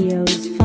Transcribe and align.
SEO's 0.00 0.59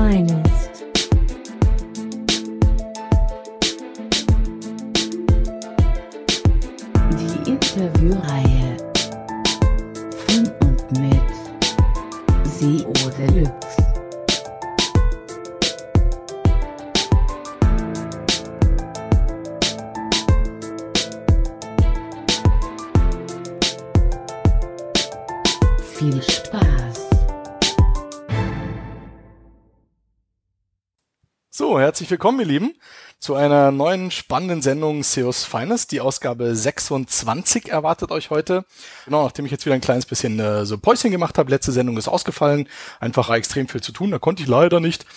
herzlich 32.05 32.19
willkommen, 32.19 32.39
ihr 32.39 32.45
Lieben, 32.45 32.75
zu 33.17 33.33
einer 33.33 33.71
neuen 33.71 34.11
spannenden 34.11 34.61
Sendung 34.61 35.01
SEOs 35.01 35.43
Finest. 35.43 35.91
Die 35.91 36.01
Ausgabe 36.01 36.55
26 36.55 37.69
erwartet 37.69 38.11
euch 38.11 38.29
heute. 38.29 38.63
Genau, 39.05 39.23
nachdem 39.23 39.45
ich 39.45 39.51
jetzt 39.51 39.65
wieder 39.65 39.73
ein 39.73 39.81
kleines 39.81 40.05
bisschen 40.05 40.39
äh, 40.39 40.67
so 40.67 40.77
Päuschen 40.77 41.09
gemacht 41.09 41.39
habe. 41.39 41.49
Letzte 41.49 41.71
Sendung 41.71 41.97
ist 41.97 42.07
ausgefallen. 42.07 42.69
Einfach 42.99 43.31
extrem 43.31 43.67
viel 43.67 43.81
zu 43.81 43.91
tun. 43.91 44.11
Da 44.11 44.19
konnte 44.19 44.43
ich 44.43 44.47
leider 44.47 44.79
nicht. 44.79 45.07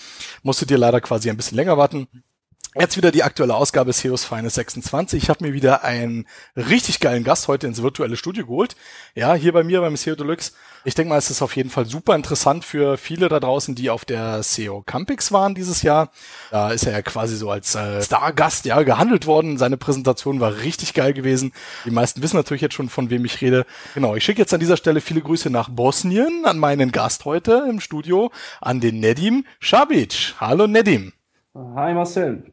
Musstet 0.41 0.71
ihr 0.71 0.79
leider 0.79 0.99
quasi 0.99 1.29
ein 1.29 1.37
bisschen 1.37 1.57
länger 1.57 1.77
warten. 1.77 2.07
Jetzt 2.75 2.97
wieder 2.97 3.11
die 3.11 3.23
aktuelle 3.23 3.55
Ausgabe 3.55 3.91
SEOs 3.91 4.25
Finest 4.25 4.55
26. 4.55 5.23
Ich 5.23 5.29
habe 5.31 5.43
mir 5.43 5.53
wieder 5.53 5.83
einen 5.83 6.27
richtig 6.55 6.99
geilen 6.99 7.23
Gast 7.23 7.47
heute 7.47 7.65
ins 7.65 7.81
virtuelle 7.81 8.15
Studio 8.15 8.45
geholt. 8.45 8.75
Ja, 9.15 9.33
hier 9.33 9.53
bei 9.53 9.63
mir 9.63 9.81
beim 9.81 9.97
SEO 9.97 10.15
Deluxe. 10.15 10.51
Ich 10.85 10.93
denke 10.93 11.09
mal, 11.09 11.17
es 11.17 11.31
ist 11.31 11.41
auf 11.41 11.55
jeden 11.55 11.71
Fall 11.71 11.85
super 11.85 12.15
interessant 12.15 12.63
für 12.63 12.97
viele 12.97 13.27
da 13.27 13.39
draußen, 13.39 13.73
die 13.73 13.89
auf 13.89 14.05
der 14.05 14.43
SEO 14.43 14.83
Campix 14.85 15.31
waren 15.31 15.55
dieses 15.55 15.81
Jahr. 15.81 16.11
Da 16.51 16.69
ist 16.69 16.85
er 16.85 16.91
ja 16.91 17.01
quasi 17.01 17.37
so 17.37 17.49
als 17.49 17.73
äh, 17.73 18.03
Stargast 18.03 18.65
ja 18.65 18.83
gehandelt 18.83 19.25
worden. 19.25 19.57
Seine 19.57 19.77
Präsentation 19.77 20.39
war 20.39 20.57
richtig 20.57 20.93
geil 20.93 21.13
gewesen. 21.13 21.53
Die 21.85 21.91
meisten 21.91 22.21
wissen 22.21 22.37
natürlich 22.37 22.61
jetzt 22.61 22.75
schon, 22.75 22.89
von 22.89 23.09
wem 23.09 23.25
ich 23.25 23.41
rede. 23.41 23.65
Genau, 23.95 24.15
ich 24.15 24.23
schicke 24.23 24.41
jetzt 24.41 24.53
an 24.53 24.59
dieser 24.59 24.77
Stelle 24.77 25.01
viele 25.01 25.21
Grüße 25.21 25.49
nach 25.49 25.69
Bosnien 25.69 26.45
an 26.45 26.59
meinen 26.59 26.91
Gast 26.91 27.25
heute 27.25 27.65
im 27.67 27.79
Studio, 27.79 28.31
an 28.61 28.79
den 28.79 28.99
Nedim 28.99 29.45
Šabić. 29.59 30.35
Hallo 30.39 30.67
Nedim. 30.67 31.13
Hi 31.55 31.95
Marcel. 31.95 32.43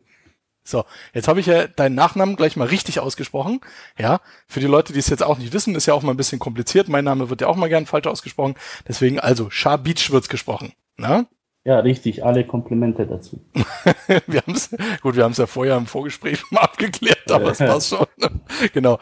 So, 0.66 0.84
jetzt 1.14 1.28
habe 1.28 1.40
ich 1.40 1.46
ja 1.46 1.68
deinen 1.68 1.94
Nachnamen 1.94 2.36
gleich 2.36 2.56
mal 2.56 2.66
richtig 2.66 2.98
ausgesprochen. 2.98 3.60
Ja, 3.98 4.20
für 4.48 4.60
die 4.60 4.66
Leute, 4.66 4.92
die 4.92 4.98
es 4.98 5.08
jetzt 5.08 5.22
auch 5.22 5.38
nicht 5.38 5.52
wissen, 5.52 5.74
ist 5.74 5.86
ja 5.86 5.94
auch 5.94 6.02
mal 6.02 6.10
ein 6.10 6.16
bisschen 6.16 6.40
kompliziert. 6.40 6.88
Mein 6.88 7.04
Name 7.04 7.30
wird 7.30 7.40
ja 7.40 7.46
auch 7.46 7.56
mal 7.56 7.68
gern 7.68 7.86
falsch 7.86 8.06
ausgesprochen. 8.06 8.56
Deswegen 8.88 9.20
also 9.20 9.48
Shabic 9.48 10.10
wird's 10.10 10.28
gesprochen. 10.28 10.72
Na? 10.96 11.26
Ja, 11.64 11.80
richtig. 11.80 12.24
Alle 12.24 12.46
Komplimente 12.46 13.06
dazu. 13.06 13.44
wir 14.26 14.40
haben's, 14.40 14.70
gut, 15.02 15.16
wir 15.16 15.24
haben 15.24 15.32
es 15.32 15.38
ja 15.38 15.46
vorher 15.46 15.76
im 15.76 15.86
Vorgespräch 15.86 16.42
mal 16.50 16.60
abgeklärt, 16.60 17.30
aber 17.30 17.50
es 17.50 17.58
passt 17.58 17.88
schon. 17.90 18.06
genau. 18.72 18.98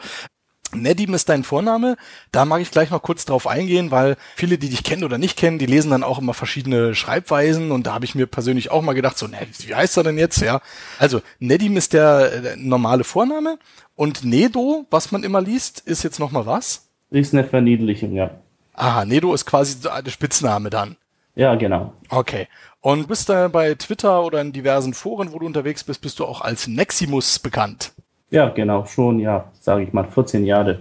Nedim 0.81 1.13
ist 1.13 1.29
dein 1.29 1.43
Vorname. 1.43 1.97
Da 2.31 2.45
mag 2.45 2.61
ich 2.61 2.71
gleich 2.71 2.89
noch 2.89 3.01
kurz 3.01 3.25
drauf 3.25 3.47
eingehen, 3.47 3.91
weil 3.91 4.17
viele, 4.35 4.57
die 4.57 4.69
dich 4.69 4.83
kennen 4.83 5.03
oder 5.03 5.17
nicht 5.17 5.37
kennen, 5.37 5.59
die 5.59 5.65
lesen 5.65 5.91
dann 5.91 6.03
auch 6.03 6.19
immer 6.19 6.33
verschiedene 6.33 6.95
Schreibweisen 6.95 7.71
und 7.71 7.87
da 7.87 7.93
habe 7.93 8.05
ich 8.05 8.15
mir 8.15 8.27
persönlich 8.27 8.71
auch 8.71 8.81
mal 8.81 8.93
gedacht, 8.93 9.17
so, 9.17 9.27
ne, 9.27 9.37
wie 9.59 9.75
heißt 9.75 9.97
er 9.97 10.03
denn 10.03 10.17
jetzt? 10.17 10.41
Ja, 10.41 10.61
also 10.99 11.21
Nedim 11.39 11.77
ist 11.77 11.93
der, 11.93 12.41
der 12.41 12.57
normale 12.57 13.03
Vorname 13.03 13.57
und 13.95 14.23
Nedo, 14.23 14.85
was 14.89 15.11
man 15.11 15.23
immer 15.23 15.41
liest, 15.41 15.79
ist 15.79 16.03
jetzt 16.03 16.19
noch 16.19 16.31
mal 16.31 16.45
was? 16.45 16.89
Ist 17.11 17.33
eine 17.33 17.43
Verniedlichung, 17.43 18.13
ja. 18.13 18.31
Aha, 18.73 19.05
Nedo 19.05 19.33
ist 19.33 19.45
quasi 19.45 19.77
der 19.81 20.11
Spitzname 20.11 20.69
dann. 20.69 20.97
Ja, 21.35 21.55
genau. 21.55 21.93
Okay. 22.09 22.47
Und 22.81 23.07
bist 23.07 23.29
du 23.29 23.49
bei 23.49 23.73
Twitter 23.75 24.23
oder 24.23 24.41
in 24.41 24.51
diversen 24.51 24.93
Foren, 24.93 25.33
wo 25.33 25.39
du 25.39 25.45
unterwegs 25.45 25.83
bist, 25.83 26.01
bist 26.01 26.19
du 26.19 26.25
auch 26.25 26.41
als 26.41 26.67
Neximus 26.67 27.39
bekannt? 27.39 27.93
Ja, 28.35 28.49
genau, 28.49 28.83
schon, 28.83 29.19
ja, 29.19 29.45
sage 29.61 29.83
ich 29.83 29.93
mal, 29.93 30.03
14 30.03 30.43
Jahre. 30.43 30.79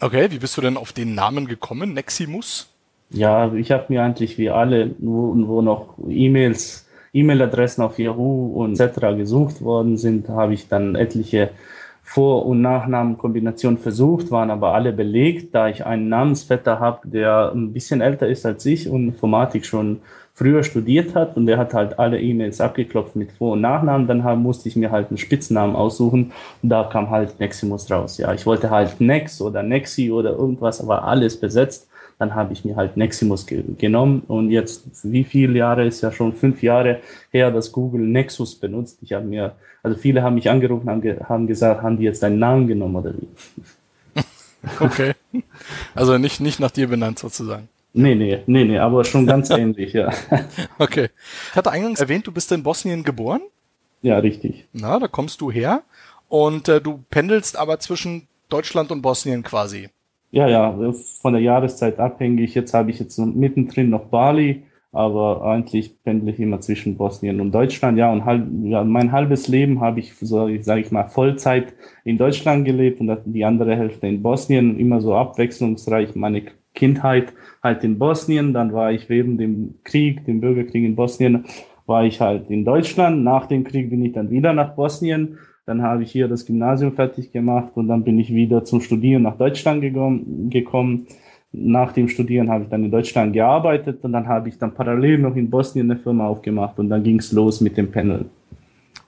Okay, 0.00 0.26
wie 0.30 0.38
bist 0.38 0.56
du 0.56 0.62
denn 0.62 0.78
auf 0.78 0.94
den 0.94 1.14
Namen 1.14 1.46
gekommen, 1.46 1.92
Neximus? 1.92 2.70
Ja, 3.10 3.52
ich 3.52 3.70
habe 3.72 3.84
mir 3.88 4.02
eigentlich 4.02 4.38
wie 4.38 4.48
alle, 4.48 4.94
wo, 5.00 5.34
wo 5.36 5.60
noch 5.60 5.98
E-Mails, 6.08 6.88
E-Mail-Adressen 7.12 7.82
auf 7.82 7.98
Yahoo 7.98 8.54
und 8.54 8.80
etc. 8.80 9.18
gesucht 9.18 9.60
worden 9.60 9.98
sind, 9.98 10.30
habe 10.30 10.54
ich 10.54 10.68
dann 10.68 10.94
etliche 10.94 11.50
Vor- 12.02 12.46
und 12.46 12.62
Nachnamenkombinationen 12.62 13.78
versucht, 13.78 14.30
waren 14.30 14.50
aber 14.50 14.72
alle 14.72 14.94
belegt, 14.94 15.54
da 15.54 15.68
ich 15.68 15.84
einen 15.84 16.08
Namensvetter 16.08 16.80
habe, 16.80 17.06
der 17.06 17.52
ein 17.54 17.74
bisschen 17.74 18.00
älter 18.00 18.28
ist 18.28 18.46
als 18.46 18.64
ich 18.64 18.88
und 18.88 19.08
Informatik 19.08 19.66
schon 19.66 20.00
früher 20.34 20.64
studiert 20.64 21.14
hat 21.14 21.36
und 21.36 21.46
der 21.46 21.58
hat 21.58 21.74
halt 21.74 21.98
alle 21.98 22.20
E-Mails 22.20 22.60
abgeklopft 22.60 23.14
mit 23.14 23.30
Vor- 23.32 23.52
und 23.52 23.60
Nachnamen. 23.60 24.08
Dann 24.08 24.24
haben, 24.24 24.42
musste 24.42 24.68
ich 24.68 24.74
mir 24.74 24.90
halt 24.90 25.08
einen 25.08 25.18
Spitznamen 25.18 25.76
aussuchen 25.76 26.32
und 26.62 26.68
da 26.68 26.84
kam 26.84 27.10
halt 27.10 27.38
Neximus 27.38 27.90
raus. 27.90 28.18
Ja, 28.18 28.34
ich 28.34 28.44
wollte 28.44 28.68
halt 28.70 29.00
Nex 29.00 29.40
oder 29.40 29.62
Nexi 29.62 30.10
oder 30.10 30.32
irgendwas, 30.32 30.80
aber 30.80 31.04
alles 31.04 31.38
besetzt. 31.38 31.88
Dann 32.18 32.34
habe 32.34 32.52
ich 32.52 32.64
mir 32.64 32.76
halt 32.76 32.96
Neximus 32.96 33.46
ge 33.46 33.64
genommen 33.76 34.22
und 34.28 34.50
jetzt, 34.50 34.86
wie 35.02 35.24
viele 35.24 35.58
Jahre 35.58 35.84
ist 35.84 36.00
ja 36.00 36.12
schon 36.12 36.32
fünf 36.32 36.62
Jahre 36.62 37.00
her, 37.30 37.50
dass 37.50 37.72
Google 37.72 38.02
Nexus 38.02 38.54
benutzt. 38.54 38.98
Ich 39.02 39.12
habe 39.12 39.24
mir, 39.24 39.52
also 39.82 39.96
viele 39.96 40.22
haben 40.22 40.34
mich 40.36 40.48
angerufen, 40.48 40.88
haben, 40.88 41.00
ge 41.00 41.16
haben 41.28 41.46
gesagt, 41.46 41.82
haben 41.82 41.96
die 41.96 42.04
jetzt 42.04 42.22
deinen 42.22 42.38
Namen 42.38 42.66
genommen 42.66 42.96
oder 42.96 43.14
wie? 43.14 43.28
Okay. 44.80 45.12
Also 45.94 46.16
nicht, 46.16 46.40
nicht 46.40 46.58
nach 46.58 46.70
dir 46.70 46.88
benannt 46.88 47.18
sozusagen. 47.18 47.68
Nee, 47.96 48.16
nee, 48.16 48.40
nee, 48.46 48.64
nee, 48.64 48.78
aber 48.78 49.04
schon 49.04 49.24
ganz 49.24 49.50
ähnlich, 49.50 49.92
ja. 49.92 50.12
Okay. 50.78 51.08
Ich 51.50 51.56
hatte 51.56 51.70
eingangs 51.70 52.00
erwähnt, 52.00 52.26
du 52.26 52.32
bist 52.32 52.50
in 52.50 52.64
Bosnien 52.64 53.04
geboren. 53.04 53.40
Ja, 54.02 54.18
richtig. 54.18 54.66
Na, 54.72 54.98
da 54.98 55.06
kommst 55.08 55.40
du 55.40 55.50
her. 55.50 55.82
Und 56.28 56.68
äh, 56.68 56.80
du 56.80 57.04
pendelst 57.08 57.56
aber 57.56 57.78
zwischen 57.78 58.26
Deutschland 58.48 58.90
und 58.90 59.00
Bosnien 59.00 59.44
quasi. 59.44 59.88
Ja, 60.32 60.48
ja, 60.48 60.92
von 61.22 61.32
der 61.32 61.42
Jahreszeit 61.42 62.00
abhängig. 62.00 62.54
Jetzt 62.56 62.74
habe 62.74 62.90
ich 62.90 62.98
jetzt 62.98 63.16
mittendrin 63.18 63.90
noch 63.90 64.06
Bali, 64.06 64.64
aber 64.90 65.44
eigentlich 65.44 66.02
pendle 66.02 66.32
ich 66.32 66.40
immer 66.40 66.60
zwischen 66.60 66.96
Bosnien 66.96 67.40
und 67.40 67.52
Deutschland. 67.52 67.96
Ja, 67.96 68.12
und 68.12 68.24
halb, 68.24 68.44
ja, 68.64 68.82
mein 68.82 69.12
halbes 69.12 69.46
Leben 69.46 69.80
habe 69.80 70.00
ich, 70.00 70.14
so 70.16 70.50
sage 70.60 70.80
ich 70.80 70.90
mal, 70.90 71.08
Vollzeit 71.08 71.74
in 72.02 72.18
Deutschland 72.18 72.64
gelebt 72.64 73.00
und 73.00 73.16
die 73.26 73.44
andere 73.44 73.76
Hälfte 73.76 74.08
in 74.08 74.22
Bosnien. 74.22 74.80
Immer 74.80 75.00
so 75.00 75.14
abwechslungsreich. 75.14 76.16
Meine 76.16 76.42
Kindheit 76.74 77.32
halt 77.62 77.84
in 77.84 77.98
Bosnien, 77.98 78.52
dann 78.52 78.72
war 78.72 78.92
ich 78.92 79.08
während 79.08 79.40
dem 79.40 79.76
Krieg, 79.84 80.24
dem 80.26 80.40
Bürgerkrieg 80.40 80.84
in 80.84 80.96
Bosnien, 80.96 81.44
war 81.86 82.04
ich 82.04 82.20
halt 82.20 82.50
in 82.50 82.64
Deutschland. 82.64 83.22
Nach 83.24 83.46
dem 83.46 83.64
Krieg 83.64 83.90
bin 83.90 84.04
ich 84.04 84.12
dann 84.12 84.30
wieder 84.30 84.52
nach 84.52 84.74
Bosnien. 84.74 85.38
Dann 85.66 85.82
habe 85.82 86.02
ich 86.02 86.12
hier 86.12 86.28
das 86.28 86.44
Gymnasium 86.44 86.92
fertig 86.92 87.32
gemacht 87.32 87.72
und 87.74 87.88
dann 87.88 88.04
bin 88.04 88.18
ich 88.18 88.34
wieder 88.34 88.64
zum 88.64 88.80
Studieren 88.80 89.22
nach 89.22 89.38
Deutschland 89.38 89.82
gekommen. 90.50 91.06
Nach 91.52 91.92
dem 91.92 92.08
Studieren 92.08 92.50
habe 92.50 92.64
ich 92.64 92.70
dann 92.70 92.84
in 92.84 92.90
Deutschland 92.90 93.32
gearbeitet 93.32 94.00
und 94.02 94.12
dann 94.12 94.26
habe 94.26 94.48
ich 94.48 94.58
dann 94.58 94.74
parallel 94.74 95.18
noch 95.18 95.36
in 95.36 95.48
Bosnien 95.48 95.90
eine 95.90 96.00
Firma 96.00 96.26
aufgemacht 96.26 96.78
und 96.78 96.90
dann 96.90 97.02
ging 97.02 97.18
es 97.18 97.32
los 97.32 97.60
mit 97.60 97.76
dem 97.76 97.90
Panel. 97.90 98.26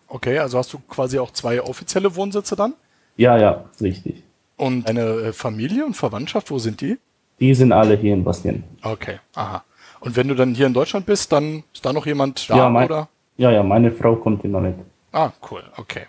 Okay, 0.09 0.38
also 0.38 0.56
hast 0.56 0.72
du 0.72 0.78
quasi 0.88 1.19
auch 1.19 1.33
zwei 1.33 1.60
offizielle 1.60 2.15
Wohnsitze 2.15 2.56
dann? 2.56 2.75
Ja, 3.16 3.37
ja, 3.37 3.65
richtig. 3.81 4.22
Und 4.56 4.88
deine 4.88 5.33
Familie 5.33 5.84
und 5.84 5.94
Verwandtschaft, 5.94 6.50
wo 6.50 6.59
sind 6.59 6.81
die? 6.81 6.97
Die 7.41 7.55
sind 7.55 7.73
alle 7.73 7.97
hier 7.97 8.15
in 8.15 8.25
Bosnien. 8.25 8.65
Okay, 8.83 9.19
aha. 9.35 9.63
Und 10.01 10.17
wenn 10.17 10.29
du 10.29 10.35
dann 10.35 10.55
hier 10.55 10.67
in 10.67 10.75
Deutschland 10.75 11.07
bist, 11.07 11.33
dann 11.33 11.65
ist 11.73 11.85
da 11.85 11.93
noch 11.93 12.07
jemand 12.07 12.49
da, 12.49 12.57
ja, 12.57 12.69
mein, 12.69 12.87
oder? 12.87 13.09
Ja, 13.37 13.51
ja, 13.51 13.63
meine 13.63 13.91
Frau 13.91 14.17
kommt 14.17 14.43
hier 14.43 14.51
noch 14.51 14.61
nicht. 14.61 14.79
Ah, 15.13 15.31
cool, 15.51 15.63
okay. 15.77 16.07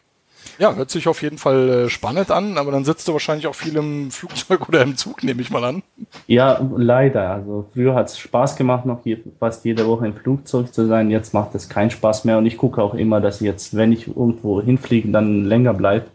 Ja, 0.59 0.73
hört 0.73 0.89
sich 0.89 1.07
auf 1.07 1.21
jeden 1.21 1.37
Fall 1.37 1.69
äh, 1.69 1.89
spannend 1.89 2.31
an, 2.31 2.57
aber 2.57 2.71
dann 2.71 2.83
sitzt 2.83 3.07
du 3.07 3.13
wahrscheinlich 3.13 3.47
auch 3.47 3.55
viel 3.55 3.75
im 3.75 4.11
Flugzeug 4.11 4.67
oder 4.67 4.81
im 4.81 4.95
Zug, 4.95 5.23
nehme 5.23 5.41
ich 5.41 5.49
mal 5.51 5.63
an. 5.63 5.83
Ja, 6.25 6.59
leider. 6.75 7.29
Also 7.31 7.65
früher 7.73 7.93
hat 7.93 8.07
es 8.07 8.17
Spaß 8.17 8.55
gemacht, 8.55 8.85
noch 8.85 9.03
hier 9.03 9.19
fast 9.39 9.65
jede 9.65 9.85
Woche 9.87 10.07
im 10.07 10.15
Flugzeug 10.15 10.73
zu 10.73 10.87
sein. 10.87 11.11
Jetzt 11.11 11.33
macht 11.33 11.53
es 11.55 11.69
keinen 11.69 11.91
Spaß 11.91 12.25
mehr 12.25 12.37
und 12.37 12.45
ich 12.45 12.57
gucke 12.57 12.81
auch 12.81 12.93
immer, 12.93 13.21
dass 13.21 13.41
ich 13.41 13.45
jetzt, 13.45 13.75
wenn 13.75 13.91
ich 13.91 14.07
irgendwo 14.07 14.61
hinfliege, 14.61 15.09
dann 15.09 15.45
länger 15.45 15.73
bleibe. 15.73 16.07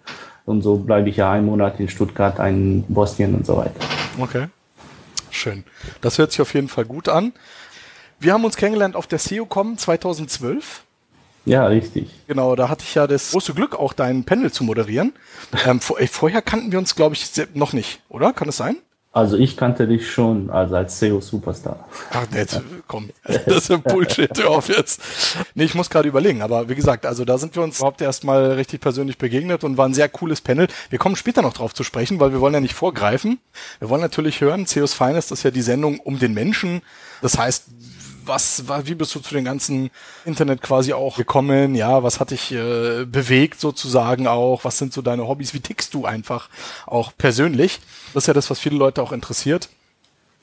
Und 0.45 0.63
so 0.63 0.77
bleibe 0.77 1.09
ich 1.09 1.17
ja 1.19 1.31
einen 1.31 1.47
Monat 1.47 1.79
in 1.79 1.89
Stuttgart, 1.89 2.41
einen 2.41 2.85
in 2.89 2.95
Bosnien 2.95 3.35
und 3.35 3.47
so 3.47 3.57
weiter. 3.57 3.75
Okay. 4.21 4.47
Schön. 5.43 5.65
Das 6.01 6.19
hört 6.19 6.31
sich 6.31 6.41
auf 6.41 6.55
jeden 6.55 6.69
Fall 6.69 6.85
gut 6.85 7.09
an. 7.09 7.33
Wir 8.21 8.33
haben 8.33 8.45
uns 8.45 8.55
kennengelernt 8.55 8.95
auf 8.95 9.09
der 9.09 9.19
SEOCom 9.19 9.77
2012. 9.77 10.85
Ja, 11.47 11.67
richtig. 11.67 12.09
Genau, 12.29 12.55
da 12.55 12.69
hatte 12.69 12.85
ich 12.87 12.95
ja 12.95 13.09
das 13.09 13.33
große 13.33 13.53
Glück, 13.53 13.75
auch 13.75 13.93
dein 13.93 14.23
Panel 14.23 14.53
zu 14.53 14.63
moderieren. 14.63 15.13
Ähm, 15.67 15.81
vorher 15.81 16.43
kannten 16.43 16.71
wir 16.71 16.79
uns, 16.79 16.95
glaube 16.95 17.17
ich, 17.17 17.29
noch 17.55 17.73
nicht, 17.73 18.03
oder? 18.09 18.33
Kann 18.33 18.49
es 18.49 18.57
sein? 18.57 18.77
Also 19.15 19.37
ich 19.37 19.59
kannte 19.59 19.87
dich 19.87 20.11
schon 20.11 20.49
also 20.49 20.75
als 20.75 20.99
SEO-Superstar. 20.99 21.87
Ach, 22.13 22.27
jetzt, 22.35 22.63
komm, 22.87 23.11
das 23.25 23.65
ist 23.65 23.71
ein 23.71 23.83
Bullshit, 23.83 24.31
hör 24.39 24.51
auf 24.51 24.71
jetzt. 24.71 25.03
Nee, 25.55 25.65
ich 25.65 25.75
muss 25.75 25.91
gerade 25.91 26.09
überlegen, 26.09 26.41
aber 26.41 26.71
wie 26.71 26.75
gesagt, 26.75 27.05
also 27.05 27.27
da 27.27 27.37
sind 27.37 27.55
wir 27.55 27.63
uns 27.63 27.77
überhaupt 27.77 28.01
erstmal 28.01 28.53
richtig 28.53 28.81
persönlich 28.81 29.19
begegnet 29.19 29.65
und 29.65 29.77
war 29.77 29.87
ein 29.87 29.93
sehr 29.93 30.09
cooles 30.09 30.41
Panel. 30.41 30.67
Wir 30.89 30.99
kommen 30.99 31.17
später 31.17 31.43
noch 31.43 31.53
drauf 31.53 31.75
zu 31.75 31.85
sprechen, 31.85 32.21
weil 32.21 32.33
wir 32.33 32.41
wollen 32.41 32.55
ja 32.55 32.61
nicht 32.61 32.73
vorgreifen. 32.73 33.39
Wir 33.81 33.91
wollen 33.91 34.01
natürlich 34.01 34.41
hören, 34.41 34.67
CEOs 34.67 34.95
Finest 34.95 35.31
ist 35.31 35.43
ja 35.43 35.51
die 35.51 35.61
Sendung 35.61 36.01
um 36.01 36.19
den 36.19 36.33
Menschen. 36.33 36.81
Das 37.21 37.37
heißt, 37.37 37.67
was, 38.27 38.65
wie 38.85 38.95
bist 38.95 39.15
du 39.15 39.21
zu 39.21 39.35
den 39.35 39.45
ganzen 39.45 39.91
Internet 40.25 40.63
quasi 40.63 40.93
auch 40.93 41.17
gekommen? 41.17 41.75
Ja, 41.75 42.03
was 42.03 42.21
hat 42.21 42.31
dich 42.31 42.53
äh, 42.53 43.05
bewegt 43.05 43.61
sozusagen 43.61 44.27
auch? 44.27 44.65
Was 44.65 44.79
sind 44.79 44.93
so 44.93 45.03
deine 45.03 45.27
Hobbys? 45.27 45.55
Wie 45.55 45.61
tickst 45.61 45.95
du 45.95 46.05
einfach 46.05 46.49
auch 46.87 47.13
persönlich? 47.17 47.81
Das 48.15 48.25
ist 48.25 48.29
ja 48.29 48.35
das, 48.35 48.51
was 48.51 48.59
viele 48.59 48.77
Leute 48.77 49.03
auch 49.03 49.13
interessiert. 49.13 49.69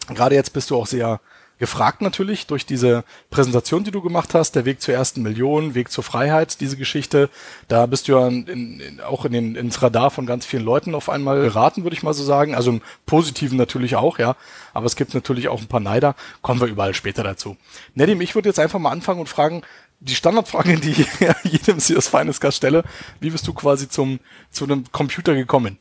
Gerade 0.07 0.35
jetzt 0.35 0.53
bist 0.53 0.69
du 0.69 0.75
auch 0.75 0.87
sehr 0.87 1.19
gefragt 1.59 2.01
natürlich 2.01 2.47
durch 2.47 2.65
diese 2.65 3.03
Präsentation, 3.29 3.83
die 3.83 3.91
du 3.91 4.01
gemacht 4.01 4.33
hast, 4.33 4.55
der 4.55 4.65
Weg 4.65 4.81
zur 4.81 4.93
ersten 4.93 5.21
Million, 5.21 5.75
Weg 5.75 5.91
zur 5.91 6.03
Freiheit, 6.03 6.61
diese 6.61 6.77
Geschichte. 6.77 7.29
Da 7.67 7.85
bist 7.85 8.07
du 8.07 8.13
ja 8.13 8.27
in, 8.27 8.47
in, 8.47 9.01
auch 9.01 9.25
in 9.25 9.33
den, 9.33 9.55
ins 9.55 9.81
Radar 9.81 10.09
von 10.09 10.25
ganz 10.25 10.45
vielen 10.45 10.63
Leuten 10.63 10.95
auf 10.95 11.09
einmal 11.09 11.41
geraten, 11.41 11.83
würde 11.83 11.95
ich 11.95 12.03
mal 12.03 12.13
so 12.13 12.23
sagen. 12.23 12.55
Also 12.55 12.71
im 12.71 12.81
Positiven 13.05 13.57
natürlich 13.57 13.95
auch, 13.97 14.17
ja. 14.17 14.35
Aber 14.73 14.85
es 14.85 14.95
gibt 14.95 15.13
natürlich 15.13 15.49
auch 15.49 15.59
ein 15.59 15.67
paar 15.67 15.81
Neider. 15.81 16.15
Kommen 16.41 16.61
wir 16.61 16.67
überall 16.67 16.93
später 16.93 17.23
dazu. 17.23 17.57
Nedim, 17.93 18.21
ich 18.21 18.35
würde 18.35 18.49
jetzt 18.49 18.59
einfach 18.59 18.79
mal 18.79 18.91
anfangen 18.91 19.19
und 19.19 19.29
fragen, 19.29 19.61
die 19.99 20.15
Standardfrage, 20.15 20.77
die 20.77 20.91
ich 20.91 21.07
jedem 21.43 21.77
CS 21.77 22.07
Finest 22.07 22.39
Gast 22.39 22.57
stelle, 22.57 22.83
wie 23.19 23.29
bist 23.29 23.47
du 23.47 23.53
quasi 23.53 23.89
zum, 23.89 24.19
zu 24.49 24.63
einem 24.63 24.85
Computer 24.91 25.35
gekommen? 25.35 25.77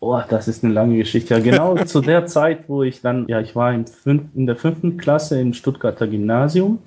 Oh, 0.00 0.20
das 0.28 0.46
ist 0.46 0.62
eine 0.62 0.72
lange 0.72 0.96
Geschichte. 0.96 1.34
Ja, 1.34 1.40
genau 1.40 1.74
zu 1.84 2.00
der 2.00 2.26
Zeit, 2.26 2.68
wo 2.68 2.82
ich 2.82 3.00
dann, 3.00 3.26
ja, 3.28 3.40
ich 3.40 3.56
war 3.56 3.72
im 3.72 3.86
fünf, 3.86 4.22
in 4.34 4.46
der 4.46 4.56
fünften 4.56 4.96
Klasse 4.96 5.40
im 5.40 5.52
Stuttgarter 5.52 6.06
Gymnasium, 6.06 6.78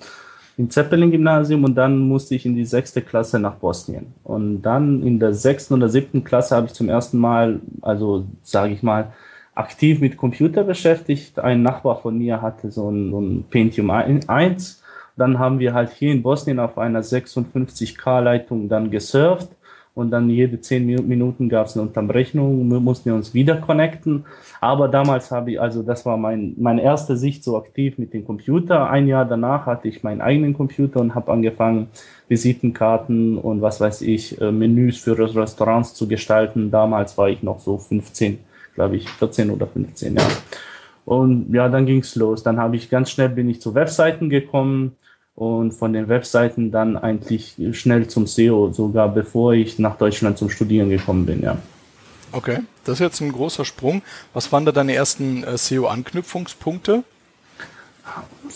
im 0.58 0.70
Zeppelin-Gymnasium 0.70 1.64
und 1.64 1.76
dann 1.76 2.00
musste 2.00 2.36
ich 2.36 2.46
in 2.46 2.56
die 2.56 2.66
sechste 2.66 3.02
Klasse 3.02 3.40
nach 3.40 3.56
Bosnien. 3.56 4.14
Und 4.24 4.62
dann 4.62 5.04
in 5.04 5.20
der 5.20 5.34
sechsten 5.34 5.74
oder 5.74 5.90
siebten 5.90 6.24
Klasse 6.24 6.56
habe 6.56 6.68
ich 6.68 6.74
zum 6.74 6.88
ersten 6.88 7.18
Mal, 7.18 7.60
also 7.82 8.26
sage 8.44 8.74
ich 8.74 8.84
mal, 8.84 9.12
aktiv 9.56 10.00
mit 10.00 10.16
Computer 10.16 10.64
beschäftigt. 10.64 11.38
Ein 11.40 11.64
Nachbar 11.64 12.00
von 12.02 12.18
mir 12.18 12.42
hatte 12.42 12.72
so 12.72 12.90
ein, 12.90 13.12
so 13.12 13.20
ein 13.20 13.44
Pentium 13.50 13.90
1. 13.90 14.82
Dann 15.18 15.40
haben 15.40 15.60
wir 15.60 15.74
halt 15.74 15.92
hier 15.92 16.14
in 16.14 16.24
Bosnien 16.24 16.60
auf 16.60 16.78
einer 16.78 17.04
56K-Leitung 17.04 18.70
dann 18.70 18.90
gesurft 18.90 19.50
und 19.94 20.10
dann 20.10 20.30
jede 20.30 20.62
zehn 20.62 20.86
Minuten 20.86 21.50
gab 21.50 21.68
es 21.68 21.76
eine 21.76 21.86
Unterbrechung, 21.86 22.70
wir 22.72 22.80
mussten 22.80 23.12
uns 23.12 23.34
wieder 23.34 23.56
connecten. 23.56 24.26
Aber 24.62 24.88
damals 24.88 25.32
habe 25.32 25.52
ich, 25.52 25.62
also 25.62 25.84
das 25.84 26.06
war 26.06 26.16
mein, 26.16 26.54
meine 26.58 26.82
erste 26.82 27.18
Sicht 27.18 27.44
so 27.44 27.58
aktiv 27.58 27.98
mit 27.98 28.14
dem 28.14 28.26
Computer. 28.26 28.90
Ein 28.90 29.08
Jahr 29.08 29.26
danach 29.26 29.66
hatte 29.66 29.90
ich 29.90 30.02
meinen 30.02 30.22
eigenen 30.22 30.54
Computer 30.54 31.02
und 31.02 31.14
habe 31.14 31.32
angefangen, 31.32 31.88
Visitenkarten 32.30 33.38
und 33.38 33.62
was 33.62 33.82
weiß 33.82 34.02
ich, 34.04 34.40
äh, 34.40 34.54
Menüs 34.54 34.98
für 34.98 35.18
Restaurants 35.18 35.94
zu 35.94 36.08
gestalten. 36.08 36.72
Damals 36.72 37.18
war 37.18 37.30
ich 37.30 37.44
noch 37.44 37.60
so 37.60 37.78
15, 37.78 38.40
glaube 38.76 38.96
ich, 38.96 39.10
14 39.10 39.50
oder 39.50 39.68
15, 39.68 40.16
ja. 40.16 40.22
Und 41.04 41.54
ja, 41.54 41.68
dann 41.68 41.86
ging's 41.86 42.16
los. 42.16 42.44
Dann 42.44 42.58
habe 42.58 42.78
ich 42.78 42.90
ganz 42.90 43.12
schnell 43.12 43.28
bin 43.28 43.50
ich 43.50 43.60
zu 43.60 43.76
Webseiten 43.76 44.30
gekommen 44.30 44.96
und 45.42 45.72
von 45.72 45.92
den 45.92 46.08
Webseiten 46.08 46.70
dann 46.70 46.96
eigentlich 46.96 47.56
schnell 47.72 48.08
zum 48.08 48.28
SEO, 48.28 48.72
sogar 48.72 49.10
bevor 49.10 49.54
ich 49.54 49.80
nach 49.80 49.98
Deutschland 49.98 50.38
zum 50.38 50.52
Studieren 50.52 50.92
gekommen 50.92 51.26
bin, 51.26 51.42
ja. 51.42 51.58
Okay, 52.32 52.60
das 52.84 52.94
ist 52.94 53.00
jetzt 53.00 53.22
ein 53.22 53.32
großer 53.32 53.66
Sprung. 53.66 54.04
Was 54.36 54.52
waren 54.52 54.66
da 54.66 54.72
deine 54.72 54.94
ersten 54.94 55.44
äh, 55.44 55.58
SEO-Anknüpfungspunkte? 55.58 57.04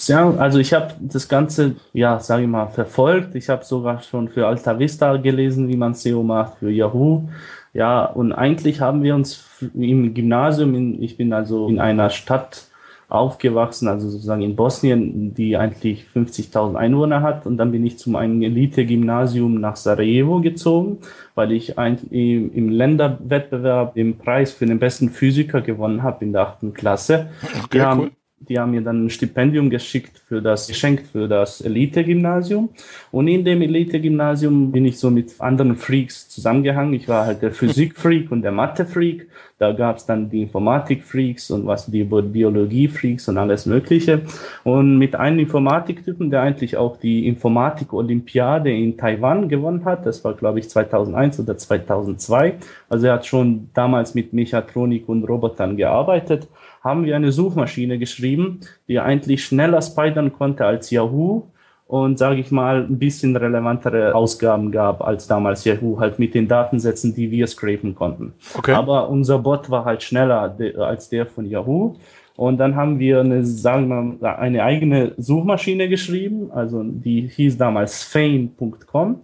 Ja, 0.05 0.29
also 0.37 0.59
ich 0.59 0.73
habe 0.73 0.93
das 0.99 1.27
Ganze, 1.27 1.75
ja, 1.91 2.19
sage 2.19 2.43
ich 2.43 2.49
mal, 2.49 2.67
verfolgt. 2.67 3.33
Ich 3.33 3.49
habe 3.49 3.65
sogar 3.65 4.03
schon 4.03 4.29
für 4.29 4.45
Alta 4.45 4.77
Vista 4.77 5.17
gelesen, 5.17 5.67
wie 5.67 5.77
man 5.77 5.95
SEO 5.95 6.21
macht, 6.21 6.59
für 6.59 6.69
Yahoo. 6.69 7.27
Ja, 7.73 8.05
und 8.05 8.31
eigentlich 8.31 8.79
haben 8.79 9.01
wir 9.01 9.15
uns 9.15 9.43
im 9.73 10.13
Gymnasium, 10.13 10.75
in, 10.75 11.01
ich 11.01 11.17
bin 11.17 11.33
also 11.33 11.67
in 11.67 11.79
einer 11.79 12.11
Stadt 12.11 12.67
aufgewachsen, 13.15 13.87
also 13.87 14.09
sozusagen 14.09 14.41
in 14.41 14.55
Bosnien, 14.55 15.33
die 15.33 15.57
eigentlich 15.57 16.05
50.000 16.13 16.75
Einwohner 16.75 17.21
hat. 17.21 17.45
Und 17.45 17.57
dann 17.57 17.71
bin 17.71 17.85
ich 17.85 17.97
zum 17.97 18.15
einem 18.15 18.41
Elite-Gymnasium 18.41 19.59
nach 19.59 19.75
Sarajevo 19.75 20.41
gezogen, 20.41 20.99
weil 21.33 21.51
ich 21.51 21.75
im 21.77 22.69
Länderwettbewerb 22.69 23.95
den 23.95 24.17
Preis 24.17 24.51
für 24.51 24.65
den 24.65 24.79
besten 24.79 25.09
Physiker 25.09 25.61
gewonnen 25.61 26.03
habe 26.03 26.23
in 26.25 26.33
der 26.33 26.41
achten 26.41 26.73
Klasse. 26.73 27.27
Okay, 27.63 27.81
haben 27.81 28.11
die 28.39 28.59
haben 28.59 28.71
mir 28.71 28.81
dann 28.81 29.05
ein 29.05 29.09
Stipendium 29.09 29.69
geschickt 29.69 30.21
für 30.27 30.41
das, 30.41 30.67
geschenkt 30.67 31.07
für 31.07 31.27
das 31.27 31.61
Elite-Gymnasium. 31.61 32.69
Und 33.11 33.27
in 33.27 33.45
dem 33.45 33.61
Elite-Gymnasium 33.61 34.71
bin 34.71 34.85
ich 34.85 34.99
so 34.99 35.09
mit 35.09 35.39
anderen 35.39 35.75
Freaks 35.75 36.29
zusammengehangen. 36.29 36.93
Ich 36.93 37.07
war 37.07 37.25
halt 37.25 37.41
der 37.41 37.51
Physik-Freak 37.51 38.31
und 38.31 38.41
der 38.41 38.51
Mathe-Freak. 38.51 39.27
Da 39.57 39.71
gab 39.71 39.97
es 39.97 40.05
dann 40.05 40.29
die 40.29 40.41
Informatik-Freaks 40.41 41.49
und 41.49 41.65
was 41.65 41.85
die 41.85 42.03
Biologie-Freaks 42.03 43.29
und 43.29 43.37
alles 43.37 43.65
Mögliche. 43.65 44.21
Und 44.65 44.97
mit 44.97 45.15
einem 45.15 45.39
Informatiktypen, 45.39 46.29
der 46.29 46.41
eigentlich 46.41 46.75
auch 46.75 46.97
die 46.97 47.27
Informatik-Olympiade 47.27 48.69
in 48.69 48.97
Taiwan 48.97 49.47
gewonnen 49.47 49.85
hat, 49.85 50.05
das 50.05 50.23
war 50.25 50.33
glaube 50.33 50.59
ich 50.59 50.69
2001 50.69 51.39
oder 51.39 51.57
2002. 51.57 52.55
Also 52.89 53.07
er 53.07 53.13
hat 53.13 53.25
schon 53.25 53.69
damals 53.73 54.13
mit 54.13 54.33
Mechatronik 54.33 55.07
und 55.07 55.23
Robotern 55.23 55.77
gearbeitet 55.77 56.49
haben 56.85 57.03
wir 57.03 57.15
eine 57.15 57.31
Suchmaschine 57.31 57.97
geschrieben, 57.97 58.59
die 58.87 58.99
eigentlich 58.99 59.43
schneller 59.43 59.81
spidern 59.81 60.31
konnte 60.31 60.65
als 60.65 60.91
Yahoo 60.91 61.41
und 61.87 62.19
sage 62.19 62.39
ich 62.39 62.51
mal 62.51 62.83
ein 62.83 62.99
bisschen 62.99 63.35
relevantere 63.35 64.13
Ausgaben 64.13 64.71
gab 64.71 65.01
als 65.01 65.25
damals 65.25 65.65
Yahoo 65.65 65.99
halt 65.99 66.19
mit 66.19 66.35
den 66.35 66.47
Datensätzen, 66.47 67.15
die 67.15 67.31
wir 67.31 67.47
scrapen 67.47 67.95
konnten. 67.95 68.33
Okay. 68.55 68.73
Aber 68.73 69.09
unser 69.09 69.39
Bot 69.39 69.69
war 69.71 69.83
halt 69.83 70.03
schneller 70.03 70.55
als 70.77 71.09
der 71.09 71.25
von 71.25 71.45
Yahoo. 71.45 71.95
Und 72.35 72.57
dann 72.57 72.75
haben 72.75 72.99
wir 72.99 73.21
eine, 73.21 73.43
sagen 73.45 73.87
wir 73.87 74.01
mal, 74.01 74.35
eine 74.35 74.63
eigene 74.63 75.13
Suchmaschine 75.17 75.89
geschrieben, 75.89 76.51
also 76.51 76.83
die 76.83 77.27
hieß 77.27 77.57
damals 77.57 78.03
fame.com. 78.03 79.21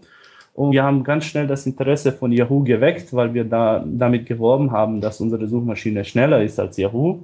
Und 0.53 0.71
wir 0.71 0.83
haben 0.83 1.03
ganz 1.03 1.25
schnell 1.25 1.45
das 1.45 1.65
Interesse 1.65 2.11
von 2.11 2.31
Yahoo 2.31 2.63
geweckt, 2.63 3.13
weil 3.13 3.33
wir 3.33 3.43
da 3.43 3.83
damit 3.85 4.25
geworben 4.25 4.71
haben, 4.71 4.99
dass 4.99 5.21
unsere 5.21 5.47
Suchmaschine 5.47 6.03
schneller 6.05 6.41
ist 6.41 6.59
als 6.59 6.77
Yahoo 6.77 7.19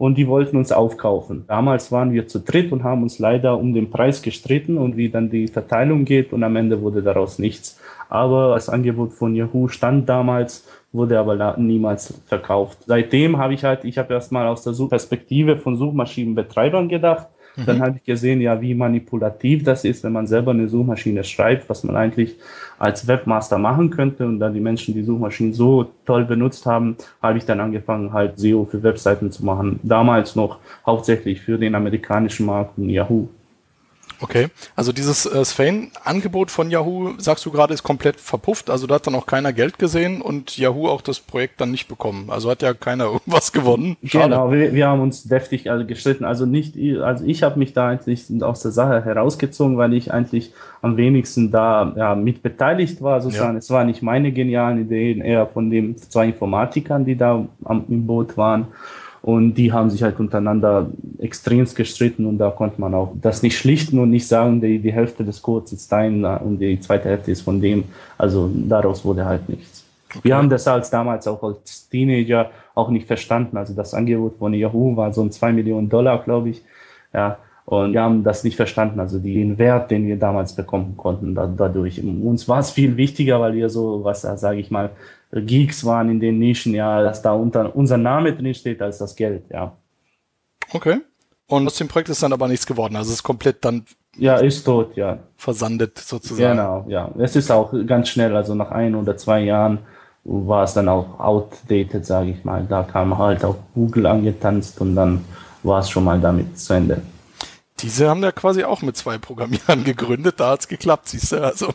und 0.00 0.16
die 0.16 0.26
wollten 0.26 0.56
uns 0.56 0.72
aufkaufen. 0.72 1.44
Damals 1.46 1.92
waren 1.92 2.14
wir 2.14 2.26
zu 2.26 2.38
dritt 2.38 2.72
und 2.72 2.84
haben 2.84 3.02
uns 3.02 3.18
leider 3.18 3.58
um 3.58 3.74
den 3.74 3.90
Preis 3.90 4.22
gestritten 4.22 4.78
und 4.78 4.96
wie 4.96 5.10
dann 5.10 5.28
die 5.28 5.46
Verteilung 5.46 6.06
geht 6.06 6.32
und 6.32 6.42
am 6.42 6.56
Ende 6.56 6.80
wurde 6.80 7.02
daraus 7.02 7.38
nichts. 7.38 7.78
Aber 8.08 8.54
das 8.54 8.70
Angebot 8.70 9.12
von 9.12 9.36
Yahoo 9.36 9.68
stand 9.68 10.08
damals, 10.08 10.66
wurde 10.90 11.18
aber 11.18 11.54
niemals 11.58 12.18
verkauft. 12.24 12.78
Seitdem 12.86 13.36
habe 13.36 13.52
ich 13.52 13.62
halt, 13.62 13.84
ich 13.84 13.98
habe 13.98 14.14
erstmal 14.14 14.46
aus 14.46 14.62
der 14.62 14.72
Perspektive 14.88 15.58
von 15.58 15.76
Suchmaschinenbetreibern 15.76 16.88
gedacht, 16.88 17.26
Mhm. 17.56 17.66
Dann 17.66 17.80
habe 17.80 17.96
ich 17.96 18.04
gesehen, 18.04 18.40
ja, 18.40 18.60
wie 18.60 18.74
manipulativ 18.74 19.64
das 19.64 19.84
ist, 19.84 20.04
wenn 20.04 20.12
man 20.12 20.26
selber 20.26 20.52
eine 20.52 20.68
Suchmaschine 20.68 21.24
schreibt, 21.24 21.68
was 21.68 21.84
man 21.84 21.96
eigentlich 21.96 22.36
als 22.80 23.06
Webmaster 23.06 23.58
machen 23.58 23.90
könnte. 23.90 24.26
Und 24.26 24.40
dann 24.40 24.54
die 24.54 24.60
Menschen 24.60 24.94
die 24.94 25.04
Suchmaschinen 25.04 25.52
so 25.52 25.86
toll 26.04 26.24
benutzt 26.24 26.66
haben, 26.66 26.96
habe 27.22 27.38
ich 27.38 27.44
dann 27.44 27.60
angefangen, 27.60 28.12
halt 28.12 28.38
SEO 28.40 28.64
für 28.64 28.82
Webseiten 28.82 29.30
zu 29.30 29.44
machen. 29.44 29.78
Damals 29.84 30.34
noch 30.34 30.58
hauptsächlich 30.84 31.40
für 31.40 31.58
den 31.58 31.76
amerikanischen 31.76 32.46
Markt 32.46 32.76
und 32.78 32.88
Yahoo. 32.88 33.28
Okay, 34.22 34.48
also 34.76 34.92
dieses 34.92 35.24
äh, 35.24 35.44
Sven-Angebot 35.44 36.50
von 36.50 36.70
Yahoo, 36.70 37.14
sagst 37.18 37.46
du 37.46 37.50
gerade, 37.50 37.72
ist 37.72 37.82
komplett 37.82 38.20
verpufft. 38.20 38.68
Also 38.68 38.86
da 38.86 38.96
hat 38.96 39.06
dann 39.06 39.14
auch 39.14 39.26
keiner 39.26 39.52
Geld 39.52 39.78
gesehen 39.78 40.20
und 40.20 40.58
Yahoo 40.58 40.88
auch 40.88 41.00
das 41.00 41.20
Projekt 41.20 41.60
dann 41.60 41.70
nicht 41.70 41.88
bekommen. 41.88 42.28
Also 42.28 42.50
hat 42.50 42.60
ja 42.60 42.74
keiner 42.74 43.04
irgendwas 43.12 43.52
gewonnen. 43.52 43.96
Schade. 44.04 44.30
Genau, 44.30 44.52
wir, 44.52 44.74
wir 44.74 44.88
haben 44.88 45.00
uns 45.00 45.24
deftig 45.24 45.70
also 45.70 45.86
gestritten. 45.86 46.24
Also 46.24 46.44
nicht, 46.44 46.76
also 47.00 47.24
ich 47.24 47.42
habe 47.42 47.58
mich 47.58 47.72
da 47.72 47.88
eigentlich 47.88 48.26
aus 48.42 48.60
der 48.60 48.72
Sache 48.72 49.04
herausgezogen, 49.04 49.78
weil 49.78 49.94
ich 49.94 50.12
eigentlich 50.12 50.52
am 50.82 50.96
wenigsten 50.96 51.50
da 51.50 51.92
ja, 51.96 52.14
mit 52.14 52.42
beteiligt 52.42 53.02
war. 53.02 53.20
Sozusagen. 53.22 53.54
Ja. 53.54 53.58
Es 53.58 53.70
waren 53.70 53.86
nicht 53.86 54.02
meine 54.02 54.32
genialen 54.32 54.82
Ideen, 54.82 55.22
eher 55.22 55.46
von 55.46 55.70
den 55.70 55.96
zwei 55.96 56.26
Informatikern, 56.26 57.04
die 57.04 57.16
da 57.16 57.46
am, 57.64 57.84
im 57.88 58.06
Boot 58.06 58.36
waren. 58.36 58.68
Und 59.22 59.54
die 59.54 59.70
haben 59.70 59.90
sich 59.90 60.02
halt 60.02 60.18
untereinander 60.18 60.90
extremst 61.18 61.76
gestritten 61.76 62.24
und 62.24 62.38
da 62.38 62.50
konnte 62.50 62.80
man 62.80 62.94
auch 62.94 63.12
das 63.20 63.42
nicht 63.42 63.58
schlichten 63.58 63.98
und 63.98 64.10
nicht 64.10 64.26
sagen, 64.26 64.60
die, 64.60 64.78
die 64.78 64.92
Hälfte 64.92 65.24
des 65.24 65.42
Codes 65.42 65.72
ist 65.72 65.92
dein 65.92 66.24
und 66.24 66.58
die 66.58 66.80
zweite 66.80 67.10
Hälfte 67.10 67.30
ist 67.30 67.42
von 67.42 67.60
dem. 67.60 67.84
Also 68.16 68.50
daraus 68.54 69.04
wurde 69.04 69.26
halt 69.26 69.46
nichts. 69.48 69.84
Okay. 70.08 70.20
Wir 70.22 70.36
haben 70.36 70.48
das 70.48 70.66
als 70.66 70.90
damals 70.90 71.28
auch 71.28 71.42
als 71.42 71.88
Teenager 71.88 72.50
auch 72.74 72.88
nicht 72.88 73.06
verstanden. 73.06 73.56
Also 73.56 73.74
das 73.74 73.92
Angebot 73.92 74.38
von 74.38 74.54
Yahoo 74.54 74.96
war 74.96 75.12
so 75.12 75.22
ein 75.22 75.30
2 75.30 75.52
Millionen 75.52 75.88
Dollar, 75.88 76.22
glaube 76.22 76.48
ich. 76.50 76.62
Ja, 77.12 77.38
und 77.66 77.92
wir 77.92 78.02
haben 78.02 78.24
das 78.24 78.42
nicht 78.42 78.56
verstanden, 78.56 78.98
also 78.98 79.20
den 79.20 79.56
Wert, 79.58 79.92
den 79.92 80.06
wir 80.06 80.18
damals 80.18 80.54
bekommen 80.54 80.96
konnten 80.96 81.34
da, 81.36 81.46
dadurch. 81.46 82.02
Uns 82.02 82.48
war 82.48 82.58
es 82.58 82.70
viel 82.70 82.96
wichtiger, 82.96 83.40
weil 83.40 83.54
wir 83.54 83.68
so, 83.68 84.02
was 84.02 84.22
sage 84.22 84.58
ich 84.58 84.72
mal, 84.72 84.90
Geeks 85.32 85.84
waren 85.84 86.10
in 86.10 86.20
den 86.20 86.38
Nischen, 86.38 86.74
ja, 86.74 87.02
dass 87.02 87.22
da 87.22 87.32
unter 87.32 87.74
unser 87.76 87.96
Name 87.96 88.34
drin 88.34 88.54
steht 88.54 88.82
als 88.82 88.98
das 88.98 89.14
Geld, 89.14 89.44
ja. 89.50 89.76
Okay. 90.72 91.00
Und 91.46 91.66
aus 91.66 91.76
dem 91.76 91.88
Projekt 91.88 92.08
ist 92.08 92.22
dann 92.22 92.32
aber 92.32 92.48
nichts 92.48 92.66
geworden. 92.66 92.96
Also 92.96 93.08
es 93.10 93.16
ist 93.16 93.22
komplett 93.22 93.64
dann 93.64 93.84
ja, 94.16 94.36
ist 94.36 94.64
tot, 94.64 94.96
ja. 94.96 95.18
Versandet 95.36 95.98
sozusagen. 95.98 96.56
Genau, 96.56 96.84
ja. 96.88 97.10
Es 97.18 97.36
ist 97.36 97.50
auch 97.50 97.72
ganz 97.86 98.08
schnell, 98.08 98.36
also 98.36 98.54
nach 98.54 98.70
ein 98.70 98.94
oder 98.94 99.16
zwei 99.16 99.40
Jahren 99.40 99.78
war 100.24 100.64
es 100.64 100.74
dann 100.74 100.88
auch 100.88 101.18
outdated, 101.20 102.04
sage 102.04 102.30
ich 102.30 102.44
mal. 102.44 102.66
Da 102.68 102.82
kam 102.82 103.16
halt 103.18 103.44
auch 103.44 103.56
Google 103.74 104.06
angetanzt 104.06 104.80
und 104.80 104.94
dann 104.96 105.24
war 105.62 105.80
es 105.80 105.90
schon 105.90 106.04
mal 106.04 106.20
damit 106.20 106.58
zu 106.58 106.74
Ende. 106.74 107.02
Diese 107.80 108.08
haben 108.10 108.22
ja 108.22 108.32
quasi 108.32 108.64
auch 108.64 108.82
mit 108.82 108.96
zwei 108.96 109.18
Programmierern 109.18 109.84
gegründet, 109.84 110.38
da 110.38 110.50
hat's 110.50 110.68
geklappt, 110.68 111.08
siehst 111.08 111.32
du. 111.32 111.42
Also 111.42 111.68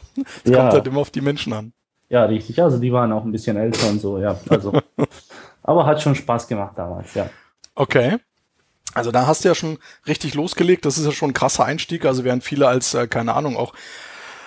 es 0.44 0.52
Ja. 0.52 0.58
kommt 0.60 0.74
halt 0.74 0.88
immer 0.88 1.00
auf 1.00 1.10
die 1.10 1.22
Menschen 1.22 1.54
an. 1.54 1.74
Ja, 2.10 2.26
richtig. 2.26 2.62
Also 2.62 2.78
die 2.78 2.92
waren 2.94 3.12
auch 3.12 3.24
ein 3.24 3.32
bisschen 3.32 3.58
älter 3.58 3.90
und 3.90 4.00
so, 4.00 4.20
ja. 4.20 4.40
Also, 4.50 4.74
aber 5.64 5.86
hat 5.86 6.02
schon 6.02 6.16
Spaß 6.16 6.48
gemacht 6.48 6.78
damals, 6.78 7.14
ja. 7.14 7.30
Okay. 7.74 8.18
Also 8.94 9.12
da 9.12 9.28
hast 9.28 9.44
du 9.44 9.50
ja 9.50 9.56
schon 9.56 9.78
richtig 10.08 10.36
losgelegt. 10.36 10.86
Das 10.86 10.98
ist 10.98 11.06
ja 11.06 11.12
schon 11.12 11.32
ein 11.32 11.34
krasser 11.34 11.66
Einstieg. 11.66 12.06
Also 12.06 12.24
während 12.24 12.44
viele 12.44 12.68
als, 12.68 12.94
äh, 12.94 13.08
keine 13.08 13.34
Ahnung, 13.34 13.58
auch 13.58 13.74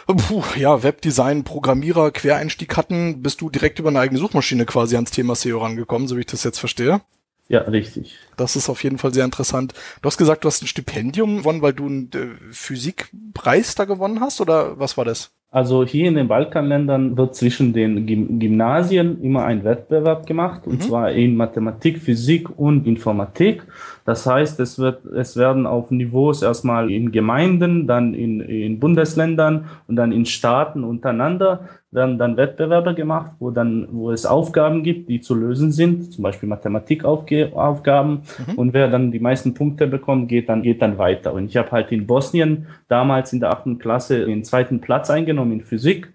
puh, 0.06 0.42
ja, 0.56 0.82
Webdesign, 0.82 1.44
Programmierer, 1.44 2.10
Quereinstieg 2.10 2.76
hatten, 2.76 3.22
bist 3.22 3.40
du 3.40 3.50
direkt 3.50 3.78
über 3.78 3.90
eine 3.90 4.00
eigene 4.00 4.18
Suchmaschine 4.18 4.64
quasi 4.64 4.94
ans 4.94 5.10
Thema 5.10 5.34
SEO 5.34 5.58
rangekommen, 5.58 6.08
so 6.08 6.16
wie 6.16 6.20
ich 6.20 6.26
das 6.26 6.44
jetzt 6.44 6.58
verstehe. 6.58 7.02
Ja, 7.48 7.60
richtig. 7.62 8.16
Das 8.36 8.56
ist 8.56 8.68
auf 8.68 8.82
jeden 8.82 8.98
Fall 8.98 9.12
sehr 9.12 9.24
interessant. 9.24 9.72
Du 10.02 10.06
hast 10.06 10.18
gesagt, 10.18 10.44
du 10.44 10.48
hast 10.48 10.62
ein 10.62 10.66
Stipendium 10.66 11.38
gewonnen, 11.38 11.62
weil 11.62 11.72
du 11.72 11.86
einen 11.86 12.10
äh, 12.12 12.52
Physikpreis 12.52 13.74
da 13.74 13.84
gewonnen 13.84 14.20
hast, 14.20 14.40
oder 14.40 14.78
was 14.78 14.96
war 14.96 15.04
das? 15.04 15.30
Also 15.50 15.82
hier 15.86 16.08
in 16.08 16.14
den 16.16 16.28
Balkanländern 16.28 17.16
wird 17.16 17.34
zwischen 17.34 17.72
den 17.72 18.06
Gym 18.06 18.38
Gymnasien 18.38 19.22
immer 19.22 19.46
ein 19.46 19.64
Wettbewerb 19.64 20.26
gemacht, 20.26 20.66
und 20.66 20.74
Mhm. 20.74 20.80
zwar 20.82 21.10
in 21.12 21.36
Mathematik, 21.36 21.98
Physik 22.00 22.50
und 22.58 22.86
Informatik. 22.86 23.62
Das 24.08 24.24
heißt, 24.24 24.58
es 24.60 24.78
wird, 24.78 25.04
es 25.04 25.36
werden 25.36 25.66
auf 25.66 25.90
Niveaus 25.90 26.40
erstmal 26.40 26.90
in 26.90 27.12
Gemeinden, 27.12 27.86
dann 27.86 28.14
in, 28.14 28.40
in 28.40 28.80
Bundesländern 28.80 29.66
und 29.86 29.96
dann 29.96 30.12
in 30.12 30.24
Staaten 30.24 30.82
untereinander 30.82 31.68
werden 31.90 32.16
dann 32.16 32.38
Wettbewerbe 32.38 32.94
gemacht, 32.94 33.32
wo 33.38 33.50
dann, 33.50 33.86
wo 33.92 34.10
es 34.10 34.24
Aufgaben 34.24 34.82
gibt, 34.82 35.10
die 35.10 35.20
zu 35.20 35.34
lösen 35.34 35.72
sind, 35.72 36.10
zum 36.10 36.22
Beispiel 36.22 36.48
Mathematikaufgaben. 36.48 38.22
Mhm. 38.46 38.54
Und 38.54 38.72
wer 38.72 38.88
dann 38.88 39.12
die 39.12 39.20
meisten 39.20 39.52
Punkte 39.52 39.86
bekommt, 39.86 40.30
geht 40.30 40.48
dann, 40.48 40.62
geht 40.62 40.80
dann 40.80 40.96
weiter. 40.96 41.34
Und 41.34 41.44
ich 41.44 41.58
habe 41.58 41.70
halt 41.70 41.92
in 41.92 42.06
Bosnien 42.06 42.66
damals 42.88 43.34
in 43.34 43.40
der 43.40 43.50
achten 43.50 43.78
Klasse 43.78 44.24
den 44.24 44.42
zweiten 44.42 44.80
Platz 44.80 45.10
eingenommen 45.10 45.52
in 45.52 45.60
Physik. 45.60 46.14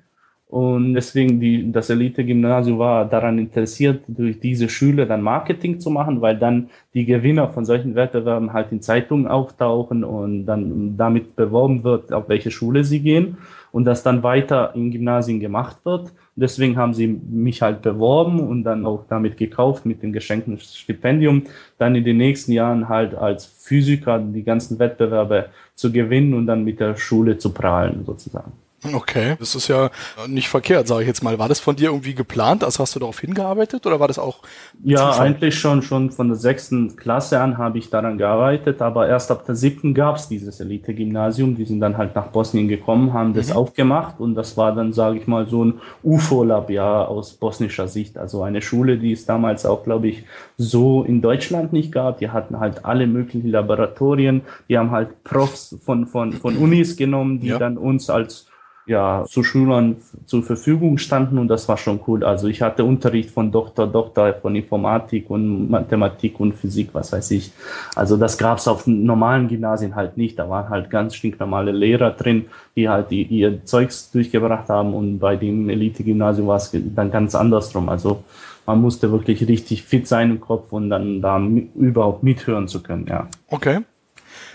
Und 0.53 0.93
deswegen 0.93 1.39
die, 1.39 1.71
das 1.71 1.89
Elite-Gymnasium 1.89 2.77
war 2.77 3.05
daran 3.05 3.39
interessiert, 3.39 4.03
durch 4.07 4.39
diese 4.39 4.69
Schüler 4.69 5.07
dann 5.07 5.23
Marketing 5.23 5.79
zu 5.79 5.89
machen, 5.89 6.21
weil 6.21 6.37
dann 6.37 6.69
die 6.93 7.05
Gewinner 7.05 7.47
von 7.49 7.65
solchen 7.65 7.95
Wettbewerben 7.95 8.53
halt 8.53 8.71
in 8.71 8.79
Zeitungen 8.79 9.25
auftauchen 9.25 10.03
und 10.03 10.45
dann 10.45 10.95
damit 10.95 11.35
beworben 11.35 11.83
wird, 11.83 12.13
auf 12.13 12.29
welche 12.29 12.51
Schule 12.51 12.83
sie 12.83 12.99
gehen 12.99 13.37
und 13.71 13.85
das 13.85 14.03
dann 14.03 14.21
weiter 14.21 14.75
in 14.75 14.91
Gymnasien 14.91 15.39
gemacht 15.39 15.77
wird. 15.85 16.13
Deswegen 16.35 16.77
haben 16.77 16.93
sie 16.93 17.07
mich 17.07 17.63
halt 17.63 17.81
beworben 17.81 18.39
und 18.39 18.63
dann 18.63 18.85
auch 18.85 19.05
damit 19.09 19.37
gekauft 19.37 19.87
mit 19.87 20.03
dem 20.03 20.13
geschenkten 20.13 20.59
Stipendium, 20.59 21.45
dann 21.79 21.95
in 21.95 22.03
den 22.03 22.17
nächsten 22.17 22.51
Jahren 22.51 22.89
halt 22.89 23.15
als 23.15 23.47
Physiker 23.47 24.19
die 24.19 24.43
ganzen 24.43 24.77
Wettbewerbe 24.77 25.47
zu 25.73 25.91
gewinnen 25.91 26.35
und 26.35 26.45
dann 26.45 26.63
mit 26.63 26.79
der 26.79 26.95
Schule 26.95 27.39
zu 27.39 27.51
prahlen 27.51 28.05
sozusagen. 28.05 28.51
Okay, 28.91 29.35
das 29.39 29.55
ist 29.55 29.69
ja 29.69 29.91
nicht 30.27 30.49
verkehrt, 30.49 30.87
sage 30.89 31.01
ich 31.03 31.07
jetzt 31.07 31.23
mal. 31.23 31.39
War 31.39 31.47
das 31.47 31.61
von 31.61 31.75
dir 31.77 31.89
irgendwie 31.91 32.13
geplant? 32.15 32.63
Also 32.65 32.79
hast 32.83 32.93
du 32.95 32.99
darauf 32.99 33.19
hingearbeitet 33.19 33.85
oder 33.85 33.99
war 33.99 34.09
das 34.09 34.19
auch 34.19 34.39
Ja, 34.83 35.11
Zufall? 35.11 35.27
eigentlich 35.27 35.57
schon, 35.57 35.81
schon 35.81 36.11
von 36.11 36.27
der 36.27 36.35
sechsten 36.35 36.97
Klasse 36.97 37.39
an 37.39 37.57
habe 37.57 37.77
ich 37.77 37.89
daran 37.89 38.17
gearbeitet, 38.17 38.81
aber 38.81 39.07
erst 39.07 39.31
ab 39.31 39.45
der 39.45 39.55
siebten 39.55 39.93
gab 39.93 40.17
es 40.17 40.27
dieses 40.27 40.59
Elite-Gymnasium. 40.59 41.55
Die 41.55 41.63
sind 41.65 41.79
dann 41.79 41.97
halt 41.97 42.13
nach 42.15 42.27
Bosnien 42.27 42.67
gekommen, 42.67 43.13
haben 43.13 43.33
das 43.33 43.49
Mhm. 43.49 43.55
aufgemacht 43.55 44.19
und 44.19 44.35
das 44.35 44.57
war 44.57 44.75
dann, 44.75 44.91
sage 44.91 45.17
ich 45.19 45.27
mal, 45.27 45.47
so 45.47 45.63
ein 45.63 45.79
UFO-Lab, 46.03 46.69
ja, 46.69 47.05
aus 47.05 47.33
bosnischer 47.33 47.87
Sicht. 47.87 48.17
Also 48.17 48.43
eine 48.43 48.61
Schule, 48.61 48.97
die 48.97 49.13
es 49.13 49.25
damals 49.25 49.65
auch, 49.65 49.83
glaube 49.85 50.09
ich, 50.09 50.23
so 50.57 51.03
in 51.03 51.21
Deutschland 51.21 51.71
nicht 51.71 51.91
gab. 51.93 52.19
Die 52.19 52.29
hatten 52.29 52.59
halt 52.59 52.83
alle 52.83 53.07
möglichen 53.07 53.49
Laboratorien, 53.49 54.41
die 54.67 54.77
haben 54.77 54.91
halt 54.91 55.23
Profs 55.23 55.77
von, 55.85 56.05
von, 56.07 56.33
von 56.33 56.57
Unis 56.57 56.97
genommen, 56.97 57.39
die 57.39 57.47
Ja. 57.47 57.59
dann 57.59 57.77
uns 57.77 58.09
als 58.09 58.47
ja, 58.85 59.23
zu 59.27 59.43
Schülern 59.43 59.97
zur 60.25 60.43
Verfügung 60.43 60.97
standen 60.97 61.37
und 61.37 61.47
das 61.47 61.69
war 61.69 61.77
schon 61.77 62.01
cool. 62.07 62.23
Also 62.23 62.47
ich 62.47 62.61
hatte 62.61 62.83
Unterricht 62.83 63.31
von 63.31 63.51
Doktor, 63.51 63.87
Doktor 63.87 64.33
von 64.33 64.55
Informatik 64.55 65.29
und 65.29 65.69
Mathematik 65.69 66.39
und 66.39 66.53
Physik, 66.53 66.89
was 66.93 67.13
weiß 67.13 67.31
ich. 67.31 67.51
Also 67.95 68.17
das 68.17 68.37
gab's 68.37 68.67
auf 68.67 68.85
normalen 68.85 69.47
Gymnasien 69.47 69.95
halt 69.95 70.17
nicht. 70.17 70.37
Da 70.37 70.49
waren 70.49 70.69
halt 70.69 70.89
ganz 70.89 71.15
stinknormale 71.15 71.71
Lehrer 71.71 72.11
drin, 72.11 72.45
die 72.75 72.89
halt 72.89 73.09
die, 73.11 73.23
ihr 73.23 73.63
Zeugs 73.63 74.11
durchgebracht 74.11 74.67
haben 74.67 74.93
und 74.93 75.19
bei 75.19 75.37
dem 75.37 75.69
Elite-Gymnasium 75.69 76.47
war 76.47 76.57
es 76.57 76.71
dann 76.73 77.09
ganz 77.09 77.35
andersrum. 77.35 77.87
Also 77.87 78.23
man 78.65 78.81
musste 78.81 79.11
wirklich 79.11 79.47
richtig 79.47 79.83
fit 79.83 80.07
sein 80.07 80.31
im 80.31 80.41
Kopf 80.41 80.71
und 80.73 80.89
dann 80.89 81.21
da 81.21 81.41
überhaupt 81.75 82.23
mithören 82.23 82.67
zu 82.67 82.81
können, 82.81 83.07
ja. 83.07 83.27
Okay. 83.47 83.79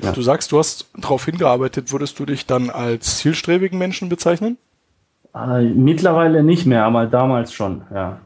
Ja. 0.02 0.12
Du 0.12 0.22
sagst, 0.22 0.52
du 0.52 0.58
hast 0.58 0.88
darauf 0.96 1.24
hingearbeitet. 1.24 1.92
Würdest 1.92 2.18
du 2.18 2.26
dich 2.26 2.46
dann 2.46 2.70
als 2.70 3.18
zielstrebigen 3.18 3.78
Menschen 3.78 4.08
bezeichnen? 4.08 4.58
Äh, 5.34 5.62
mittlerweile 5.62 6.42
nicht 6.42 6.66
mehr, 6.66 6.84
aber 6.84 7.06
damals 7.06 7.52
schon, 7.52 7.82
ja. 7.92 8.20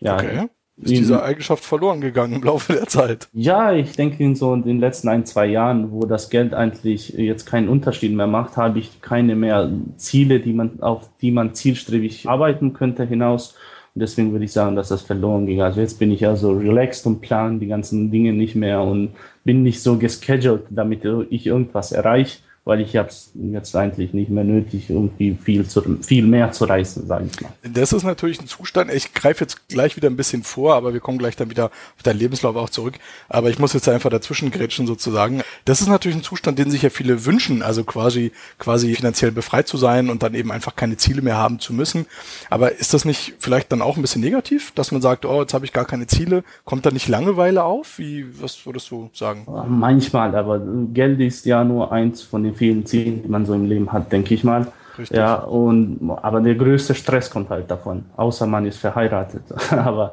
Ja, 0.00 0.14
Okay. 0.16 0.48
Ist 0.76 0.90
diese 0.90 1.22
Eigenschaft 1.22 1.64
verloren 1.64 2.00
gegangen 2.00 2.34
im 2.34 2.42
Laufe 2.42 2.72
der 2.72 2.88
Zeit? 2.88 3.28
Ja, 3.32 3.72
ich 3.72 3.92
denke 3.92 4.22
in 4.24 4.34
so 4.34 4.52
in 4.54 4.64
den 4.64 4.80
letzten 4.80 5.08
ein, 5.08 5.24
zwei 5.24 5.46
Jahren, 5.46 5.92
wo 5.92 6.00
das 6.00 6.30
Geld 6.30 6.52
eigentlich 6.52 7.10
jetzt 7.10 7.46
keinen 7.46 7.68
Unterschied 7.68 8.12
mehr 8.12 8.26
macht, 8.26 8.56
habe 8.56 8.80
ich 8.80 9.00
keine 9.00 9.36
mehr 9.36 9.70
Ziele, 9.98 10.40
die 10.40 10.52
man, 10.52 10.82
auf 10.82 11.08
die 11.20 11.30
man 11.30 11.54
zielstrebig 11.54 12.28
arbeiten 12.28 12.72
könnte 12.72 13.04
hinaus. 13.04 13.54
Und 13.94 14.00
deswegen 14.00 14.32
würde 14.32 14.46
ich 14.46 14.52
sagen, 14.52 14.74
dass 14.74 14.88
das 14.88 15.02
verloren 15.02 15.46
ging. 15.46 15.62
Also 15.62 15.80
jetzt 15.80 16.00
bin 16.00 16.10
ich 16.10 16.20
ja 16.20 16.34
so 16.34 16.52
relaxed 16.52 17.06
und 17.06 17.20
plan 17.20 17.60
die 17.60 17.68
ganzen 17.68 18.10
Dinge 18.10 18.32
nicht 18.32 18.56
mehr 18.56 18.82
und 18.82 19.10
bin 19.44 19.62
nicht 19.62 19.82
so 19.82 19.98
gescheduled, 19.98 20.64
damit 20.70 21.04
ich 21.30 21.46
irgendwas 21.46 21.92
erreiche, 21.92 22.38
weil 22.66 22.80
ich 22.80 22.96
habe 22.96 23.08
es 23.08 23.30
jetzt 23.34 23.76
eigentlich 23.76 24.14
nicht 24.14 24.30
mehr 24.30 24.42
nötig, 24.44 24.88
irgendwie 24.88 25.36
viel, 25.42 25.66
zu, 25.66 25.82
viel 26.00 26.26
mehr 26.26 26.50
zu 26.52 26.64
reißen, 26.64 27.06
sage 27.06 27.26
ich 27.30 27.40
mal. 27.42 27.52
Das 27.62 27.92
ist 27.92 28.04
natürlich 28.04 28.40
ein 28.40 28.46
Zustand. 28.46 28.90
Ich 28.90 29.12
greife 29.12 29.44
jetzt 29.44 29.68
gleich 29.68 29.96
wieder 29.96 30.08
ein 30.08 30.16
bisschen 30.16 30.44
vor, 30.44 30.74
aber 30.74 30.94
wir 30.94 31.00
kommen 31.00 31.18
gleich 31.18 31.36
dann 31.36 31.50
wieder 31.50 31.66
auf 31.66 32.02
deinen 32.02 32.18
Lebenslauf 32.18 32.56
auch 32.56 32.70
zurück. 32.70 32.94
Aber 33.28 33.50
ich 33.50 33.58
muss 33.58 33.74
jetzt 33.74 33.86
einfach 33.88 34.08
dazwischen 34.08 34.50
grätschen 34.50 34.86
sozusagen. 34.86 35.42
Das 35.66 35.82
ist 35.82 35.88
natürlich 35.88 36.16
ein 36.16 36.22
Zustand, 36.22 36.58
den 36.58 36.70
sich 36.70 36.80
ja 36.80 36.88
viele 36.88 37.26
wünschen, 37.26 37.62
also 37.62 37.84
quasi, 37.84 38.32
quasi 38.58 38.94
finanziell 38.94 39.30
befreit 39.30 39.68
zu 39.68 39.76
sein 39.76 40.08
und 40.08 40.22
dann 40.22 40.34
eben 40.34 40.50
einfach 40.50 40.74
keine 40.74 40.96
Ziele 40.96 41.20
mehr 41.20 41.36
haben 41.36 41.58
zu 41.58 41.74
müssen. 41.74 42.06
Aber 42.48 42.72
ist 42.72 42.94
das 42.94 43.04
nicht 43.04 43.34
vielleicht 43.40 43.72
dann 43.72 43.82
auch 43.82 43.96
ein 43.96 44.02
bisschen 44.02 44.22
negativ, 44.22 44.72
dass 44.74 44.90
man 44.90 45.02
sagt, 45.02 45.26
oh, 45.26 45.42
jetzt 45.42 45.52
habe 45.52 45.66
ich 45.66 45.74
gar 45.74 45.84
keine 45.84 46.06
Ziele? 46.06 46.44
Kommt 46.64 46.86
da 46.86 46.90
nicht 46.90 47.08
Langeweile 47.08 47.64
auf? 47.64 47.98
Wie, 47.98 48.24
was 48.40 48.64
würdest 48.64 48.90
du 48.90 49.10
sagen? 49.12 49.46
Manchmal, 49.68 50.34
aber 50.34 50.62
Geld 50.94 51.20
ist 51.20 51.44
ja 51.44 51.62
nur 51.62 51.92
eins 51.92 52.22
von 52.22 52.42
den 52.42 52.53
vielen 52.54 52.86
Zielen, 52.86 53.22
die 53.22 53.28
man 53.28 53.46
so 53.46 53.54
im 53.54 53.66
Leben 53.66 53.92
hat, 53.92 54.12
denke 54.12 54.34
ich 54.34 54.44
mal. 54.44 54.66
Richtig. 54.96 55.16
Ja, 55.16 55.36
und 55.36 55.98
aber 56.22 56.40
der 56.40 56.54
größte 56.54 56.94
Stress 56.94 57.28
kommt 57.28 57.50
halt 57.50 57.68
davon, 57.70 58.04
außer 58.16 58.46
man 58.46 58.64
ist 58.64 58.78
verheiratet. 58.78 59.42
aber 59.70 60.12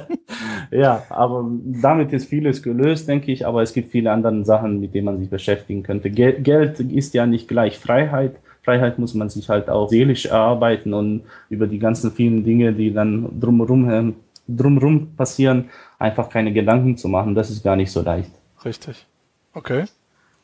ja, 0.70 1.02
aber 1.08 1.48
damit 1.64 2.12
ist 2.12 2.28
vieles 2.28 2.62
gelöst, 2.62 3.08
denke 3.08 3.30
ich. 3.30 3.46
Aber 3.46 3.62
es 3.62 3.72
gibt 3.72 3.92
viele 3.92 4.10
andere 4.10 4.44
Sachen, 4.44 4.80
mit 4.80 4.94
denen 4.94 5.04
man 5.06 5.18
sich 5.18 5.30
beschäftigen 5.30 5.82
könnte. 5.82 6.10
Gel 6.10 6.40
Geld 6.40 6.80
ist 6.80 7.14
ja 7.14 7.26
nicht 7.26 7.46
gleich 7.46 7.78
Freiheit. 7.78 8.36
Freiheit 8.62 8.98
muss 8.98 9.14
man 9.14 9.28
sich 9.28 9.48
halt 9.48 9.70
auch 9.70 9.88
seelisch 9.88 10.26
erarbeiten 10.26 10.92
und 10.92 11.22
über 11.48 11.66
die 11.66 11.78
ganzen 11.78 12.10
vielen 12.10 12.44
Dinge, 12.44 12.72
die 12.72 12.92
dann 12.92 13.40
drumherum, 13.40 14.16
drumherum 14.46 15.14
passieren, 15.16 15.70
einfach 15.98 16.28
keine 16.28 16.52
Gedanken 16.52 16.96
zu 16.96 17.08
machen. 17.08 17.34
Das 17.34 17.50
ist 17.50 17.62
gar 17.62 17.76
nicht 17.76 17.90
so 17.90 18.02
leicht. 18.02 18.30
Richtig. 18.64 19.06
Okay. 19.54 19.84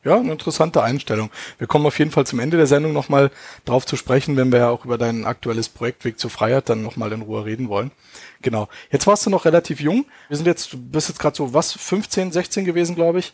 Ja, 0.07 0.21
eine 0.21 0.31
interessante 0.31 0.85
Einstellung. 0.85 1.31
Wir 1.59 1.67
kommen 1.67 1.85
auf 1.85 1.99
jeden 1.99 2.13
Fall 2.13 2.25
zum 2.27 2.39
Ende 2.39 2.57
der 2.57 2.69
Sendung 2.69 2.93
nochmal 2.93 3.33
drauf 3.65 3.85
zu 3.87 3.97
sprechen, 3.97 4.37
wenn 4.37 4.53
wir 4.53 4.61
ja 4.61 4.71
auch 4.71 4.85
über 4.85 4.99
dein 4.99 5.25
aktuelles 5.25 5.69
Projekt 5.69 6.05
Weg 6.05 6.21
zur 6.21 6.31
Freiheit 6.31 6.69
dann 6.69 6.85
nochmal 6.85 7.13
in 7.13 7.23
Ruhe 7.23 7.45
reden 7.45 7.69
wollen. 7.69 7.91
Genau. 8.41 8.69
Jetzt 8.93 9.09
warst 9.09 9.27
du 9.27 9.31
noch 9.31 9.47
relativ 9.47 9.81
jung. 9.81 10.07
Wir 10.29 10.37
sind 10.37 10.47
jetzt, 10.47 10.73
du 10.73 10.79
bist 10.79 11.09
jetzt 11.09 11.19
gerade 11.19 11.37
so, 11.37 11.53
was, 11.53 11.73
15, 11.73 12.31
16 12.31 12.65
gewesen, 12.65 12.95
glaube 12.95 13.19
ich. 13.19 13.33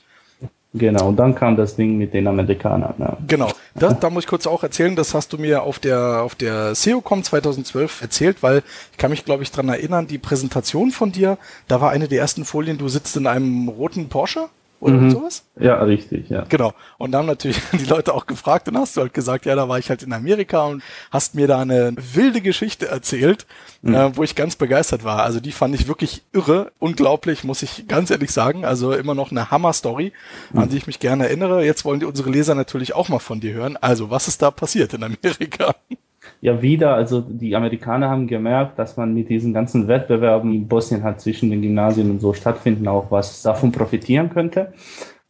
Genau, 0.72 1.08
und 1.08 1.16
dann 1.16 1.34
kam 1.34 1.58
das 1.58 1.76
Ding 1.76 1.98
mit 1.98 2.14
den 2.14 2.26
Amerikanern. 2.26 2.94
Ja. 2.98 3.18
Genau. 3.26 3.50
Das, 3.74 4.00
da 4.00 4.08
muss 4.08 4.24
ich 4.24 4.28
kurz 4.28 4.46
auch 4.46 4.62
erzählen, 4.62 4.96
das 4.96 5.12
hast 5.12 5.34
du 5.34 5.36
mir 5.36 5.64
auf 5.64 5.78
der, 5.78 6.22
auf 6.22 6.34
der 6.34 6.74
SEOCom 6.74 7.22
2012 7.22 8.00
erzählt, 8.00 8.42
weil 8.42 8.62
ich 8.92 8.96
kann 8.96 9.10
mich, 9.10 9.26
glaube 9.26 9.42
ich, 9.42 9.50
dran 9.50 9.68
erinnern, 9.68 10.06
die 10.06 10.16
Präsentation 10.16 10.90
von 10.90 11.12
dir, 11.12 11.36
da 11.68 11.82
war 11.82 11.90
eine 11.90 12.08
der 12.08 12.20
ersten 12.20 12.46
Folien, 12.46 12.78
du 12.78 12.88
sitzt 12.88 13.14
in 13.18 13.26
einem 13.26 13.68
roten 13.68 14.08
Porsche 14.08 14.48
oder 14.82 14.94
Mhm. 14.94 15.10
sowas? 15.12 15.44
ja, 15.58 15.80
richtig, 15.82 16.28
ja. 16.28 16.44
Genau. 16.48 16.72
Und 16.98 17.12
da 17.12 17.18
haben 17.18 17.26
natürlich 17.26 17.60
die 17.72 17.84
Leute 17.84 18.12
auch 18.14 18.26
gefragt 18.26 18.68
und 18.68 18.76
hast 18.76 18.96
du 18.96 19.00
halt 19.00 19.14
gesagt, 19.14 19.46
ja, 19.46 19.54
da 19.54 19.68
war 19.68 19.78
ich 19.78 19.88
halt 19.90 20.02
in 20.02 20.12
Amerika 20.12 20.64
und 20.64 20.82
hast 21.10 21.34
mir 21.34 21.46
da 21.46 21.60
eine 21.60 21.94
wilde 21.96 22.40
Geschichte 22.40 22.88
erzählt, 22.88 23.46
äh, 23.84 24.10
wo 24.14 24.22
ich 24.24 24.34
ganz 24.34 24.56
begeistert 24.56 25.04
war. 25.04 25.22
Also 25.22 25.40
die 25.40 25.52
fand 25.52 25.74
ich 25.74 25.86
wirklich 25.88 26.22
irre, 26.32 26.72
unglaublich, 26.80 27.44
muss 27.44 27.62
ich 27.62 27.86
ganz 27.86 28.10
ehrlich 28.10 28.32
sagen. 28.32 28.64
Also 28.64 28.92
immer 28.92 29.14
noch 29.14 29.30
eine 29.30 29.50
Hammer-Story, 29.50 30.12
an 30.54 30.68
die 30.68 30.76
ich 30.76 30.86
mich 30.86 30.98
gerne 30.98 31.26
erinnere. 31.26 31.64
Jetzt 31.64 31.84
wollen 31.84 32.00
die 32.00 32.06
unsere 32.06 32.30
Leser 32.30 32.54
natürlich 32.54 32.94
auch 32.94 33.08
mal 33.08 33.20
von 33.20 33.40
dir 33.40 33.54
hören. 33.54 33.76
Also, 33.80 34.10
was 34.10 34.26
ist 34.28 34.42
da 34.42 34.50
passiert 34.50 34.92
in 34.94 35.04
Amerika? 35.04 35.74
Ja, 36.44 36.60
wieder, 36.60 36.94
also 36.94 37.20
die 37.20 37.54
Amerikaner 37.54 38.10
haben 38.10 38.26
gemerkt, 38.26 38.76
dass 38.76 38.96
man 38.96 39.14
mit 39.14 39.28
diesen 39.28 39.54
ganzen 39.54 39.86
Wettbewerben 39.86 40.52
in 40.52 40.66
Bosnien 40.66 41.04
halt 41.04 41.20
zwischen 41.20 41.50
den 41.50 41.62
Gymnasien 41.62 42.10
und 42.10 42.20
so 42.20 42.32
stattfinden, 42.32 42.88
auch 42.88 43.12
was 43.12 43.42
davon 43.42 43.70
profitieren 43.70 44.28
könnte. 44.28 44.72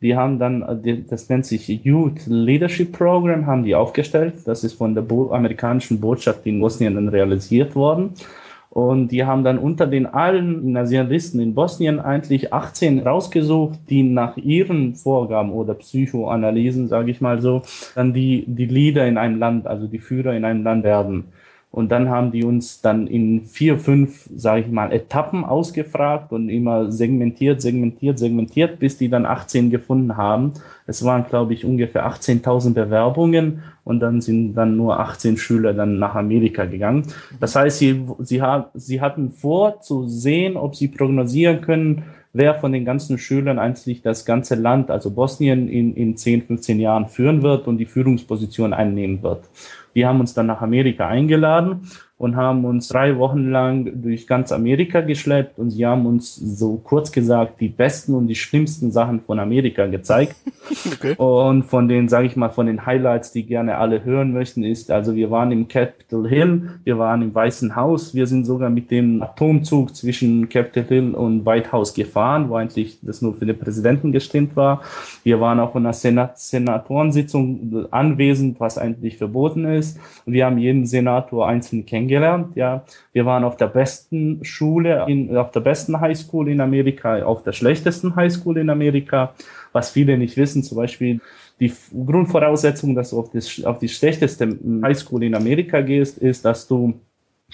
Die 0.01 0.17
haben 0.17 0.39
dann, 0.39 0.63
äh, 0.63 1.03
das 1.03 1.29
nennt 1.29 1.45
sich 1.45 1.69
Youth 1.69 2.27
Leadership 2.27 2.93
Program, 2.93 3.47
haben 3.47 3.63
die 3.63 3.75
aufgestellt. 3.75 4.37
Das 4.47 4.65
ist 4.65 4.73
von 4.73 4.95
der 4.95 5.05
amerikanischen 5.31 6.01
Botschaft 6.01 6.47
in 6.47 6.61
Bosnien 6.61 6.95
dann 6.95 7.09
realisiert 7.09 7.75
worden. 7.77 8.15
Und 8.73 9.09
die 9.09 9.27
haben 9.27 9.45
dann 9.45 9.59
unter 9.59 9.87
den 9.87 10.07
allen 10.07 10.73
Nationalisten 10.73 11.41
in 11.41 11.55
Bosnien 11.55 12.01
eigentlich 12.01 12.55
18 12.55 13.01
rausgesucht, 13.01 13.79
die 13.91 14.03
nach 14.03 14.39
ihren 14.39 14.95
Vorgaben 14.95 15.53
oder 15.53 15.75
Psychoanalysen, 15.75 16.89
sage 16.89 17.11
ich 17.11 17.21
mal 17.21 17.43
so, 17.43 17.61
dann 17.95 18.15
die, 18.15 18.45
die 18.47 18.65
Leader 18.65 19.07
in 19.07 19.19
einem 19.19 19.39
Land, 19.39 19.67
also 19.67 19.87
die 19.87 19.99
Führer 19.99 20.35
in 20.35 20.47
einem 20.47 20.65
Land 20.65 20.85
werden. 20.85 21.25
Und 21.71 21.93
dann 21.93 22.09
haben 22.09 22.33
die 22.33 22.45
uns 22.45 22.81
dann 22.81 23.07
in 23.09 23.45
vier, 23.45 23.79
fünf, 23.79 24.31
sage 24.35 24.63
ich 24.63 24.69
mal, 24.69 24.91
Etappen 24.91 25.45
ausgefragt 25.45 26.33
und 26.33 26.49
immer 26.49 26.91
segmentiert, 26.91 27.61
segmentiert, 27.61 28.19
segmentiert, 28.19 28.79
bis 28.79 28.97
die 28.97 29.11
dann 29.11 29.27
18 29.27 29.69
gefunden 29.69 30.17
haben. 30.17 30.53
Es 30.87 31.05
waren, 31.05 31.27
glaube 31.27 31.55
ich, 31.55 31.65
ungefähr 31.65 32.07
18.000 32.07 32.75
Bewerbungen 32.75 33.63
und 33.85 34.01
dann 34.01 34.21
sind 34.21 34.55
dann 34.55 34.77
nur 34.77 34.99
18 34.99 35.37
Schüler 35.37 35.75
dann 35.75 35.99
nach 35.99 36.15
Amerika 36.15 36.65
gegangen. 36.65 37.07
Das 37.41 37.57
heißt, 37.57 37.79
sie, 37.79 38.05
sie, 38.21 38.43
sie 38.75 39.01
hatten 39.01 39.31
vor 39.31 39.81
zu 39.81 40.09
sehen, 40.09 40.57
ob 40.57 40.75
sie 40.75 40.89
prognosieren 40.89 41.61
können, 41.61 42.05
wer 42.33 42.55
von 42.55 42.73
den 42.73 42.85
ganzen 42.85 43.19
Schülern 43.19 43.59
eigentlich 43.59 44.03
das 44.03 44.25
ganze 44.25 44.55
Land, 44.55 44.91
also 44.91 45.11
Bosnien, 45.11 45.69
in, 45.69 45.95
in 45.95 46.17
10, 46.17 46.43
15 46.47 46.81
Jahren 46.81 47.09
führen 47.09 47.43
wird 47.43 47.67
und 47.67 47.79
die 47.79 47.87
Führungsposition 47.87 48.73
einnehmen 48.73 49.23
wird. 49.23 49.49
Die 49.95 50.07
haben 50.07 50.21
uns 50.21 50.33
dann 50.33 50.47
nach 50.47 50.63
Amerika 50.63 51.07
eingeladen 51.07 51.83
und 52.23 52.37
haben 52.37 52.65
uns 52.65 52.87
drei 52.87 53.19
Wochen 53.19 53.51
lang 53.51 54.01
durch 54.01 54.29
ganz 54.29 54.53
Amerika 54.53 55.01
geschleppt 55.01 55.59
und 55.59 55.71
sie 55.71 55.85
haben 55.85 56.07
uns 56.07 56.37
so 56.37 56.77
kurz 56.77 57.11
gesagt 57.11 57.61
die 57.61 57.69
besten 57.69 58.15
und 58.15 58.29
die 58.29 58.37
schlimmsten 58.37 58.93
Sachen 58.93 59.21
von 59.21 59.41
Amerika 59.41 59.87
gezeigt. 59.87 60.37
Okay. 60.93 61.15
Und 61.17 61.65
von 61.65 61.89
den, 61.89 62.09
sage 62.09 62.27
ich 62.27 62.37
mal, 62.37 62.49
von 62.49 62.67
den 62.67 62.87
Highlights, 62.87 63.33
die 63.33 63.45
gerne 63.45 63.79
alle 63.79 64.05
hören 64.05 64.33
möchten, 64.33 64.63
ist, 64.63 64.91
also 64.91 65.15
wir 65.17 65.31
waren 65.31 65.51
im 65.51 65.67
Capitol 65.67 66.29
Hill, 66.29 66.71
wir 66.85 66.99
waren 66.99 67.23
im 67.23 67.35
Weißen 67.35 67.75
Haus, 67.75 68.15
wir 68.15 68.27
sind 68.27 68.45
sogar 68.45 68.71
mit 68.71 68.91
dem 68.91 69.23
Atomzug 69.23 69.95
zwischen 69.95 70.49
Capitol 70.49 70.85
Hill 70.85 71.15
und 71.15 71.45
White 71.45 71.73
House 71.73 71.95
gefahren, 71.95 72.49
wo 72.49 72.55
eigentlich 72.55 72.99
das 73.03 73.23
nur 73.23 73.35
für 73.35 73.47
den 73.47 73.59
Präsidenten 73.59 74.13
gestimmt 74.13 74.55
war. 74.55 74.83
Wir 75.25 75.41
waren 75.41 75.59
auch 75.61 75.75
in 75.75 75.85
einer 75.85 75.93
Senat 75.93 76.39
Senatorensitzung 76.39 77.87
anwesend, 77.91 78.61
was 78.61 78.79
eigentlich 78.79 79.17
verboten 79.19 79.65
ist. 79.65 79.99
Wir 80.27 80.47
haben 80.47 80.59
jeden 80.59 80.87
Senator 80.87 81.49
einzeln 81.49 81.85
kennengelernt 81.87 82.12
kennengelernt. 82.13 82.57
Ja, 82.57 82.85
wir 83.13 83.25
waren 83.27 83.45
auf 83.45 83.57
der 83.57 83.69
besten 83.69 84.45
Schule, 84.45 85.05
in, 85.09 85.37
auf 85.37 85.51
der 85.51 85.61
besten 85.61 86.01
Highschool 86.01 86.49
in 86.49 86.61
Amerika, 86.61 87.23
auf 87.23 87.43
der 87.43 87.53
schlechtesten 87.53 88.15
Highschool 88.15 88.59
in 88.59 88.71
Amerika. 88.71 89.35
Was 89.73 89.91
viele 89.91 90.19
nicht 90.19 90.37
wissen, 90.37 90.63
zum 90.63 90.77
Beispiel 90.77 91.21
die 91.61 91.73
Grundvoraussetzung, 91.93 92.95
dass 92.95 93.11
du 93.11 93.21
auf, 93.21 93.31
das, 93.31 93.65
auf 93.65 93.79
die 93.79 93.89
schlechteste 93.89 94.59
Highschool 94.83 95.23
in 95.23 95.35
Amerika 95.35 95.81
gehst, 95.81 96.19
ist, 96.19 96.45
dass 96.45 96.67
du 96.67 96.95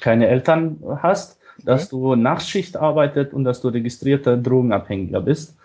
keine 0.01 0.27
Eltern 0.27 0.79
hast, 1.03 1.39
dass 1.65 1.93
okay. 1.93 2.03
du 2.03 2.17
Nachtschicht 2.17 2.77
arbeitet 2.77 3.33
und 3.33 3.45
dass 3.45 3.61
du 3.61 3.69
registrierter 3.69 4.37
Drogenabhängiger 4.37 5.21
bist. 5.21 5.58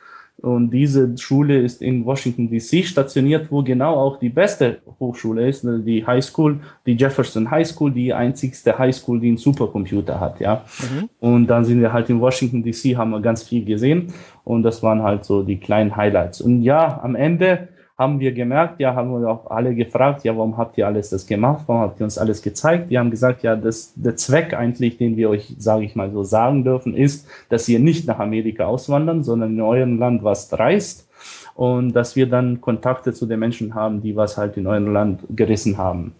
Und 0.43 0.71
diese 0.71 1.17
Schule 1.17 1.57
ist 1.61 1.81
in 1.81 2.03
Washington 2.03 2.49
DC 2.49 2.83
stationiert, 2.83 3.49
wo 3.49 3.63
genau 3.63 3.95
auch 3.95 4.19
die 4.19 4.27
beste 4.27 4.79
Hochschule 4.99 5.47
ist, 5.47 5.63
ne, 5.63 5.79
die 5.79 6.05
High 6.05 6.21
School, 6.21 6.59
die 6.85 6.97
Jefferson 6.97 7.49
High 7.49 7.65
School, 7.65 7.91
die 7.91 8.13
einzigste 8.13 8.77
High 8.77 8.93
School, 8.93 9.21
die 9.21 9.29
einen 9.29 9.37
Supercomputer 9.37 10.19
hat, 10.19 10.41
ja. 10.41 10.65
Mhm. 10.81 11.09
Und 11.21 11.47
dann 11.47 11.63
sind 11.63 11.79
wir 11.79 11.93
halt 11.93 12.09
in 12.09 12.19
Washington 12.19 12.61
DC, 12.61 12.97
haben 12.97 13.11
wir 13.11 13.21
ganz 13.21 13.43
viel 13.43 13.63
gesehen. 13.63 14.07
Und 14.43 14.63
das 14.63 14.83
waren 14.83 15.01
halt 15.01 15.23
so 15.23 15.43
die 15.43 15.61
kleinen 15.61 15.95
Highlights. 15.95 16.41
Und 16.41 16.61
ja, 16.61 16.99
am 17.01 17.15
Ende 17.15 17.69
haben 17.97 18.19
wir 18.19 18.31
gemerkt, 18.31 18.79
ja, 18.79 18.95
haben 18.95 19.11
wir 19.11 19.29
auch 19.29 19.51
alle 19.51 19.75
gefragt, 19.75 20.23
ja, 20.23 20.35
warum 20.35 20.57
habt 20.57 20.77
ihr 20.77 20.87
alles 20.87 21.11
das 21.11 21.27
gemacht? 21.27 21.63
Warum 21.67 21.83
habt 21.83 21.99
ihr 21.99 22.05
uns 22.05 22.17
alles 22.17 22.41
gezeigt? 22.41 22.89
Die 22.89 22.97
haben 22.97 23.11
gesagt, 23.11 23.43
ja, 23.43 23.55
das, 23.55 23.93
der 23.95 24.15
Zweck 24.15 24.53
eigentlich, 24.53 24.97
den 24.97 25.15
wir 25.15 25.29
euch, 25.29 25.55
sage 25.59 25.85
ich 25.85 25.95
mal 25.95 26.11
so, 26.11 26.23
sagen 26.23 26.63
dürfen, 26.63 26.95
ist, 26.95 27.27
dass 27.49 27.69
ihr 27.69 27.79
nicht 27.79 28.07
nach 28.07 28.19
Amerika 28.19 28.65
auswandern, 28.65 29.23
sondern 29.23 29.53
in 29.53 29.61
eurem 29.61 29.99
Land 29.99 30.23
was 30.23 30.57
reist 30.57 31.07
und 31.55 31.93
dass 31.93 32.15
wir 32.15 32.27
dann 32.27 32.61
Kontakte 32.61 33.13
zu 33.13 33.27
den 33.27 33.39
Menschen 33.39 33.75
haben, 33.75 34.01
die 34.01 34.15
was 34.15 34.37
halt 34.37 34.57
in 34.57 34.65
eurem 34.65 34.91
Land 34.91 35.21
gerissen 35.29 35.77
haben. 35.77 36.15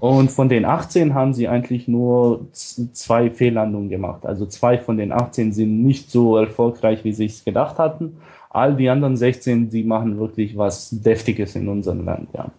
Und 0.00 0.32
von 0.32 0.48
den 0.48 0.64
18 0.64 1.14
haben 1.14 1.32
sie 1.32 1.46
eigentlich 1.46 1.86
nur 1.86 2.48
zwei 2.50 3.30
Fehllandungen 3.30 3.88
gemacht. 3.88 4.26
Also 4.26 4.46
zwei 4.46 4.76
von 4.76 4.96
den 4.96 5.12
18 5.12 5.52
sind 5.52 5.84
nicht 5.84 6.10
so 6.10 6.36
erfolgreich, 6.36 7.04
wie 7.04 7.12
sie 7.12 7.26
es 7.26 7.44
gedacht 7.44 7.78
hatten. 7.78 8.16
All 8.52 8.76
die 8.76 8.90
anderen 8.90 9.16
16, 9.16 9.70
die 9.70 9.82
machen 9.82 10.18
wirklich 10.18 10.56
was 10.56 10.90
Deftiges 10.90 11.56
in 11.56 11.68
unserem 11.68 12.04
Land, 12.04 12.28
ja. 12.34 12.50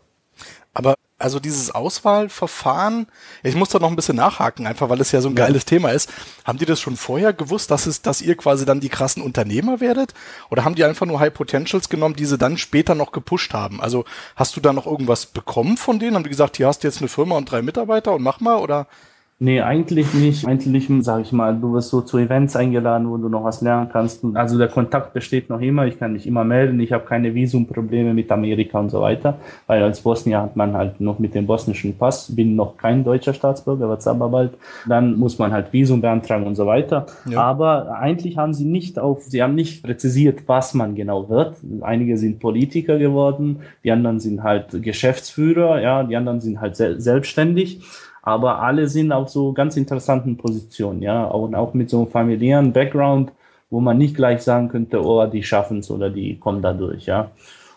Aber 0.74 0.96
also 1.20 1.40
dieses 1.40 1.74
Auswahlverfahren, 1.74 3.08
ich 3.44 3.56
muss 3.56 3.70
da 3.70 3.80
noch 3.80 3.90
ein 3.90 3.96
bisschen 3.96 4.18
nachhaken, 4.18 4.68
einfach 4.68 4.90
weil 4.90 5.00
es 5.00 5.14
ja 5.14 5.22
so 5.22 5.30
ein 5.30 5.36
geiles 5.36 5.64
Thema 5.64 5.92
ist. 5.92 6.12
Haben 6.44 6.58
die 6.58 6.66
das 6.66 6.82
schon 6.82 6.98
vorher 6.98 7.32
gewusst, 7.32 7.72
dass 7.72 7.86
es, 7.86 8.02
dass 8.02 8.22
ihr 8.22 8.36
quasi 8.36 8.66
dann 8.66 8.82
die 8.82 8.90
krassen 8.90 9.24
Unternehmer 9.24 9.80
werdet? 9.80 10.14
Oder 10.50 10.66
haben 10.66 10.76
die 10.76 10.84
einfach 10.84 11.06
nur 11.06 11.22
High 11.22 11.34
Potentials 11.34 11.88
genommen, 11.88 12.16
die 12.16 12.26
sie 12.26 12.38
dann 12.38 12.58
später 12.58 12.94
noch 12.94 13.14
gepusht 13.14 13.54
haben? 13.54 13.80
Also 13.80 14.04
hast 14.36 14.58
du 14.58 14.60
da 14.60 14.74
noch 14.74 14.86
irgendwas 14.86 15.28
bekommen 15.28 15.78
von 15.78 15.98
denen? 15.98 16.16
Haben 16.16 16.24
die 16.24 16.30
gesagt, 16.30 16.58
hier 16.58 16.68
hast 16.68 16.84
du 16.84 16.88
jetzt 16.88 17.00
eine 17.00 17.08
Firma 17.08 17.38
und 17.38 17.50
drei 17.50 17.62
Mitarbeiter 17.62 18.14
und 18.14 18.24
mach 18.24 18.42
mal? 18.42 18.58
Oder 18.58 18.88
Nee, 19.44 19.60
eigentlich 19.60 20.14
nicht. 20.14 20.48
Eigentlich, 20.48 20.88
sage 21.02 21.24
ich 21.24 21.34
mal, 21.34 21.54
du 21.54 21.74
wirst 21.74 21.90
so 21.90 22.00
zu 22.00 22.18
Events 22.18 22.56
eingeladen, 22.56 23.10
wo 23.10 23.18
du 23.18 23.28
noch 23.28 23.44
was 23.44 23.60
lernen 23.60 23.90
kannst. 23.92 24.24
Also 24.36 24.58
der 24.58 24.70
Kontakt 24.70 25.12
besteht 25.14 25.50
noch 25.50 25.60
immer. 25.60 25.86
Ich 25.86 26.00
kann 26.00 26.14
mich 26.14 26.26
immer 26.26 26.46
melden. 26.46 26.80
Ich 26.80 26.94
habe 26.94 27.04
keine 27.04 27.36
Visumprobleme 27.36 28.14
mit 28.14 28.32
Amerika 28.32 28.80
und 28.80 28.90
so 28.90 29.02
weiter, 29.02 29.36
weil 29.68 29.84
als 29.84 30.00
Bosnier 30.00 30.42
hat 30.42 30.56
man 30.56 30.78
halt 30.78 31.02
noch 31.02 31.20
mit 31.20 31.36
dem 31.36 31.46
bosnischen 31.46 31.98
Pass, 31.98 32.34
bin 32.34 32.56
noch 32.56 32.78
kein 32.78 33.04
deutscher 33.04 33.34
Staatsbürger, 33.34 33.90
wird's 33.90 34.08
aber 34.08 34.30
bald. 34.30 34.54
Dann 34.88 35.20
muss 35.20 35.38
man 35.38 35.52
halt 35.52 35.74
Visum 35.74 36.00
beantragen 36.00 36.48
und 36.48 36.56
so 36.56 36.66
weiter. 36.66 37.08
Ja. 37.30 37.42
Aber 37.42 37.98
eigentlich 38.00 38.38
haben 38.38 38.54
sie 38.54 38.64
nicht 38.64 38.98
auf, 38.98 39.24
sie 39.24 39.44
haben 39.44 39.56
nicht 39.56 39.84
präzisiert, 39.84 40.44
was 40.48 40.74
man 40.74 40.96
genau 40.96 41.28
wird. 41.28 41.58
Einige 41.82 42.18
sind 42.18 42.40
Politiker 42.40 42.98
geworden, 42.98 43.60
die 43.84 43.92
anderen 43.92 44.22
sind 44.22 44.42
halt 44.42 44.82
Geschäftsführer, 44.82 45.82
ja, 45.82 46.04
die 46.04 46.16
anderen 46.16 46.40
sind 46.40 46.62
halt 46.62 46.78
se 46.78 47.02
selbstständig 47.02 47.82
aber 48.24 48.62
alle 48.62 48.88
sind 48.88 49.12
auf 49.12 49.30
so 49.30 49.54
ganz 49.54 49.78
interessanten 49.78 50.38
Positionen, 50.38 51.02
ja, 51.02 51.26
und 51.26 51.54
auch 51.56 51.74
mit 51.74 51.90
so 51.90 52.00
einem 52.00 52.08
familiären 52.08 52.74
Background, 52.74 53.32
wo 53.70 53.82
man 53.82 53.98
nicht 53.98 54.16
gleich 54.16 54.42
sagen 54.42 54.70
könnte, 54.70 55.04
oh, 55.04 55.26
die 55.28 55.44
schaffen 55.44 55.80
es 55.80 55.92
oder 55.92 56.10
die 56.10 56.40
kommen 56.40 56.62
da 56.62 56.74
durch, 56.74 57.06
ja. 57.06 57.32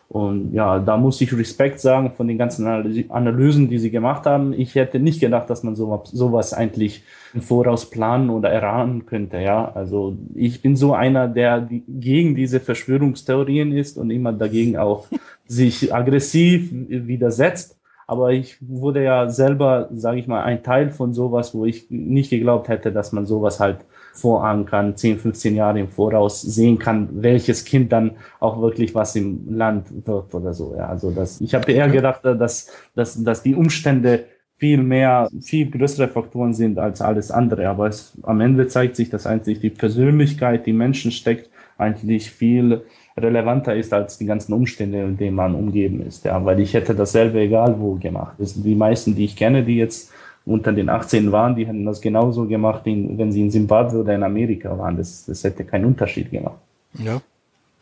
Und 0.09 0.53
ja, 0.53 0.79
da 0.79 0.97
muss 0.97 1.21
ich 1.21 1.37
Respekt 1.37 1.81
sagen 1.81 2.13
von 2.17 2.29
den 2.29 2.39
ganzen 2.39 2.65
Analysen, 3.09 3.69
die 3.69 3.79
sie 3.79 3.91
gemacht 3.91 4.25
haben. 4.25 4.53
Ich 4.53 4.77
hätte 4.77 5.01
nicht 5.01 5.19
gedacht, 5.19 5.51
dass 5.51 5.65
man 5.65 5.75
sowas, 5.75 6.11
sowas 6.13 6.55
eigentlich 6.55 7.03
im 7.35 7.43
Voraus 7.43 7.91
planen 7.91 8.31
oder 8.31 8.51
erahnen 8.51 9.05
könnte. 9.05 9.39
Ja, 9.39 9.73
also 9.75 10.17
ich 10.37 10.63
bin 10.63 10.77
so 10.77 10.95
einer, 10.95 11.27
der 11.27 11.69
gegen 11.89 12.37
diese 12.37 12.61
Verschwörungstheorien 12.61 13.73
ist 13.73 13.99
und 13.99 14.11
immer 14.11 14.33
dagegen 14.33 14.77
auch 14.77 15.07
sich 15.49 15.93
aggressiv 15.93 16.69
widersetzt. 16.71 17.77
Aber 18.07 18.33
ich 18.33 18.57
wurde 18.61 19.03
ja 19.03 19.29
selber, 19.29 19.89
sage 19.93 20.21
ich 20.21 20.29
mal, 20.29 20.45
ein 20.45 20.63
Teil 20.63 20.91
von 20.91 21.13
sowas, 21.13 21.55
wo 21.55 21.65
ich 21.65 21.91
nicht 21.91 22.31
geglaubt 22.31 22.69
hätte, 22.69 22.93
dass 22.93 23.13
man 23.13 23.27
sowas 23.27 23.59
halt 23.59 23.79
vorahnen 24.15 24.65
kann, 24.65 24.97
10, 24.97 25.19
15 25.19 25.55
Jahre 25.57 25.81
im 25.81 25.89
Voraus 25.89 26.41
sehen 26.41 26.79
kann, 26.79 27.09
welches 27.23 27.65
Kind 27.65 27.93
dann 27.93 28.13
auch 28.41 28.61
wirklich 28.61 28.95
was 28.95 29.17
im 29.17 29.55
Land 29.55 30.07
wird 30.07 30.35
oder 30.35 30.55
so. 30.55 30.75
Ja, 30.77 30.87
also 30.87 31.11
das, 31.11 31.41
ich 31.41 31.55
habe 31.55 31.71
eher 31.73 31.89
gedacht, 31.89 32.25
dass, 32.25 32.71
dass, 32.95 33.23
dass 33.23 33.43
die 33.43 33.55
Umstände 33.55 34.25
viel 34.59 34.83
mehr, 34.83 35.29
viel 35.43 35.71
größere 35.71 36.09
Faktoren 36.09 36.55
sind 36.55 36.79
als 36.79 37.03
alles 37.03 37.31
andere. 37.31 37.69
Aber 37.69 37.89
es, 37.89 38.17
am 38.23 38.41
Ende 38.41 38.69
zeigt 38.69 38.97
sich, 38.97 39.11
dass 39.11 39.27
eigentlich 39.27 39.61
die 39.61 39.71
Persönlichkeit, 39.71 40.65
die 40.67 40.73
Menschen 40.73 41.11
steckt, 41.11 41.51
eigentlich 41.77 42.31
viel 42.31 42.83
relevanter 43.17 43.75
ist 43.75 43.93
als 43.93 44.19
die 44.19 44.27
ganzen 44.27 44.53
Umstände, 44.53 45.03
in 45.03 45.17
denen 45.17 45.37
man 45.37 45.55
umgeben 45.55 46.07
ist. 46.07 46.25
Ja, 46.25 46.45
weil 46.45 46.61
ich 46.61 46.75
hätte 46.75 46.95
dasselbe 46.95 47.41
egal 47.41 47.77
wo 47.79 47.95
gemacht. 47.95 48.35
Das 48.39 48.55
sind 48.55 48.65
die 48.65 48.75
meisten, 48.75 49.15
die 49.15 49.25
ich 49.25 49.37
kenne, 49.37 49.65
die 49.65 49.77
jetzt 49.77 50.13
unter 50.45 50.73
den 50.73 50.89
18 50.89 51.33
waren, 51.33 51.57
die 51.57 51.67
hätten 51.67 51.85
das 51.85 52.01
genauso 52.01 52.47
gemacht, 52.47 52.83
wenn 52.85 53.33
sie 53.33 53.43
in 53.43 53.51
Zimbabwe 53.51 53.99
oder 53.99 54.15
in 54.15 54.23
Amerika 54.23 54.79
waren. 54.79 54.97
Das, 54.97 55.25
das 55.27 55.43
hätte 55.43 55.65
keinen 55.65 55.87
Unterschied 55.87 56.31
gemacht. 56.31 56.59
Ja. 56.95 57.21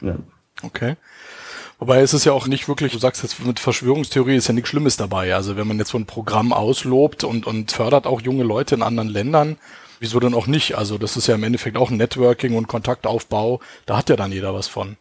ja. 0.00 0.16
Okay. 0.62 0.96
Wobei 1.78 2.00
es 2.00 2.14
ist 2.14 2.24
ja 2.24 2.32
auch 2.32 2.46
nicht 2.46 2.66
wirklich, 2.68 2.92
du 2.92 2.98
sagst 2.98 3.22
jetzt 3.22 3.44
mit 3.44 3.60
Verschwörungstheorie 3.60 4.36
ist 4.36 4.48
ja 4.48 4.54
nichts 4.54 4.70
Schlimmes 4.70 4.96
dabei. 4.96 5.34
Also 5.34 5.56
wenn 5.56 5.66
man 5.66 5.78
jetzt 5.78 5.90
so 5.90 5.98
ein 5.98 6.06
Programm 6.06 6.52
auslobt 6.52 7.24
und, 7.24 7.46
und 7.46 7.72
fördert 7.72 8.06
auch 8.06 8.22
junge 8.22 8.44
Leute 8.44 8.76
in 8.76 8.82
anderen 8.82 9.10
Ländern, 9.10 9.56
wieso 10.00 10.18
denn 10.20 10.32
auch 10.32 10.46
nicht? 10.46 10.78
Also 10.78 10.96
das 10.96 11.18
ist 11.18 11.26
ja 11.26 11.34
im 11.34 11.42
Endeffekt 11.42 11.76
auch 11.76 11.90
ein 11.90 11.98
Networking 11.98 12.56
und 12.56 12.68
Kontaktaufbau. 12.68 13.60
Da 13.84 13.98
hat 13.98 14.08
ja 14.08 14.16
dann 14.16 14.32
jeder 14.32 14.54
was 14.54 14.68
von. 14.68 14.96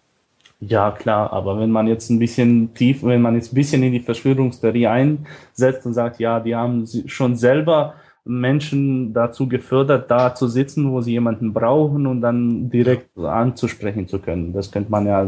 Ja, 0.68 0.92
klar, 0.92 1.34
aber 1.34 1.60
wenn 1.60 1.72
man 1.72 1.88
jetzt 1.88 2.10
ein 2.10 2.20
bisschen 2.20 2.74
tief, 2.74 3.04
wenn 3.04 3.22
man 3.22 3.36
jetzt 3.36 3.52
ein 3.52 3.56
bisschen 3.56 3.82
in 3.84 3.92
die 3.92 4.00
Verschwörungstheorie 4.00 4.88
einsetzt 4.88 5.86
und 5.86 5.94
sagt, 5.94 6.20
ja, 6.20 6.40
die 6.40 6.56
haben 6.56 6.86
schon 7.08 7.36
selber 7.36 7.96
Menschen 8.26 9.14
dazu 9.14 9.48
gefördert, 9.50 10.10
da 10.10 10.34
zu 10.36 10.48
sitzen, 10.48 10.92
wo 10.92 11.02
sie 11.02 11.12
jemanden 11.12 11.54
brauchen 11.54 12.08
und 12.08 12.22
dann 12.22 12.70
direkt 12.70 13.18
anzusprechen 13.18 14.08
zu 14.08 14.20
können. 14.20 14.54
Das 14.54 14.72
könnte 14.72 14.92
man 14.92 15.06
ja 15.08 15.28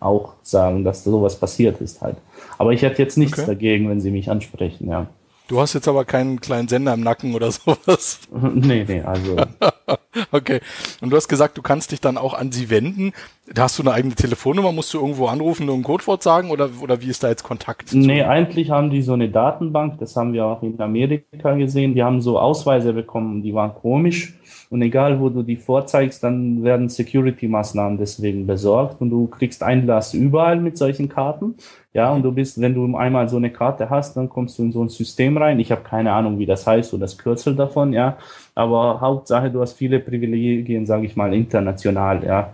auch 0.00 0.34
sagen, 0.42 0.84
dass 0.84 1.04
sowas 1.04 1.36
passiert 1.38 1.80
ist 1.80 2.02
halt. 2.02 2.16
Aber 2.58 2.72
ich 2.72 2.82
hätte 2.82 3.00
jetzt 3.02 3.16
nichts 3.16 3.38
Okay. 3.38 3.46
dagegen, 3.46 3.88
wenn 3.88 4.00
sie 4.00 4.10
mich 4.10 4.30
ansprechen, 4.30 4.88
ja. 4.88 5.06
Du 5.48 5.60
hast 5.60 5.74
jetzt 5.74 5.86
aber 5.86 6.04
keinen 6.04 6.40
kleinen 6.40 6.66
Sender 6.66 6.94
im 6.94 7.00
Nacken 7.02 7.34
oder 7.34 7.50
sowas. 7.52 8.20
nee, 8.54 8.84
nee, 8.86 9.00
also 9.02 9.36
Okay. 10.32 10.60
Und 11.00 11.10
du 11.10 11.16
hast 11.16 11.28
gesagt, 11.28 11.58
du 11.58 11.62
kannst 11.62 11.92
dich 11.92 12.00
dann 12.00 12.16
auch 12.18 12.34
an 12.34 12.52
sie 12.52 12.70
wenden. 12.70 13.12
Da 13.52 13.64
hast 13.64 13.78
du 13.78 13.82
eine 13.82 13.92
eigene 13.92 14.14
Telefonnummer, 14.14 14.72
musst 14.72 14.92
du 14.92 14.98
irgendwo 14.98 15.26
anrufen 15.26 15.68
und 15.68 15.80
ein 15.80 15.82
Codewort 15.82 16.22
sagen 16.22 16.50
oder, 16.50 16.68
oder 16.80 17.00
wie 17.00 17.08
ist 17.08 17.22
da 17.22 17.28
jetzt 17.28 17.44
Kontakt? 17.44 17.94
Nee, 17.94 18.22
eigentlich 18.22 18.70
haben 18.70 18.90
die 18.90 19.02
so 19.02 19.12
eine 19.12 19.28
Datenbank, 19.28 19.98
das 19.98 20.16
haben 20.16 20.32
wir 20.32 20.44
auch 20.46 20.62
in 20.62 20.80
Amerika 20.80 21.54
gesehen. 21.54 21.94
Die 21.94 22.02
haben 22.02 22.20
so 22.20 22.38
Ausweise 22.38 22.92
bekommen, 22.92 23.42
die 23.42 23.54
waren 23.54 23.74
komisch. 23.74 24.34
Und 24.68 24.82
egal, 24.82 25.20
wo 25.20 25.28
du 25.28 25.44
die 25.44 25.56
vorzeigst, 25.56 26.24
dann 26.24 26.64
werden 26.64 26.88
Security-Maßnahmen 26.88 27.98
deswegen 27.98 28.46
besorgt 28.48 29.00
und 29.00 29.10
du 29.10 29.28
kriegst 29.28 29.62
Einlass 29.62 30.12
überall 30.12 30.60
mit 30.60 30.76
solchen 30.76 31.08
Karten. 31.08 31.54
Ja, 31.92 32.12
und 32.12 32.22
du 32.22 32.32
bist, 32.32 32.60
wenn 32.60 32.74
du 32.74 32.96
einmal 32.96 33.28
so 33.28 33.36
eine 33.36 33.50
Karte 33.50 33.90
hast, 33.90 34.16
dann 34.16 34.28
kommst 34.28 34.58
du 34.58 34.64
in 34.64 34.72
so 34.72 34.82
ein 34.82 34.88
System 34.88 35.36
rein. 35.36 35.60
Ich 35.60 35.70
habe 35.70 35.82
keine 35.82 36.12
Ahnung, 36.12 36.38
wie 36.38 36.46
das 36.46 36.66
heißt 36.66 36.92
oder 36.94 37.02
das 37.02 37.16
Kürzel 37.16 37.54
davon, 37.54 37.92
ja. 37.92 38.18
Aber 38.56 39.00
Hauptsache, 39.00 39.50
du 39.50 39.60
hast 39.60 39.74
viele 39.74 40.00
Privilegien, 40.00 40.86
sage 40.86 41.06
ich 41.06 41.14
mal, 41.14 41.32
international, 41.34 42.24
ja. 42.24 42.50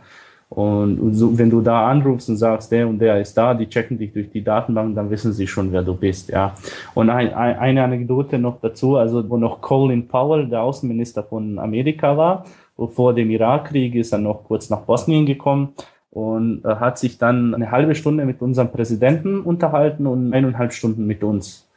Und 0.51 1.15
so, 1.15 1.39
wenn 1.39 1.49
du 1.49 1.63
da 1.63 1.89
anrufst 1.89 2.29
und 2.29 2.37
sagst, 2.37 2.71
der 2.73 2.87
und 2.87 2.99
der 2.99 3.19
ist 3.23 3.35
da, 3.39 3.55
die 3.55 3.67
checken 3.67 3.97
dich 3.97 4.13
durch 4.13 4.29
die 4.29 4.45
Datenbank, 4.45 4.95
dann 4.95 5.09
wissen 5.09 5.33
sie 5.33 5.47
schon, 5.47 5.73
wer 5.73 5.83
du 5.83 5.95
bist, 5.95 6.29
ja. 6.29 6.55
Und 6.93 7.09
ein, 7.09 7.33
ein, 7.33 7.57
eine 7.57 7.85
Anekdote 7.85 8.39
noch 8.39 8.61
dazu, 8.61 8.97
also 8.97 9.31
wo 9.31 9.39
noch 9.39 9.63
Colin 9.63 10.09
Powell, 10.09 10.49
der 10.49 10.63
Außenminister 10.63 11.23
von 11.23 11.59
Amerika 11.59 12.17
war, 12.19 12.45
vor 12.77 13.15
dem 13.15 13.31
Irakkrieg 13.31 13.95
ist 13.95 14.13
er 14.13 14.19
noch 14.19 14.45
kurz 14.45 14.69
nach 14.69 14.81
Bosnien 14.81 15.25
gekommen 15.25 15.73
und 16.11 16.65
äh, 16.65 16.75
hat 16.75 16.99
sich 16.99 17.17
dann 17.17 17.55
eine 17.55 17.71
halbe 17.71 17.95
Stunde 17.95 18.27
mit 18.27 18.43
unserem 18.43 18.73
Präsidenten 18.73 19.41
unterhalten 19.41 20.07
und 20.07 20.35
eineinhalb 20.35 20.73
Stunden 20.73 21.07
mit 21.07 21.23
uns. 21.23 21.69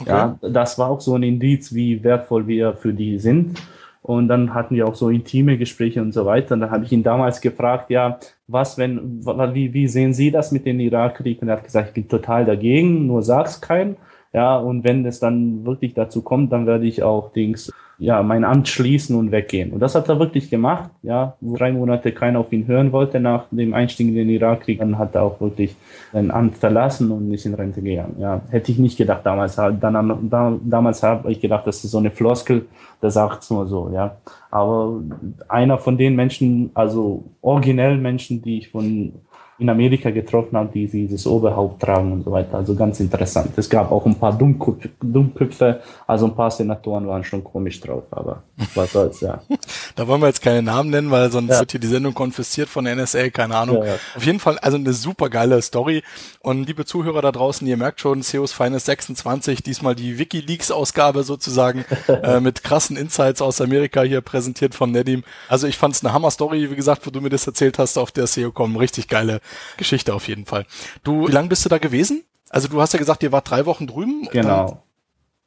Okay. 0.00 0.10
Ja, 0.10 0.38
das 0.40 0.78
war 0.78 0.90
auch 0.90 1.00
so 1.00 1.14
ein 1.14 1.22
Indiz, 1.22 1.72
wie 1.72 2.02
wertvoll 2.02 2.48
wir 2.48 2.74
für 2.74 2.92
die 2.92 3.18
sind. 3.18 3.60
Und 4.06 4.28
dann 4.28 4.52
hatten 4.52 4.74
wir 4.74 4.86
auch 4.86 4.96
so 4.96 5.08
intime 5.08 5.56
Gespräche 5.56 6.02
und 6.02 6.12
so 6.12 6.26
weiter. 6.26 6.52
Und 6.52 6.60
dann 6.60 6.70
habe 6.70 6.84
ich 6.84 6.92
ihn 6.92 7.02
damals 7.02 7.40
gefragt, 7.40 7.88
ja, 7.88 8.18
was, 8.46 8.76
wenn, 8.76 9.24
wie, 9.24 9.72
wie 9.72 9.88
sehen 9.88 10.12
Sie 10.12 10.30
das 10.30 10.52
mit 10.52 10.66
dem 10.66 10.78
Irakkrieg? 10.78 11.40
Und 11.40 11.48
er 11.48 11.56
hat 11.56 11.64
gesagt, 11.64 11.88
ich 11.88 11.94
bin 11.94 12.06
total 12.06 12.44
dagegen, 12.44 13.06
nur 13.06 13.22
sag's 13.22 13.62
keinem. 13.62 13.96
Ja, 14.34 14.58
und 14.58 14.84
wenn 14.84 15.06
es 15.06 15.20
dann 15.20 15.64
wirklich 15.64 15.94
dazu 15.94 16.20
kommt, 16.20 16.52
dann 16.52 16.66
werde 16.66 16.84
ich 16.84 17.02
auch 17.02 17.32
Dings, 17.32 17.72
ja, 18.04 18.22
mein 18.22 18.44
Amt 18.44 18.68
schließen 18.68 19.16
und 19.16 19.32
weggehen. 19.32 19.72
Und 19.72 19.80
das 19.80 19.94
hat 19.94 20.10
er 20.10 20.18
wirklich 20.18 20.50
gemacht. 20.50 20.90
Ja, 21.02 21.36
wo 21.40 21.56
drei 21.56 21.72
Monate 21.72 22.12
keiner 22.12 22.40
auf 22.40 22.52
ihn 22.52 22.66
hören 22.66 22.92
wollte 22.92 23.18
nach 23.18 23.44
dem 23.50 23.72
Einstieg 23.72 24.08
in 24.08 24.14
den 24.14 24.28
Irakkrieg, 24.28 24.78
dann 24.78 24.98
hat 24.98 25.14
er 25.14 25.22
auch 25.22 25.40
wirklich 25.40 25.74
sein 26.12 26.30
Amt 26.30 26.58
verlassen 26.58 27.10
und 27.10 27.32
ist 27.32 27.46
in 27.46 27.54
Rente 27.54 27.80
gegangen. 27.80 28.16
Ja, 28.18 28.42
hätte 28.50 28.72
ich 28.72 28.78
nicht 28.78 28.98
gedacht 28.98 29.22
damals. 29.24 29.56
Dann, 29.56 30.28
da, 30.30 30.52
damals 30.62 31.02
habe 31.02 31.32
ich 31.32 31.40
gedacht, 31.40 31.66
das 31.66 31.82
ist 31.82 31.92
so 31.92 31.98
eine 31.98 32.10
Floskel, 32.10 32.66
der 33.00 33.10
sagt's 33.10 33.50
nur 33.50 33.66
so, 33.66 33.90
ja. 33.94 34.16
Aber 34.50 35.00
einer 35.48 35.78
von 35.78 35.96
den 35.96 36.14
Menschen, 36.14 36.70
also 36.74 37.24
originellen 37.40 38.02
Menschen, 38.02 38.42
die 38.42 38.58
ich 38.58 38.68
von 38.68 39.14
in 39.58 39.68
Amerika 39.68 40.10
getroffen 40.10 40.56
habe, 40.56 40.70
die 40.74 40.86
dieses 40.88 41.26
Oberhaupt 41.26 41.80
tragen 41.80 42.12
und 42.12 42.24
so 42.24 42.32
weiter. 42.32 42.56
Also 42.56 42.74
ganz 42.74 42.98
interessant. 42.98 43.52
Es 43.56 43.70
gab 43.70 43.92
auch 43.92 44.04
ein 44.04 44.16
paar 44.16 44.36
Dummköpfe, 44.36 44.90
Dummköpfe 45.00 45.80
also 46.06 46.26
ein 46.26 46.34
paar 46.34 46.50
Senatoren 46.50 47.06
waren 47.06 47.22
schon 47.22 47.44
komisch 47.44 47.80
drauf, 47.80 48.02
aber 48.10 48.42
was 48.74 48.92
soll's, 48.92 49.20
ja. 49.20 49.40
Da 49.96 50.08
wollen 50.08 50.20
wir 50.20 50.26
jetzt 50.26 50.42
keine 50.42 50.60
Namen 50.60 50.90
nennen, 50.90 51.10
weil 51.12 51.30
sonst 51.30 51.50
Ja. 51.50 51.60
wird 51.60 51.70
hier 51.70 51.80
die 51.80 51.86
Sendung 51.86 52.14
konfisziert 52.14 52.68
von 52.68 52.84
der 52.84 52.96
NSA, 52.96 53.30
keine 53.30 53.56
Ahnung. 53.56 53.76
Ja, 53.78 53.84
ja. 53.86 53.94
Auf 54.16 54.26
jeden 54.26 54.40
Fall, 54.40 54.58
also 54.58 54.76
eine 54.76 54.92
super 54.92 55.30
geile 55.30 55.62
Story. 55.62 56.02
Und 56.40 56.66
liebe 56.66 56.84
Zuhörer 56.84 57.22
da 57.22 57.30
draußen, 57.30 57.64
ihr 57.66 57.76
merkt 57.76 58.00
schon, 58.00 58.22
CEOs 58.22 58.52
Finest 58.52 58.86
26, 58.86 59.62
diesmal 59.62 59.94
die 59.94 60.18
Wikileaks-Ausgabe 60.18 61.22
sozusagen, 61.22 61.84
äh, 62.08 62.40
mit 62.40 62.64
krassen 62.64 62.96
Insights 62.96 63.40
aus 63.40 63.60
Amerika 63.60 64.02
hier 64.02 64.20
präsentiert 64.20 64.74
von 64.74 64.90
Nedim. 64.90 65.22
Also 65.48 65.68
ich 65.68 65.78
fand 65.78 65.94
es 65.94 66.04
eine 66.04 66.12
Hammer-Story, 66.12 66.70
wie 66.70 66.76
gesagt, 66.76 67.06
wo 67.06 67.10
du 67.10 67.20
mir 67.20 67.30
das 67.30 67.46
erzählt 67.46 67.78
hast 67.78 67.96
auf 67.98 68.10
der 68.10 68.26
SEO.com. 68.26 68.76
Richtig 68.76 69.06
geile 69.08 69.40
Geschichte 69.76 70.14
auf 70.14 70.28
jeden 70.28 70.46
Fall. 70.46 70.64
Du, 71.02 71.28
wie 71.28 71.32
lange 71.32 71.48
bist 71.48 71.64
du 71.64 71.68
da 71.68 71.78
gewesen? 71.78 72.24
Also 72.50 72.68
du 72.68 72.80
hast 72.80 72.92
ja 72.92 72.98
gesagt, 72.98 73.22
ihr 73.22 73.32
wart 73.32 73.50
drei 73.50 73.66
Wochen 73.66 73.86
drüben. 73.86 74.24
Dann, 74.32 74.42
Genau. 74.42 74.82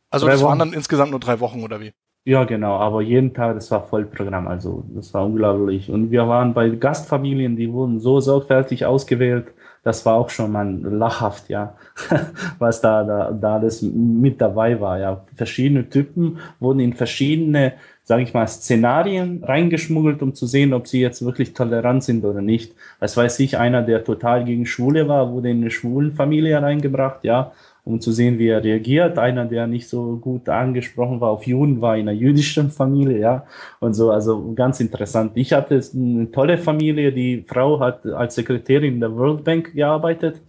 also 0.09 0.25
Drei 0.25 0.33
das 0.33 0.41
waren 0.43 0.51
Wochen. 0.59 0.59
dann 0.59 0.73
insgesamt 0.73 1.11
nur 1.11 1.19
drei 1.19 1.39
Wochen 1.39 1.63
oder 1.63 1.79
wie? 1.79 1.93
Ja, 2.25 2.43
genau, 2.43 2.75
aber 2.75 3.01
jeden 3.01 3.33
Tag, 3.33 3.55
das 3.55 3.71
war 3.71 3.87
Vollprogramm, 3.87 4.49
also 4.49 4.83
das 4.89 5.13
war 5.13 5.25
unglaublich. 5.25 5.89
Und 5.89 6.11
wir 6.11 6.27
waren 6.27 6.53
bei 6.53 6.67
Gastfamilien, 6.69 7.55
die 7.55 7.71
wurden 7.71 8.01
so 8.01 8.19
sorgfältig 8.19 8.85
ausgewählt, 8.85 9.47
das 9.83 10.05
war 10.05 10.15
auch 10.15 10.29
schon 10.29 10.51
mal 10.51 10.69
lachhaft, 10.81 11.49
ja, 11.49 11.75
was 12.59 12.81
da, 12.81 13.03
da, 13.03 13.31
da 13.31 13.55
alles 13.55 13.81
mit 13.81 14.41
dabei 14.41 14.79
war, 14.79 14.99
ja. 14.99 15.25
Verschiedene 15.35 15.89
Typen 15.89 16.39
wurden 16.59 16.79
in 16.79 16.93
verschiedene, 16.93 17.73
sage 18.03 18.23
ich 18.23 18.33
mal, 18.33 18.47
Szenarien 18.47 19.43
reingeschmuggelt, 19.43 20.21
um 20.21 20.33
zu 20.33 20.45
sehen, 20.45 20.73
ob 20.73 20.87
sie 20.87 21.01
jetzt 21.01 21.23
wirklich 21.23 21.53
tolerant 21.53 22.03
sind 22.03 22.25
oder 22.25 22.41
nicht. 22.41 22.73
Was 22.99 23.15
weiß 23.15 23.39
ich, 23.39 23.57
einer, 23.57 23.81
der 23.81 24.03
total 24.03 24.45
gegen 24.45 24.65
Schwule 24.65 25.07
war, 25.07 25.31
wurde 25.31 25.49
in 25.51 25.61
eine 25.61 25.71
Schwulenfamilie 25.71 26.61
reingebracht, 26.61 27.23
ja, 27.23 27.51
um 27.87 28.01
zu 28.01 28.11
sehen, 28.11 28.37
wie 28.37 28.49
er 28.49 28.63
reagiert. 28.63 29.17
Einer, 29.17 29.45
der 29.45 29.65
nicht 29.65 29.87
so 29.87 30.17
gut 30.17 30.49
angesprochen 30.49 31.21
war 31.21 31.29
auf 31.29 31.47
Juden, 31.47 31.81
war 31.81 31.95
in 31.95 32.09
einer 32.09 32.17
jüdischen 32.17 32.69
Familie, 32.69 33.19
ja, 33.19 33.45
und 33.79 33.93
so, 33.93 34.11
also 34.11 34.53
ganz 34.53 34.79
interessant. 34.79 35.31
Ich 35.35 35.53
hatte 35.53 35.81
eine 35.95 36.29
tolle 36.31 36.57
Familie, 36.57 37.11
die 37.11 37.45
Frau 37.47 37.79
hat 37.79 38.05
als 38.05 38.35
Sekretärin 38.35 38.99
der 38.99 39.15
World 39.15 39.43
Bank 39.43 39.73
gearbeitet 39.73 40.41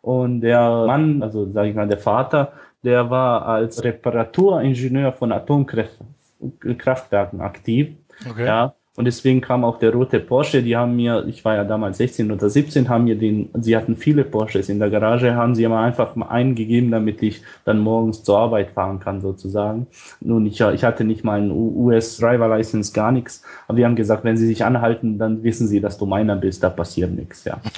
und 0.00 0.40
der 0.40 0.86
Mann, 0.86 1.22
also 1.22 1.50
sage 1.52 1.68
ich 1.68 1.74
mal, 1.74 1.86
der 1.86 1.98
Vater, 1.98 2.52
der 2.82 3.10
war 3.10 3.46
als 3.46 3.84
Reparaturingenieur 3.84 5.12
von 5.12 5.32
Atomkraftwerken 5.32 7.40
aktiv. 7.40 7.94
Okay. 8.30 8.46
Ja, 8.46 8.74
und 8.96 9.04
deswegen 9.04 9.40
kam 9.40 9.64
auch 9.64 9.78
der 9.78 9.92
rote 9.92 10.18
Porsche. 10.20 10.62
Die 10.62 10.76
haben 10.76 10.96
mir, 10.96 11.24
ich 11.28 11.44
war 11.44 11.54
ja 11.54 11.64
damals 11.64 11.98
16 11.98 12.30
oder 12.32 12.48
17, 12.50 12.88
haben 12.88 13.04
mir 13.04 13.16
den, 13.16 13.50
sie 13.60 13.76
hatten 13.76 13.96
viele 13.96 14.24
Porsches 14.24 14.68
in 14.68 14.78
der 14.78 14.90
Garage, 14.90 15.34
haben 15.34 15.54
sie 15.54 15.66
mir 15.68 15.78
einfach 15.78 16.16
mal 16.16 16.28
eingegeben, 16.28 16.90
damit 16.90 17.22
ich 17.22 17.42
dann 17.64 17.78
morgens 17.78 18.22
zur 18.24 18.38
Arbeit 18.38 18.70
fahren 18.70 18.98
kann, 19.00 19.20
sozusagen. 19.20 19.86
Nun, 20.20 20.46
ich, 20.46 20.60
ich 20.60 20.84
hatte 20.84 21.04
nicht 21.04 21.24
mal 21.24 21.38
einen 21.40 21.50
US 21.52 22.16
Driver 22.16 22.48
License, 22.56 22.92
gar 22.92 23.12
nichts. 23.12 23.42
Aber 23.68 23.76
die 23.78 23.84
haben 23.84 23.96
gesagt, 23.96 24.24
wenn 24.24 24.36
sie 24.36 24.46
sich 24.46 24.64
anhalten, 24.64 25.18
dann 25.18 25.42
wissen 25.42 25.68
sie, 25.68 25.80
dass 25.80 25.98
du 25.98 26.06
meiner 26.06 26.36
bist, 26.36 26.62
da 26.62 26.70
passiert 26.70 27.12
nichts, 27.12 27.44
ja. 27.44 27.60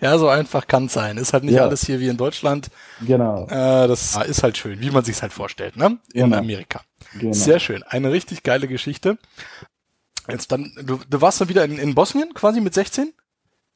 Ja, 0.00 0.18
so 0.18 0.28
einfach 0.28 0.66
kann 0.66 0.86
es 0.86 0.92
sein. 0.92 1.16
Ist 1.16 1.32
halt 1.32 1.44
nicht 1.44 1.54
Ja. 1.54 1.62
alles 1.62 1.84
hier 1.84 2.00
wie 2.00 2.08
in 2.08 2.16
Deutschland. 2.16 2.68
Genau. 3.06 3.44
Äh, 3.46 3.88
das 3.88 4.16
ist 4.26 4.42
halt 4.42 4.56
schön, 4.56 4.80
wie 4.80 4.90
man 4.90 5.04
sich 5.04 5.20
halt 5.20 5.32
vorstellt, 5.32 5.76
ne? 5.76 5.98
In 6.12 6.24
Genau. 6.24 6.38
Amerika. 6.38 6.80
genau. 7.18 7.32
Sehr 7.32 7.58
schön. 7.58 7.82
Eine 7.82 8.12
richtig 8.12 8.42
geile 8.42 8.68
Geschichte. 8.68 9.18
Jetzt 10.28 10.52
dann, 10.52 10.72
du, 10.84 10.98
du 11.08 11.20
warst 11.20 11.40
dann 11.40 11.48
wieder 11.48 11.64
in, 11.64 11.78
in 11.78 11.94
Bosnien 11.94 12.32
quasi 12.34 12.60
mit 12.60 12.74
16? 12.74 13.12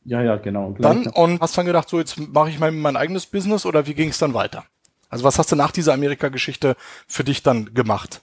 Ja, 0.05 0.23
ja, 0.23 0.37
genau. 0.37 0.75
Dann 0.79 1.07
und 1.09 1.41
hast 1.41 1.59
dann 1.59 1.67
gedacht, 1.67 1.89
so 1.89 1.99
jetzt 1.99 2.19
mache 2.19 2.51
ich 2.51 2.59
mein, 2.59 2.81
mein 2.81 2.97
eigenes 2.97 3.27
Business 3.27 3.67
oder 3.67 3.87
wie 3.87 3.95
ging 3.95 4.09
es 4.09 4.19
dann 4.19 4.35
weiter? 4.35 4.65
Also 5.11 5.25
was 5.25 5.39
hast 5.39 5.53
du 5.53 5.57
nach 5.57 5.71
dieser 5.71 5.95
Amerika-Geschichte 5.95 6.77
für 7.07 7.25
dich 7.25 7.43
dann 7.43 7.75
gemacht? 7.75 8.23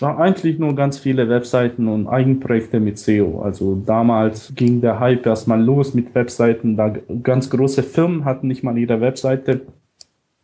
war 0.00 0.18
eigentlich 0.18 0.58
nur 0.58 0.74
ganz 0.74 0.98
viele 0.98 1.28
Webseiten 1.28 1.88
und 1.88 2.08
Eigenprojekte 2.08 2.80
mit 2.80 2.98
SEO. 2.98 3.40
Also 3.42 3.76
damals 3.86 4.52
ging 4.54 4.80
der 4.80 5.00
Hype 5.00 5.24
erstmal 5.24 5.62
los 5.62 5.94
mit 5.94 6.14
Webseiten. 6.14 6.76
Da 6.76 6.92
ganz 7.22 7.48
große 7.50 7.82
Firmen 7.82 8.24
hatten 8.24 8.48
nicht 8.48 8.62
mal 8.62 8.76
ihre 8.76 9.00
Webseite. 9.00 9.62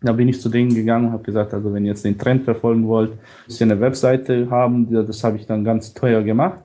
Da 0.01 0.13
bin 0.13 0.29
ich 0.29 0.41
zu 0.41 0.49
denen 0.49 0.75
gegangen 0.75 1.07
und 1.07 1.13
habe 1.13 1.23
gesagt, 1.23 1.55
also 1.55 1.73
wenn 1.75 1.85
ihr 1.85 1.91
jetzt 1.91 2.05
den 2.05 2.19
Trend 2.19 2.45
verfolgen 2.45 2.87
wollt, 2.87 3.13
müsst 3.47 3.61
ihr 3.61 3.67
eine 3.67 3.81
Webseite 3.81 4.49
haben. 4.51 4.91
Das 5.07 5.23
habe 5.25 5.37
ich 5.37 5.47
dann 5.47 5.65
ganz 5.65 5.93
teuer 5.93 6.23
gemacht. 6.23 6.61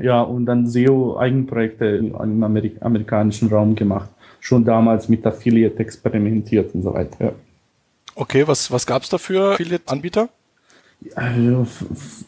Ja, 0.00 0.22
und 0.22 0.46
dann 0.46 0.66
SEO-Eigenprojekte 0.66 1.84
im 1.84 2.42
Amerik 2.42 2.76
amerikanischen 2.80 3.48
Raum 3.48 3.74
gemacht. 3.74 4.10
Schon 4.40 4.64
damals 4.64 5.08
mit 5.08 5.26
Affiliate 5.26 5.78
experimentiert 5.78 6.74
und 6.74 6.82
so 6.82 6.92
weiter. 6.92 7.26
Ja. 7.26 7.32
Okay, 8.16 8.46
was, 8.46 8.70
was 8.70 8.86
gab's 8.86 9.08
da 9.08 9.18
für 9.18 9.54
Affiliate-Anbieter? 9.54 10.28
Also, 11.14 11.66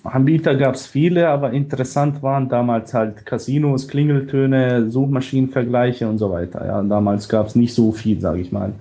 Anbieter 0.04 0.54
gab 0.54 0.74
es 0.74 0.86
viele, 0.86 1.28
aber 1.28 1.52
interessant 1.52 2.22
waren 2.22 2.48
damals 2.48 2.92
halt 2.92 3.24
Casinos, 3.24 3.88
Klingeltöne, 3.88 4.90
Suchmaschinenvergleiche 4.90 6.08
und 6.08 6.18
so 6.18 6.30
weiter. 6.30 6.66
Ja, 6.66 6.82
damals 6.82 7.28
gab 7.28 7.46
es 7.46 7.54
nicht 7.54 7.74
so 7.74 7.92
viel, 7.92 8.20
sage 8.20 8.40
ich 8.40 8.52
mal. 8.52 8.72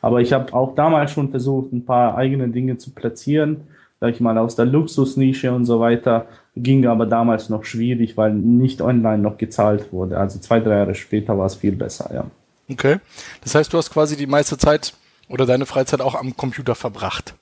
Aber 0.00 0.20
ich 0.20 0.32
habe 0.32 0.52
auch 0.54 0.74
damals 0.74 1.12
schon 1.12 1.30
versucht, 1.30 1.72
ein 1.72 1.84
paar 1.84 2.16
eigene 2.16 2.48
Dinge 2.48 2.78
zu 2.78 2.90
platzieren, 2.90 3.62
sage 4.00 4.12
ich 4.12 4.20
mal, 4.20 4.38
aus 4.38 4.56
der 4.56 4.64
Luxusnische 4.64 5.52
und 5.52 5.64
so 5.64 5.80
weiter. 5.80 6.26
Ging 6.54 6.86
aber 6.86 7.06
damals 7.06 7.48
noch 7.48 7.64
schwierig, 7.64 8.16
weil 8.16 8.34
nicht 8.34 8.82
online 8.82 9.22
noch 9.22 9.38
gezahlt 9.38 9.92
wurde. 9.92 10.18
Also 10.18 10.38
zwei, 10.38 10.60
drei 10.60 10.76
Jahre 10.76 10.94
später 10.94 11.38
war 11.38 11.46
es 11.46 11.54
viel 11.54 11.72
besser, 11.72 12.10
ja. 12.12 12.24
Okay. 12.70 12.98
Das 13.42 13.54
heißt, 13.54 13.72
du 13.72 13.78
hast 13.78 13.90
quasi 13.90 14.16
die 14.16 14.26
meiste 14.26 14.58
Zeit 14.58 14.94
oder 15.28 15.46
deine 15.46 15.66
Freizeit 15.66 16.00
auch 16.00 16.14
am 16.14 16.36
Computer 16.36 16.74
verbracht. 16.74 17.34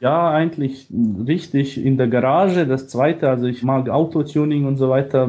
Ja, 0.00 0.30
eigentlich 0.30 0.88
richtig 1.26 1.84
in 1.84 1.98
der 1.98 2.08
Garage. 2.08 2.66
Das 2.66 2.88
zweite, 2.88 3.28
also 3.28 3.46
ich 3.46 3.62
mag 3.62 3.88
Autotuning 3.88 4.64
und 4.64 4.78
so 4.78 4.88
weiter, 4.88 5.28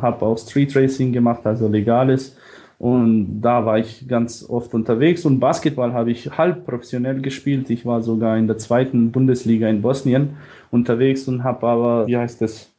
habe 0.00 0.24
auch 0.24 0.38
Street 0.38 0.74
Racing 0.76 1.12
gemacht, 1.12 1.40
also 1.44 1.68
legales. 1.68 2.36
Und 2.78 3.40
da 3.40 3.64
war 3.66 3.78
ich 3.78 4.06
ganz 4.06 4.44
oft 4.48 4.74
unterwegs 4.74 5.24
und 5.24 5.40
Basketball 5.40 5.92
habe 5.92 6.10
ich 6.10 6.36
halb 6.36 6.64
professionell 6.64 7.20
gespielt. 7.20 7.70
Ich 7.70 7.86
war 7.86 8.02
sogar 8.02 8.36
in 8.36 8.46
der 8.46 8.58
zweiten 8.58 9.10
Bundesliga 9.10 9.68
in 9.68 9.82
Bosnien 9.82 10.36
unterwegs 10.74 11.28
und 11.28 11.44
habe 11.44 11.66
aber, 11.66 12.06
wie 12.06 12.16
heißt 12.16 12.40
das, 12.42 12.70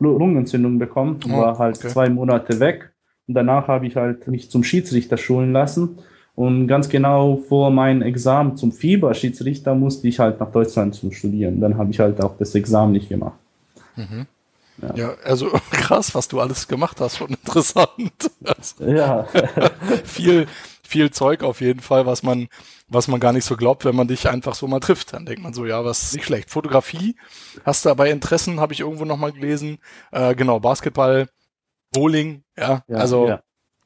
Lungenentzündung 0.00 0.78
bekommen 0.78 1.20
Oh, 1.26 1.38
war 1.38 1.58
halt 1.58 1.76
okay. 1.78 1.88
zwei 1.88 2.08
Monate 2.08 2.58
weg. 2.58 2.90
Und 3.28 3.34
danach 3.34 3.68
habe 3.68 3.86
ich 3.86 3.94
halt 3.94 4.26
mich 4.26 4.50
zum 4.50 4.64
Schiedsrichter 4.64 5.16
schulen 5.16 5.52
lassen. 5.52 5.98
Und 6.34 6.66
ganz 6.66 6.88
genau 6.88 7.36
vor 7.48 7.70
meinem 7.70 8.02
Examen 8.02 8.56
zum 8.56 8.72
Fieberschiedsrichter 8.72 9.74
musste 9.74 10.08
ich 10.08 10.18
halt 10.18 10.40
nach 10.40 10.50
Deutschland 10.50 10.94
zum 10.94 11.12
Studieren. 11.12 11.60
Dann 11.60 11.76
habe 11.76 11.90
ich 11.90 12.00
halt 12.00 12.20
auch 12.22 12.36
das 12.38 12.54
Examen 12.54 12.92
nicht 12.92 13.08
gemacht. 13.08 13.38
Ja, 14.96 15.14
also 15.22 15.50
krass, 15.70 16.14
was 16.14 16.26
du 16.28 16.40
alles 16.40 16.66
gemacht 16.66 17.00
hast, 17.00 17.18
schon 17.18 17.28
interessant. 17.28 18.30
Also, 18.44 18.84
Ja, 18.84 19.26
viel, 20.04 20.46
viel 20.92 21.10
Zeug 21.10 21.42
auf 21.42 21.62
jeden 21.62 21.80
Fall, 21.80 22.04
was 22.04 22.22
man, 22.22 22.48
was 22.86 23.08
man 23.08 23.18
gar 23.18 23.32
nicht 23.32 23.46
so 23.46 23.56
glaubt, 23.56 23.86
wenn 23.86 23.96
man 23.96 24.08
dich 24.08 24.28
einfach 24.28 24.54
so 24.54 24.68
mal 24.68 24.80
trifft. 24.80 25.14
Dann 25.14 25.24
denkt 25.24 25.42
man 25.42 25.54
so, 25.54 25.64
ja, 25.64 25.82
was 25.84 26.12
nicht 26.12 26.26
schlecht. 26.26 26.50
Fotografie 26.50 27.16
hast 27.64 27.84
du 27.84 27.88
dabei 27.88 28.10
Interessen, 28.10 28.60
habe 28.60 28.74
ich 28.74 28.80
irgendwo 28.80 29.06
nochmal 29.06 29.32
gelesen. 29.32 29.78
Äh, 30.12 30.34
genau, 30.34 30.60
Basketball, 30.60 31.28
Bowling, 31.92 32.42
ja, 32.58 32.82
Ja, 32.88 32.96
also 32.96 33.26
ja. 33.26 33.40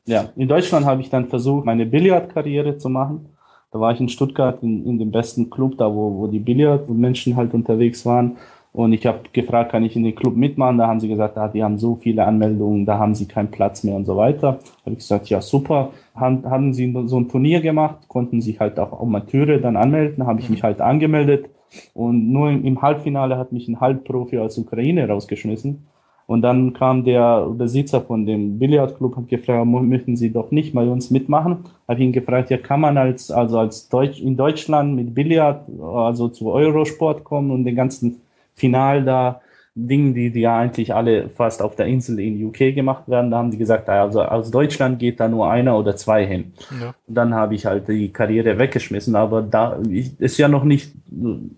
ja, 0.07 0.33
in 0.37 0.49
Deutschland 0.49 0.85
habe 0.85 1.01
ich 1.01 1.09
dann 1.09 1.29
versucht, 1.29 1.65
meine 1.65 1.87
Billardkarriere 1.87 2.77
zu 2.79 2.89
machen. 2.89 3.37
Da 3.71 3.79
war 3.81 3.93
ich 3.93 4.01
in 4.01 4.09
Stuttgart 4.09 4.63
in, 4.63 4.85
in 4.85 4.99
dem 4.99 5.13
besten 5.13 5.49
Club, 5.49 5.79
da 5.79 5.87
wo, 5.87 6.19
wo 6.19 6.27
die 6.27 6.41
Billardmenschen 6.41 7.37
halt 7.37 7.55
unterwegs 7.55 8.05
waren. 8.05 8.37
Und 8.73 8.93
ich 8.93 9.07
habe 9.07 9.21
gefragt, 9.33 9.73
kann 9.73 9.85
ich 9.85 9.97
in 9.97 10.05
den 10.05 10.15
Club 10.15 10.37
mitmachen? 10.37 10.79
Da 10.79 10.87
haben 10.87 11.01
sie 11.01 11.09
gesagt, 11.09 11.39
ah, 11.39 11.49
die 11.49 11.65
haben 11.65 11.79
so 11.79 11.95
viele 11.97 12.27
Anmeldungen, 12.27 12.85
da 12.85 12.99
haben 12.99 13.15
sie 13.15 13.27
keinen 13.27 13.51
Platz 13.51 13.85
mehr 13.85 13.95
und 13.95 14.05
so 14.05 14.17
weiter. 14.17 14.59
Da 14.61 14.81
habe 14.85 14.93
ich 14.93 14.99
gesagt, 14.99 15.31
ja 15.31 15.41
super. 15.41 15.93
Haben, 16.17 16.45
haben 16.49 16.73
sie 16.75 16.93
so 17.07 17.19
ein 17.21 17.29
Turnier 17.29 17.61
gemacht, 17.61 18.09
konnten 18.09 18.41
sich 18.41 18.59
halt 18.61 18.79
auch 18.79 19.01
Amateure 19.01 19.59
dann 19.59 19.77
anmelden, 19.77 20.27
habe 20.27 20.41
ich 20.41 20.51
mich 20.51 20.63
halt 20.63 20.81
angemeldet. 20.81 21.51
Und 21.95 22.33
nur 22.33 22.51
im, 22.51 22.81
Halbfinale 22.81 23.37
hat 23.37 23.53
mich 23.53 23.69
ein 23.69 23.81
Halbprofi 23.81 24.39
aus 24.39 24.57
Ukraine 24.57 25.09
rausgeschmissen. 25.09 25.87
Und 26.27 26.43
dann 26.43 26.73
kam 26.73 27.05
der 27.05 27.47
Besitzer 27.51 28.01
von 28.01 28.27
dem 28.27 28.59
Billardclub 28.59 29.17
und 29.17 29.29
gefragt, 29.29 29.65
"Mo- 29.67 29.81
möchten 29.81 30.17
Sie 30.17 30.33
doch 30.33 30.51
nicht 30.51 30.75
bei 30.75 30.85
uns 30.89 31.11
mitmachen? 31.11 31.59
Habe 31.87 32.03
ihn 32.03 32.13
gefragt, 32.13 32.51
ja, 32.51 32.57
kann 32.57 32.81
man 32.81 32.99
als, 32.99 33.31
also 33.31 33.59
als 33.59 33.89
Deutsch, 33.89 34.21
in 34.21 34.37
Deutschland 34.37 34.97
mit 34.97 35.15
Billard, 35.15 35.63
also 35.81 36.29
zu 36.29 36.51
Eurosport 36.51 37.23
kommen 37.23 37.51
und 37.53 37.65
den 37.65 37.77
ganzen 37.77 38.17
Final 38.55 39.05
da, 39.05 39.41
Dinge, 39.79 40.15
die, 40.15 40.31
die 40.31 40.41
ja 40.41 40.59
eigentlich 40.59 40.95
alle 40.95 41.29
fast 41.29 41.61
auf 41.61 41.77
der 41.77 41.85
Insel 41.85 42.19
in 42.19 42.43
UK 42.47 42.75
gemacht 42.75 43.07
werden, 43.09 43.31
da 43.31 43.37
haben 43.37 43.51
die 43.51 43.59
gesagt, 43.59 43.91
also 43.91 44.23
aus 44.23 44.51
Deutschland 44.51 44.99
geht 44.99 45.21
da 45.21 45.29
nur 45.29 45.51
einer 45.51 45.79
oder 45.79 45.95
zwei 45.97 46.27
hin. 46.27 46.55
ja. 46.81 46.95
Und 47.07 47.15
dann 47.15 47.35
habe 47.35 47.55
ich 47.55 47.67
halt 47.67 47.87
die 47.87 48.11
Karriere 48.11 48.59
weggeschmissen, 48.59 49.15
aber 49.15 49.43
da 49.43 49.79
ist 50.19 50.39
ja 50.39 50.49
noch 50.49 50.65
nicht, 50.65 50.93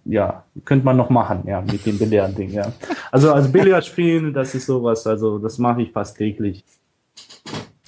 ja, 0.04 0.42
könnte 0.64 0.84
man 0.84 0.96
noch 0.96 1.10
machen, 1.10 1.44
ja, 1.46 1.60
mit 1.60 1.86
dem 1.86 1.96
Billardding, 1.96 2.50
ja. 2.50 2.72
Also 3.12 3.32
als 3.32 3.52
Billard 3.52 3.86
spielen, 3.86 4.34
das 4.34 4.52
ist 4.52 4.66
sowas, 4.66 5.06
also 5.06 5.38
das 5.38 5.58
mache 5.58 5.82
ich 5.82 5.92
fast 5.92 6.18
täglich. 6.18 6.64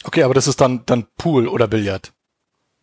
Okay, 0.04 0.22
aber 0.22 0.34
das 0.34 0.46
ist 0.46 0.60
dann, 0.60 0.82
dann 0.86 1.06
Pool 1.18 1.48
oder 1.48 1.66
Billard. 1.66 2.12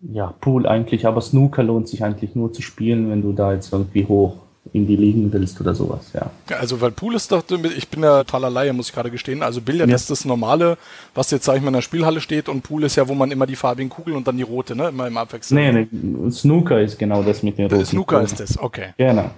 Ja, 0.01 0.33
Pool 0.41 0.67
eigentlich, 0.67 1.07
aber 1.07 1.21
Snooker 1.21 1.63
lohnt 1.63 1.87
sich 1.87 2.03
eigentlich 2.03 2.35
nur 2.35 2.51
zu 2.51 2.61
spielen, 2.61 3.09
wenn 3.09 3.21
du 3.21 3.31
da 3.31 3.53
jetzt 3.53 3.71
irgendwie 3.71 4.05
hoch 4.05 4.46
in 4.73 4.87
die 4.87 4.95
liegen 4.95 5.31
willst 5.33 5.59
oder 5.61 5.73
sowas, 5.75 6.11
ja. 6.13 6.29
Ja, 6.49 6.57
Also, 6.57 6.79
weil 6.81 6.91
Pool 6.91 7.15
ist 7.15 7.31
doch, 7.31 7.43
ich 7.75 7.87
bin 7.89 8.03
ja 8.03 8.23
totaler 8.23 8.49
Laie, 8.49 8.73
muss 8.73 8.89
ich 8.89 8.93
gerade 8.95 9.11
gestehen. 9.11 9.43
Also 9.43 9.61
Billard 9.61 9.89
Ja. 9.89 9.95
ist 9.95 10.09
das 10.09 10.25
Normale, 10.25 10.77
was 11.15 11.31
jetzt, 11.31 11.45
sag 11.45 11.55
ich 11.57 11.61
mal, 11.61 11.67
in 11.69 11.73
der 11.75 11.81
Spielhalle 11.81 12.21
steht 12.21 12.49
und 12.49 12.61
Pool 12.61 12.83
ist 12.83 12.95
ja, 12.95 13.07
wo 13.07 13.13
man 13.13 13.31
immer 13.31 13.45
die 13.47 13.55
farbigen 13.55 13.89
Kugeln 13.89 14.15
und 14.17 14.27
dann 14.27 14.37
die 14.37 14.43
rote, 14.43 14.75
ne? 14.75 14.89
Immer 14.89 15.07
im 15.07 15.17
Abwechseln. 15.17 15.73
Nee, 15.75 15.87
nee, 15.91 16.31
Snooker 16.31 16.81
ist 16.81 16.97
genau 16.99 17.23
das 17.23 17.43
mit 17.43 17.57
den 17.57 17.69
roten 17.71 17.85
Snooker 17.85 18.17
Kugeln. 18.19 18.25
ist 18.25 18.39
das, 18.39 18.57
okay. 18.59 18.93
Genau. 18.97 19.29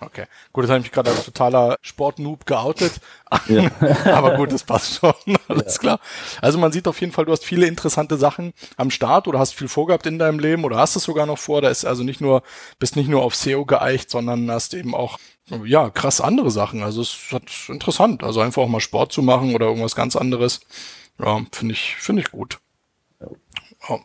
Okay. 0.00 0.26
Gut, 0.52 0.64
das 0.64 0.70
habe 0.70 0.78
ich 0.78 0.86
mich 0.86 0.92
gerade 0.92 1.10
als 1.10 1.24
totaler 1.24 1.76
Sportnoob 1.82 2.46
geoutet. 2.46 3.00
Ja. 3.48 3.70
Aber 4.04 4.36
gut, 4.36 4.52
das 4.52 4.64
passt 4.64 5.00
schon. 5.00 5.14
Alles 5.48 5.78
klar. 5.78 6.00
Also 6.40 6.58
man 6.58 6.72
sieht 6.72 6.86
auf 6.86 7.00
jeden 7.00 7.12
Fall, 7.12 7.24
du 7.24 7.32
hast 7.32 7.44
viele 7.44 7.66
interessante 7.66 8.16
Sachen 8.16 8.52
am 8.76 8.90
Start 8.90 9.28
oder 9.28 9.38
hast 9.38 9.54
viel 9.54 9.68
vorgehabt 9.68 10.06
in 10.06 10.18
deinem 10.18 10.38
Leben 10.38 10.64
oder 10.64 10.76
hast 10.76 10.96
es 10.96 11.04
sogar 11.04 11.26
noch 11.26 11.38
vor. 11.38 11.62
Da 11.62 11.68
ist 11.68 11.84
also 11.84 12.04
nicht 12.04 12.20
nur, 12.20 12.42
bist 12.78 12.96
nicht 12.96 13.08
nur 13.08 13.22
auf 13.22 13.34
SEO 13.34 13.64
geeicht, 13.64 14.10
sondern 14.10 14.50
hast 14.50 14.74
eben 14.74 14.94
auch, 14.94 15.18
ja, 15.64 15.90
krass 15.90 16.20
andere 16.20 16.50
Sachen. 16.50 16.82
Also 16.82 17.02
es 17.02 17.16
ist 17.32 17.68
interessant. 17.68 18.22
Also 18.22 18.40
einfach 18.40 18.62
auch 18.62 18.68
mal 18.68 18.80
Sport 18.80 19.12
zu 19.12 19.22
machen 19.22 19.54
oder 19.54 19.66
irgendwas 19.66 19.96
ganz 19.96 20.16
anderes. 20.16 20.60
Ja, 21.18 21.40
finde 21.52 21.72
ich, 21.72 21.96
finde 21.96 22.22
ich 22.22 22.30
gut. 22.30 22.58
Ja. 23.20 23.98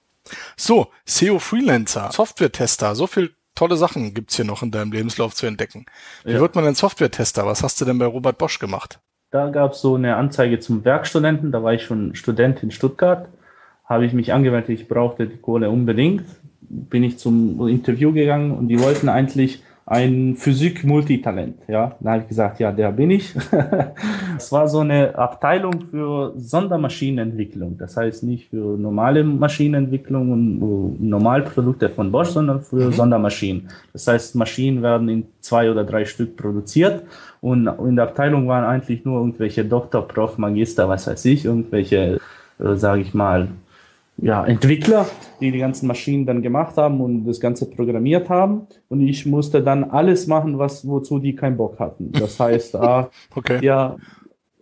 So, 0.55 0.87
SEO 1.05 1.39
Freelancer, 1.39 2.11
Software-Tester, 2.11 2.95
so 2.95 3.07
viel 3.07 3.35
tolle 3.55 3.77
Sachen 3.77 4.13
gibt's 4.13 4.35
hier 4.35 4.45
noch 4.45 4.63
in 4.63 4.71
deinem 4.71 4.91
Lebenslauf 4.91 5.33
zu 5.33 5.45
entdecken. 5.45 5.85
Wie 6.23 6.33
Ja. 6.33 6.39
wird 6.39 6.55
man 6.55 6.63
denn 6.65 6.75
Software-Tester? 6.75 7.45
Was 7.45 7.63
hast 7.63 7.79
du 7.81 7.85
denn 7.85 7.97
bei 7.99 8.05
Robert 8.05 8.37
Bosch 8.37 8.59
gemacht? 8.59 8.99
Da 9.31 9.49
gab 9.49 9.73
es 9.73 9.81
so 9.81 9.95
eine 9.95 10.15
Anzeige 10.15 10.59
zum 10.59 10.85
Werkstudenten, 10.85 11.51
da 11.51 11.63
war 11.63 11.73
ich 11.73 11.83
schon 11.83 12.13
Student 12.15 12.61
in 12.61 12.69
Stuttgart, 12.71 13.27
habe 13.85 14.05
ich 14.05 14.13
mich 14.13 14.31
angemeldet, 14.31 14.69
ich 14.69 14.87
brauchte 14.87 15.27
die 15.27 15.37
Kohle 15.37 15.69
unbedingt, 15.71 16.23
bin 16.61 17.03
ich 17.03 17.17
zum 17.17 17.67
Interview 17.67 18.13
gegangen 18.13 18.51
und 18.51 18.67
die 18.67 18.79
wollten 18.79 19.09
eigentlich 19.09 19.63
ein 19.85 20.35
Physik-Multitalent, 20.37 21.57
ja. 21.67 21.95
Da 21.99 22.11
habe 22.11 22.21
ich 22.21 22.29
gesagt, 22.29 22.59
ja, 22.59 22.71
der 22.71 22.91
bin 22.91 23.11
ich. 23.11 23.33
Es 24.35 24.51
war 24.51 24.67
so 24.67 24.79
eine 24.79 25.15
Abteilung 25.15 25.85
für 25.91 26.33
Sondermaschinenentwicklung, 26.35 27.77
das 27.77 27.95
heißt 27.95 28.23
nicht 28.23 28.49
für 28.49 28.77
normale 28.77 29.23
Maschinenentwicklung 29.23 30.31
und 30.31 30.99
äh, 30.99 31.05
Normalprodukte 31.05 31.89
von 31.89 32.11
Bosch, 32.11 32.29
sondern 32.29 32.61
für 32.61 32.91
Sondermaschinen. 32.91 33.69
Das 33.93 34.07
heißt, 34.07 34.35
Maschinen 34.35 34.81
werden 34.81 35.07
in 35.07 35.25
zwei 35.39 35.69
oder 35.69 35.83
drei 35.83 36.05
Stück 36.05 36.35
produziert 36.35 37.03
und 37.41 37.67
in 37.67 37.95
der 37.95 38.05
Abteilung 38.05 38.47
waren 38.47 38.65
eigentlich 38.65 39.05
nur 39.05 39.19
irgendwelche 39.19 39.63
Doktor, 39.63 40.07
Prof, 40.07 40.37
Magister, 40.37 40.89
was 40.89 41.05
weiß 41.07 41.23
ich, 41.25 41.45
irgendwelche, 41.45 42.19
äh, 42.59 42.75
sage 42.75 43.01
ich 43.01 43.13
mal, 43.13 43.49
ja, 44.17 44.45
Entwickler, 44.45 45.07
die 45.39 45.51
die 45.51 45.59
ganzen 45.59 45.87
Maschinen 45.87 46.25
dann 46.25 46.41
gemacht 46.41 46.77
haben 46.77 47.01
und 47.01 47.25
das 47.25 47.39
Ganze 47.39 47.69
programmiert 47.69 48.29
haben. 48.29 48.67
Und 48.89 49.01
ich 49.01 49.25
musste 49.25 49.61
dann 49.61 49.83
alles 49.85 50.27
machen, 50.27 50.59
was, 50.59 50.87
wozu 50.87 51.19
die 51.19 51.35
keinen 51.35 51.57
Bock 51.57 51.79
hatten. 51.79 52.11
Das 52.11 52.39
heißt, 52.39 52.75
ah, 52.75 53.09
Okay. 53.35 53.59
ja, 53.61 53.97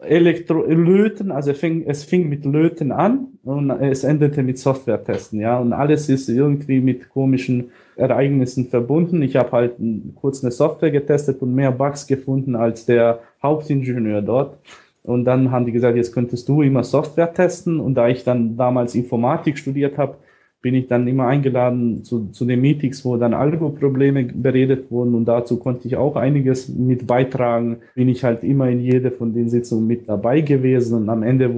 Elektro 0.01 0.63
Löten, 0.65 1.31
also 1.31 1.51
es 1.51 1.59
fing, 1.59 1.83
es 1.85 2.03
fing 2.03 2.27
mit 2.27 2.43
Löten 2.43 2.91
an 2.91 3.27
und 3.43 3.69
es 3.69 4.03
endete 4.03 4.41
mit 4.41 4.57
Software-Testen, 4.57 5.39
ja. 5.39 5.59
Und 5.59 5.73
alles 5.73 6.09
ist 6.09 6.27
irgendwie 6.27 6.79
mit 6.79 7.09
komischen 7.09 7.71
Ereignissen 7.95 8.67
verbunden. 8.67 9.21
Ich 9.21 9.35
habe 9.35 9.51
halt 9.51 9.73
kurz 10.15 10.43
eine 10.43 10.51
Software 10.51 10.89
getestet 10.89 11.41
und 11.41 11.53
mehr 11.53 11.71
Bugs 11.71 12.07
gefunden 12.07 12.55
als 12.55 12.85
der 12.87 13.19
Hauptingenieur 13.43 14.23
dort. 14.23 14.57
Und 15.03 15.25
dann 15.25 15.51
haben 15.51 15.65
die 15.65 15.71
gesagt, 15.71 15.97
jetzt 15.97 16.13
könntest 16.13 16.47
du 16.47 16.61
immer 16.61 16.83
Software 16.83 17.33
testen. 17.33 17.79
Und 17.79 17.95
da 17.95 18.07
ich 18.07 18.23
dann 18.23 18.57
damals 18.57 18.95
Informatik 18.95 19.57
studiert 19.57 19.97
habe, 19.97 20.15
bin 20.61 20.75
ich 20.75 20.87
dann 20.87 21.07
immer 21.07 21.25
eingeladen 21.25 22.03
zu, 22.03 22.27
zu 22.27 22.45
den 22.45 22.61
Meetings, 22.61 23.03
wo 23.03 23.17
dann 23.17 23.33
Algo-Probleme 23.33 24.25
beredet 24.25 24.91
wurden. 24.91 25.15
Und 25.15 25.25
dazu 25.25 25.57
konnte 25.57 25.87
ich 25.87 25.95
auch 25.95 26.15
einiges 26.15 26.69
mit 26.69 27.07
beitragen. 27.07 27.77
Bin 27.95 28.09
ich 28.09 28.23
halt 28.23 28.43
immer 28.43 28.69
in 28.69 28.79
jede 28.79 29.09
von 29.09 29.33
den 29.33 29.49
Sitzungen 29.49 29.87
mit 29.87 30.07
dabei 30.07 30.41
gewesen. 30.41 30.95
Und 31.01 31.09
am 31.09 31.23
Ende 31.23 31.51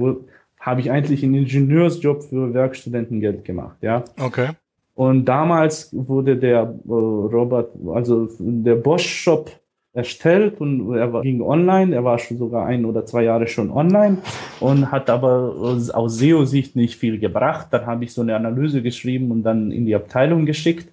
habe 0.58 0.80
ich 0.80 0.90
eigentlich 0.90 1.22
einen 1.22 1.34
Ingenieursjob 1.34 2.24
für 2.24 2.54
Werkstudentengeld 2.54 3.44
gemacht, 3.44 3.76
ja. 3.82 4.04
Okay. 4.18 4.48
Und 4.94 5.26
damals 5.26 5.90
wurde 5.92 6.36
der 6.36 6.62
äh, 6.62 6.90
Robert, 6.90 7.70
also 7.92 8.28
der 8.38 8.76
Bosch-Shop 8.76 9.50
erstellt 9.94 10.60
und 10.60 10.94
er 10.96 11.22
ging 11.22 11.40
online. 11.40 11.94
Er 11.94 12.04
war 12.04 12.18
schon 12.18 12.36
sogar 12.36 12.66
ein 12.66 12.84
oder 12.84 13.06
zwei 13.06 13.22
Jahre 13.22 13.46
schon 13.46 13.70
online 13.70 14.18
und 14.60 14.90
hat 14.90 15.08
aber 15.08 15.54
aus- 15.58 15.90
aus 15.90 16.18
SEO-Sicht 16.18 16.76
nicht 16.76 16.96
viel 16.96 17.18
gebracht. 17.18 17.68
Dann 17.70 17.86
habe 17.86 18.04
ich 18.04 18.12
so 18.12 18.22
eine 18.22 18.34
Analyse 18.34 18.82
geschrieben 18.82 19.30
und 19.30 19.44
dann 19.44 19.70
in 19.70 19.86
die 19.86 19.94
Abteilung 19.94 20.46
geschickt. 20.46 20.88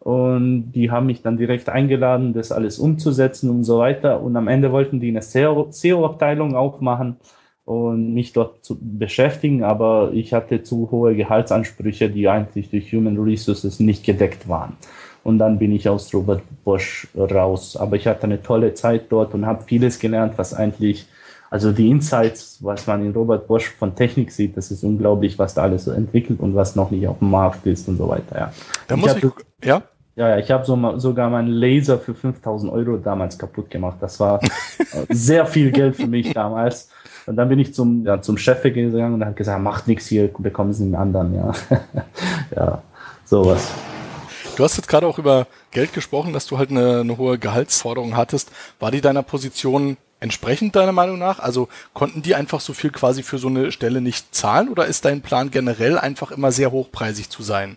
Und 0.00 0.72
die 0.72 0.90
haben 0.90 1.06
mich 1.06 1.22
dann 1.22 1.36
direkt 1.36 1.68
eingeladen, 1.68 2.32
das 2.32 2.50
alles 2.50 2.78
umzusetzen 2.78 3.50
und 3.50 3.64
so 3.64 3.78
weiter. 3.78 4.22
Und 4.22 4.36
am 4.36 4.48
Ende 4.48 4.72
wollten 4.72 5.00
die 5.00 5.08
eine 5.08 5.20
SEO-Abteilung 5.20 6.54
aufmachen 6.56 7.16
und 7.66 8.14
mich 8.14 8.32
dort 8.32 8.64
zu 8.64 8.78
beschäftigen, 8.80 9.62
aber 9.62 10.10
ich 10.14 10.32
hatte 10.32 10.62
zu 10.62 10.90
hohe 10.90 11.14
Gehaltsansprüche, 11.14 12.08
die 12.08 12.26
eigentlich 12.26 12.70
durch 12.70 12.90
Human 12.94 13.18
Resources 13.18 13.80
nicht 13.80 14.06
gedeckt 14.06 14.48
waren. 14.48 14.78
Und 15.24 15.38
dann 15.38 15.58
bin 15.58 15.72
ich 15.72 15.88
aus 15.88 16.12
Robert 16.14 16.42
Bosch 16.64 17.08
raus. 17.16 17.76
Aber 17.76 17.96
ich 17.96 18.06
hatte 18.06 18.24
eine 18.24 18.42
tolle 18.42 18.74
Zeit 18.74 19.06
dort 19.10 19.34
und 19.34 19.46
habe 19.46 19.64
vieles 19.64 19.98
gelernt, 19.98 20.34
was 20.36 20.54
eigentlich, 20.54 21.06
also 21.50 21.72
die 21.72 21.90
Insights, 21.90 22.58
was 22.60 22.86
man 22.86 23.04
in 23.04 23.12
Robert 23.12 23.46
Bosch 23.46 23.68
von 23.70 23.94
Technik 23.94 24.30
sieht, 24.30 24.56
das 24.56 24.70
ist 24.70 24.82
unglaublich, 24.84 25.38
was 25.38 25.54
da 25.54 25.62
alles 25.62 25.84
so 25.84 25.92
entwickelt 25.92 26.40
und 26.40 26.54
was 26.54 26.76
noch 26.76 26.90
nicht 26.90 27.06
auf 27.06 27.18
dem 27.18 27.30
Markt 27.30 27.66
ist 27.66 27.88
und 27.88 27.96
so 27.98 28.08
weiter. 28.08 28.38
Ja, 28.38 28.52
Da 28.86 28.94
Ich 28.94 29.00
muss 29.00 29.16
ich, 29.16 29.24
ja? 29.64 29.82
ja, 30.16 30.28
ja 30.28 30.38
ich 30.38 30.50
habe 30.50 30.64
so, 30.64 30.98
sogar 30.98 31.28
meinen 31.30 31.48
Laser 31.48 31.98
für 31.98 32.14
5000 32.14 32.72
Euro 32.72 32.96
damals 32.96 33.38
kaputt 33.38 33.70
gemacht. 33.70 33.98
Das 34.00 34.18
war 34.20 34.40
sehr 35.08 35.46
viel 35.46 35.70
Geld 35.70 35.96
für 35.96 36.06
mich 36.06 36.32
damals. 36.32 36.90
Und 37.28 37.36
dann 37.36 37.50
bin 37.50 37.58
ich 37.58 37.74
zum, 37.74 38.06
ja, 38.06 38.22
zum 38.22 38.38
Chef 38.38 38.62
gegangen 38.62 39.14
und 39.14 39.24
hat 39.24 39.36
gesagt, 39.36 39.62
macht 39.62 39.86
nichts 39.86 40.06
hier, 40.06 40.30
bekommen 40.38 40.72
Sie 40.72 40.84
einen 40.84 40.94
anderen, 40.94 41.34
ja. 41.34 41.52
ja, 42.56 42.82
sowas. 43.26 43.70
Du 44.58 44.64
hast 44.64 44.76
jetzt 44.76 44.88
gerade 44.88 45.06
auch 45.06 45.20
über 45.20 45.46
Geld 45.70 45.92
gesprochen, 45.92 46.32
dass 46.32 46.48
du 46.48 46.58
halt 46.58 46.70
eine, 46.70 47.02
eine 47.02 47.16
hohe 47.16 47.38
Gehaltsforderung 47.38 48.16
hattest. 48.16 48.50
War 48.80 48.90
die 48.90 49.00
deiner 49.00 49.22
Position 49.22 49.96
entsprechend 50.18 50.74
deiner 50.74 50.90
Meinung 50.90 51.16
nach? 51.16 51.38
Also 51.38 51.68
konnten 51.94 52.22
die 52.22 52.34
einfach 52.34 52.58
so 52.58 52.72
viel 52.72 52.90
quasi 52.90 53.22
für 53.22 53.38
so 53.38 53.46
eine 53.46 53.70
Stelle 53.70 54.00
nicht 54.00 54.34
zahlen 54.34 54.68
oder 54.68 54.86
ist 54.86 55.04
dein 55.04 55.20
Plan 55.20 55.52
generell 55.52 55.96
einfach 55.96 56.32
immer 56.32 56.50
sehr 56.50 56.72
hochpreisig 56.72 57.30
zu 57.30 57.44
sein? 57.44 57.76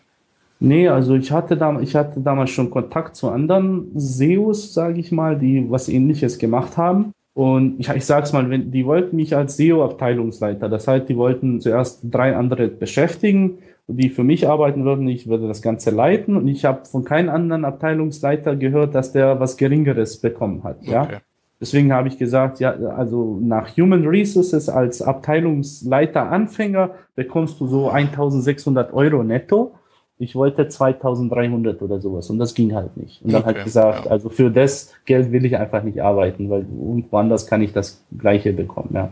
Nee, 0.59 0.87
also 0.87 1.13
ich 1.13 1.31
hatte, 1.31 1.55
da, 1.55 1.79
ich 1.81 1.95
hatte 1.95 2.19
damals 2.19 2.49
schon 2.49 2.71
Kontakt 2.71 3.15
zu 3.15 3.29
anderen 3.29 3.91
SEOs, 3.93 4.73
sage 4.73 4.99
ich 4.99 5.11
mal, 5.11 5.37
die 5.37 5.69
was 5.69 5.87
ähnliches 5.87 6.39
gemacht 6.39 6.77
haben. 6.77 7.11
Und 7.35 7.79
ich, 7.79 7.89
ich 7.89 8.05
sage 8.05 8.23
es 8.23 8.33
mal, 8.33 8.49
wenn, 8.49 8.71
die 8.71 8.87
wollten 8.87 9.17
mich 9.17 9.35
als 9.35 9.55
SEO-Abteilungsleiter. 9.55 10.67
Das 10.67 10.87
heißt, 10.87 11.07
die 11.07 11.15
wollten 11.15 11.61
zuerst 11.61 12.01
drei 12.03 12.35
andere 12.35 12.69
beschäftigen, 12.69 13.59
die 13.93 14.09
für 14.09 14.23
mich 14.23 14.47
arbeiten 14.47 14.85
würden. 14.85 15.07
Ich 15.07 15.27
würde 15.27 15.47
das 15.47 15.61
Ganze 15.61 15.91
leiten. 15.91 16.35
Und 16.37 16.47
ich 16.47 16.65
habe 16.65 16.85
von 16.85 17.03
keinem 17.03 17.29
anderen 17.29 17.65
Abteilungsleiter 17.65 18.55
gehört, 18.55 18.95
dass 18.95 19.11
der 19.11 19.39
was 19.39 19.57
Geringeres 19.57 20.19
bekommen 20.19 20.63
hat. 20.63 20.83
Ja? 20.83 21.03
Okay. 21.03 21.17
Deswegen 21.59 21.93
habe 21.93 22.07
ich 22.07 22.17
gesagt, 22.17 22.59
ja, 22.59 22.71
also 22.71 23.39
nach 23.39 23.77
Human 23.77 24.07
Resources 24.07 24.67
als 24.67 25.01
Abteilungsleiter 25.01 26.31
Anfänger 26.31 26.91
bekommst 27.15 27.59
du 27.59 27.67
so 27.67 27.89
1600 27.89 28.93
Euro 28.93 29.23
netto 29.23 29.73
ich 30.21 30.35
wollte 30.35 30.67
2300 30.67 31.81
oder 31.81 31.99
sowas 31.99 32.29
und 32.29 32.37
das 32.37 32.53
ging 32.53 32.75
halt 32.75 32.95
nicht. 32.95 33.23
Und 33.23 33.33
dann 33.33 33.41
okay, 33.41 33.55
halt 33.55 33.63
gesagt, 33.63 34.05
ja. 34.05 34.11
also 34.11 34.29
für 34.29 34.51
das 34.51 34.93
Geld 35.05 35.31
will 35.31 35.45
ich 35.45 35.57
einfach 35.57 35.81
nicht 35.81 35.99
arbeiten, 35.99 36.47
weil 36.51 36.59
irgendwo 36.61 37.17
anders 37.17 37.47
kann 37.47 37.63
ich 37.63 37.73
das 37.73 38.03
Gleiche 38.15 38.53
bekommen, 38.53 38.91
ja. 38.93 39.11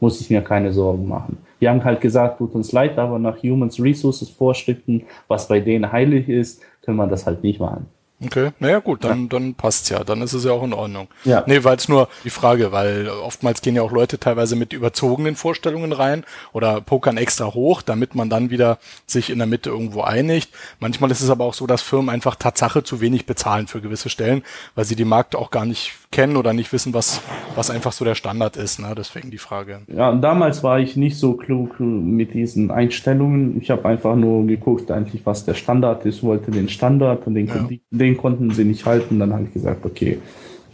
Muss 0.00 0.20
ich 0.20 0.30
mir 0.30 0.42
keine 0.42 0.72
Sorgen 0.72 1.06
machen. 1.06 1.38
Die 1.60 1.68
haben 1.68 1.84
halt 1.84 2.00
gesagt, 2.00 2.38
tut 2.38 2.54
uns 2.54 2.72
leid, 2.72 2.98
aber 2.98 3.18
nach 3.18 3.42
Humans 3.42 3.80
Resources 3.80 4.30
Vorschriften, 4.30 5.04
was 5.26 5.48
bei 5.48 5.60
denen 5.60 5.90
heilig 5.90 6.28
ist, 6.28 6.62
können 6.82 6.96
wir 6.96 7.06
das 7.06 7.26
halt 7.26 7.42
nicht 7.42 7.60
machen. 7.60 7.86
Okay, 8.20 8.50
naja 8.58 8.80
gut, 8.80 9.04
dann, 9.04 9.22
ja. 9.22 9.28
dann 9.28 9.54
passt's 9.54 9.90
ja, 9.90 10.02
dann 10.02 10.22
ist 10.22 10.32
es 10.32 10.42
ja 10.44 10.50
auch 10.50 10.64
in 10.64 10.72
Ordnung. 10.72 11.06
Ja. 11.24 11.44
Nee, 11.46 11.62
weil 11.62 11.76
es 11.76 11.88
nur 11.88 12.08
die 12.24 12.30
Frage, 12.30 12.72
weil 12.72 13.08
oftmals 13.08 13.62
gehen 13.62 13.76
ja 13.76 13.82
auch 13.82 13.92
Leute 13.92 14.18
teilweise 14.18 14.56
mit 14.56 14.72
überzogenen 14.72 15.36
Vorstellungen 15.36 15.92
rein 15.92 16.24
oder 16.52 16.80
pokern 16.80 17.16
extra 17.16 17.54
hoch, 17.54 17.80
damit 17.80 18.16
man 18.16 18.28
dann 18.28 18.50
wieder 18.50 18.78
sich 19.06 19.30
in 19.30 19.38
der 19.38 19.46
Mitte 19.46 19.70
irgendwo 19.70 20.02
einigt. 20.02 20.50
Manchmal 20.80 21.12
ist 21.12 21.20
es 21.20 21.30
aber 21.30 21.44
auch 21.44 21.54
so, 21.54 21.68
dass 21.68 21.80
Firmen 21.80 22.10
einfach 22.10 22.34
Tatsache 22.34 22.82
zu 22.82 23.00
wenig 23.00 23.24
bezahlen 23.24 23.68
für 23.68 23.80
gewisse 23.80 24.08
Stellen, 24.08 24.42
weil 24.74 24.84
sie 24.84 24.96
die 24.96 25.04
Markt 25.04 25.36
auch 25.36 25.52
gar 25.52 25.64
nicht 25.64 25.92
kennen 26.10 26.36
oder 26.36 26.52
nicht 26.52 26.72
wissen, 26.72 26.94
was, 26.94 27.20
was 27.54 27.70
einfach 27.70 27.92
so 27.92 28.04
der 28.04 28.14
Standard 28.14 28.56
ist. 28.56 28.78
Ne? 28.78 28.94
Deswegen 28.96 29.30
die 29.30 29.38
Frage. 29.38 29.82
Ja, 29.88 30.12
damals 30.14 30.62
war 30.62 30.80
ich 30.80 30.96
nicht 30.96 31.18
so 31.18 31.34
klug 31.34 31.78
mit 31.80 32.34
diesen 32.34 32.70
Einstellungen. 32.70 33.60
Ich 33.60 33.70
habe 33.70 33.86
einfach 33.86 34.16
nur 34.16 34.46
geguckt, 34.46 34.90
eigentlich, 34.90 35.26
was 35.26 35.44
der 35.44 35.54
Standard 35.54 36.06
ist, 36.06 36.22
wollte 36.22 36.50
den 36.50 36.68
Standard 36.68 37.26
und 37.26 37.34
den, 37.34 37.46
ja. 37.46 37.68
den 37.90 38.16
konnten 38.16 38.50
sie 38.50 38.64
nicht 38.64 38.86
halten. 38.86 39.18
Dann 39.18 39.32
habe 39.32 39.44
ich 39.44 39.52
gesagt, 39.52 39.84
okay. 39.84 40.18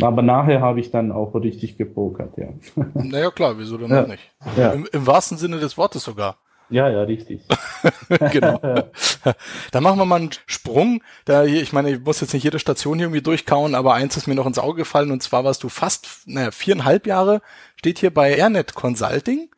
Aber 0.01 0.23
nachher 0.23 0.61
habe 0.61 0.81
ich 0.81 0.91
dann 0.91 1.13
auch 1.13 1.35
richtig 1.35 1.77
gepokert, 1.77 2.37
ja. 2.37 2.49
Naja, 2.95 3.31
klar, 3.31 3.59
wieso 3.59 3.79
denn 3.79 3.91
ja. 3.91 4.07
nicht? 4.07 4.23
Ja. 4.57 4.73
Im, 4.73 4.87
Im 4.93 5.07
wahrsten 5.07 5.39
Sinne 5.39 5.59
des 5.59 5.79
Wortes 5.79 6.03
sogar. 6.05 6.39
Ja, 6.71 6.89
ja, 6.89 7.03
richtig. 7.03 7.43
genau. 8.33 8.61
Dann 9.73 9.83
machen 9.83 9.99
wir 9.99 10.05
mal 10.05 10.21
einen 10.21 10.31
Sprung. 10.47 11.03
Da 11.25 11.43
hier, 11.43 11.63
ich 11.63 11.73
meine, 11.73 11.91
ich 11.91 12.01
muss 12.01 12.21
jetzt 12.21 12.33
nicht 12.33 12.45
jede 12.45 12.59
Station 12.59 12.99
hier 12.99 13.07
irgendwie 13.07 13.23
durchkauen, 13.23 13.75
aber 13.75 13.95
eins 13.95 14.17
ist 14.17 14.27
mir 14.27 14.35
noch 14.35 14.47
ins 14.47 14.59
Auge 14.59 14.79
gefallen 14.79 15.11
und 15.11 15.23
zwar 15.23 15.45
warst 15.45 15.63
du 15.63 15.69
fast, 15.69 16.09
naja, 16.27 16.51
viereinhalb 16.51 17.07
Jahre, 17.07 17.43
steht 17.77 17.99
hier 17.99 18.13
bei 18.13 18.35
Airnet 18.35 18.75
Consulting. 18.75 19.51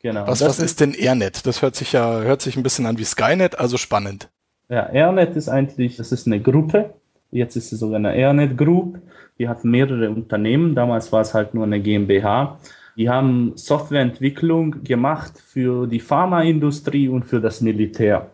Genau. 0.00 0.26
Was, 0.26 0.42
was 0.42 0.58
ist 0.58 0.80
denn 0.80 0.94
Airnet? 0.94 1.46
Das 1.46 1.62
hört 1.62 1.76
sich 1.76 1.92
ja, 1.92 2.20
hört 2.20 2.42
sich 2.42 2.56
ein 2.56 2.62
bisschen 2.62 2.86
an 2.86 2.98
wie 2.98 3.04
Skynet, 3.04 3.58
also 3.58 3.78
spannend. 3.78 4.28
Ja, 4.68 4.88
Airnet 4.90 5.36
ist 5.36 5.48
eigentlich, 5.48 5.96
das 5.96 6.12
ist 6.12 6.26
eine 6.26 6.40
Gruppe. 6.40 6.94
Jetzt 7.30 7.56
ist 7.56 7.72
es 7.72 7.80
sogar 7.80 7.96
eine 7.96 8.14
Airnet 8.14 8.56
Group. 8.56 8.98
Die 9.38 9.48
hat 9.48 9.64
mehrere 9.64 10.10
Unternehmen. 10.10 10.74
Damals 10.74 11.10
war 11.10 11.20
es 11.22 11.34
halt 11.34 11.54
nur 11.54 11.64
eine 11.64 11.80
GmbH. 11.80 12.58
Die 12.96 13.08
haben 13.08 13.52
Softwareentwicklung 13.56 14.84
gemacht 14.84 15.32
für 15.44 15.86
die 15.86 16.00
Pharmaindustrie 16.00 17.08
und 17.08 17.24
für 17.24 17.40
das 17.40 17.60
Militär. 17.60 18.30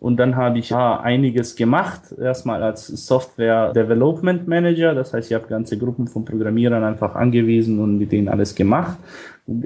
Und 0.00 0.16
dann 0.16 0.34
habe 0.34 0.58
ich 0.58 0.70
ja, 0.70 0.98
einiges 0.98 1.54
gemacht, 1.54 2.00
erstmal 2.18 2.62
als 2.62 2.86
Software 2.86 3.72
Development 3.74 4.48
Manager. 4.48 4.94
Das 4.94 5.12
heißt, 5.12 5.30
ich 5.30 5.34
habe 5.34 5.46
ganze 5.46 5.76
Gruppen 5.76 6.08
von 6.08 6.24
Programmierern 6.24 6.82
einfach 6.82 7.14
angewiesen 7.14 7.78
und 7.78 7.98
mit 7.98 8.10
denen 8.10 8.28
alles 8.28 8.54
gemacht. 8.54 8.96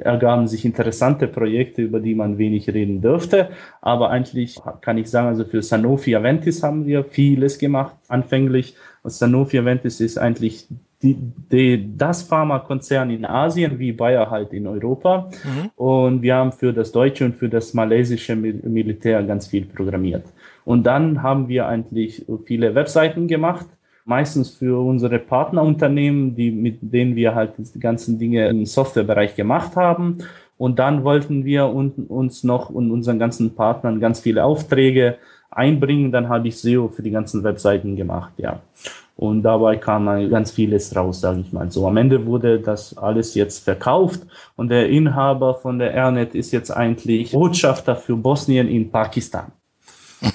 Ergaben 0.00 0.48
sich 0.48 0.64
interessante 0.64 1.28
Projekte, 1.28 1.82
über 1.82 2.00
die 2.00 2.16
man 2.16 2.36
wenig 2.36 2.68
reden 2.68 3.00
dürfte. 3.00 3.50
Aber 3.80 4.10
eigentlich 4.10 4.60
kann 4.80 4.98
ich 4.98 5.08
sagen, 5.08 5.28
also 5.28 5.44
für 5.44 5.62
Sanofi 5.62 6.16
Aventis 6.16 6.64
haben 6.64 6.84
wir 6.84 7.04
vieles 7.04 7.58
gemacht, 7.58 7.94
anfänglich. 8.08 8.74
Und 9.04 9.10
Sanofi 9.10 9.60
Aventis 9.60 10.00
ist 10.00 10.18
eigentlich 10.18 10.66
die, 11.04 11.16
die, 11.52 11.96
das 11.96 12.22
Pharmakonzern 12.22 13.10
in 13.10 13.26
Asien 13.26 13.78
wie 13.78 13.92
Bayer 13.92 14.30
halt 14.30 14.54
in 14.54 14.66
Europa. 14.66 15.28
Mhm. 15.44 15.70
Und 15.76 16.22
wir 16.22 16.36
haben 16.36 16.52
für 16.52 16.72
das 16.72 16.92
deutsche 16.92 17.26
und 17.26 17.36
für 17.36 17.48
das 17.48 17.74
malaysische 17.74 18.34
Militär 18.34 19.22
ganz 19.22 19.46
viel 19.46 19.66
programmiert. 19.66 20.24
Und 20.64 20.84
dann 20.84 21.22
haben 21.22 21.46
wir 21.48 21.68
eigentlich 21.68 22.24
viele 22.46 22.74
Webseiten 22.74 23.28
gemacht, 23.28 23.66
meistens 24.06 24.50
für 24.50 24.80
unsere 24.80 25.18
Partnerunternehmen, 25.18 26.34
die, 26.34 26.50
mit 26.50 26.78
denen 26.80 27.14
wir 27.16 27.34
halt 27.34 27.52
die 27.58 27.80
ganzen 27.80 28.18
Dinge 28.18 28.48
im 28.48 28.64
Softwarebereich 28.64 29.36
gemacht 29.36 29.76
haben. 29.76 30.18
Und 30.56 30.78
dann 30.78 31.04
wollten 31.04 31.44
wir 31.44 31.66
uns 31.66 32.44
noch 32.44 32.70
und 32.70 32.90
unseren 32.90 33.18
ganzen 33.18 33.54
Partnern 33.54 34.00
ganz 34.00 34.20
viele 34.20 34.44
Aufträge 34.44 35.18
einbringen. 35.50 36.12
Dann 36.12 36.30
habe 36.30 36.48
ich 36.48 36.56
SEO 36.56 36.88
für 36.88 37.02
die 37.02 37.10
ganzen 37.10 37.44
Webseiten 37.44 37.94
gemacht, 37.94 38.32
ja. 38.38 38.60
Und 39.16 39.42
dabei 39.42 39.76
kam 39.76 40.06
ganz 40.28 40.50
vieles 40.50 40.94
raus, 40.96 41.20
sage 41.20 41.40
ich 41.40 41.52
mal. 41.52 41.70
So 41.70 41.86
am 41.86 41.96
Ende 41.96 42.26
wurde 42.26 42.58
das 42.58 42.98
alles 42.98 43.34
jetzt 43.34 43.62
verkauft 43.62 44.22
und 44.56 44.70
der 44.70 44.88
Inhaber 44.88 45.54
von 45.54 45.78
der 45.78 45.92
Airnet 45.92 46.34
ist 46.34 46.50
jetzt 46.52 46.70
eigentlich 46.70 47.30
Botschafter 47.30 47.94
für 47.94 48.16
Bosnien 48.16 48.68
in 48.68 48.90
Pakistan. 48.90 49.52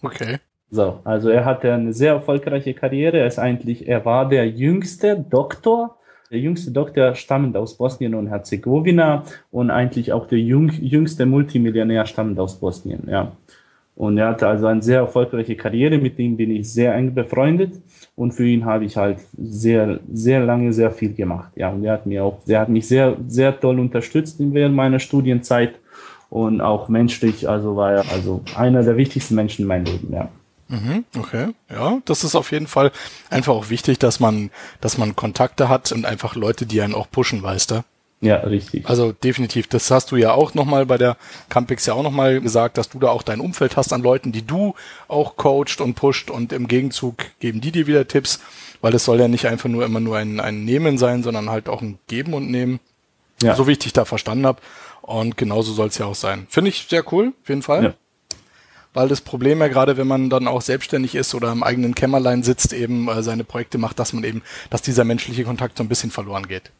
Okay. 0.00 0.38
So, 0.70 1.00
also 1.04 1.28
er 1.28 1.44
hatte 1.44 1.72
eine 1.72 1.92
sehr 1.92 2.14
erfolgreiche 2.14 2.72
Karriere. 2.72 3.18
Er 3.18 3.26
ist 3.26 3.38
eigentlich, 3.38 3.86
er 3.86 4.04
war 4.04 4.28
der 4.28 4.48
jüngste 4.48 5.18
Doktor, 5.18 5.98
der 6.30 6.38
jüngste 6.38 6.70
Doktor 6.70 7.14
stammend 7.14 7.56
aus 7.58 7.76
Bosnien 7.76 8.14
und 8.14 8.28
Herzegowina 8.28 9.24
und 9.50 9.70
eigentlich 9.70 10.12
auch 10.14 10.26
der 10.26 10.38
jüngste 10.38 11.26
Multimillionär 11.26 12.06
stammend 12.06 12.40
aus 12.40 12.58
Bosnien, 12.58 13.06
ja. 13.06 13.32
Und 13.94 14.16
er 14.16 14.28
hatte 14.28 14.48
also 14.48 14.66
eine 14.66 14.82
sehr 14.82 15.00
erfolgreiche 15.00 15.56
Karriere, 15.56 15.98
mit 15.98 16.18
dem 16.18 16.38
bin 16.38 16.50
ich 16.50 16.72
sehr 16.72 16.94
eng 16.94 17.14
befreundet. 17.14 17.74
Und 18.14 18.32
für 18.32 18.46
ihn 18.46 18.64
habe 18.64 18.84
ich 18.84 18.96
halt 18.96 19.18
sehr, 19.38 20.00
sehr 20.12 20.40
lange 20.40 20.72
sehr 20.72 20.90
viel 20.90 21.14
gemacht. 21.14 21.52
Ja, 21.56 21.70
und 21.70 21.84
er 21.84 21.94
hat 21.94 22.06
mir 22.06 22.24
auch, 22.24 22.40
er 22.46 22.60
hat 22.60 22.68
mich 22.68 22.86
sehr, 22.86 23.16
sehr 23.26 23.58
toll 23.58 23.80
unterstützt 23.80 24.36
während 24.38 24.74
meiner 24.74 24.98
Studienzeit 24.98 25.76
und 26.28 26.60
auch 26.60 26.88
menschlich, 26.88 27.48
also 27.48 27.76
war 27.76 27.92
er 27.92 28.12
also 28.12 28.42
einer 28.56 28.82
der 28.82 28.96
wichtigsten 28.96 29.34
Menschen 29.34 29.62
in 29.62 29.68
meinem 29.68 29.84
Leben, 29.84 30.12
ja. 30.12 30.28
Mhm, 30.68 31.04
okay, 31.18 31.48
ja, 31.70 31.98
das 32.06 32.24
ist 32.24 32.34
auf 32.34 32.50
jeden 32.50 32.66
Fall 32.66 32.92
einfach 33.28 33.52
auch 33.52 33.68
wichtig, 33.68 33.98
dass 33.98 34.20
man, 34.20 34.50
dass 34.80 34.96
man 34.96 35.14
Kontakte 35.14 35.68
hat 35.68 35.92
und 35.92 36.06
einfach 36.06 36.34
Leute, 36.34 36.64
die 36.64 36.80
einen 36.80 36.94
auch 36.94 37.10
pushen, 37.10 37.42
weißt 37.42 37.72
du? 37.72 37.84
Ja, 38.22 38.36
richtig. 38.36 38.88
Also 38.88 39.10
definitiv. 39.10 39.66
Das 39.66 39.90
hast 39.90 40.12
du 40.12 40.16
ja 40.16 40.32
auch 40.32 40.54
nochmal 40.54 40.86
bei 40.86 40.96
der 40.96 41.16
Campix 41.48 41.86
ja 41.86 41.94
auch 41.94 42.04
nochmal 42.04 42.40
gesagt, 42.40 42.78
dass 42.78 42.88
du 42.88 43.00
da 43.00 43.08
auch 43.08 43.24
dein 43.24 43.40
Umfeld 43.40 43.76
hast 43.76 43.92
an 43.92 44.00
Leuten, 44.00 44.30
die 44.30 44.46
du 44.46 44.76
auch 45.08 45.36
coacht 45.36 45.80
und 45.80 45.94
pusht 45.94 46.30
und 46.30 46.52
im 46.52 46.68
Gegenzug 46.68 47.16
geben 47.40 47.60
die 47.60 47.72
dir 47.72 47.88
wieder 47.88 48.06
Tipps, 48.06 48.40
weil 48.80 48.94
es 48.94 49.04
soll 49.04 49.18
ja 49.18 49.26
nicht 49.26 49.48
einfach 49.48 49.68
nur 49.68 49.84
immer 49.84 49.98
nur 49.98 50.18
ein, 50.18 50.38
ein 50.38 50.64
Nehmen 50.64 50.98
sein, 50.98 51.24
sondern 51.24 51.50
halt 51.50 51.68
auch 51.68 51.82
ein 51.82 51.98
Geben 52.06 52.32
und 52.32 52.48
Nehmen. 52.48 52.78
Ja. 53.42 53.56
So 53.56 53.66
wie 53.66 53.72
ich 53.72 53.80
dich 53.80 53.92
da 53.92 54.04
verstanden 54.04 54.46
habe. 54.46 54.60
Und 55.00 55.36
genauso 55.36 55.72
soll 55.72 55.88
es 55.88 55.98
ja 55.98 56.06
auch 56.06 56.14
sein. 56.14 56.46
Finde 56.48 56.70
ich 56.70 56.86
sehr 56.88 57.04
cool, 57.12 57.32
auf 57.42 57.48
jeden 57.48 57.62
Fall. 57.62 57.82
Ja. 57.82 57.94
Weil 58.94 59.08
das 59.08 59.20
Problem 59.20 59.58
ja 59.58 59.66
gerade, 59.66 59.96
wenn 59.96 60.06
man 60.06 60.30
dann 60.30 60.46
auch 60.46 60.62
selbstständig 60.62 61.16
ist 61.16 61.34
oder 61.34 61.50
im 61.50 61.64
eigenen 61.64 61.96
Kämmerlein 61.96 62.44
sitzt, 62.44 62.72
eben 62.72 63.08
äh, 63.08 63.24
seine 63.24 63.42
Projekte 63.42 63.78
macht, 63.78 63.98
dass 63.98 64.12
man 64.12 64.22
eben, 64.22 64.42
dass 64.70 64.82
dieser 64.82 65.02
menschliche 65.02 65.42
Kontakt 65.42 65.78
so 65.78 65.82
ein 65.82 65.88
bisschen 65.88 66.12
verloren 66.12 66.46
geht. 66.46 66.70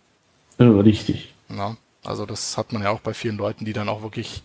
Richtig. 0.60 1.31
Ja, 1.56 1.76
also 2.04 2.26
das 2.26 2.56
hat 2.56 2.72
man 2.72 2.82
ja 2.82 2.90
auch 2.90 3.00
bei 3.00 3.14
vielen 3.14 3.36
Leuten, 3.36 3.64
die 3.64 3.72
dann 3.72 3.88
auch 3.88 4.02
wirklich 4.02 4.42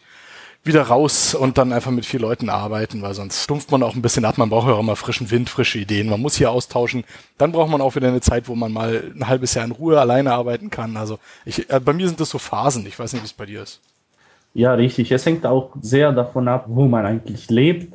wieder 0.63 0.83
raus 0.83 1.33
und 1.33 1.57
dann 1.57 1.71
einfach 1.71 1.91
mit 1.91 2.05
vier 2.05 2.19
Leuten 2.19 2.49
arbeiten, 2.49 3.01
weil 3.01 3.13
sonst 3.13 3.43
stumpft 3.43 3.71
man 3.71 3.83
auch 3.83 3.95
ein 3.95 4.01
bisschen 4.01 4.25
ab. 4.25 4.37
Man 4.37 4.49
braucht 4.49 4.67
ja 4.67 4.73
auch 4.73 4.79
immer 4.79 4.95
frischen 4.95 5.31
Wind, 5.31 5.49
frische 5.49 5.79
Ideen. 5.79 6.09
Man 6.09 6.21
muss 6.21 6.35
hier 6.35 6.51
austauschen. 6.51 7.05
Dann 7.37 7.53
braucht 7.53 7.71
man 7.71 7.81
auch 7.81 7.95
wieder 7.95 8.09
eine 8.09 8.21
Zeit, 8.21 8.47
wo 8.47 8.55
man 8.55 8.73
mal 8.73 9.11
ein 9.15 9.27
halbes 9.27 9.53
Jahr 9.53 9.65
in 9.65 9.71
Ruhe 9.71 9.99
alleine 9.99 10.33
arbeiten 10.33 10.69
kann. 10.69 10.97
Also 10.97 11.19
ich, 11.45 11.69
äh, 11.69 11.79
bei 11.79 11.93
mir 11.93 12.07
sind 12.07 12.19
das 12.19 12.29
so 12.29 12.37
Phasen. 12.37 12.85
Ich 12.85 12.99
weiß 12.99 13.13
nicht, 13.13 13.23
wie 13.23 13.27
es 13.27 13.33
bei 13.33 13.45
dir 13.45 13.63
ist. 13.63 13.79
Ja, 14.53 14.73
richtig. 14.73 15.11
Es 15.11 15.25
hängt 15.25 15.45
auch 15.45 15.71
sehr 15.81 16.11
davon 16.11 16.47
ab, 16.47 16.65
wo 16.67 16.87
man 16.87 17.05
eigentlich 17.05 17.49
lebt 17.49 17.93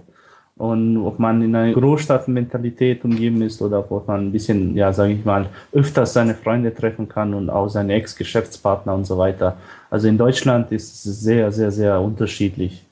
und 0.57 0.99
ob 0.99 1.19
man 1.19 1.43
in 1.43 1.57
einer 1.57 1.73
Großstadtmentalität 1.73 3.05
umgeben 3.05 3.43
ist 3.43 3.63
oder 3.63 3.91
ob 3.91 4.07
man 4.07 4.27
ein 4.27 4.33
bisschen, 4.33 4.77
ja, 4.77 4.93
sage 4.93 5.15
ich 5.15 5.25
mal, 5.25 5.47
öfters 5.73 6.13
seine 6.13 6.35
Freunde 6.35 6.75
treffen 6.75 7.09
kann 7.09 7.35
und 7.35 7.49
auch 7.49 7.69
seine 7.69 7.95
Ex-Geschäftspartner 7.95 8.95
und 8.95 9.07
so 9.07 9.17
weiter. 9.17 9.57
Also 9.91 10.09
in 10.09 10.19
Deutschland 10.19 10.71
ist 10.71 11.07
es 11.07 11.21
sehr, 11.21 11.51
sehr, 11.53 11.71
sehr 11.71 12.01
unterschiedlich. 12.01 12.85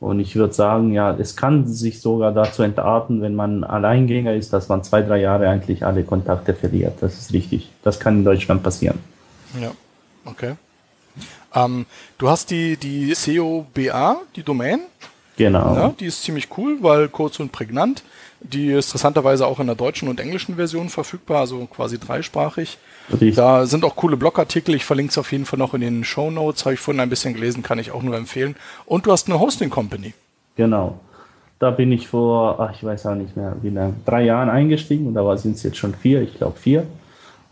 Und 0.00 0.18
ich 0.18 0.34
würde 0.34 0.52
sagen, 0.52 0.92
ja, 0.92 1.14
es 1.16 1.36
kann 1.36 1.68
sich 1.68 2.00
sogar 2.00 2.32
dazu 2.32 2.64
entarten, 2.64 3.22
wenn 3.22 3.36
man 3.36 3.62
Alleingänger 3.62 4.34
ist, 4.34 4.52
dass 4.52 4.68
man 4.68 4.82
zwei, 4.82 5.02
drei 5.02 5.20
Jahre 5.20 5.48
eigentlich 5.48 5.86
alle 5.86 6.02
Kontakte 6.02 6.54
verliert. 6.54 6.94
Das 7.00 7.16
ist 7.18 7.32
richtig. 7.32 7.70
Das 7.84 8.00
kann 8.00 8.18
in 8.18 8.24
Deutschland 8.24 8.64
passieren. 8.64 8.98
Ja, 9.60 9.70
okay. 10.24 10.54
Ähm, 11.54 11.86
du 12.18 12.28
hast 12.28 12.50
die, 12.50 12.76
die 12.76 13.14
SEO-BA, 13.14 14.16
die 14.34 14.42
Domain. 14.42 14.80
Genau. 15.36 15.74
Ja, 15.74 15.94
die 15.98 16.06
ist 16.06 16.22
ziemlich 16.22 16.48
cool, 16.56 16.78
weil 16.80 17.08
kurz 17.08 17.40
und 17.40 17.52
prägnant. 17.52 18.02
Die 18.40 18.70
ist 18.70 18.88
interessanterweise 18.88 19.46
auch 19.46 19.60
in 19.60 19.66
der 19.66 19.76
deutschen 19.76 20.08
und 20.08 20.20
englischen 20.20 20.56
Version 20.56 20.88
verfügbar, 20.88 21.40
also 21.40 21.66
quasi 21.66 21.98
dreisprachig. 21.98 22.78
Richtig. 23.10 23.36
Da 23.36 23.66
sind 23.66 23.84
auch 23.84 23.96
coole 23.96 24.16
Blogartikel. 24.16 24.74
Ich 24.74 24.84
verlinke 24.84 25.10
es 25.10 25.18
auf 25.18 25.32
jeden 25.32 25.44
Fall 25.44 25.58
noch 25.58 25.74
in 25.74 25.80
den 25.80 26.04
Show 26.04 26.30
Notes. 26.30 26.64
Habe 26.64 26.74
ich 26.74 26.80
vorhin 26.80 27.00
ein 27.00 27.08
bisschen 27.08 27.34
gelesen, 27.34 27.62
kann 27.62 27.78
ich 27.78 27.92
auch 27.92 28.02
nur 28.02 28.16
empfehlen. 28.16 28.56
Und 28.84 29.06
du 29.06 29.12
hast 29.12 29.28
eine 29.28 29.38
Hosting 29.38 29.70
Company. 29.70 30.12
Genau. 30.56 30.98
Da 31.58 31.70
bin 31.70 31.92
ich 31.92 32.08
vor, 32.08 32.58
ach, 32.58 32.74
ich 32.74 32.82
weiß 32.82 33.06
auch 33.06 33.14
nicht 33.14 33.36
mehr, 33.36 33.54
wie 33.62 33.70
lange, 33.70 33.94
drei 34.04 34.24
Jahren 34.24 34.50
eingestiegen 34.50 35.06
und 35.06 35.14
da 35.14 35.36
sind 35.36 35.54
es 35.54 35.62
jetzt 35.62 35.76
schon 35.76 35.94
vier, 35.94 36.20
ich 36.20 36.34
glaube 36.34 36.58
vier. 36.58 36.86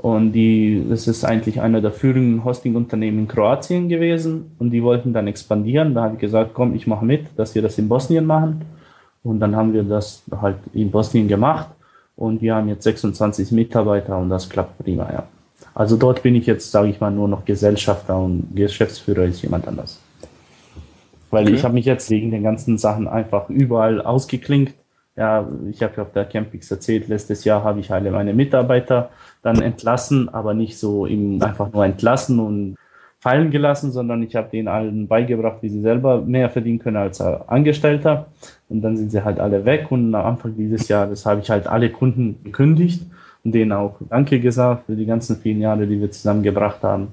Und 0.01 0.32
die, 0.32 0.82
das 0.88 1.07
ist 1.07 1.26
eigentlich 1.26 1.61
einer 1.61 1.82
der 1.82 1.92
führenden 1.92 2.42
Hosting-Unternehmen 2.42 3.18
in 3.18 3.28
Kroatien 3.28 3.90
gewesen 3.90 4.53
und 4.59 4.70
die 4.70 4.82
wollten 4.82 5.12
dann 5.12 5.26
expandieren. 5.26 5.92
Da 5.92 6.05
habe 6.05 6.14
ich 6.14 6.20
gesagt, 6.20 6.53
komm, 6.55 6.74
ich 6.74 6.86
mache 6.86 7.05
mit, 7.05 7.26
dass 7.36 7.55
wir 7.55 7.61
das 7.61 7.76
in 7.76 7.86
Bosnien 7.86 8.24
machen. 8.24 8.62
Und 9.22 9.40
dann 9.40 9.55
haben 9.55 9.74
wir 9.74 9.82
das 9.82 10.22
halt 10.40 10.57
in 10.72 10.90
Bosnien 10.90 11.28
gemacht 11.28 11.68
und 12.16 12.40
wir 12.40 12.55
haben 12.55 12.68
jetzt 12.68 12.84
26 12.84 13.53
Mitarbeiter 13.53 14.16
und 14.16 14.30
das 14.30 14.48
klappt 14.48 14.78
prima, 14.78 15.07
ja. 15.12 15.24
Also 15.74 15.98
dort 15.98 16.22
bin 16.22 16.34
ich 16.34 16.46
jetzt, 16.46 16.70
sage 16.70 16.88
ich 16.88 16.98
mal, 16.98 17.11
nur 17.11 17.28
noch 17.28 17.44
Gesellschafter 17.44 18.18
und 18.18 18.57
Geschäftsführer 18.57 19.24
ist 19.24 19.42
jemand 19.42 19.68
anders. 19.68 20.01
Weil 21.30 21.44
okay. 21.44 21.57
ich 21.57 21.62
habe 21.62 21.74
mich 21.74 21.84
jetzt 21.84 22.09
wegen 22.09 22.30
den 22.30 22.42
ganzen 22.42 22.78
Sachen 22.78 23.07
einfach 23.07 23.51
überall 23.51 24.01
ausgeklinkt 24.01 24.74
ja, 25.20 25.46
ich 25.70 25.82
habe 25.82 26.01
auf 26.01 26.12
der 26.12 26.24
Campix 26.24 26.70
erzählt, 26.70 27.09
letztes 27.09 27.44
Jahr 27.44 27.62
habe 27.62 27.80
ich 27.80 27.90
alle 27.92 28.11
meine 28.11 28.32
Mitarbeiter 28.32 29.11
dann 29.43 29.62
entlassen, 29.62 30.28
aber 30.28 30.55
nicht 30.55 30.78
so 30.78 31.07
im, 31.07 31.43
einfach 31.43 31.72
nur 31.72 31.84
entlassen 31.84 32.38
und 32.38 32.76
fallen 33.20 33.51
gelassen, 33.51 33.93
sondern 33.93 34.22
ich 34.22 34.34
habe 34.34 34.49
denen 34.51 34.68
allen 34.68 35.07
beigebracht, 35.07 35.59
wie 35.61 35.68
sie 35.68 35.82
selber 35.82 36.22
mehr 36.22 36.49
verdienen 36.49 36.78
können 36.78 36.97
als 36.97 37.20
Angestellter. 37.20 38.26
Und 38.68 38.80
dann 38.80 38.97
sind 38.97 39.11
sie 39.11 39.22
halt 39.22 39.38
alle 39.41 39.64
weg. 39.66 39.91
Und 39.91 40.14
am 40.14 40.24
Anfang 40.24 40.57
dieses 40.57 40.88
Jahres 40.88 41.26
habe 41.26 41.41
ich 41.41 41.51
halt 41.51 41.66
alle 41.66 41.91
Kunden 41.91 42.38
gekündigt 42.43 43.05
und 43.45 43.53
denen 43.53 43.72
auch 43.72 43.97
Danke 44.09 44.41
gesagt 44.41 44.86
für 44.86 44.97
die 44.97 45.07
ganzen 45.07 45.36
vielen 45.36 45.61
Jahre, 45.61 45.86
die 45.86 46.01
wir 46.01 46.11
zusammengebracht 46.11 46.82
haben. 46.82 47.09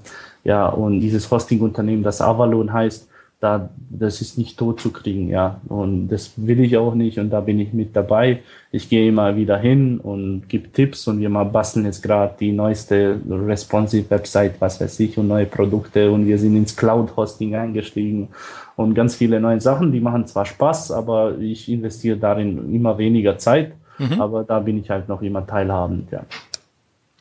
Ja, 0.46 0.68
und 0.68 1.02
dieses 1.02 1.30
Hosting-Unternehmen, 1.30 2.04
das 2.04 2.22
Avalon 2.22 2.72
heißt, 2.72 3.10
da, 3.40 3.70
das 3.90 4.22
ist 4.22 4.38
nicht 4.38 4.58
tot 4.58 4.82
zu 4.82 4.92
kriegen, 4.92 5.30
ja. 5.30 5.62
Und 5.68 6.08
das 6.08 6.34
will 6.38 6.60
ich 6.60 6.76
auch 6.78 6.96
nicht 6.96 7.20
und 7.20 7.30
da 7.30 7.42
bin 7.42 7.60
ich 7.60 7.72
mit 7.72 7.96
dabei. 7.96 8.42
Ich 8.72 8.90
gehe 8.90 9.08
immer 9.08 9.36
wieder 9.36 9.58
hin 9.58 10.00
und 10.00 10.50
gebe 10.50 10.72
Tipps 10.72 11.08
und 11.08 11.20
wir 11.20 11.30
mal 11.30 11.44
basteln 11.44 11.86
jetzt 11.86 12.02
gerade 12.02 12.34
die 12.40 12.52
neueste 12.52 13.20
responsive 13.30 14.10
Website, 14.10 14.60
was 14.60 14.82
weiß 14.82 15.00
ich, 15.02 15.18
und 15.18 15.28
neue 15.28 15.46
Produkte 15.46 16.12
und 16.12 16.26
wir 16.26 16.40
sind 16.40 16.56
ins 16.56 16.76
Cloud-Hosting 16.76 17.56
eingestiegen 17.56 18.30
und 18.76 18.96
ganz 18.96 19.16
viele 19.16 19.40
neue 19.40 19.62
Sachen, 19.62 19.92
die 19.92 20.00
machen 20.00 20.26
zwar 20.26 20.46
Spaß, 20.46 20.92
aber 20.92 21.38
ich 21.38 21.70
investiere 21.70 22.18
darin 22.18 22.74
immer 22.74 22.98
weniger 22.98 23.38
Zeit, 23.38 23.74
mhm. 24.00 24.20
aber 24.20 24.44
da 24.44 24.60
bin 24.60 24.80
ich 24.80 24.90
halt 24.90 25.08
noch 25.10 25.22
immer 25.22 25.46
teilhabend, 25.46 26.12
ja. 26.12 26.26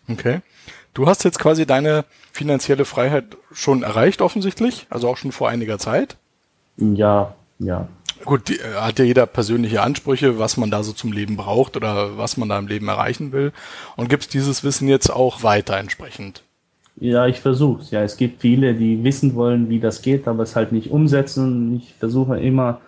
Okay. 0.09 0.41
Du 0.97 1.07
hast 1.07 1.25
jetzt 1.25 1.39
quasi 1.39 1.67
deine 1.67 2.07
finanzielle 2.33 2.87
Freiheit 2.87 3.37
schon 3.53 3.83
erreicht, 3.83 4.23
offensichtlich, 4.23 4.87
also 4.89 5.11
auch 5.11 5.19
schon 5.19 5.31
vor 5.31 5.51
einiger 5.51 5.79
Zeit. 5.79 6.17
Ja, 6.79 7.35
ja. 7.59 7.87
Gut, 8.25 8.49
die, 8.49 8.55
äh, 8.55 8.77
hat 8.81 8.99
ja 8.99 9.05
jeder 9.05 9.27
persönliche 9.27 9.83
Ansprüche, 9.83 10.39
was 10.39 10.57
man 10.57 10.71
da 10.71 10.83
so 10.83 10.95
zum 10.95 11.13
Leben 11.13 11.37
braucht 11.37 11.77
oder 11.77 12.17
was 12.17 12.39
man 12.39 12.49
da 12.49 12.59
im 12.59 12.67
Leben 12.67 12.89
erreichen 12.89 13.33
will. 13.33 13.53
Und 13.97 14.09
gibst 14.09 14.33
dieses 14.33 14.65
Wissen 14.65 14.89
jetzt 14.89 15.11
auch 15.11 15.43
weiter 15.43 15.77
entsprechend? 15.77 16.43
Ja, 16.99 17.27
ich 17.27 17.41
versuche 17.41 17.83
es. 17.83 17.91
Ja, 17.91 18.03
es 18.03 18.17
gibt 18.17 18.41
viele, 18.41 18.73
die 18.73 19.05
wissen 19.05 19.35
wollen, 19.35 19.69
wie 19.69 19.81
das 19.81 20.01
geht, 20.01 20.27
aber 20.27 20.45
es 20.45 20.57
halt 20.57 20.73
nicht 20.73 20.91
umsetzen. 20.91 21.77
Ich 21.77 21.93
versuche 21.99 22.41
immer 22.41 22.81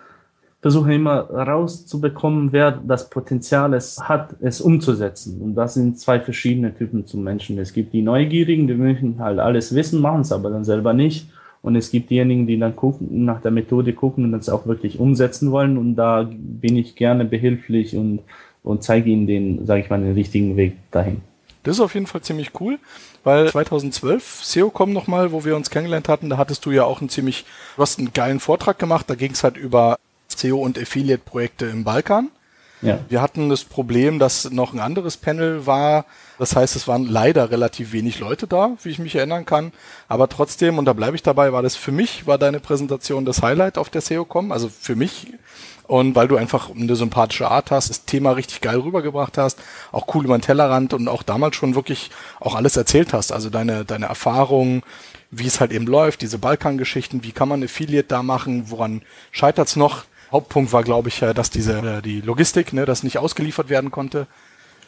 versuche 0.61 0.93
immer 0.93 1.29
rauszubekommen, 1.29 2.51
wer 2.51 2.71
das 2.71 3.09
Potenzial 3.09 3.73
es 3.73 3.99
hat, 4.01 4.35
es 4.41 4.59
umzusetzen. 4.59 5.41
Und 5.41 5.55
das 5.55 5.75
sind 5.75 5.99
zwei 5.99 6.19
verschiedene 6.19 6.75
Typen 6.75 7.07
zu 7.07 7.17
Menschen. 7.17 7.57
Es 7.59 7.73
gibt 7.73 7.93
die 7.93 8.01
Neugierigen, 8.01 8.67
die 8.67 8.73
möchten 8.73 9.19
halt 9.19 9.39
alles 9.39 9.73
wissen, 9.73 10.01
machen 10.01 10.21
es 10.21 10.31
aber 10.31 10.49
dann 10.49 10.65
selber 10.65 10.93
nicht. 10.93 11.27
Und 11.61 11.75
es 11.75 11.91
gibt 11.91 12.09
diejenigen, 12.09 12.47
die 12.47 12.57
dann 12.57 12.75
gucken, 12.75 13.25
nach 13.25 13.41
der 13.41 13.51
Methode 13.51 13.93
gucken 13.93 14.25
und 14.25 14.31
das 14.31 14.49
auch 14.49 14.65
wirklich 14.65 14.99
umsetzen 14.99 15.51
wollen. 15.51 15.77
Und 15.77 15.95
da 15.95 16.29
bin 16.29 16.75
ich 16.75 16.95
gerne 16.95 17.25
behilflich 17.25 17.95
und, 17.95 18.19
und 18.63 18.83
zeige 18.83 19.09
ihnen 19.09 19.27
den, 19.27 19.65
sage 19.65 19.81
ich 19.81 19.89
mal, 19.89 19.99
den 19.99 20.13
richtigen 20.13 20.57
Weg 20.57 20.77
dahin. 20.91 21.21
Das 21.63 21.75
ist 21.75 21.81
auf 21.81 21.93
jeden 21.93 22.07
Fall 22.07 22.21
ziemlich 22.21 22.51
cool, 22.61 22.79
weil 23.25 23.49
2012 23.49 24.43
SEOCom 24.43 24.93
nochmal, 24.93 25.33
wo 25.33 25.43
wir 25.43 25.57
uns 25.57 25.69
kennengelernt 25.69 26.07
hatten, 26.07 26.29
da 26.29 26.37
hattest 26.37 26.65
du 26.65 26.71
ja 26.71 26.85
auch 26.85 27.01
einen 27.01 27.09
ziemlich, 27.09 27.45
du 27.75 27.81
hast 27.81 27.99
einen 27.99 28.13
geilen 28.13 28.39
Vortrag 28.39 28.79
gemacht, 28.79 29.09
da 29.09 29.15
ging 29.15 29.31
es 29.31 29.43
halt 29.43 29.57
über 29.57 29.97
SEO 30.39 30.57
und 30.59 30.77
Affiliate-Projekte 30.77 31.65
im 31.65 31.83
Balkan. 31.83 32.29
Ja. 32.81 32.99
Wir 33.09 33.21
hatten 33.21 33.49
das 33.49 33.65
Problem, 33.65 34.19
dass 34.19 34.49
noch 34.51 34.73
ein 34.73 34.79
anderes 34.79 35.17
Panel 35.17 35.65
war. 35.65 36.05
Das 36.37 36.55
heißt, 36.55 36.75
es 36.77 36.87
waren 36.87 37.05
leider 37.05 37.51
relativ 37.51 37.91
wenig 37.91 38.19
Leute 38.19 38.47
da, 38.47 38.71
wie 38.83 38.89
ich 38.89 38.99
mich 38.99 39.15
erinnern 39.15 39.45
kann. 39.45 39.73
Aber 40.07 40.29
trotzdem, 40.29 40.77
und 40.77 40.85
da 40.85 40.93
bleibe 40.93 41.15
ich 41.15 41.23
dabei, 41.23 41.51
war 41.51 41.61
das 41.61 41.75
für 41.75 41.91
mich, 41.91 42.25
war 42.25 42.37
deine 42.37 42.61
Präsentation 42.61 43.25
das 43.25 43.41
Highlight 43.41 43.77
auf 43.77 43.89
der 43.89 44.01
SEO-Com. 44.01 44.51
Also 44.53 44.69
für 44.69 44.95
mich. 44.95 45.27
Und 45.87 46.15
weil 46.15 46.27
du 46.27 46.37
einfach 46.37 46.69
eine 46.69 46.95
sympathische 46.95 47.49
Art 47.49 47.71
hast, 47.71 47.89
das 47.89 48.05
Thema 48.05 48.31
richtig 48.31 48.61
geil 48.61 48.79
rübergebracht 48.79 49.37
hast, 49.37 49.59
auch 49.91 50.13
cool 50.13 50.23
über 50.23 50.37
den 50.37 50.43
Tellerrand 50.43 50.93
und 50.93 51.07
auch 51.07 51.23
damals 51.23 51.55
schon 51.55 51.75
wirklich 51.75 52.11
auch 52.39 52.55
alles 52.55 52.77
erzählt 52.77 53.11
hast. 53.11 53.31
Also 53.31 53.49
deine, 53.49 53.85
deine 53.85 54.05
Erfahrungen, 54.05 54.83
wie 55.31 55.47
es 55.47 55.59
halt 55.59 55.71
eben 55.71 55.87
läuft, 55.87 56.21
diese 56.21 56.37
Balkan-Geschichten, 56.37 57.23
wie 57.23 57.31
kann 57.31 57.49
man 57.49 57.63
Affiliate 57.63 58.07
da 58.07 58.23
machen, 58.23 58.69
woran 58.69 59.01
scheitert's 59.31 59.75
noch? 59.75 60.05
Hauptpunkt 60.31 60.71
war, 60.71 60.83
glaube 60.83 61.09
ich, 61.09 61.19
dass 61.19 61.49
diese 61.49 61.79
äh, 61.79 62.01
die 62.01 62.21
Logistik, 62.21 62.73
ne, 62.73 62.85
das 62.85 63.03
nicht 63.03 63.17
ausgeliefert 63.17 63.69
werden 63.69 63.91
konnte, 63.91 64.27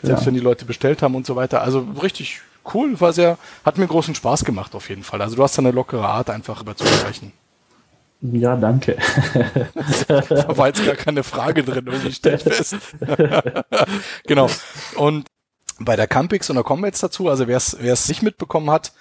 selbst 0.01 0.21
ja. 0.21 0.27
wenn 0.27 0.33
die 0.33 0.39
Leute 0.39 0.65
bestellt 0.65 1.01
haben 1.01 1.15
und 1.15 1.25
so 1.25 1.35
weiter. 1.35 1.61
Also 1.61 1.87
richtig 2.01 2.41
cool, 2.73 2.99
war 2.99 3.13
sehr, 3.13 3.37
hat 3.65 3.77
mir 3.77 3.87
großen 3.87 4.15
Spaß 4.15 4.45
gemacht 4.45 4.75
auf 4.75 4.89
jeden 4.89 5.03
Fall. 5.03 5.21
Also 5.21 5.35
du 5.35 5.43
hast 5.43 5.57
da 5.57 5.61
eine 5.61 5.71
lockere 5.71 6.07
Art, 6.07 6.29
einfach 6.29 6.61
über 6.61 6.75
zu 6.75 6.85
sprechen. 6.85 7.33
Ja, 8.21 8.55
danke. 8.55 8.97
da 10.07 10.57
war 10.57 10.67
jetzt 10.67 10.85
gar 10.85 10.95
keine 10.95 11.23
Frage 11.23 11.63
drin, 11.63 11.87
irgendwie 11.87 12.13
stellt 12.13 12.43
fest. 12.43 12.75
genau. 14.27 14.47
Und 14.95 15.27
bei 15.79 15.95
der 15.95 16.05
Campix, 16.05 16.49
und 16.51 16.55
da 16.55 16.61
kommen 16.61 16.83
wir 16.83 16.87
jetzt 16.87 17.01
dazu, 17.01 17.29
also 17.29 17.47
wer 17.47 17.57
es 17.57 18.07
nicht 18.07 18.21
mitbekommen 18.21 18.69
hat, 18.69 18.93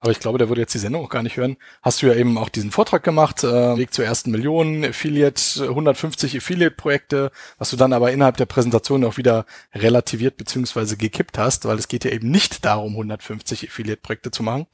aber 0.00 0.12
ich 0.12 0.20
glaube, 0.20 0.38
der 0.38 0.48
würde 0.48 0.60
jetzt 0.60 0.74
die 0.74 0.78
Sendung 0.78 1.04
auch 1.04 1.08
gar 1.08 1.24
nicht 1.24 1.36
hören. 1.36 1.56
Hast 1.82 2.02
du 2.02 2.06
ja 2.06 2.14
eben 2.14 2.38
auch 2.38 2.48
diesen 2.48 2.70
Vortrag 2.70 3.02
gemacht, 3.02 3.42
äh, 3.42 3.76
Weg 3.76 3.92
zur 3.92 4.04
ersten 4.04 4.30
Million, 4.30 4.84
Affiliate, 4.84 5.68
150 5.68 6.36
Affiliate-Projekte, 6.36 7.32
was 7.58 7.70
du 7.70 7.76
dann 7.76 7.92
aber 7.92 8.12
innerhalb 8.12 8.36
der 8.36 8.46
Präsentation 8.46 9.04
auch 9.04 9.16
wieder 9.16 9.44
relativiert 9.74 10.36
beziehungsweise 10.36 10.96
gekippt 10.96 11.36
hast, 11.36 11.64
weil 11.64 11.78
es 11.78 11.88
geht 11.88 12.04
ja 12.04 12.12
eben 12.12 12.30
nicht 12.30 12.64
darum, 12.64 12.92
150 12.92 13.68
Affiliate-Projekte 13.68 14.30
zu 14.30 14.44
machen. 14.44 14.66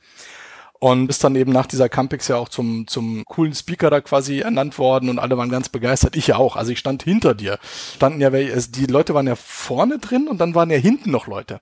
Und 0.79 1.07
bist 1.07 1.25
dann 1.25 1.37
eben 1.37 1.53
nach 1.53 1.67
dieser 1.67 1.89
Campix 1.89 2.29
ja 2.29 2.37
auch 2.37 2.51
zum, 2.51 2.87
zum 2.87 3.25
coolen 3.25 3.55
Speaker 3.55 3.89
da 3.89 4.03
quasi 4.03 4.41
ernannt 4.41 4.79
worden 4.79 5.09
und 5.09 5.19
alle 5.19 5.39
waren 5.39 5.49
ganz 5.49 5.71
begeistert. 5.71 6.15
Ich 6.17 6.27
ja 6.27 6.37
auch. 6.37 6.57
Also 6.57 6.73
ich 6.73 6.79
stand 6.79 7.03
hinter 7.03 7.35
dir. 7.35 7.59
Standen 7.95 8.21
ja, 8.21 8.29
also 8.29 8.71
die 8.71 8.85
Leute 8.85 9.15
waren 9.15 9.27
ja 9.27 9.37
vorne 9.37 9.99
drin 9.99 10.29
und 10.29 10.39
dann 10.39 10.55
waren 10.55 10.71
ja 10.71 10.77
hinten 10.77 11.11
noch 11.11 11.27
Leute. 11.27 11.61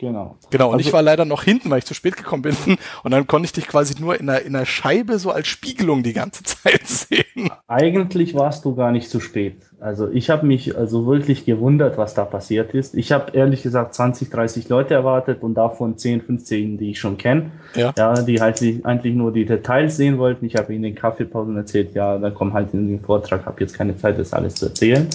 Genau. 0.00 0.36
Genau, 0.48 0.68
und 0.68 0.76
also, 0.76 0.88
ich 0.88 0.94
war 0.94 1.02
leider 1.02 1.26
noch 1.26 1.42
hinten, 1.42 1.68
weil 1.68 1.80
ich 1.80 1.84
zu 1.84 1.92
spät 1.92 2.16
gekommen 2.16 2.40
bin. 2.42 2.56
Und 3.04 3.10
dann 3.10 3.26
konnte 3.26 3.44
ich 3.44 3.52
dich 3.52 3.68
quasi 3.68 4.00
nur 4.00 4.18
in 4.18 4.30
einer, 4.30 4.40
in 4.40 4.56
einer 4.56 4.64
Scheibe 4.64 5.18
so 5.18 5.30
als 5.30 5.46
Spiegelung 5.46 6.02
die 6.02 6.14
ganze 6.14 6.42
Zeit 6.44 6.86
sehen. 6.86 7.50
Eigentlich 7.68 8.34
warst 8.34 8.64
du 8.64 8.74
gar 8.74 8.92
nicht 8.92 9.10
zu 9.10 9.20
spät. 9.20 9.60
Also 9.78 10.08
ich 10.10 10.30
habe 10.30 10.46
mich 10.46 10.74
also 10.76 11.06
wirklich 11.06 11.44
gewundert, 11.44 11.98
was 11.98 12.14
da 12.14 12.24
passiert 12.24 12.72
ist. 12.72 12.94
Ich 12.94 13.12
habe 13.12 13.32
ehrlich 13.32 13.62
gesagt 13.62 13.94
20, 13.94 14.30
30 14.30 14.70
Leute 14.70 14.94
erwartet 14.94 15.42
und 15.42 15.54
davon 15.54 15.98
10, 15.98 16.22
15, 16.22 16.78
die 16.78 16.92
ich 16.92 16.98
schon 16.98 17.18
kenne. 17.18 17.50
Ja. 17.74 17.92
ja. 17.96 18.14
Die 18.22 18.40
halt 18.40 18.62
eigentlich 18.84 19.14
nur 19.14 19.32
die 19.34 19.44
Details 19.44 19.98
sehen 19.98 20.16
wollten. 20.16 20.46
Ich 20.46 20.56
habe 20.56 20.72
ihnen 20.72 20.84
den 20.84 20.94
Kaffeepausen 20.94 21.56
erzählt, 21.58 21.94
ja, 21.94 22.16
dann 22.16 22.34
komm 22.34 22.54
halt 22.54 22.72
in 22.72 22.88
den 22.88 23.00
Vortrag, 23.00 23.44
habe 23.44 23.60
jetzt 23.60 23.74
keine 23.74 23.96
Zeit, 23.98 24.18
das 24.18 24.32
alles 24.32 24.54
zu 24.54 24.66
erzählen. 24.66 25.08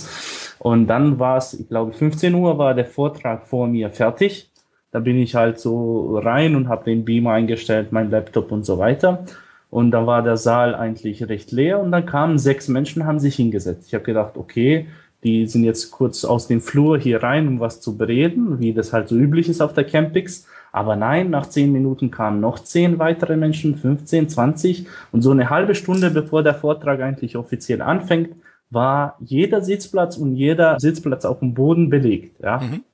Und 0.59 0.85
dann 0.87 1.17
war 1.17 1.37
es, 1.37 1.55
ich 1.55 1.67
glaube, 1.67 1.91
15 1.93 2.35
Uhr 2.35 2.59
war 2.59 2.75
der 2.75 2.85
Vortrag 2.85 3.47
vor 3.47 3.67
mir 3.67 3.89
fertig. 3.89 4.51
Da 4.95 5.01
bin 5.01 5.17
ich 5.17 5.35
halt 5.35 5.59
so 5.59 6.19
rein 6.19 6.55
und 6.55 6.69
habe 6.69 6.85
den 6.85 7.03
Beamer 7.03 7.31
eingestellt, 7.31 7.91
mein 7.91 8.09
Laptop 8.09 8.49
und 8.53 8.65
so 8.65 8.77
weiter. 8.77 9.25
Und 9.69 9.91
da 9.91 10.07
war 10.07 10.23
der 10.23 10.37
Saal 10.37 10.73
eigentlich 10.73 11.27
recht 11.27 11.51
leer 11.51 11.81
und 11.81 11.91
dann 11.91 12.05
kamen 12.05 12.37
sechs 12.37 12.69
Menschen, 12.69 13.05
haben 13.05 13.19
sich 13.19 13.35
hingesetzt. 13.35 13.87
Ich 13.87 13.93
habe 13.93 14.05
gedacht, 14.05 14.37
okay, 14.37 14.87
die 15.25 15.47
sind 15.47 15.65
jetzt 15.65 15.91
kurz 15.91 16.23
aus 16.23 16.47
dem 16.47 16.61
Flur 16.61 16.97
hier 16.97 17.21
rein, 17.21 17.45
um 17.45 17.59
was 17.59 17.81
zu 17.81 17.97
bereden, 17.97 18.61
wie 18.61 18.71
das 18.71 18.93
halt 18.93 19.09
so 19.09 19.17
üblich 19.17 19.49
ist 19.49 19.59
auf 19.59 19.73
der 19.73 19.83
Campix. 19.83 20.47
Aber 20.71 20.95
nein, 20.95 21.29
nach 21.29 21.47
zehn 21.49 21.73
Minuten 21.73 22.09
kamen 22.09 22.39
noch 22.39 22.59
zehn 22.59 22.97
weitere 22.97 23.35
Menschen, 23.35 23.75
15, 23.75 24.29
20. 24.29 24.87
Und 25.11 25.23
so 25.23 25.31
eine 25.31 25.49
halbe 25.49 25.75
Stunde, 25.75 26.09
bevor 26.09 26.41
der 26.41 26.55
Vortrag 26.55 27.01
eigentlich 27.01 27.35
offiziell 27.35 27.81
anfängt, 27.81 28.29
war 28.69 29.17
jeder 29.19 29.59
Sitzplatz 29.61 30.15
und 30.15 30.37
jeder 30.37 30.79
Sitzplatz 30.79 31.25
auf 31.25 31.39
dem 31.39 31.53
Boden 31.53 31.89
belegt. 31.89 32.39
Ja. 32.41 32.61
Mhm. 32.61 32.85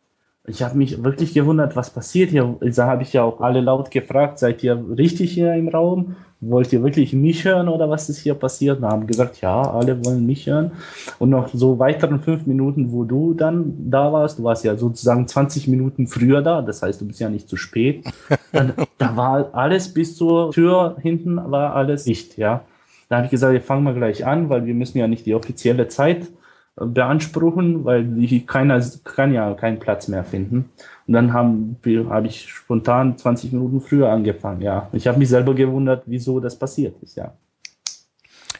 Ich 0.47 0.63
habe 0.63 0.75
mich 0.75 1.03
wirklich 1.03 1.35
gewundert, 1.35 1.75
was 1.75 1.91
passiert 1.91 2.31
hier. 2.31 2.57
Da 2.59 2.87
habe 2.87 3.03
ich 3.03 3.13
ja 3.13 3.23
auch 3.23 3.41
alle 3.41 3.61
laut 3.61 3.91
gefragt, 3.91 4.39
seid 4.39 4.63
ihr 4.63 4.83
richtig 4.97 5.33
hier 5.33 5.53
im 5.53 5.67
Raum? 5.67 6.15
Wollt 6.39 6.73
ihr 6.73 6.81
wirklich 6.81 7.13
mich 7.13 7.45
hören 7.45 7.69
oder 7.69 7.87
was 7.91 8.09
ist 8.09 8.17
hier 8.17 8.33
passiert? 8.33 8.79
Und 8.79 8.85
haben 8.85 9.05
gesagt, 9.05 9.41
ja, 9.41 9.61
alle 9.61 10.03
wollen 10.03 10.25
mich 10.25 10.47
hören. 10.47 10.71
Und 11.19 11.29
noch 11.29 11.49
so 11.53 11.77
weiteren 11.77 12.21
fünf 12.21 12.47
Minuten, 12.47 12.91
wo 12.91 13.03
du 13.03 13.35
dann 13.35 13.91
da 13.91 14.11
warst, 14.11 14.39
du 14.39 14.43
warst 14.43 14.63
ja 14.63 14.75
sozusagen 14.75 15.27
20 15.27 15.67
Minuten 15.67 16.07
früher 16.07 16.41
da, 16.41 16.63
das 16.63 16.81
heißt, 16.81 16.99
du 16.99 17.05
bist 17.05 17.19
ja 17.19 17.29
nicht 17.29 17.47
zu 17.47 17.57
spät. 17.57 18.03
Dann, 18.51 18.73
da 18.97 19.15
war 19.15 19.53
alles 19.53 19.93
bis 19.93 20.15
zur 20.15 20.51
Tür 20.51 20.97
hinten 20.99 21.35
war 21.35 21.75
alles 21.75 22.05
dicht, 22.05 22.39
ja. 22.39 22.63
Da 23.09 23.17
habe 23.17 23.25
ich 23.25 23.31
gesagt, 23.31 23.53
wir 23.53 23.61
fangen 23.61 23.83
mal 23.83 23.93
gleich 23.93 24.25
an, 24.25 24.49
weil 24.49 24.65
wir 24.65 24.73
müssen 24.73 24.97
ja 24.97 25.07
nicht 25.07 25.27
die 25.27 25.35
offizielle 25.35 25.87
Zeit 25.87 26.29
beanspruchen, 26.75 27.85
weil 27.85 28.05
die, 28.05 28.45
keiner 28.45 28.81
kann 29.03 29.33
ja 29.33 29.53
keinen 29.53 29.79
Platz 29.79 30.07
mehr 30.07 30.23
finden. 30.23 30.69
Und 31.07 31.13
dann 31.13 31.33
habe 31.33 32.27
ich 32.27 32.49
spontan 32.49 33.17
20 33.17 33.51
Minuten 33.51 33.81
früher 33.81 34.09
angefangen. 34.09 34.61
Ja, 34.61 34.89
ich 34.93 35.07
habe 35.07 35.19
mich 35.19 35.29
selber 35.29 35.53
gewundert, 35.53 36.03
wieso 36.05 36.39
das 36.39 36.57
passiert 36.57 36.95
ist. 37.03 37.17
Ja. 37.17 37.33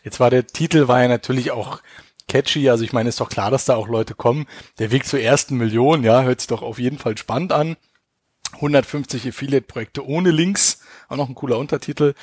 Jetzt 0.03 0.19
war 0.19 0.29
der 0.29 0.47
Titel 0.47 0.87
war 0.87 1.01
ja 1.01 1.07
natürlich 1.07 1.51
auch 1.51 1.81
catchy. 2.27 2.69
Also 2.69 2.83
ich 2.83 2.93
meine, 2.93 3.09
ist 3.09 3.21
doch 3.21 3.29
klar, 3.29 3.51
dass 3.51 3.65
da 3.65 3.75
auch 3.75 3.87
Leute 3.87 4.15
kommen. 4.15 4.45
Der 4.79 4.91
Weg 4.91 5.05
zur 5.05 5.19
ersten 5.19 5.57
Million, 5.57 6.03
ja, 6.03 6.23
hört 6.23 6.41
sich 6.41 6.47
doch 6.47 6.61
auf 6.61 6.79
jeden 6.79 6.97
Fall 6.97 7.17
spannend 7.17 7.53
an. 7.53 7.77
150 8.55 9.27
Affiliate-Projekte 9.27 10.05
ohne 10.05 10.31
Links, 10.31 10.81
auch 11.07 11.15
noch 11.15 11.29
ein 11.29 11.35
cooler 11.35 11.57
Untertitel. 11.57 12.13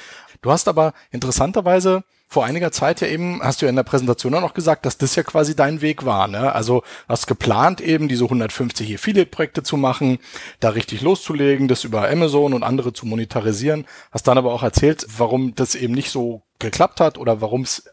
Du 0.42 0.50
hast 0.50 0.68
aber 0.68 0.92
interessanterweise 1.10 2.04
vor 2.30 2.44
einiger 2.44 2.70
Zeit 2.70 3.00
ja 3.00 3.08
eben, 3.08 3.42
hast 3.42 3.62
du 3.62 3.66
ja 3.66 3.70
in 3.70 3.76
der 3.76 3.84
Präsentation 3.84 4.34
auch 4.34 4.42
noch 4.42 4.52
gesagt, 4.52 4.84
dass 4.84 4.98
das 4.98 5.16
ja 5.16 5.22
quasi 5.22 5.56
dein 5.56 5.80
Weg 5.80 6.04
war. 6.04 6.28
Ne? 6.28 6.52
Also 6.52 6.82
hast 7.08 7.26
geplant 7.26 7.80
eben 7.80 8.06
diese 8.06 8.24
150 8.24 8.94
Affiliate-Projekte 8.94 9.62
zu 9.62 9.78
machen, 9.78 10.18
da 10.60 10.68
richtig 10.70 11.00
loszulegen, 11.00 11.68
das 11.68 11.84
über 11.84 12.08
Amazon 12.10 12.52
und 12.52 12.62
andere 12.62 12.92
zu 12.92 13.06
monetarisieren. 13.06 13.86
Hast 14.12 14.28
dann 14.28 14.36
aber 14.36 14.52
auch 14.52 14.62
erzählt, 14.62 15.06
warum 15.16 15.54
das 15.54 15.74
eben 15.74 15.94
nicht 15.94 16.10
so 16.10 16.42
geklappt 16.58 17.00
hat 17.00 17.16
oder 17.16 17.40
warum 17.40 17.62
es 17.62 17.84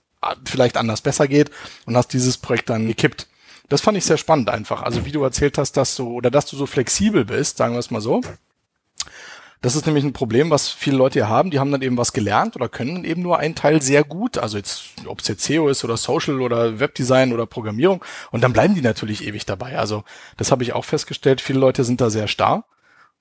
vielleicht 0.43 0.75
anders 0.75 0.99
besser 0.99 1.29
geht 1.29 1.49
und 1.85 1.95
hast 1.95 2.11
dieses 2.11 2.37
Projekt 2.37 2.69
dann 2.69 2.87
gekippt. 2.87 3.27
Das 3.69 3.81
fand 3.81 3.97
ich 3.97 4.05
sehr 4.05 4.17
spannend 4.17 4.49
einfach. 4.49 4.83
Also 4.83 5.05
wie 5.05 5.11
du 5.11 5.23
erzählt 5.23 5.57
hast, 5.57 5.73
dass 5.77 5.95
du 5.95 6.09
oder 6.09 6.29
dass 6.29 6.45
du 6.45 6.57
so 6.57 6.65
flexibel 6.65 7.23
bist, 7.23 7.57
sagen 7.57 7.73
wir 7.73 7.79
es 7.79 7.89
mal 7.89 8.01
so. 8.01 8.21
Das 9.61 9.75
ist 9.75 9.85
nämlich 9.85 10.03
ein 10.03 10.13
Problem, 10.13 10.49
was 10.51 10.69
viele 10.69 10.97
Leute 10.97 11.19
hier 11.19 11.29
haben. 11.29 11.49
Die 11.49 11.59
haben 11.59 11.71
dann 11.71 11.81
eben 11.81 11.97
was 11.97 12.13
gelernt 12.13 12.55
oder 12.55 12.69
können 12.69 13.03
eben 13.03 13.21
nur 13.21 13.39
einen 13.39 13.55
Teil 13.55 13.81
sehr 13.81 14.03
gut. 14.03 14.37
Also 14.37 14.57
jetzt, 14.57 14.93
ob 15.07 15.21
es 15.21 15.27
jetzt 15.27 15.43
SEO 15.43 15.69
ist 15.69 15.83
oder 15.83 15.97
Social 15.97 16.41
oder 16.41 16.79
Webdesign 16.79 17.33
oder 17.33 17.45
Programmierung. 17.45 18.03
Und 18.31 18.43
dann 18.43 18.53
bleiben 18.53 18.75
die 18.75 18.81
natürlich 18.81 19.25
ewig 19.25 19.45
dabei. 19.45 19.77
Also 19.77 20.03
das 20.37 20.51
habe 20.51 20.63
ich 20.63 20.73
auch 20.73 20.85
festgestellt. 20.85 21.41
Viele 21.41 21.59
Leute 21.59 21.83
sind 21.83 21.99
da 21.99 22.09
sehr 22.09 22.27
starr. 22.27 22.65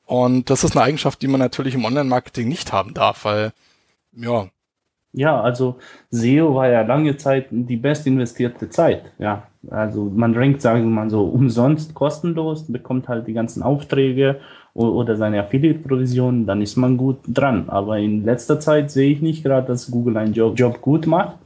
Und 0.07 0.51
das 0.51 0.65
ist 0.65 0.77
eine 0.77 0.85
Eigenschaft, 0.85 1.23
die 1.23 1.29
man 1.29 1.41
natürlich 1.41 1.75
im 1.75 1.85
Online-Marketing 1.85 2.49
nicht 2.49 2.73
haben 2.73 2.93
darf, 2.95 3.25
weil, 3.25 3.53
ja. 4.13 4.49
Ja, 5.13 5.41
also 5.41 5.79
SEO 6.11 6.57
war 6.57 6.69
ja 6.69 6.83
lange 6.83 7.17
Zeit 7.17 7.47
die 7.51 7.77
best 7.77 8.07
investierte 8.07 8.69
Zeit. 8.69 9.13
Ja, 9.19 9.47
also 9.71 10.11
man 10.15 10.35
rankt, 10.35 10.61
sagen 10.61 10.83
wir 10.83 10.91
mal 10.91 11.09
so, 11.09 11.25
umsonst 11.25 11.95
kostenlos, 11.95 12.67
bekommt 12.71 13.09
halt 13.09 13.27
die 13.29 13.33
ganzen 13.33 13.63
Aufträge 13.63 14.41
oder 14.75 15.17
seine 15.17 15.41
Affiliate-Provision, 15.41 16.47
dann 16.47 16.61
ist 16.61 16.77
man 16.77 16.97
gut 16.97 17.19
dran. 17.29 17.69
Aber 17.69 17.99
in 17.99 18.25
letzter 18.25 18.59
Zeit 18.59 18.91
sehe 18.91 19.13
ich 19.13 19.23
nicht 19.23 19.45
gerade, 19.45 19.69
dass 19.69 19.91
Google 19.91 20.17
einen 20.17 20.33
Job, 20.33 20.59
Job 20.59 20.81
gut 20.81 21.07
macht. 21.07 21.39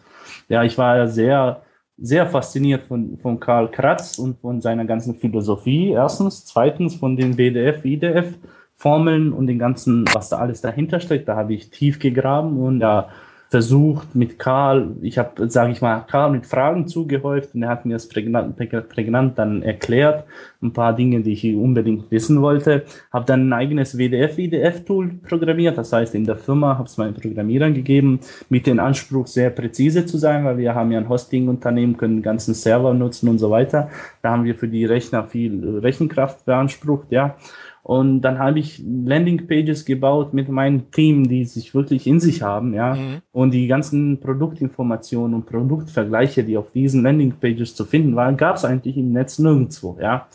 Ja, 0.48 0.64
ich 0.64 0.78
war 0.78 0.96
ja 0.96 1.06
sehr, 1.06 1.62
sehr 1.98 2.26
fasziniert 2.26 2.86
von, 2.86 3.18
von 3.18 3.38
Karl 3.38 3.70
Kratz 3.70 4.18
und 4.18 4.40
von 4.40 4.62
seiner 4.62 4.86
ganzen 4.86 5.14
Philosophie. 5.14 5.90
Erstens. 5.90 6.46
Zweitens 6.46 6.96
von 6.96 7.16
den 7.16 7.36
BDF, 7.36 7.84
IDF 7.84 8.34
Formeln 8.74 9.32
und 9.32 9.48
den 9.48 9.58
ganzen, 9.58 10.04
was 10.14 10.28
da 10.28 10.38
alles 10.38 10.60
dahinter 10.60 11.00
steckt. 11.00 11.28
Da 11.28 11.36
habe 11.36 11.52
ich 11.52 11.70
tief 11.70 11.98
gegraben 11.98 12.58
und 12.58 12.80
ja, 12.80 13.08
versucht 13.50 14.14
mit 14.14 14.38
Karl, 14.38 14.90
ich 15.00 15.16
habe, 15.16 15.48
sage 15.48 15.72
ich 15.72 15.80
mal, 15.80 16.04
Karl 16.06 16.30
mit 16.32 16.46
Fragen 16.46 16.86
zugehäuft 16.86 17.54
und 17.54 17.62
er 17.62 17.70
hat 17.70 17.86
mir 17.86 17.94
das 17.94 18.08
prägnant, 18.08 18.56
prägnant 18.56 19.38
dann 19.38 19.62
erklärt, 19.62 20.24
ein 20.60 20.72
paar 20.72 20.94
Dinge, 20.94 21.20
die 21.20 21.32
ich 21.32 21.56
unbedingt 21.56 22.10
wissen 22.10 22.42
wollte. 22.42 22.84
Habe 23.10 23.24
dann 23.24 23.48
ein 23.48 23.52
eigenes 23.54 23.96
WDF-IDF-Tool 23.96 25.20
programmiert, 25.26 25.78
das 25.78 25.92
heißt 25.92 26.14
in 26.14 26.24
der 26.24 26.36
Firma 26.36 26.76
habe 26.76 26.88
es 26.88 26.98
meinen 26.98 27.14
Programmierern 27.14 27.72
gegeben, 27.72 28.20
mit 28.50 28.66
dem 28.66 28.78
Anspruch 28.80 29.26
sehr 29.26 29.48
präzise 29.48 30.04
zu 30.04 30.18
sein, 30.18 30.44
weil 30.44 30.58
wir 30.58 30.74
haben 30.74 30.92
ja 30.92 30.98
ein 30.98 31.08
Hosting-Unternehmen, 31.08 31.96
können 31.96 32.16
den 32.16 32.22
ganzen 32.22 32.52
Server 32.52 32.92
nutzen 32.92 33.28
und 33.30 33.38
so 33.38 33.50
weiter. 33.50 33.88
Da 34.20 34.32
haben 34.32 34.44
wir 34.44 34.56
für 34.56 34.68
die 34.68 34.84
Rechner 34.84 35.24
viel 35.24 35.78
Rechenkraft 35.78 36.44
beansprucht, 36.44 37.10
ja. 37.10 37.36
Und 37.82 38.20
dann 38.20 38.38
habe 38.38 38.58
ich 38.58 38.82
Landingpages 38.84 39.84
gebaut 39.84 40.34
mit 40.34 40.48
meinem 40.48 40.90
Team, 40.90 41.28
die 41.28 41.44
sich 41.44 41.74
wirklich 41.74 42.06
in 42.06 42.20
sich 42.20 42.42
haben, 42.42 42.74
ja. 42.74 42.94
Mhm. 42.94 43.22
Und 43.32 43.52
die 43.54 43.66
ganzen 43.66 44.20
Produktinformationen 44.20 45.34
und 45.34 45.46
Produktvergleiche, 45.46 46.44
die 46.44 46.56
auf 46.56 46.70
diesen 46.72 47.02
Landingpages 47.02 47.74
zu 47.74 47.84
finden 47.84 48.14
waren, 48.16 48.36
gab 48.36 48.56
es 48.56 48.64
eigentlich 48.64 48.96
im 48.96 49.12
Netz 49.12 49.38
nirgendwo, 49.38 49.98
ja. 50.00 50.26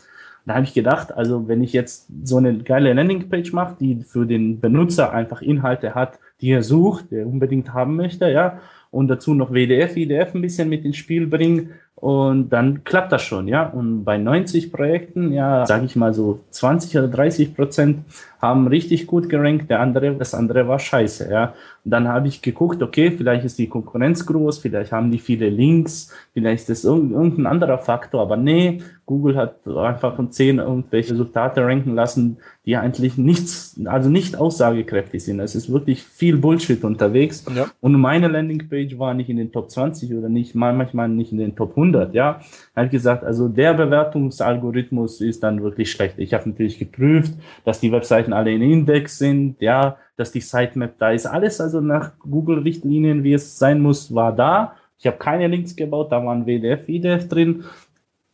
Da 0.46 0.56
habe 0.56 0.64
ich 0.64 0.74
gedacht, 0.74 1.12
also 1.16 1.48
wenn 1.48 1.62
ich 1.62 1.72
jetzt 1.72 2.08
so 2.22 2.36
eine 2.36 2.58
geile 2.58 2.92
Landingpage 2.92 3.52
mache, 3.52 3.76
die 3.80 4.02
für 4.02 4.26
den 4.26 4.60
Benutzer 4.60 5.12
einfach 5.12 5.40
Inhalte 5.40 5.94
hat, 5.94 6.18
die 6.40 6.50
er 6.50 6.62
sucht, 6.62 7.10
der 7.12 7.26
unbedingt 7.26 7.72
haben 7.72 7.96
möchte, 7.96 8.30
ja, 8.30 8.60
und 8.90 9.08
dazu 9.08 9.34
noch 9.34 9.52
WDF, 9.52 9.96
IDF 9.96 10.34
ein 10.34 10.42
bisschen 10.42 10.68
mit 10.68 10.84
ins 10.84 10.96
Spiel 10.96 11.26
bringen, 11.26 11.70
und 12.04 12.50
dann 12.50 12.84
klappt 12.84 13.12
das 13.12 13.22
schon, 13.22 13.48
ja. 13.48 13.66
Und 13.66 14.04
bei 14.04 14.18
90 14.18 14.70
Projekten, 14.70 15.32
ja, 15.32 15.64
sage 15.64 15.86
ich 15.86 15.96
mal 15.96 16.12
so 16.12 16.40
20 16.50 16.98
oder 16.98 17.08
30 17.08 17.56
Prozent 17.56 18.00
haben 18.44 18.66
richtig 18.68 19.06
gut 19.06 19.28
gerankt, 19.28 19.70
der 19.70 19.80
andere, 19.80 20.14
das 20.14 20.34
andere 20.34 20.68
war 20.68 20.78
scheiße, 20.78 21.30
ja. 21.30 21.54
Und 21.84 21.90
dann 21.90 22.08
habe 22.08 22.28
ich 22.28 22.40
geguckt, 22.40 22.82
okay, 22.82 23.10
vielleicht 23.10 23.44
ist 23.44 23.58
die 23.58 23.68
Konkurrenz 23.68 24.24
groß, 24.24 24.58
vielleicht 24.58 24.92
haben 24.92 25.10
die 25.10 25.18
viele 25.18 25.48
Links, 25.48 26.12
vielleicht 26.32 26.68
ist 26.68 26.84
irgendein 26.84 27.46
anderer 27.46 27.78
Faktor, 27.78 28.22
aber 28.22 28.36
nee, 28.36 28.80
Google 29.06 29.36
hat 29.36 29.66
einfach 29.66 30.16
von 30.16 30.30
10 30.30 30.58
irgendwelche 30.58 31.12
Resultate 31.12 31.62
ranken 31.62 31.94
lassen, 31.94 32.38
die 32.64 32.76
eigentlich 32.76 33.18
nichts, 33.18 33.78
also 33.84 34.08
nicht 34.08 34.36
aussagekräftig 34.36 35.22
sind. 35.22 35.40
Es 35.40 35.54
ist 35.54 35.70
wirklich 35.70 36.02
viel 36.02 36.38
Bullshit 36.38 36.82
unterwegs. 36.84 37.44
Ja. 37.54 37.66
Und 37.80 38.00
meine 38.00 38.28
Landingpage 38.28 38.98
war 38.98 39.12
nicht 39.12 39.28
in 39.28 39.36
den 39.36 39.52
Top 39.52 39.70
20 39.70 40.14
oder 40.14 40.30
nicht, 40.30 40.54
manchmal 40.54 41.10
nicht 41.10 41.32
in 41.32 41.38
den 41.38 41.54
Top 41.54 41.70
100, 41.70 42.14
ja. 42.14 42.40
Hat 42.74 42.90
gesagt, 42.90 43.24
also 43.24 43.48
der 43.48 43.74
Bewertungsalgorithmus 43.74 45.20
ist 45.20 45.42
dann 45.42 45.62
wirklich 45.62 45.90
schlecht. 45.90 46.14
Ich 46.18 46.32
habe 46.32 46.48
natürlich 46.48 46.78
geprüft, 46.78 47.34
dass 47.66 47.80
die 47.80 47.92
Webseiten 47.92 48.32
alle 48.34 48.52
in 48.52 48.62
Index 48.62 49.18
sind, 49.18 49.60
ja, 49.60 49.96
dass 50.16 50.32
die 50.32 50.40
Sitemap 50.40 50.98
da 50.98 51.10
ist. 51.10 51.26
Alles 51.26 51.60
also 51.60 51.80
nach 51.80 52.18
Google-Richtlinien, 52.18 53.24
wie 53.24 53.34
es 53.34 53.58
sein 53.58 53.80
muss, 53.80 54.14
war 54.14 54.34
da. 54.34 54.74
Ich 54.98 55.06
habe 55.06 55.16
keine 55.18 55.48
Links 55.48 55.76
gebaut, 55.76 56.12
da 56.12 56.24
waren 56.24 56.46
WDF, 56.46 56.88
IDF 56.88 57.28
drin. 57.28 57.64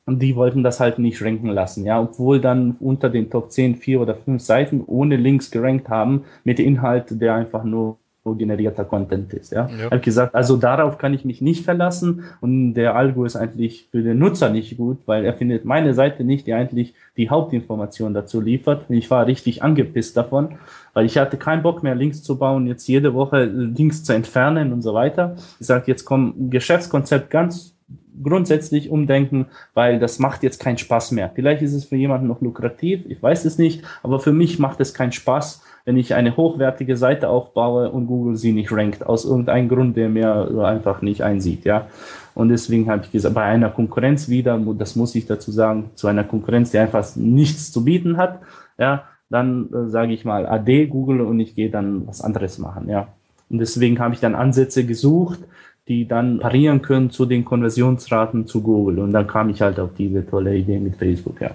Und 0.06 0.20
die 0.20 0.34
wollten 0.34 0.62
das 0.62 0.80
halt 0.80 0.98
nicht 0.98 1.22
ranken 1.22 1.48
lassen, 1.50 1.84
ja, 1.84 2.00
obwohl 2.00 2.40
dann 2.40 2.76
unter 2.80 3.10
den 3.10 3.30
Top 3.30 3.52
10 3.52 3.76
vier 3.76 4.00
oder 4.00 4.16
fünf 4.16 4.42
Seiten 4.42 4.82
ohne 4.86 5.16
Links 5.16 5.50
gerankt 5.50 5.88
haben 5.88 6.24
mit 6.42 6.58
Inhalt, 6.58 7.20
der 7.20 7.34
einfach 7.34 7.62
nur 7.62 7.98
generierter 8.24 8.84
Content 8.84 9.32
ist. 9.32 9.52
Ja. 9.52 9.68
ja. 9.68 9.86
habe 9.86 10.00
gesagt, 10.00 10.34
also 10.34 10.56
darauf 10.56 10.98
kann 10.98 11.14
ich 11.14 11.24
mich 11.24 11.40
nicht 11.40 11.64
verlassen 11.64 12.24
und 12.40 12.74
der 12.74 12.94
Algo 12.94 13.24
ist 13.24 13.36
eigentlich 13.36 13.88
für 13.90 14.02
den 14.02 14.18
Nutzer 14.18 14.50
nicht 14.50 14.76
gut, 14.76 14.98
weil 15.06 15.24
er 15.24 15.34
findet 15.34 15.64
meine 15.64 15.94
Seite 15.94 16.22
nicht, 16.24 16.46
die 16.46 16.52
eigentlich 16.52 16.94
die 17.16 17.30
Hauptinformation 17.30 18.14
dazu 18.14 18.40
liefert. 18.40 18.84
Ich 18.90 19.10
war 19.10 19.26
richtig 19.26 19.62
angepisst 19.62 20.16
davon, 20.16 20.58
weil 20.92 21.06
ich 21.06 21.18
hatte 21.18 21.38
keinen 21.38 21.62
Bock 21.62 21.82
mehr 21.82 21.94
Links 21.94 22.22
zu 22.22 22.38
bauen, 22.38 22.66
jetzt 22.66 22.86
jede 22.88 23.14
Woche 23.14 23.44
Links 23.44 24.04
zu 24.04 24.12
entfernen 24.12 24.72
und 24.72 24.82
so 24.82 24.94
weiter. 24.94 25.36
Ich 25.58 25.66
sage, 25.66 25.84
jetzt 25.86 26.04
kommt 26.04 26.50
Geschäftskonzept 26.50 27.30
ganz 27.30 27.74
grundsätzlich 28.22 28.90
umdenken, 28.90 29.46
weil 29.74 29.98
das 29.98 30.18
macht 30.18 30.42
jetzt 30.42 30.60
keinen 30.60 30.78
Spaß 30.78 31.12
mehr. 31.12 31.30
Vielleicht 31.34 31.62
ist 31.62 31.72
es 31.72 31.84
für 31.86 31.96
jemanden 31.96 32.26
noch 32.26 32.40
lukrativ, 32.40 33.04
ich 33.08 33.22
weiß 33.22 33.44
es 33.44 33.58
nicht, 33.58 33.82
aber 34.02 34.20
für 34.20 34.32
mich 34.32 34.58
macht 34.58 34.80
es 34.80 34.94
keinen 34.94 35.12
Spaß, 35.12 35.62
wenn 35.84 35.96
ich 35.96 36.14
eine 36.14 36.36
hochwertige 36.36 36.96
Seite 36.96 37.28
aufbaue 37.28 37.90
und 37.90 38.06
Google 38.06 38.36
sie 38.36 38.52
nicht 38.52 38.72
rankt, 38.72 39.06
aus 39.06 39.24
irgendeinem 39.24 39.68
Grund, 39.68 39.96
der 39.96 40.08
mir 40.08 40.50
einfach 40.64 41.02
nicht 41.02 41.22
einsieht, 41.22 41.64
ja. 41.64 41.86
Und 42.34 42.48
deswegen 42.48 42.90
habe 42.90 43.02
ich 43.04 43.10
gesagt, 43.10 43.34
bei 43.34 43.42
einer 43.42 43.70
Konkurrenz 43.70 44.28
wieder, 44.28 44.58
das 44.78 44.96
muss 44.96 45.14
ich 45.14 45.26
dazu 45.26 45.50
sagen, 45.50 45.90
zu 45.94 46.06
einer 46.06 46.24
Konkurrenz, 46.24 46.70
die 46.70 46.78
einfach 46.78 47.16
nichts 47.16 47.72
zu 47.72 47.84
bieten 47.84 48.16
hat, 48.16 48.40
ja, 48.78 49.04
dann 49.28 49.68
äh, 49.72 49.88
sage 49.88 50.12
ich 50.12 50.24
mal 50.24 50.46
AD 50.46 50.86
Google 50.86 51.20
und 51.22 51.40
ich 51.40 51.54
gehe 51.54 51.70
dann 51.70 52.06
was 52.06 52.20
anderes 52.20 52.58
machen, 52.58 52.88
ja. 52.88 53.08
Und 53.48 53.58
deswegen 53.58 53.98
habe 53.98 54.14
ich 54.14 54.20
dann 54.20 54.34
Ansätze 54.34 54.86
gesucht, 54.86 55.40
die 55.88 56.06
dann 56.06 56.38
parieren 56.38 56.82
können 56.82 57.10
zu 57.10 57.26
den 57.26 57.44
Konversionsraten 57.44 58.46
zu 58.46 58.62
Google. 58.62 59.00
Und 59.00 59.12
dann 59.12 59.26
kam 59.26 59.50
ich 59.50 59.60
halt 59.60 59.80
auf 59.80 59.90
diese 59.98 60.24
tolle 60.24 60.56
Idee 60.56 60.78
mit 60.78 60.94
Facebook, 60.96 61.40
ja. 61.40 61.50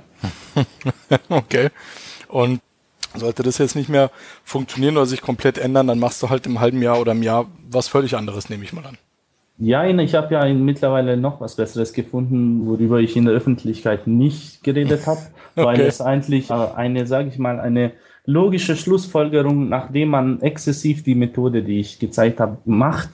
okay. 1.30 1.69
Und 2.28 2.59
sollte 3.18 3.43
das 3.43 3.57
jetzt 3.57 3.76
nicht 3.76 3.89
mehr 3.89 4.11
funktionieren 4.43 4.97
oder 4.97 5.05
sich 5.05 5.22
komplett 5.22 5.57
ändern, 5.57 5.88
dann 5.88 5.99
machst 5.99 6.22
du 6.24 6.30
halt 6.30 6.45
im 6.45 6.59
halben 6.59 6.82
Jahr 6.82 6.99
oder 6.99 7.13
im 7.13 7.24
Jahr 7.24 7.47
was 7.70 7.88
völlig 7.88 8.16
anderes, 8.16 8.49
nehme 8.49 8.63
ich 8.63 8.74
mal 8.74 8.86
an. 8.86 8.97
Ja, 9.57 9.86
ich 9.86 10.16
habe 10.16 10.34
ja 10.34 10.53
mittlerweile 10.53 11.16
noch 11.16 11.39
was 11.39 11.55
Besseres 11.55 11.93
gefunden, 11.93 12.68
worüber 12.68 12.99
ich 12.99 13.16
in 13.16 13.26
der 13.26 13.34
Öffentlichkeit 13.34 14.05
nicht 14.05 14.63
geredet 14.63 15.07
habe, 15.07 15.22
okay. 15.55 15.66
weil 15.66 15.82
es 15.82 16.01
eigentlich 16.01 16.51
eine, 16.51 17.07
sage 17.07 17.30
ich 17.30 17.38
mal, 17.38 17.61
eine 17.61 17.93
logische 18.26 18.76
Schlussfolgerung, 18.76 19.70
nachdem 19.70 20.09
man 20.09 20.41
exzessiv 20.41 21.03
die 21.03 21.16
Methode, 21.16 21.63
die 21.63 21.80
ich 21.80 21.99
gezeigt 21.99 22.41
habe, 22.41 22.57
macht, 22.66 23.09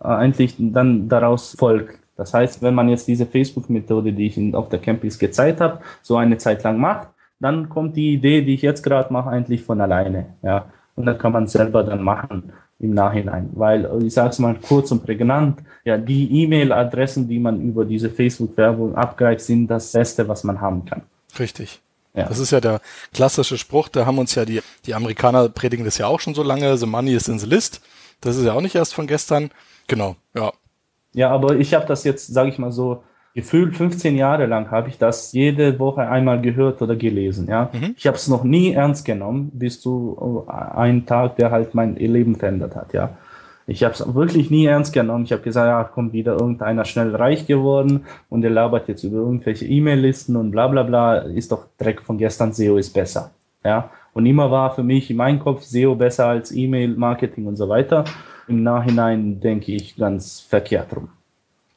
äh, 0.00 0.06
eigentlich 0.06 0.54
dann 0.58 1.08
daraus 1.08 1.54
folgt. 1.58 1.98
Das 2.16 2.32
heißt, 2.32 2.62
wenn 2.62 2.74
man 2.74 2.88
jetzt 2.88 3.08
diese 3.08 3.26
Facebook-Methode, 3.26 4.12
die 4.12 4.26
ich 4.26 4.54
auf 4.54 4.68
der 4.68 4.78
Campus 4.78 5.18
gezeigt 5.18 5.60
habe, 5.60 5.80
so 6.00 6.16
eine 6.16 6.38
Zeit 6.38 6.62
lang 6.62 6.78
macht, 6.78 7.08
dann 7.44 7.68
kommt 7.68 7.96
die 7.96 8.14
Idee, 8.14 8.42
die 8.42 8.54
ich 8.54 8.62
jetzt 8.62 8.82
gerade 8.82 9.12
mache, 9.12 9.28
eigentlich 9.28 9.62
von 9.62 9.80
alleine. 9.80 10.26
Ja, 10.42 10.66
und 10.96 11.06
dann 11.06 11.18
kann 11.18 11.32
man 11.32 11.46
selber 11.46 11.84
dann 11.84 12.02
machen 12.02 12.52
im 12.80 12.94
Nachhinein, 12.94 13.50
weil 13.52 13.88
ich 14.02 14.14
sage 14.14 14.30
es 14.30 14.38
mal 14.38 14.56
kurz 14.56 14.90
und 14.90 15.04
prägnant, 15.04 15.60
ja, 15.84 15.96
die 15.96 16.42
E-Mail-Adressen, 16.42 17.28
die 17.28 17.38
man 17.38 17.60
über 17.60 17.84
diese 17.84 18.10
Facebook-Werbung 18.10 18.94
abgreift, 18.94 19.42
sind 19.42 19.68
das 19.68 19.92
Beste, 19.92 20.26
was 20.26 20.42
man 20.44 20.60
haben 20.60 20.84
kann. 20.84 21.02
Richtig. 21.38 21.80
Ja. 22.14 22.28
Das 22.28 22.38
ist 22.38 22.50
ja 22.50 22.60
der 22.60 22.80
klassische 23.12 23.58
Spruch, 23.58 23.88
da 23.88 24.06
haben 24.06 24.18
uns 24.18 24.34
ja 24.34 24.44
die, 24.44 24.60
die 24.86 24.94
Amerikaner 24.94 25.48
predigen 25.48 25.84
das 25.84 25.98
ja 25.98 26.06
auch 26.06 26.20
schon 26.20 26.34
so 26.34 26.42
lange, 26.42 26.76
the 26.76 26.86
money 26.86 27.12
is 27.12 27.28
in 27.28 27.38
the 27.38 27.46
list. 27.46 27.80
Das 28.20 28.36
ist 28.36 28.44
ja 28.44 28.52
auch 28.54 28.60
nicht 28.60 28.74
erst 28.74 28.94
von 28.94 29.06
gestern. 29.06 29.50
Genau, 29.86 30.16
ja. 30.34 30.52
Ja, 31.12 31.30
aber 31.30 31.56
ich 31.56 31.74
habe 31.74 31.86
das 31.86 32.04
jetzt, 32.04 32.32
sage 32.32 32.48
ich 32.48 32.58
mal 32.58 32.72
so, 32.72 33.02
gefühlt 33.34 33.76
15 33.76 34.16
Jahre 34.16 34.46
lang 34.46 34.70
habe 34.70 34.88
ich 34.88 34.98
das 34.98 35.32
jede 35.32 35.78
Woche 35.78 36.08
einmal 36.08 36.40
gehört 36.40 36.80
oder 36.80 36.94
gelesen. 36.94 37.48
Ja, 37.48 37.70
mhm. 37.72 37.94
ich 37.96 38.06
habe 38.06 38.16
es 38.16 38.28
noch 38.28 38.44
nie 38.44 38.72
ernst 38.72 39.04
genommen, 39.04 39.50
bis 39.52 39.80
zu 39.80 40.46
äh, 40.48 40.50
einem 40.52 41.04
Tag, 41.04 41.36
der 41.36 41.50
halt 41.50 41.74
mein 41.74 41.96
Leben 41.96 42.36
verändert 42.36 42.76
hat. 42.76 42.92
Ja, 42.92 43.16
ich 43.66 43.82
habe 43.82 43.94
es 43.94 44.14
wirklich 44.14 44.50
nie 44.50 44.66
ernst 44.66 44.92
genommen. 44.92 45.24
Ich 45.24 45.32
habe 45.32 45.42
gesagt, 45.42 45.66
ja, 45.66 45.82
kommt 45.84 46.12
wieder 46.12 46.32
irgendeiner 46.34 46.84
schnell 46.84 47.14
reich 47.14 47.46
geworden 47.46 48.04
und 48.28 48.42
der 48.42 48.50
labert 48.50 48.88
jetzt 48.88 49.02
über 49.04 49.18
irgendwelche 49.18 49.66
E-Mail-Listen 49.66 50.36
und 50.36 50.52
bla 50.52 50.68
bla 50.68 50.84
bla. 50.84 51.16
Ist 51.18 51.50
doch 51.50 51.66
Dreck 51.78 52.02
von 52.02 52.18
gestern, 52.18 52.52
SEO 52.52 52.76
ist 52.76 52.92
besser. 52.92 53.32
Ja, 53.64 53.90
und 54.12 54.26
immer 54.26 54.50
war 54.50 54.74
für 54.74 54.82
mich 54.82 55.10
in 55.10 55.16
meinem 55.16 55.40
Kopf 55.40 55.62
SEO 55.62 55.96
besser 55.96 56.26
als 56.26 56.52
E-Mail-Marketing 56.52 57.46
und 57.46 57.56
so 57.56 57.68
weiter. 57.68 58.04
Im 58.46 58.62
Nachhinein 58.62 59.40
denke 59.40 59.72
ich 59.72 59.96
ganz 59.96 60.40
verkehrt 60.40 60.94
rum. 60.94 61.08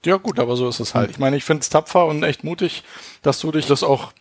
Ja 0.05 0.17
gut, 0.17 0.39
aber 0.39 0.55
so 0.55 0.69
ist 0.69 0.79
es 0.79 0.95
halt. 0.95 1.09
Ich 1.09 1.19
meine, 1.19 1.37
ich 1.37 1.43
finde 1.43 1.61
es 1.61 1.69
tapfer 1.69 2.05
und 2.05 2.23
echt 2.23 2.43
mutig, 2.43 2.83
dass 3.21 3.39
du 3.39 3.51
dich 3.51 3.65
das 3.65 3.83
auch 3.83 4.13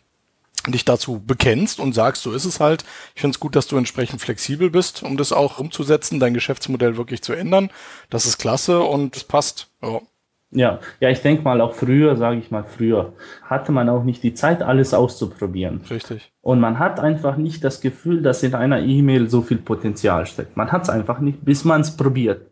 dich 0.67 0.85
dazu 0.85 1.23
bekennst 1.25 1.79
und 1.79 1.95
sagst, 1.95 2.23
so 2.23 2.33
ist 2.33 2.45
es 2.45 2.61
halt. 2.61 2.85
Ich 3.15 3.21
finde 3.21 3.35
es 3.37 3.41
gut, 3.41 3.55
dass 3.55 3.69
du 3.69 3.77
entsprechend 3.77 4.21
flexibel 4.21 4.71
bist, 4.71 5.03
um 5.03 5.17
das 5.17 5.33
auch 5.33 5.59
umzusetzen, 5.59 6.19
dein 6.19 6.35
Geschäftsmodell 6.35 6.97
wirklich 6.97 7.23
zu 7.23 7.35
ändern. 7.35 7.71
Das 8.11 8.27
ist 8.27 8.39
klasse 8.39 8.81
und 8.81 9.17
es 9.17 9.25
passt. 9.25 9.69
Ja. 9.83 10.01
Ja, 10.53 10.79
ja, 11.01 11.11
ich 11.11 11.21
denke 11.21 11.43
mal, 11.43 11.61
auch 11.61 11.75
früher, 11.75 12.17
sage 12.17 12.39
ich 12.39 12.53
mal, 12.53 12.65
früher 12.65 13.13
hatte 13.43 13.73
man 13.73 13.89
auch 13.89 14.05
nicht 14.05 14.23
die 14.23 14.33
Zeit, 14.33 14.63
alles 14.63 14.95
auszuprobieren. 14.95 15.83
Richtig. 15.91 16.33
Und 16.41 16.61
man 16.61 16.79
hat 16.79 17.01
einfach 17.01 17.37
nicht 17.37 17.65
das 17.65 17.81
Gefühl, 17.81 18.23
dass 18.23 18.45
in 18.45 18.55
einer 18.55 18.79
E-Mail 18.79 19.29
so 19.29 19.43
viel 19.43 19.59
Potenzial 19.59 20.25
steckt. 20.25 20.57
Man 20.57 20.71
hat 20.71 20.85
es 20.85 20.89
einfach 20.89 21.19
nicht, 21.19 21.45
bis 21.45 21.65
man 21.65 21.81
es 21.81 21.97
probiert. 21.97 22.47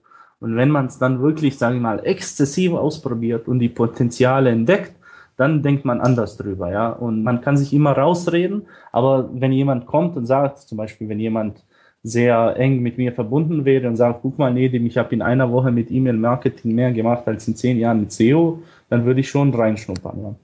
Und 0.44 0.56
wenn 0.56 0.68
man 0.68 0.88
es 0.88 0.98
dann 0.98 1.22
wirklich, 1.22 1.56
sage 1.56 1.76
ich 1.76 1.80
mal, 1.80 2.04
exzessiv 2.04 2.74
ausprobiert 2.74 3.48
und 3.48 3.60
die 3.60 3.70
Potenziale 3.70 4.50
entdeckt, 4.50 4.92
dann 5.38 5.62
denkt 5.62 5.86
man 5.86 6.02
anders 6.02 6.36
drüber, 6.36 6.70
ja. 6.70 6.90
Und 6.90 7.22
man 7.22 7.40
kann 7.40 7.56
sich 7.56 7.72
immer 7.72 7.92
rausreden, 7.92 8.66
aber 8.92 9.30
wenn 9.32 9.52
jemand 9.52 9.86
kommt 9.86 10.18
und 10.18 10.26
sagt, 10.26 10.58
zum 10.58 10.76
Beispiel, 10.76 11.08
wenn 11.08 11.18
jemand 11.18 11.64
sehr 12.02 12.56
eng 12.58 12.82
mit 12.82 12.98
mir 12.98 13.14
verbunden 13.14 13.64
wäre 13.64 13.88
und 13.88 13.96
sagt, 13.96 14.20
guck 14.20 14.38
mal, 14.38 14.52
Nedim, 14.52 14.84
ich 14.84 14.98
habe 14.98 15.14
in 15.14 15.22
einer 15.22 15.50
Woche 15.50 15.72
mit 15.72 15.90
E-Mail-Marketing 15.90 16.74
mehr 16.74 16.92
gemacht 16.92 17.22
als 17.24 17.48
in 17.48 17.56
zehn 17.56 17.78
Jahren 17.78 18.00
mit 18.00 18.12
SEO, 18.12 18.62
dann 18.90 19.06
würde 19.06 19.20
ich 19.20 19.30
schon 19.30 19.54
reinschnuppern. 19.54 20.22
Ja. 20.22 20.34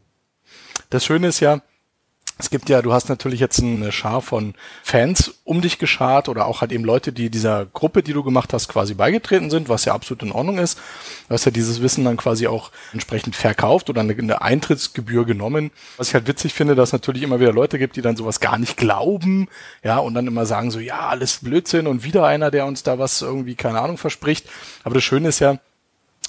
Das 0.88 1.04
Schöne 1.04 1.26
ist 1.26 1.40
ja, 1.40 1.60
es 2.40 2.50
gibt 2.50 2.68
ja, 2.68 2.82
du 2.82 2.92
hast 2.92 3.08
natürlich 3.08 3.40
jetzt 3.40 3.60
eine 3.60 3.92
Schar 3.92 4.22
von 4.22 4.54
Fans 4.82 5.34
um 5.44 5.60
dich 5.60 5.78
geschart 5.78 6.28
oder 6.28 6.46
auch 6.46 6.60
halt 6.60 6.72
eben 6.72 6.84
Leute, 6.84 7.12
die 7.12 7.30
dieser 7.30 7.66
Gruppe, 7.66 8.02
die 8.02 8.12
du 8.12 8.22
gemacht 8.22 8.52
hast, 8.52 8.68
quasi 8.68 8.94
beigetreten 8.94 9.50
sind, 9.50 9.68
was 9.68 9.84
ja 9.84 9.94
absolut 9.94 10.22
in 10.22 10.32
Ordnung 10.32 10.58
ist. 10.58 10.78
Du 11.28 11.34
hast 11.34 11.44
ja 11.44 11.50
dieses 11.50 11.82
Wissen 11.82 12.04
dann 12.04 12.16
quasi 12.16 12.46
auch 12.46 12.70
entsprechend 12.92 13.36
verkauft 13.36 13.90
oder 13.90 14.00
eine, 14.00 14.42
Eintrittsgebühr 14.42 15.26
genommen. 15.26 15.70
Was 15.96 16.08
ich 16.08 16.14
halt 16.14 16.26
witzig 16.26 16.54
finde, 16.54 16.74
dass 16.74 16.90
es 16.90 16.92
natürlich 16.92 17.22
immer 17.22 17.40
wieder 17.40 17.52
Leute 17.52 17.78
gibt, 17.78 17.96
die 17.96 18.02
dann 18.02 18.16
sowas 18.16 18.40
gar 18.40 18.58
nicht 18.58 18.76
glauben, 18.76 19.48
ja, 19.84 19.98
und 19.98 20.14
dann 20.14 20.26
immer 20.26 20.46
sagen 20.46 20.70
so, 20.70 20.80
ja, 20.80 21.08
alles 21.08 21.38
Blödsinn 21.38 21.86
und 21.86 22.04
wieder 22.04 22.26
einer, 22.26 22.50
der 22.50 22.66
uns 22.66 22.82
da 22.82 22.98
was 22.98 23.22
irgendwie, 23.22 23.54
keine 23.54 23.80
Ahnung, 23.80 23.98
verspricht. 23.98 24.48
Aber 24.82 24.94
das 24.94 25.04
Schöne 25.04 25.28
ist 25.28 25.40
ja, 25.40 25.58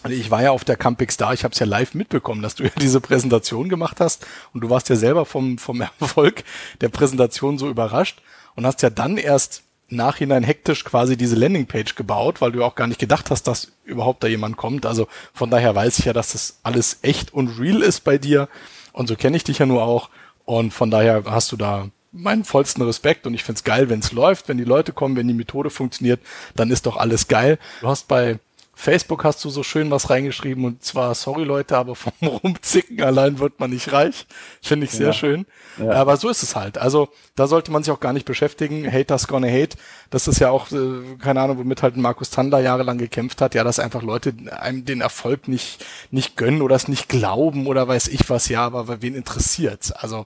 ich 0.09 0.31
war 0.31 0.41
ja 0.41 0.51
auf 0.51 0.63
der 0.63 0.77
Campix 0.77 1.17
da, 1.17 1.33
ich 1.33 1.43
habe 1.43 1.53
es 1.53 1.59
ja 1.59 1.65
live 1.65 1.93
mitbekommen, 1.93 2.41
dass 2.41 2.55
du 2.55 2.63
ja 2.63 2.71
diese 2.81 3.01
Präsentation 3.01 3.69
gemacht 3.69 3.99
hast. 3.99 4.25
Und 4.53 4.61
du 4.61 4.69
warst 4.69 4.89
ja 4.89 4.95
selber 4.95 5.25
vom, 5.25 5.57
vom 5.57 5.81
Erfolg 5.99 6.43
der 6.81 6.89
Präsentation 6.89 7.57
so 7.57 7.69
überrascht 7.69 8.21
und 8.55 8.65
hast 8.65 8.81
ja 8.81 8.89
dann 8.89 9.17
erst 9.17 9.63
nachhinein 9.89 10.43
hektisch 10.43 10.85
quasi 10.85 11.17
diese 11.17 11.35
Landingpage 11.35 11.95
gebaut, 11.95 12.39
weil 12.39 12.53
du 12.53 12.63
auch 12.63 12.75
gar 12.75 12.87
nicht 12.87 12.99
gedacht 12.99 13.29
hast, 13.29 13.43
dass 13.43 13.73
überhaupt 13.83 14.23
da 14.23 14.27
jemand 14.27 14.55
kommt. 14.55 14.85
Also 14.85 15.07
von 15.33 15.49
daher 15.49 15.75
weiß 15.75 15.99
ich 15.99 16.05
ja, 16.05 16.13
dass 16.13 16.31
das 16.31 16.59
alles 16.63 16.99
echt 17.01 17.33
und 17.33 17.59
real 17.59 17.81
ist 17.81 18.01
bei 18.01 18.17
dir. 18.17 18.47
Und 18.93 19.07
so 19.07 19.15
kenne 19.15 19.35
ich 19.37 19.43
dich 19.43 19.59
ja 19.59 19.65
nur 19.65 19.83
auch. 19.83 20.09
Und 20.45 20.73
von 20.73 20.91
daher 20.91 21.23
hast 21.25 21.51
du 21.51 21.57
da 21.57 21.89
meinen 22.11 22.43
vollsten 22.43 22.83
Respekt. 22.83 23.25
Und 23.27 23.33
ich 23.33 23.43
find's 23.43 23.63
geil, 23.63 23.89
wenn's 23.89 24.11
läuft, 24.11 24.47
wenn 24.47 24.57
die 24.57 24.63
Leute 24.63 24.93
kommen, 24.93 25.15
wenn 25.15 25.27
die 25.27 25.33
Methode 25.33 25.69
funktioniert, 25.69 26.21
dann 26.55 26.71
ist 26.71 26.85
doch 26.85 26.97
alles 26.97 27.27
geil. 27.27 27.57
Du 27.81 27.87
hast 27.87 28.07
bei 28.07 28.39
Facebook 28.82 29.23
hast 29.23 29.45
du 29.45 29.51
so 29.51 29.61
schön 29.61 29.91
was 29.91 30.09
reingeschrieben 30.09 30.65
und 30.65 30.84
zwar, 30.84 31.13
sorry 31.13 31.43
Leute, 31.43 31.77
aber 31.77 31.95
vom 31.95 32.13
Rumzicken 32.27 33.03
allein 33.03 33.38
wird 33.38 33.59
man 33.59 33.69
nicht 33.69 33.93
reich. 33.93 34.25
Finde 34.59 34.88
ich 34.88 34.91
sehr 34.91 35.07
ja. 35.07 35.13
schön. 35.13 35.45
Ja. 35.77 35.91
Aber 35.91 36.17
so 36.17 36.29
ist 36.29 36.41
es 36.41 36.55
halt. 36.55 36.79
Also 36.79 37.09
da 37.36 37.45
sollte 37.45 37.71
man 37.71 37.84
sich 37.84 37.93
auch 37.93 37.99
gar 37.99 38.11
nicht 38.11 38.25
beschäftigen. 38.25 38.91
Haters 38.91 39.27
gonna 39.27 39.47
hate. 39.47 39.77
Das 40.09 40.27
ist 40.27 40.39
ja 40.39 40.49
auch, 40.49 40.71
äh, 40.71 41.15
keine 41.19 41.41
Ahnung, 41.41 41.59
womit 41.59 41.84
halt 41.84 41.95
Markus 41.95 42.32
Tandler 42.32 42.59
jahrelang 42.59 42.97
gekämpft 42.97 43.39
hat. 43.39 43.53
Ja, 43.53 43.63
dass 43.63 43.77
einfach 43.77 44.01
Leute 44.01 44.34
einem 44.49 44.84
den 44.84 45.01
Erfolg 45.01 45.47
nicht, 45.47 45.86
nicht 46.09 46.36
gönnen 46.36 46.63
oder 46.63 46.75
es 46.75 46.88
nicht 46.88 47.07
glauben 47.07 47.67
oder 47.67 47.88
weiß 47.88 48.07
ich 48.07 48.32
was. 48.32 48.49
Ja, 48.49 48.65
aber 48.65 49.03
wen 49.03 49.13
interessiert's? 49.13 49.91
Also 49.91 50.25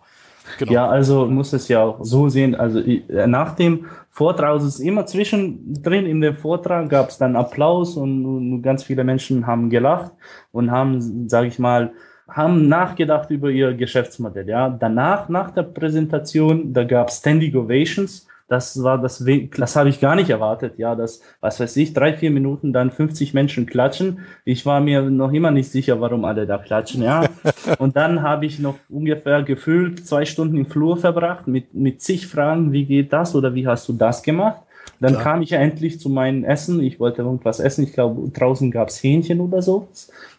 Genau. 0.60 0.72
Ja, 0.72 0.88
also 0.88 1.26
muss 1.26 1.54
es 1.54 1.68
ja 1.68 1.84
auch 1.84 2.00
so 2.04 2.30
sehen. 2.30 2.56
Also 2.56 2.82
nach 3.28 3.56
dem 3.56 3.86
Vortrag, 4.10 4.52
also 4.52 4.68
es 4.68 4.76
ist 4.76 4.86
immer 4.86 5.06
zwischendrin 5.06 6.06
in 6.06 6.22
dem 6.22 6.36
Vortrag 6.36 6.90
gab 6.90 7.10
es 7.10 7.18
dann 7.18 7.36
Applaus 7.36 7.98
und, 7.98 8.26
und, 8.26 8.62
ganz 8.62 8.84
viele 8.84 9.04
Menschen 9.04 9.46
haben 9.46 9.70
gelacht 9.70 10.12
und 10.52 10.72
haben, 10.72 11.28
sage 11.28 11.48
ich 11.48 11.60
mal, 11.60 11.92
haben 12.30 12.68
nachgedacht 12.68 13.30
über 13.30 13.50
ihr 13.50 13.74
Geschäftsmodell. 13.74 14.48
Ja, 14.48 14.70
danach, 14.70 15.30
nach 15.30 15.52
der 15.52 15.64
Präsentation, 15.64 16.74
da 16.74 16.84
gab 16.84 17.10
es 17.10 17.18
Standing 17.18 17.56
Ovations 17.56 18.28
das 18.48 18.84
war 18.84 19.02
das, 19.02 19.24
das 19.58 19.76
habe 19.76 19.90
ich 19.90 20.00
gar 20.00 20.16
nicht 20.16 20.30
erwartet. 20.30 20.78
Ja, 20.78 20.96
dass, 20.96 21.22
was 21.42 21.60
weiß 21.60 21.76
ich, 21.78 21.94
drei, 21.94 22.14
vier 22.14 22.30
Minuten 22.30 22.74
dann 22.74 22.92
50 22.92 23.34
Menschen 23.34 23.66
klatschen. 23.66 24.20
Ich 24.44 24.66
war 24.66 24.82
mir 24.82 25.02
noch 25.02 25.34
immer 25.34 25.52
nicht 25.52 25.72
sicher, 25.72 26.00
warum 26.00 26.26
alle 26.26 26.46
da 26.46 26.58
klatschen. 26.60 27.02
Ja, 27.02 27.24
und 27.80 27.96
dann 27.96 28.22
habe 28.22 28.46
ich 28.46 28.60
noch 28.60 28.76
ungefähr 28.88 29.42
gefühlt 29.44 30.06
zwei 30.06 30.26
Stunden 30.26 30.58
im 30.58 30.66
Flur 30.68 30.98
verbracht 30.98 31.48
mit, 31.48 31.74
mit 31.74 32.02
zig 32.02 32.28
Fragen. 32.28 32.72
Wie 32.72 32.86
geht 32.86 33.12
das 33.14 33.34
oder 33.34 33.56
wie 33.56 33.68
hast 33.68 33.90
du 33.90 33.94
das 33.94 34.22
gemacht? 34.22 34.62
Dann 35.00 35.14
ja. 35.14 35.20
kam 35.20 35.42
ich 35.42 35.50
ja 35.50 35.60
endlich 35.60 36.00
zu 36.00 36.10
meinem 36.10 36.44
Essen. 36.44 36.82
Ich 36.82 37.00
wollte 37.00 37.24
irgendwas 37.24 37.60
essen. 37.60 37.84
Ich 37.84 37.94
glaube, 37.94 38.30
draußen 38.30 38.72
gab 38.72 38.90
es 38.90 39.04
Hähnchen 39.04 39.42
oder 39.42 39.62
so. 39.62 39.88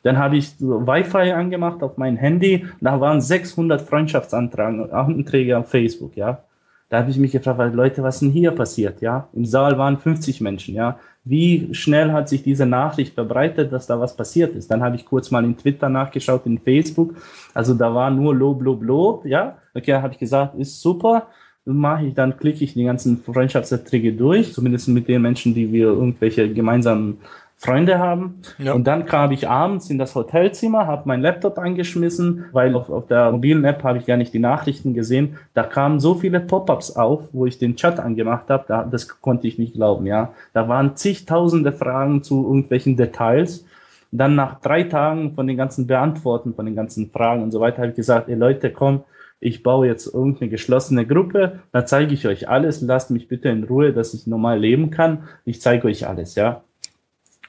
Dann 0.03 0.17
habe 0.19 0.37
ich 0.37 0.53
Wi-Fi 0.61 1.33
angemacht 1.33 1.83
auf 1.83 1.99
mein 1.99 2.17
Handy. 2.17 2.67
Da 2.81 3.01
waren 3.01 3.21
600 3.21 3.83
Freundschaftsanträge 3.83 5.59
auf 5.59 5.69
Facebook, 5.69 6.17
ja. 6.17 6.43
Da 6.89 6.99
habe 6.99 7.11
ich 7.11 7.19
mich 7.19 7.33
gefragt, 7.33 7.75
Leute, 7.75 8.03
was 8.05 8.21
denn 8.21 8.31
hier 8.31 8.53
passiert? 8.53 9.01
Ja, 9.01 9.29
im 9.33 9.45
Saal 9.45 9.77
waren 9.77 9.99
50 9.99 10.41
Menschen. 10.41 10.75
Ja, 10.75 10.99
wie 11.25 11.75
schnell 11.75 12.13
hat 12.13 12.29
sich 12.29 12.45
diese 12.45 12.65
Nachricht 12.65 13.15
verbreitet, 13.15 13.73
dass 13.73 13.89
da 13.89 13.99
was 13.99 14.17
passiert 14.17 14.55
ist? 14.55 14.71
Dann 14.71 14.83
habe 14.83 14.95
ich 14.95 15.05
kurz 15.05 15.33
mal 15.33 15.45
in 15.45 15.57
Twitter 15.57 15.89
nachgeschaut, 15.89 16.47
in 16.47 16.59
Facebook. 16.59 17.17
Also 17.55 17.75
da 17.75 17.93
war 17.93 18.11
nur 18.13 18.35
Lob, 18.35 18.63
Lob, 18.63 18.83
Lob. 18.83 19.27
Ja, 19.27 19.59
okay, 19.75 19.95
habe 19.95 20.13
ich 20.13 20.21
gesagt, 20.21 20.55
ist 20.55 20.81
super. 20.81 21.27
Mache 21.65 22.07
ich, 22.07 22.15
dann 22.15 22.37
klicke 22.37 22.63
ich 22.63 22.75
die 22.75 22.85
ganzen 22.85 23.19
Freundschaftserträge 23.19 24.13
durch, 24.13 24.53
zumindest 24.53 24.87
mit 24.87 25.09
den 25.09 25.23
Menschen, 25.23 25.53
die 25.53 25.73
wir 25.73 25.87
irgendwelche 25.87 26.53
gemeinsamen 26.53 27.19
Freunde 27.59 27.99
haben. 27.99 28.43
Ja. 28.59 28.75
Und 28.75 28.87
dann 28.87 29.07
kam 29.07 29.33
ich 29.33 29.49
abends 29.49 29.89
in 29.89 29.97
das 29.99 30.15
Hotelzimmer, 30.15 30.87
habe 30.87 31.09
meinen 31.09 31.23
Laptop 31.23 31.59
angeschmissen, 31.59 32.45
weil 32.53 32.75
auf, 32.75 32.91
auf 32.91 33.07
der 33.07 33.33
mobilen 33.33 33.65
App 33.65 33.83
habe 33.83 33.99
ich 33.99 34.05
gar 34.05 34.19
nicht 34.19 34.35
die 34.35 34.39
Nachrichten 34.39 34.93
gesehen. 34.93 35.39
Da 35.55 35.63
kamen 35.63 35.99
so 35.99 36.15
viele 36.15 36.41
Pop-ups 36.41 36.97
auf, 36.97 37.31
wo 37.33 37.47
ich 37.47 37.59
den 37.59 37.77
Chat 37.77 37.99
angemacht 37.99 38.51
habe, 38.51 38.65
da, 38.69 38.85
das 38.85 39.09
konnte 39.21 39.49
ich 39.49 39.59
nicht 39.59 39.75
glauben. 39.75 40.07
Ja, 40.07 40.35
da 40.53 40.69
waren 40.69 40.97
zigtausende 40.97 41.73
Fragen 41.73 42.23
zu 42.23 42.45
irgendwelchen 42.45 42.97
Details. 42.97 43.65
dann 44.13 44.35
nach 44.35 44.61
drei 44.61 44.85
Tagen 44.85 45.35
von 45.35 45.47
den 45.47 45.57
ganzen 45.57 45.87
Beantworten, 45.87 46.55
von 46.55 46.67
den 46.67 46.77
ganzen 46.77 47.11
Fragen 47.11 47.43
und 47.43 47.53
so 47.53 47.61
weiter, 47.61 47.79
habe 47.79 47.89
ich 47.89 47.97
gesagt, 47.97 48.29
ey 48.29 48.35
Leute, 48.35 48.71
komm, 48.71 49.03
ich 49.41 49.63
baue 49.63 49.87
jetzt 49.87 50.13
irgendeine 50.13 50.51
geschlossene 50.51 51.07
Gruppe, 51.07 51.61
da 51.73 51.85
zeige 51.87 52.15
ich 52.15 52.27
euch 52.27 52.49
alles, 52.49 52.81
lasst 52.83 53.11
mich 53.11 53.29
bitte 53.29 53.49
in 53.49 53.65
Ruhe, 53.65 53.93
dass 53.93 54.15
ich 54.15 54.27
normal 54.27 54.59
leben 54.59 54.91
kann. 54.91 55.25
Ich 55.45 55.61
zeige 55.61 55.89
euch 55.89 56.07
alles, 56.07 56.35
ja. 56.35 56.63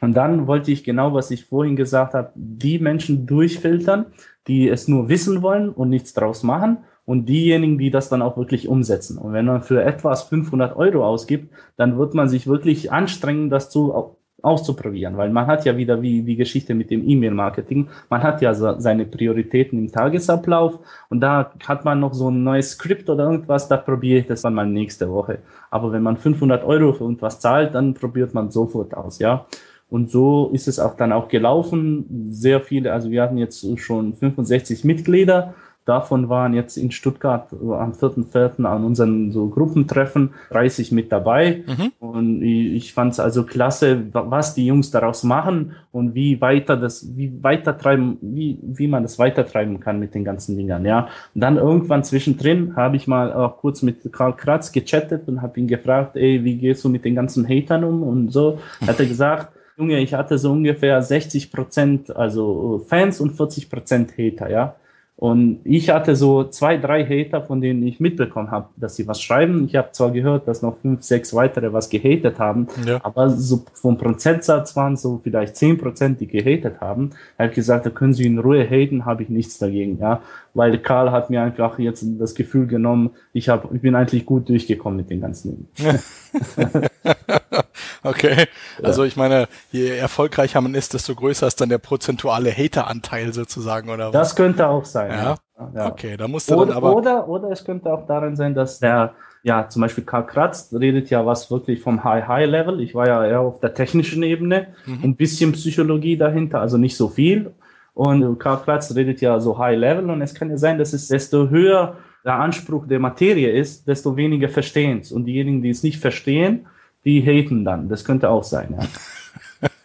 Und 0.01 0.15
dann 0.15 0.47
wollte 0.47 0.71
ich 0.71 0.83
genau, 0.83 1.13
was 1.13 1.31
ich 1.31 1.45
vorhin 1.45 1.75
gesagt 1.75 2.13
habe, 2.13 2.31
die 2.35 2.79
Menschen 2.79 3.25
durchfiltern, 3.25 4.07
die 4.47 4.69
es 4.69 4.87
nur 4.87 5.09
wissen 5.09 5.41
wollen 5.41 5.69
und 5.69 5.89
nichts 5.89 6.13
draus 6.13 6.43
machen 6.43 6.77
und 7.05 7.27
diejenigen, 7.27 7.77
die 7.77 7.89
das 7.89 8.09
dann 8.09 8.21
auch 8.21 8.37
wirklich 8.37 8.67
umsetzen. 8.67 9.17
Und 9.17 9.33
wenn 9.33 9.45
man 9.45 9.61
für 9.61 9.83
etwas 9.83 10.23
500 10.23 10.75
Euro 10.75 11.05
ausgibt, 11.05 11.53
dann 11.75 11.97
wird 11.97 12.13
man 12.13 12.29
sich 12.29 12.47
wirklich 12.47 12.91
anstrengen, 12.91 13.49
das 13.49 13.69
zu 13.69 14.17
auszuprobieren, 14.43 15.17
weil 15.17 15.31
man 15.31 15.47
hat 15.47 15.65
ja 15.65 15.77
wieder 15.77 16.01
wie 16.01 16.21
die 16.21 16.35
Geschichte 16.35 16.75
mit 16.75 16.91
dem 16.91 17.07
E-Mail-Marketing, 17.07 17.89
man 18.09 18.21
hat 18.21 18.41
ja 18.41 18.53
so 18.53 18.79
seine 18.79 19.05
Prioritäten 19.05 19.79
im 19.79 19.91
Tagesablauf 19.91 20.79
und 21.09 21.21
da 21.21 21.51
hat 21.67 21.85
man 21.85 21.99
noch 21.99 22.13
so 22.13 22.29
ein 22.29 22.43
neues 22.43 22.71
Skript 22.71 23.09
oder 23.09 23.23
irgendwas, 23.23 23.67
da 23.67 23.77
probiere 23.77 24.19
ich 24.19 24.27
das 24.27 24.43
dann 24.43 24.53
mal 24.53 24.67
nächste 24.67 25.09
Woche. 25.09 25.39
Aber 25.71 25.91
wenn 25.91 26.03
man 26.03 26.17
500 26.17 26.63
Euro 26.65 26.93
für 26.93 27.05
irgendwas 27.05 27.39
zahlt, 27.39 27.73
dann 27.73 27.95
probiert 27.95 28.33
man 28.35 28.51
sofort 28.51 28.95
aus, 28.95 29.17
ja. 29.17 29.47
Und 29.89 30.11
so 30.11 30.49
ist 30.53 30.67
es 30.67 30.79
auch 30.79 30.97
dann 30.97 31.13
auch 31.13 31.29
gelaufen. 31.29 32.29
Sehr 32.29 32.61
viele, 32.61 32.93
also 32.93 33.09
wir 33.09 33.21
hatten 33.21 33.37
jetzt 33.37 33.65
schon 33.79 34.13
65 34.13 34.83
Mitglieder 34.83 35.53
Davon 35.87 36.27
waren 36.27 36.53
jetzt 36.53 36.75
in 36.75 36.91
Stuttgart 36.91 37.47
am 37.53 37.93
4.4. 37.93 38.65
an 38.65 38.83
unseren 38.83 39.31
so 39.31 39.47
Gruppentreffen 39.47 40.33
30 40.49 40.91
mit 40.91 41.13
dabei. 41.13 41.63
Mhm. 41.65 41.91
Und 41.99 42.41
ich 42.43 42.93
fand 42.93 43.13
es 43.13 43.21
also 43.21 43.45
klasse, 43.45 44.03
was 44.11 44.53
die 44.53 44.65
Jungs 44.65 44.91
daraus 44.91 45.23
machen 45.23 45.77
und 45.93 46.13
wie 46.13 46.41
weiter 46.41 46.75
das, 46.75 47.15
wie 47.15 47.41
weiter 47.41 47.77
treiben, 47.77 48.17
wie, 48.19 48.59
wie 48.61 48.89
man 48.89 49.03
das 49.03 49.17
weitertreiben 49.17 49.79
kann 49.79 49.97
mit 49.97 50.13
den 50.13 50.25
ganzen 50.25 50.57
Dingern, 50.57 50.83
ja. 50.83 51.07
Und 51.33 51.39
dann 51.39 51.55
irgendwann 51.55 52.03
zwischendrin 52.03 52.75
habe 52.75 52.97
ich 52.97 53.07
mal 53.07 53.31
auch 53.31 53.55
kurz 53.55 53.81
mit 53.81 54.11
Karl 54.11 54.35
Kratz 54.35 54.73
gechattet 54.73 55.29
und 55.29 55.41
habe 55.41 55.57
ihn 55.57 55.67
gefragt, 55.67 56.17
ey, 56.17 56.43
wie 56.43 56.57
gehst 56.57 56.83
du 56.83 56.89
mit 56.89 57.05
den 57.05 57.15
ganzen 57.15 57.47
Hatern 57.47 57.85
um 57.85 58.03
und 58.03 58.33
so. 58.33 58.59
Hat 58.85 58.99
er 58.99 59.05
gesagt, 59.05 59.53
Junge, 59.77 59.99
ich 59.99 60.13
hatte 60.15 60.39
so 60.39 60.51
ungefähr 60.51 61.01
60 61.01 61.51
Prozent, 61.51 62.15
also 62.15 62.83
Fans 62.87 63.19
und 63.21 63.33
40 63.33 63.69
Prozent 63.69 64.17
Hater, 64.17 64.49
ja. 64.49 64.75
Und 65.17 65.61
ich 65.63 65.89
hatte 65.89 66.15
so 66.15 66.43
zwei, 66.43 66.77
drei 66.77 67.03
Hater, 67.03 67.41
von 67.41 67.59
denen 67.59 67.85
ich 67.87 67.99
mitbekommen 67.99 68.51
habe, 68.51 68.69
dass 68.75 68.95
sie 68.95 69.07
was 69.07 69.19
schreiben. 69.19 69.65
Ich 69.65 69.75
habe 69.75 69.91
zwar 69.91 70.11
gehört, 70.11 70.47
dass 70.47 70.61
noch 70.61 70.77
fünf, 70.77 71.01
sechs 71.01 71.33
weitere 71.33 71.73
was 71.73 71.89
gehatet 71.89 72.37
haben, 72.37 72.67
ja. 72.85 72.99
aber 73.03 73.31
so 73.31 73.65
vom 73.73 73.97
Prozentsatz 73.97 74.75
waren 74.75 74.95
so 74.95 75.19
vielleicht 75.23 75.55
zehn 75.55 75.79
Prozent, 75.79 76.21
die 76.21 76.27
gehatet 76.27 76.81
haben. 76.81 77.11
Er 77.35 77.47
hat 77.47 77.55
gesagt, 77.55 77.87
da 77.87 77.89
können 77.89 78.13
sie 78.13 78.27
in 78.27 78.37
Ruhe 78.37 78.63
haten, 78.69 79.05
habe 79.05 79.23
ich 79.23 79.29
nichts 79.29 79.57
dagegen, 79.57 79.97
ja. 79.99 80.21
Weil 80.53 80.77
Karl 80.77 81.11
hat 81.11 81.31
mir 81.31 81.41
einfach 81.41 81.79
jetzt 81.79 82.05
das 82.19 82.35
Gefühl 82.35 82.67
genommen, 82.67 83.11
ich, 83.33 83.49
hab, 83.49 83.73
ich 83.73 83.81
bin 83.81 83.95
eigentlich 83.95 84.23
gut 84.23 84.47
durchgekommen 84.49 84.97
mit 84.97 85.09
den 85.09 85.21
ganzen. 85.21 85.67
Okay. 88.03 88.45
Also 88.81 89.03
ich 89.03 89.15
meine, 89.15 89.47
je 89.71 89.89
erfolgreicher 89.89 90.61
man 90.61 90.75
ist, 90.75 90.93
desto 90.93 91.15
größer 91.15 91.47
ist 91.47 91.59
dann 91.61 91.69
der 91.69 91.77
prozentuale 91.77 92.51
Hateranteil 92.51 93.33
sozusagen, 93.33 93.89
oder 93.89 94.07
was? 94.07 94.13
Das 94.13 94.35
könnte 94.35 94.67
auch 94.67 94.85
sein. 94.85 95.11
Ja. 95.11 95.37
ja. 95.73 95.87
Okay, 95.87 96.17
da 96.17 96.27
musste 96.27 96.55
oder, 96.55 96.67
dann 96.67 96.77
aber. 96.77 96.95
Oder, 96.95 97.27
oder 97.27 97.51
es 97.51 97.63
könnte 97.65 97.91
auch 97.91 98.05
darin 98.07 98.35
sein, 98.35 98.53
dass 98.53 98.79
der, 98.79 99.13
ja, 99.43 99.67
zum 99.69 99.81
Beispiel 99.81 100.03
Karl 100.03 100.25
Kratz 100.25 100.73
redet 100.73 101.09
ja 101.09 101.25
was 101.25 101.51
wirklich 101.51 101.81
vom 101.81 102.03
High-High-Level. 102.03 102.81
Ich 102.81 102.95
war 102.95 103.07
ja 103.07 103.25
eher 103.25 103.41
auf 103.41 103.59
der 103.59 103.73
technischen 103.73 104.23
Ebene, 104.23 104.67
mhm. 104.85 105.03
ein 105.03 105.15
bisschen 105.15 105.51
Psychologie 105.53 106.17
dahinter, 106.17 106.61
also 106.61 106.77
nicht 106.77 106.97
so 106.97 107.09
viel. 107.09 107.51
Und 107.93 108.37
Karl 108.37 108.61
Kratz 108.63 108.93
redet 108.95 109.21
ja 109.21 109.39
so 109.39 109.57
High-Level 109.57 110.09
und 110.09 110.21
es 110.21 110.35
kann 110.35 110.49
ja 110.49 110.57
sein, 110.57 110.77
dass 110.77 110.93
es 110.93 111.07
desto 111.07 111.49
höher 111.49 111.97
der 112.27 112.35
Anspruch 112.35 112.85
der 112.87 112.99
Materie 112.99 113.49
ist, 113.49 113.87
desto 113.87 114.17
weniger 114.17 114.49
verstehen 114.49 114.99
es. 114.99 115.11
Und 115.11 115.25
diejenigen, 115.25 115.61
die 115.61 115.69
es 115.69 115.81
nicht 115.81 115.99
verstehen, 115.99 116.67
die 117.05 117.21
haten 117.21 117.63
dann. 117.63 117.87
Das 117.87 118.03
könnte 118.03 118.29
auch 118.29 118.43
sein, 118.43 118.75
ja. 118.77 118.87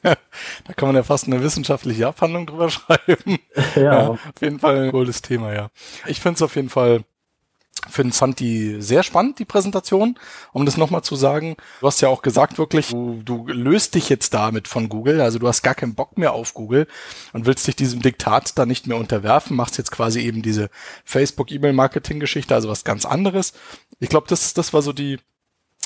da 0.67 0.73
kann 0.75 0.89
man 0.89 0.97
ja 0.97 1.05
fast 1.05 1.29
eine 1.29 1.43
wissenschaftliche 1.43 2.09
Abhandlung 2.09 2.47
drüber 2.47 2.69
schreiben. 2.71 3.39
Ja. 3.77 3.83
ja 3.83 4.09
auf 4.09 4.21
jeden 4.41 4.59
Fall 4.59 4.85
ein 4.85 4.91
cooles 4.91 5.23
Thema, 5.23 5.55
ja. 5.55 5.71
Ich 6.07 6.21
finde 6.21 6.37
es 6.37 6.43
auf 6.43 6.57
jeden 6.57 6.69
Fall 6.69 7.05
Find, 7.89 8.15
fand 8.15 8.39
die 8.39 8.81
sehr 8.81 9.03
spannend, 9.03 9.39
die 9.39 9.45
Präsentation. 9.45 10.19
Um 10.53 10.65
das 10.65 10.77
nochmal 10.77 11.03
zu 11.03 11.17
sagen, 11.17 11.57
du 11.81 11.87
hast 11.87 12.01
ja 12.01 12.09
auch 12.09 12.23
gesagt 12.23 12.59
wirklich, 12.59 12.91
du, 12.91 13.21
du 13.25 13.47
löst 13.49 13.95
dich 13.97 14.09
jetzt 14.09 14.35
damit 14.35 14.69
von 14.69 14.89
Google, 14.89 15.21
also 15.21 15.39
du 15.39 15.49
hast 15.49 15.63
gar 15.63 15.75
keinen 15.75 15.95
Bock 15.95 16.17
mehr 16.17 16.33
auf 16.33 16.55
Google 16.55 16.87
und 17.33 17.45
willst 17.47 17.67
dich 17.67 17.75
diesem 17.75 18.01
Diktat 18.01 18.57
da 18.57 18.67
nicht 18.67 18.87
mehr 18.87 18.97
unterwerfen, 18.97 19.57
machst 19.57 19.79
jetzt 19.79 19.91
quasi 19.91 20.21
eben 20.21 20.43
diese 20.43 20.71
Facebook-E-Mail-Marketing-Geschichte, 21.05 22.55
also 22.55 22.69
was 22.69 22.85
ganz 22.85 23.05
anderes. 23.05 23.53
Ich 23.99 24.09
glaube, 24.09 24.27
das, 24.29 24.55
das 24.55 24.73
war 24.73 24.83
so 24.83 24.93
die, 24.93 25.19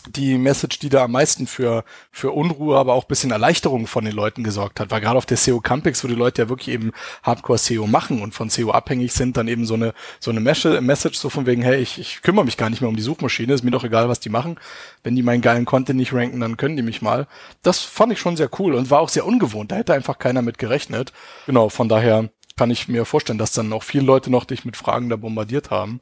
die 0.08 0.38
Message, 0.38 0.78
die 0.78 0.88
da 0.88 1.04
am 1.04 1.12
meisten 1.12 1.46
für, 1.46 1.84
für 2.10 2.30
Unruhe, 2.32 2.76
aber 2.76 2.94
auch 2.94 3.04
bisschen 3.04 3.30
Erleichterung 3.30 3.86
von 3.86 4.04
den 4.04 4.14
Leuten 4.14 4.44
gesorgt 4.44 4.80
hat. 4.80 4.90
Weil 4.90 5.00
gerade 5.00 5.18
auf 5.18 5.26
der 5.26 5.36
SEO 5.36 5.60
Campix, 5.60 6.02
wo 6.04 6.08
die 6.08 6.14
Leute 6.14 6.42
ja 6.42 6.48
wirklich 6.48 6.68
eben 6.68 6.92
Hardcore 7.22 7.58
SEO 7.58 7.86
machen 7.86 8.22
und 8.22 8.34
von 8.34 8.50
SEO 8.50 8.70
abhängig 8.70 9.12
sind, 9.12 9.36
dann 9.36 9.48
eben 9.48 9.66
so 9.66 9.74
eine, 9.74 9.94
so 10.20 10.30
eine 10.30 10.40
Message 10.40 11.18
so 11.18 11.28
von 11.28 11.46
wegen, 11.46 11.62
hey, 11.62 11.80
ich, 11.80 11.98
ich 11.98 12.22
kümmere 12.22 12.44
mich 12.44 12.56
gar 12.56 12.70
nicht 12.70 12.80
mehr 12.80 12.88
um 12.88 12.96
die 12.96 13.02
Suchmaschine, 13.02 13.52
ist 13.52 13.64
mir 13.64 13.70
doch 13.70 13.84
egal, 13.84 14.08
was 14.08 14.20
die 14.20 14.30
machen. 14.30 14.58
Wenn 15.02 15.16
die 15.16 15.22
meinen 15.22 15.42
geilen 15.42 15.64
Content 15.64 15.98
nicht 15.98 16.12
ranken, 16.12 16.40
dann 16.40 16.56
können 16.56 16.76
die 16.76 16.82
mich 16.82 17.02
mal. 17.02 17.26
Das 17.62 17.80
fand 17.80 18.12
ich 18.12 18.20
schon 18.20 18.36
sehr 18.36 18.50
cool 18.58 18.74
und 18.74 18.90
war 18.90 19.00
auch 19.00 19.08
sehr 19.08 19.26
ungewohnt. 19.26 19.72
Da 19.72 19.76
hätte 19.76 19.94
einfach 19.94 20.18
keiner 20.18 20.42
mit 20.42 20.58
gerechnet. 20.58 21.12
Genau, 21.46 21.68
von 21.68 21.88
daher 21.88 22.30
kann 22.56 22.70
ich 22.70 22.88
mir 22.88 23.04
vorstellen, 23.04 23.38
dass 23.38 23.52
dann 23.52 23.72
auch 23.72 23.82
viele 23.82 24.04
Leute 24.04 24.30
noch 24.30 24.44
dich 24.44 24.64
mit 24.64 24.76
Fragen 24.76 25.10
da 25.10 25.16
bombardiert 25.16 25.70
haben 25.70 26.00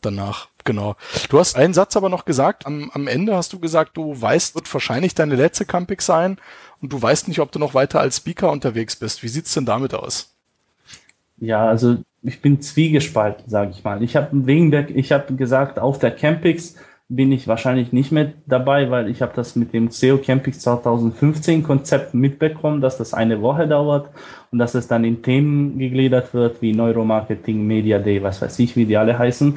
danach. 0.00 0.48
Genau. 0.64 0.96
Du 1.28 1.38
hast 1.38 1.56
einen 1.56 1.74
Satz 1.74 1.96
aber 1.96 2.08
noch 2.08 2.24
gesagt. 2.24 2.66
Am, 2.66 2.90
am 2.94 3.06
Ende 3.06 3.36
hast 3.36 3.52
du 3.52 3.58
gesagt, 3.58 3.96
du 3.96 4.20
weißt, 4.20 4.54
wird 4.54 4.72
wahrscheinlich 4.72 5.14
deine 5.14 5.36
letzte 5.36 5.64
Campix 5.64 6.06
sein 6.06 6.38
und 6.80 6.92
du 6.92 7.00
weißt 7.00 7.28
nicht, 7.28 7.40
ob 7.40 7.52
du 7.52 7.58
noch 7.58 7.74
weiter 7.74 8.00
als 8.00 8.18
Speaker 8.18 8.50
unterwegs 8.50 8.96
bist. 8.96 9.22
Wie 9.22 9.28
sieht's 9.28 9.54
denn 9.54 9.66
damit 9.66 9.94
aus? 9.94 10.34
Ja, 11.38 11.66
also 11.66 11.98
ich 12.22 12.40
bin 12.40 12.60
zwiegespalten, 12.60 13.48
sage 13.48 13.72
ich 13.72 13.82
mal. 13.82 14.02
Ich 14.02 14.14
habe 14.14 14.28
wegen 14.46 14.70
der, 14.70 14.90
ich 14.90 15.10
habe 15.10 15.34
gesagt, 15.34 15.78
auf 15.78 15.98
der 15.98 16.12
Campix 16.12 16.76
bin 17.14 17.30
ich 17.30 17.46
wahrscheinlich 17.46 17.92
nicht 17.92 18.10
mehr 18.10 18.32
dabei, 18.46 18.90
weil 18.90 19.10
ich 19.10 19.20
habe 19.20 19.32
das 19.36 19.54
mit 19.54 19.74
dem 19.74 19.90
SEO 19.90 20.16
Camping 20.16 20.54
2015 20.54 21.62
Konzept 21.62 22.14
mitbekommen, 22.14 22.80
dass 22.80 22.96
das 22.96 23.12
eine 23.12 23.42
Woche 23.42 23.68
dauert 23.68 24.08
und 24.50 24.58
dass 24.58 24.74
es 24.74 24.88
dann 24.88 25.04
in 25.04 25.22
Themen 25.22 25.78
gegliedert 25.78 26.32
wird 26.32 26.62
wie 26.62 26.72
Neuromarketing, 26.72 27.66
Media 27.66 27.98
Day, 27.98 28.22
was 28.22 28.40
weiß 28.40 28.58
ich, 28.60 28.76
wie 28.76 28.86
die 28.86 28.96
alle 28.96 29.18
heißen. 29.18 29.48
Mhm. 29.48 29.56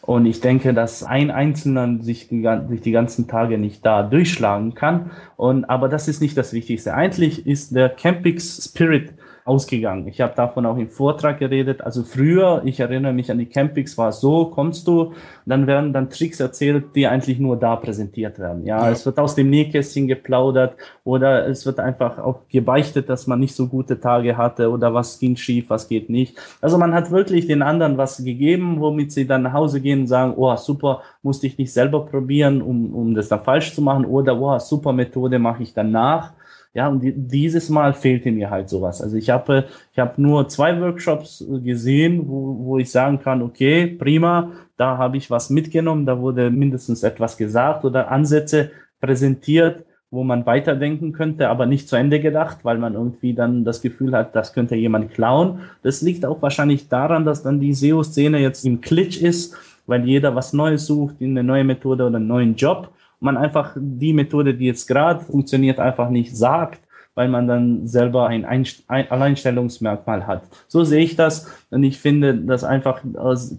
Und 0.00 0.26
ich 0.26 0.40
denke, 0.40 0.72
dass 0.72 1.02
ein 1.02 1.30
Einzelner 1.30 2.02
sich 2.02 2.28
die, 2.28 2.46
sich 2.68 2.80
die 2.80 2.92
ganzen 2.92 3.28
Tage 3.28 3.58
nicht 3.58 3.84
da 3.84 4.02
durchschlagen 4.02 4.74
kann. 4.74 5.10
Und, 5.36 5.64
aber 5.64 5.88
das 5.88 6.08
ist 6.08 6.22
nicht 6.22 6.36
das 6.36 6.52
Wichtigste. 6.54 6.94
Eigentlich 6.94 7.46
ist 7.46 7.74
der 7.74 7.90
Campix 7.90 8.64
Spirit 8.64 9.12
ausgegangen. 9.44 10.08
Ich 10.08 10.22
habe 10.22 10.34
davon 10.34 10.64
auch 10.64 10.78
im 10.78 10.88
Vortrag 10.88 11.38
geredet. 11.38 11.82
Also 11.82 12.02
früher, 12.02 12.62
ich 12.64 12.80
erinnere 12.80 13.12
mich 13.12 13.30
an 13.30 13.38
die 13.38 13.44
Campings, 13.44 13.98
war 13.98 14.10
so, 14.10 14.46
kommst 14.46 14.88
du, 14.88 15.12
dann 15.44 15.66
werden 15.66 15.92
dann 15.92 16.08
Tricks 16.08 16.40
erzählt, 16.40 16.94
die 16.94 17.06
eigentlich 17.06 17.38
nur 17.38 17.58
da 17.58 17.76
präsentiert 17.76 18.38
werden. 18.38 18.64
Ja, 18.64 18.86
ja. 18.86 18.90
es 18.90 19.04
wird 19.04 19.18
aus 19.18 19.34
dem 19.34 19.50
Nähkästchen 19.50 20.08
geplaudert 20.08 20.76
oder 21.04 21.46
es 21.46 21.66
wird 21.66 21.78
einfach 21.78 22.16
auch 22.18 22.40
gebeichtet, 22.48 23.10
dass 23.10 23.26
man 23.26 23.38
nicht 23.38 23.54
so 23.54 23.66
gute 23.66 24.00
Tage 24.00 24.38
hatte 24.38 24.70
oder 24.70 24.94
was 24.94 25.18
ging 25.18 25.36
schief, 25.36 25.68
was 25.68 25.88
geht 25.88 26.08
nicht. 26.08 26.38
Also 26.62 26.78
man 26.78 26.94
hat 26.94 27.10
wirklich 27.10 27.46
den 27.46 27.60
anderen 27.60 27.98
was 27.98 28.24
gegeben, 28.24 28.80
womit 28.80 29.12
sie 29.12 29.26
dann 29.26 29.42
nach 29.42 29.52
Hause 29.52 29.82
gehen 29.82 30.00
und 30.00 30.06
sagen, 30.06 30.32
oh 30.36 30.56
super, 30.56 31.02
musste 31.22 31.46
ich 31.46 31.58
nicht 31.58 31.72
selber 31.72 32.06
probieren, 32.06 32.62
um, 32.62 32.94
um 32.94 33.14
das 33.14 33.28
dann 33.28 33.44
falsch 33.44 33.74
zu 33.74 33.82
machen 33.82 34.06
oder 34.06 34.40
oh 34.40 34.58
super 34.58 34.94
Methode 34.94 35.38
mache 35.38 35.62
ich 35.62 35.74
danach. 35.74 36.32
Ja, 36.74 36.88
und 36.88 37.02
dieses 37.04 37.68
Mal 37.68 37.94
fehlte 37.94 38.32
mir 38.32 38.50
halt 38.50 38.68
sowas. 38.68 39.00
Also 39.00 39.16
ich 39.16 39.30
habe 39.30 39.66
ich 39.92 39.98
habe 40.00 40.20
nur 40.20 40.48
zwei 40.48 40.80
Workshops 40.80 41.44
gesehen, 41.62 42.28
wo, 42.28 42.58
wo 42.64 42.78
ich 42.78 42.90
sagen 42.90 43.20
kann, 43.20 43.42
okay, 43.42 43.86
prima, 43.86 44.50
da 44.76 44.98
habe 44.98 45.16
ich 45.16 45.30
was 45.30 45.50
mitgenommen, 45.50 46.04
da 46.04 46.18
wurde 46.18 46.50
mindestens 46.50 47.04
etwas 47.04 47.36
gesagt 47.36 47.84
oder 47.84 48.10
Ansätze 48.10 48.72
präsentiert, 49.00 49.84
wo 50.10 50.24
man 50.24 50.46
weiterdenken 50.46 51.12
könnte, 51.12 51.48
aber 51.48 51.66
nicht 51.66 51.88
zu 51.88 51.94
Ende 51.94 52.18
gedacht, 52.18 52.64
weil 52.64 52.78
man 52.78 52.94
irgendwie 52.94 53.34
dann 53.34 53.64
das 53.64 53.80
Gefühl 53.80 54.12
hat, 54.12 54.34
das 54.34 54.52
könnte 54.52 54.74
jemand 54.74 55.12
klauen. 55.12 55.60
Das 55.84 56.02
liegt 56.02 56.26
auch 56.26 56.42
wahrscheinlich 56.42 56.88
daran, 56.88 57.24
dass 57.24 57.44
dann 57.44 57.60
die 57.60 57.74
SEO-Szene 57.74 58.40
jetzt 58.40 58.64
im 58.64 58.80
Klitsch 58.80 59.22
ist, 59.22 59.56
weil 59.86 60.04
jeder 60.04 60.34
was 60.34 60.52
Neues 60.52 60.86
sucht, 60.86 61.16
eine 61.20 61.44
neue 61.44 61.64
Methode 61.64 62.06
oder 62.06 62.16
einen 62.16 62.26
neuen 62.26 62.56
Job 62.56 62.90
man 63.24 63.36
einfach 63.36 63.76
die 63.76 64.12
Methode, 64.12 64.54
die 64.54 64.66
jetzt 64.66 64.86
gerade 64.86 65.24
funktioniert, 65.24 65.80
einfach 65.80 66.10
nicht 66.10 66.36
sagt, 66.36 66.80
weil 67.14 67.28
man 67.28 67.46
dann 67.46 67.86
selber 67.86 68.26
ein, 68.26 68.44
Alleinstellungsmerkmal 68.88 70.26
hat. 70.26 70.42
So 70.68 70.84
sehe 70.84 71.04
ich 71.04 71.16
das 71.16 71.48
und 71.70 71.82
ich 71.84 71.98
finde, 71.98 72.34
dass 72.34 72.64
einfach 72.64 73.02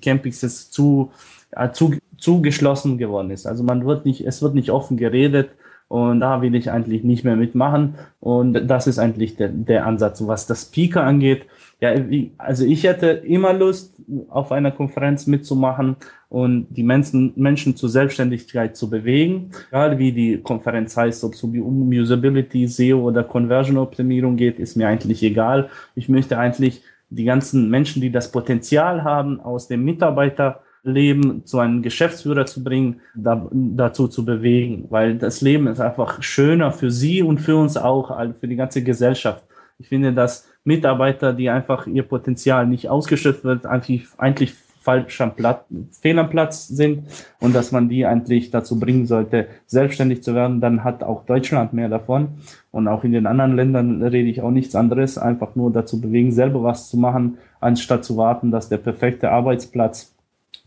Campings 0.02 0.44
es 0.44 0.72
zu, 0.72 1.12
äh, 1.52 1.72
zu, 1.72 1.96
zu 2.18 2.42
geschlossen 2.42 2.98
geworden 2.98 3.32
ist. 3.32 3.46
Also 3.46 3.64
man 3.64 3.86
wird 3.86 4.06
nicht, 4.06 4.22
es 4.26 4.42
wird 4.42 4.56
nicht 4.56 4.72
offen 4.72 4.98
geredet 4.98 5.50
Und 5.88 6.20
da 6.20 6.42
will 6.42 6.56
ich 6.56 6.72
eigentlich 6.72 7.04
nicht 7.04 7.24
mehr 7.24 7.36
mitmachen. 7.36 7.96
Und 8.20 8.54
das 8.68 8.88
ist 8.88 8.98
eigentlich 9.00 9.36
der, 9.36 9.50
der 9.50 9.86
Ansatz. 9.86 10.26
Was 10.26 10.48
das 10.48 10.64
Speaker 10.64 11.04
angeht, 11.04 11.46
ja, 11.80 11.94
also 12.38 12.66
ich 12.66 12.84
hätte 12.84 13.08
immer 13.08 13.54
Lust, 13.54 13.94
auf 14.30 14.52
einer 14.52 14.72
Konferenz 14.72 15.28
mitzumachen 15.28 15.98
und 16.36 16.68
die 16.70 16.84
Menschen, 16.84 17.32
Menschen 17.38 17.78
zur 17.78 17.88
Selbstständigkeit 17.88 18.76
zu 18.76 18.90
bewegen. 18.90 19.52
Egal 19.70 19.98
wie 19.98 20.12
die 20.12 20.38
Konferenz 20.40 20.98
heißt, 20.98 21.24
ob 21.24 21.34
es 21.34 21.42
um 21.42 21.88
Usability, 21.88 22.68
SEO 22.68 23.08
oder 23.08 23.24
Conversion 23.24 23.78
Optimierung 23.78 24.36
geht, 24.36 24.60
ist 24.60 24.76
mir 24.76 24.90
eigentlich 24.90 25.24
egal. 25.24 25.70
Ich 25.96 26.10
möchte 26.10 26.38
eigentlich 26.38 26.82
die 27.10 27.24
ganzen 27.24 27.70
Menschen, 27.70 28.02
die 28.02 28.12
das 28.12 28.34
Potenzial 28.34 29.06
haben, 29.06 29.40
aus 29.40 29.70
dem 29.70 29.86
Mitarbeiter 29.86 30.60
Leben 30.84 31.46
zu 31.46 31.60
einem 31.60 31.82
Geschäftsführer 31.82 32.46
zu 32.46 32.66
bringen, 32.66 33.00
da, 33.16 33.50
dazu 33.54 34.10
zu 34.10 34.26
bewegen, 34.26 34.88
weil 34.90 35.18
das 35.18 35.40
Leben 35.40 35.68
ist 35.68 35.80
einfach 35.80 36.22
schöner 36.22 36.74
für 36.74 36.92
sie 36.92 37.24
und 37.24 37.40
für 37.40 37.56
uns 37.56 37.78
auch, 37.78 38.12
für 38.42 38.50
die 38.50 38.58
ganze 38.58 38.84
Gesellschaft. 38.84 39.46
Ich 39.80 39.88
finde, 39.88 40.12
dass 40.12 40.50
Mitarbeiter, 40.66 41.32
die 41.32 41.50
einfach 41.50 41.88
ihr 41.88 42.04
Potenzial 42.04 42.68
nicht 42.68 42.90
ausgeschöpft 42.90 43.46
wird, 43.46 43.66
eigentlich, 43.66 44.08
eigentlich 44.18 44.54
falsch 44.86 45.20
am 45.20 45.36
Platz, 45.36 45.66
fehl 46.00 46.20
am 46.20 46.30
Platz 46.30 46.68
sind 46.68 47.04
und 47.40 47.56
dass 47.56 47.72
man 47.72 47.90
die 47.90 48.06
eigentlich 48.06 48.52
dazu 48.52 48.80
bringen 48.80 49.08
sollte, 49.08 49.48
selbstständig 49.66 50.22
zu 50.22 50.36
werden, 50.36 50.62
dann 50.62 50.84
hat 50.84 51.04
auch 51.04 51.26
Deutschland 51.26 51.74
mehr 51.74 51.90
davon. 51.90 52.28
Und 52.72 52.88
auch 52.88 53.04
in 53.04 53.12
den 53.12 53.26
anderen 53.26 53.56
Ländern 53.56 54.04
rede 54.04 54.30
ich 54.30 54.42
auch 54.42 54.52
nichts 54.52 54.76
anderes, 54.76 55.18
einfach 55.18 55.56
nur 55.56 55.72
dazu 55.72 56.00
bewegen, 56.00 56.32
selber 56.32 56.62
was 56.62 56.90
zu 56.90 56.98
machen, 56.98 57.38
anstatt 57.60 58.06
zu 58.06 58.16
warten, 58.16 58.52
dass 58.52 58.70
der 58.70 58.78
perfekte 58.78 59.32
Arbeitsplatz 59.32 60.16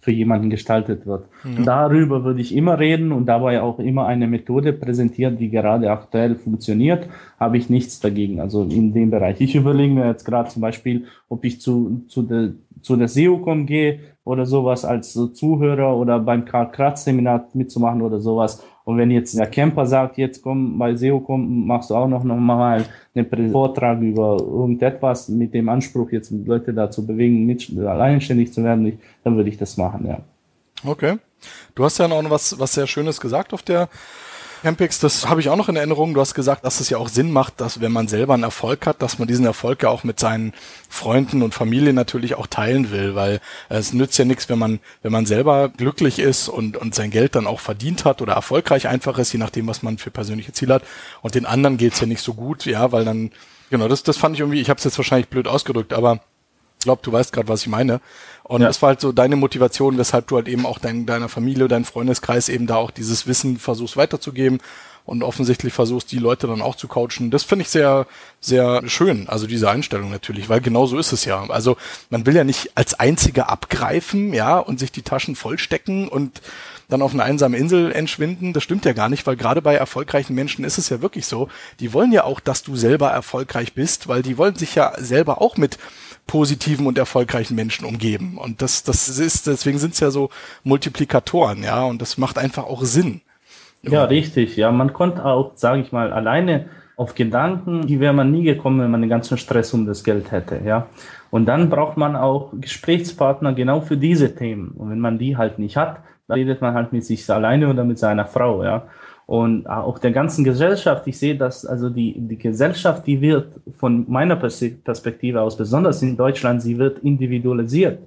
für 0.00 0.12
jemanden 0.12 0.48
gestaltet 0.48 1.06
wird. 1.06 1.26
Ja. 1.44 1.64
Darüber 1.64 2.24
würde 2.24 2.40
ich 2.40 2.54
immer 2.54 2.78
reden 2.78 3.12
und 3.12 3.26
dabei 3.26 3.60
auch 3.60 3.78
immer 3.78 4.06
eine 4.06 4.26
Methode 4.26 4.72
präsentieren, 4.72 5.36
die 5.36 5.50
gerade 5.50 5.90
aktuell 5.90 6.36
funktioniert, 6.36 7.08
habe 7.38 7.58
ich 7.58 7.68
nichts 7.68 8.00
dagegen. 8.00 8.40
Also 8.40 8.62
in 8.62 8.92
dem 8.92 9.10
Bereich. 9.10 9.40
Ich 9.40 9.54
überlege 9.54 9.92
mir 9.92 10.06
jetzt 10.06 10.24
gerade 10.24 10.48
zum 10.48 10.62
Beispiel, 10.62 11.04
ob 11.28 11.44
ich 11.44 11.60
zu, 11.60 12.04
zu 12.08 12.22
der 12.22 12.52
zu 12.82 12.96
der 12.96 13.08
SEOCom 13.08 13.66
gehe 13.66 14.00
oder 14.24 14.46
sowas 14.46 14.84
als 14.84 15.12
so 15.12 15.28
Zuhörer 15.28 15.96
oder 15.96 16.18
beim 16.18 16.44
Karl 16.44 16.70
Kratz 16.70 17.04
Seminar 17.04 17.48
mitzumachen 17.54 18.02
oder 18.02 18.20
sowas. 18.20 18.62
Und 18.84 18.96
wenn 18.96 19.10
jetzt 19.10 19.36
der 19.38 19.46
Camper 19.46 19.86
sagt, 19.86 20.16
jetzt 20.16 20.42
komm 20.42 20.78
bei 20.78 20.94
SEOCom, 20.94 21.66
machst 21.66 21.90
du 21.90 21.94
auch 21.94 22.08
noch, 22.08 22.24
noch 22.24 22.36
mal 22.36 22.84
einen 23.14 23.52
Vortrag 23.52 24.00
über 24.00 24.38
irgendetwas 24.40 25.28
mit 25.28 25.52
dem 25.52 25.68
Anspruch, 25.68 26.10
jetzt 26.10 26.30
Leute 26.30 26.72
dazu 26.72 27.06
bewegen, 27.06 27.44
mit, 27.44 27.70
alleinständig 27.78 28.52
zu 28.52 28.64
werden, 28.64 28.98
dann 29.24 29.36
würde 29.36 29.50
ich 29.50 29.58
das 29.58 29.76
machen, 29.76 30.06
ja. 30.06 30.20
Okay. 30.84 31.18
Du 31.74 31.84
hast 31.84 31.98
ja 31.98 32.08
noch 32.08 32.30
was, 32.30 32.58
was 32.58 32.74
sehr 32.74 32.86
Schönes 32.86 33.20
gesagt 33.20 33.52
auf 33.52 33.62
der 33.62 33.88
Campix, 34.62 34.98
das 34.98 35.28
habe 35.28 35.40
ich 35.40 35.48
auch 35.48 35.56
noch 35.56 35.68
in 35.68 35.76
Erinnerung. 35.76 36.14
Du 36.14 36.20
hast 36.20 36.34
gesagt, 36.34 36.64
dass 36.64 36.80
es 36.80 36.90
ja 36.90 36.98
auch 36.98 37.09
Sinn 37.09 37.30
macht, 37.30 37.61
dass 37.61 37.80
wenn 37.80 37.92
man 37.92 38.09
selber 38.09 38.34
einen 38.34 38.42
Erfolg 38.42 38.86
hat, 38.86 39.02
dass 39.02 39.18
man 39.18 39.28
diesen 39.28 39.44
Erfolg 39.44 39.82
ja 39.82 39.88
auch 39.88 40.04
mit 40.04 40.18
seinen 40.18 40.52
Freunden 40.88 41.42
und 41.42 41.54
Familie 41.54 41.92
natürlich 41.92 42.34
auch 42.34 42.46
teilen 42.46 42.90
will, 42.90 43.14
weil 43.14 43.40
es 43.68 43.92
nützt 43.92 44.18
ja 44.18 44.24
nichts, 44.24 44.48
wenn 44.48 44.59
man, 44.59 44.80
wenn 45.02 45.12
man 45.12 45.26
selber 45.26 45.68
glücklich 45.68 46.18
ist 46.18 46.48
und, 46.48 46.76
und 46.76 46.94
sein 46.94 47.11
Geld 47.11 47.36
dann 47.36 47.46
auch 47.46 47.61
verdient 47.61 48.04
hat 48.04 48.20
oder 48.20 48.32
erfolgreich 48.32 48.88
einfach 48.88 49.18
ist, 49.18 49.32
je 49.32 49.38
nachdem, 49.38 49.66
was 49.68 49.82
man 49.82 49.98
für 49.98 50.11
persönliche 50.11 50.52
Ziele 50.52 50.74
hat. 50.74 50.82
Und 51.22 51.34
den 51.34 51.46
anderen 51.46 51.76
geht's 51.76 52.00
ja 52.00 52.06
nicht 52.06 52.22
so 52.22 52.34
gut, 52.34 52.66
ja, 52.66 52.90
weil 52.90 53.04
dann, 53.04 53.30
genau, 53.70 53.86
das, 53.86 54.02
das 54.02 54.16
fand 54.16 54.34
ich 54.34 54.40
irgendwie, 54.40 54.61
ich 54.61 54.70
habe 54.70 54.78
es 54.78 54.84
jetzt 54.84 54.98
wahrscheinlich 54.98 55.28
blöd 55.28 55.46
ausgedrückt, 55.46 55.92
aber 55.92 56.20
ich 56.78 56.84
glaube, 56.84 57.02
du 57.02 57.12
weißt 57.12 57.32
gerade, 57.32 57.48
was 57.48 57.62
ich 57.62 57.68
meine. 57.68 58.00
Und 58.44 58.62
ja. 58.62 58.68
das 58.68 58.80
war 58.80 58.90
halt 58.90 59.00
so 59.00 59.12
deine 59.12 59.36
Motivation, 59.36 59.98
weshalb 59.98 60.28
du 60.28 60.36
halt 60.36 60.48
eben 60.48 60.64
auch 60.64 60.78
dein, 60.78 61.06
deiner 61.06 61.28
Familie, 61.28 61.68
dein 61.68 61.84
Freundeskreis 61.84 62.48
eben 62.48 62.66
da 62.66 62.76
auch 62.76 62.90
dieses 62.90 63.26
Wissen 63.26 63.58
versuchst 63.58 63.96
weiterzugeben 63.96 64.60
und 65.04 65.22
offensichtlich 65.22 65.72
versuchst, 65.72 66.12
die 66.12 66.18
Leute 66.18 66.46
dann 66.46 66.60
auch 66.60 66.76
zu 66.76 66.86
coachen. 66.86 67.30
Das 67.30 67.42
finde 67.42 67.62
ich 67.62 67.70
sehr, 67.70 68.06
sehr 68.40 68.82
schön, 68.88 69.26
also 69.28 69.46
diese 69.46 69.70
Einstellung 69.70 70.10
natürlich, 70.10 70.50
weil 70.50 70.60
genau 70.60 70.86
so 70.86 70.98
ist 70.98 71.12
es 71.12 71.24
ja. 71.24 71.48
Also 71.48 71.78
man 72.10 72.26
will 72.26 72.36
ja 72.36 72.44
nicht 72.44 72.72
als 72.76 72.94
Einziger 72.94 73.48
abgreifen, 73.48 74.34
ja, 74.34 74.58
und 74.58 74.78
sich 74.78 74.92
die 74.92 75.02
Taschen 75.02 75.34
vollstecken 75.34 76.08
und 76.08 76.42
dann 76.88 77.02
auf 77.02 77.12
eine 77.12 77.24
einsame 77.24 77.56
Insel 77.56 77.90
entschwinden. 77.92 78.52
Das 78.52 78.62
stimmt 78.62 78.84
ja 78.84 78.92
gar 78.92 79.08
nicht, 79.08 79.26
weil 79.26 79.36
gerade 79.36 79.62
bei 79.62 79.74
erfolgreichen 79.74 80.34
Menschen 80.34 80.64
ist 80.64 80.78
es 80.78 80.90
ja 80.90 81.00
wirklich 81.00 81.26
so. 81.26 81.48
Die 81.80 81.92
wollen 81.92 82.12
ja 82.12 82.24
auch, 82.24 82.40
dass 82.40 82.62
du 82.62 82.76
selber 82.76 83.08
erfolgreich 83.08 83.72
bist, 83.72 84.08
weil 84.08 84.22
die 84.22 84.36
wollen 84.36 84.56
sich 84.56 84.74
ja 84.74 84.92
selber 84.98 85.40
auch 85.40 85.56
mit 85.56 85.78
positiven 86.28 86.86
und 86.86 86.96
erfolgreichen 86.96 87.56
Menschen 87.56 87.84
umgeben. 87.84 88.38
Und 88.38 88.62
das, 88.62 88.84
das 88.84 89.08
ist, 89.18 89.48
deswegen 89.48 89.78
sind 89.78 89.94
es 89.94 90.00
ja 90.00 90.12
so 90.12 90.30
Multiplikatoren, 90.62 91.64
ja, 91.64 91.82
und 91.82 92.00
das 92.00 92.18
macht 92.18 92.38
einfach 92.38 92.64
auch 92.64 92.84
Sinn. 92.84 93.22
Ja, 93.82 94.04
richtig. 94.04 94.56
Ja, 94.56 94.70
man 94.70 94.92
konnte 94.92 95.24
auch, 95.24 95.52
sage 95.56 95.80
ich 95.80 95.90
mal, 95.90 96.12
alleine 96.12 96.66
auf 96.96 97.14
Gedanken, 97.14 97.86
die 97.86 97.98
wäre 97.98 98.12
man 98.12 98.30
nie 98.30 98.42
gekommen, 98.42 98.80
wenn 98.80 98.90
man 98.90 99.00
den 99.00 99.10
ganzen 99.10 99.38
Stress 99.38 99.72
um 99.72 99.86
das 99.86 100.04
Geld 100.04 100.30
hätte, 100.30 100.60
ja. 100.64 100.86
Und 101.30 101.46
dann 101.46 101.68
braucht 101.68 101.96
man 101.96 102.16
auch 102.16 102.52
Gesprächspartner 102.52 103.52
genau 103.52 103.80
für 103.80 103.96
diese 103.96 104.34
Themen. 104.34 104.68
Und 104.70 104.90
wenn 104.90 105.00
man 105.00 105.18
die 105.18 105.36
halt 105.36 105.58
nicht 105.58 105.76
hat, 105.76 106.00
dann 106.26 106.38
redet 106.38 106.60
man 106.60 106.74
halt 106.74 106.92
mit 106.92 107.04
sich 107.04 107.28
alleine 107.30 107.68
oder 107.68 107.84
mit 107.84 107.98
seiner 107.98 108.26
Frau, 108.26 108.62
ja 108.62 108.86
und 109.28 109.68
auch 109.68 109.98
der 109.98 110.10
ganzen 110.10 110.42
Gesellschaft. 110.42 111.06
Ich 111.06 111.18
sehe, 111.18 111.36
dass 111.36 111.66
also 111.66 111.90
die, 111.90 112.14
die 112.18 112.38
Gesellschaft, 112.38 113.06
die 113.06 113.20
wird 113.20 113.60
von 113.76 114.06
meiner 114.08 114.36
Perspektive 114.36 115.42
aus, 115.42 115.54
besonders 115.54 116.00
in 116.00 116.16
Deutschland, 116.16 116.62
sie 116.62 116.78
wird 116.78 117.00
individualisiert. 117.00 117.98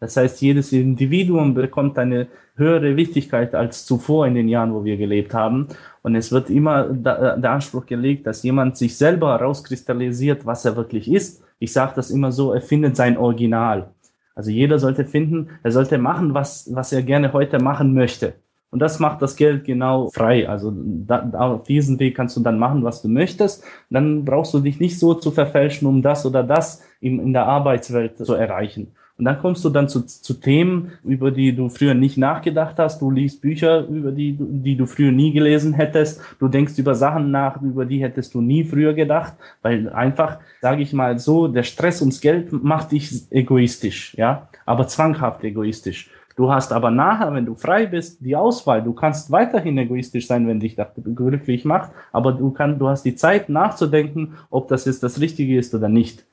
Das 0.00 0.16
heißt, 0.16 0.40
jedes 0.40 0.72
Individuum 0.72 1.52
bekommt 1.52 1.98
eine 1.98 2.28
höhere 2.56 2.96
Wichtigkeit 2.96 3.54
als 3.54 3.84
zuvor 3.84 4.26
in 4.26 4.34
den 4.34 4.48
Jahren, 4.48 4.72
wo 4.72 4.82
wir 4.82 4.96
gelebt 4.96 5.34
haben. 5.34 5.68
Und 6.00 6.16
es 6.16 6.32
wird 6.32 6.48
immer 6.48 6.84
der 6.84 7.50
Anspruch 7.50 7.84
gelegt, 7.84 8.26
dass 8.26 8.42
jemand 8.42 8.78
sich 8.78 8.96
selber 8.96 9.38
herauskristallisiert, 9.38 10.46
was 10.46 10.64
er 10.64 10.76
wirklich 10.76 11.12
ist. 11.12 11.44
Ich 11.58 11.74
sage 11.74 11.92
das 11.94 12.10
immer 12.10 12.32
so, 12.32 12.54
er 12.54 12.62
findet 12.62 12.96
sein 12.96 13.18
Original. 13.18 13.90
Also 14.34 14.50
jeder 14.50 14.78
sollte 14.78 15.04
finden, 15.04 15.50
er 15.62 15.72
sollte 15.72 15.98
machen, 15.98 16.32
was, 16.32 16.74
was 16.74 16.94
er 16.94 17.02
gerne 17.02 17.34
heute 17.34 17.58
machen 17.58 17.92
möchte. 17.92 18.32
Und 18.70 18.78
das 18.78 19.00
macht 19.00 19.20
das 19.20 19.36
Geld 19.36 19.64
genau 19.64 20.10
frei. 20.10 20.48
Also 20.48 20.72
da, 20.74 21.28
auf 21.32 21.64
diesen 21.64 21.98
Weg 21.98 22.16
kannst 22.16 22.36
du 22.36 22.40
dann 22.40 22.58
machen, 22.58 22.84
was 22.84 23.02
du 23.02 23.08
möchtest. 23.08 23.64
Dann 23.90 24.24
brauchst 24.24 24.54
du 24.54 24.60
dich 24.60 24.78
nicht 24.78 24.98
so 24.98 25.14
zu 25.14 25.32
verfälschen, 25.32 25.88
um 25.88 26.02
das 26.02 26.24
oder 26.24 26.44
das 26.44 26.82
in, 27.00 27.18
in 27.18 27.32
der 27.32 27.46
Arbeitswelt 27.46 28.18
zu 28.18 28.34
erreichen. 28.34 28.92
Und 29.20 29.26
dann 29.26 29.38
kommst 29.38 29.62
du 29.66 29.68
dann 29.68 29.86
zu, 29.86 30.06
zu 30.06 30.32
Themen, 30.32 30.92
über 31.04 31.30
die 31.30 31.54
du 31.54 31.68
früher 31.68 31.92
nicht 31.92 32.16
nachgedacht 32.16 32.78
hast. 32.78 33.02
Du 33.02 33.10
liest 33.10 33.42
Bücher, 33.42 33.86
über 33.86 34.12
die, 34.12 34.34
die 34.38 34.76
du 34.76 34.86
früher 34.86 35.12
nie 35.12 35.30
gelesen 35.30 35.74
hättest. 35.74 36.22
Du 36.38 36.48
denkst 36.48 36.78
über 36.78 36.94
Sachen 36.94 37.30
nach, 37.30 37.60
über 37.60 37.84
die 37.84 38.02
hättest 38.02 38.32
du 38.32 38.40
nie 38.40 38.64
früher 38.64 38.94
gedacht, 38.94 39.34
weil 39.60 39.90
einfach, 39.90 40.38
sage 40.62 40.80
ich 40.80 40.94
mal 40.94 41.18
so, 41.18 41.48
der 41.48 41.64
Stress 41.64 42.00
ums 42.00 42.22
Geld 42.22 42.50
macht 42.50 42.92
dich 42.92 43.30
egoistisch, 43.30 44.14
ja, 44.16 44.48
aber 44.64 44.86
zwanghaft 44.86 45.44
egoistisch. 45.44 46.08
Du 46.36 46.52
hast 46.52 46.72
aber 46.72 46.90
nachher, 46.90 47.32
wenn 47.34 47.46
du 47.46 47.54
frei 47.54 47.86
bist, 47.86 48.24
die 48.24 48.36
Auswahl. 48.36 48.82
Du 48.82 48.92
kannst 48.92 49.30
weiterhin 49.30 49.76
egoistisch 49.76 50.26
sein, 50.26 50.46
wenn 50.46 50.60
dich 50.60 50.76
das 50.76 50.88
glücklich 50.96 51.64
macht, 51.64 51.90
aber 52.12 52.32
du, 52.32 52.50
kann, 52.50 52.78
du 52.78 52.88
hast 52.88 53.02
die 53.04 53.14
Zeit 53.14 53.48
nachzudenken, 53.48 54.34
ob 54.48 54.68
das 54.68 54.84
jetzt 54.84 55.02
das 55.02 55.20
Richtige 55.20 55.58
ist 55.58 55.74
oder 55.74 55.88
nicht. 55.88 56.24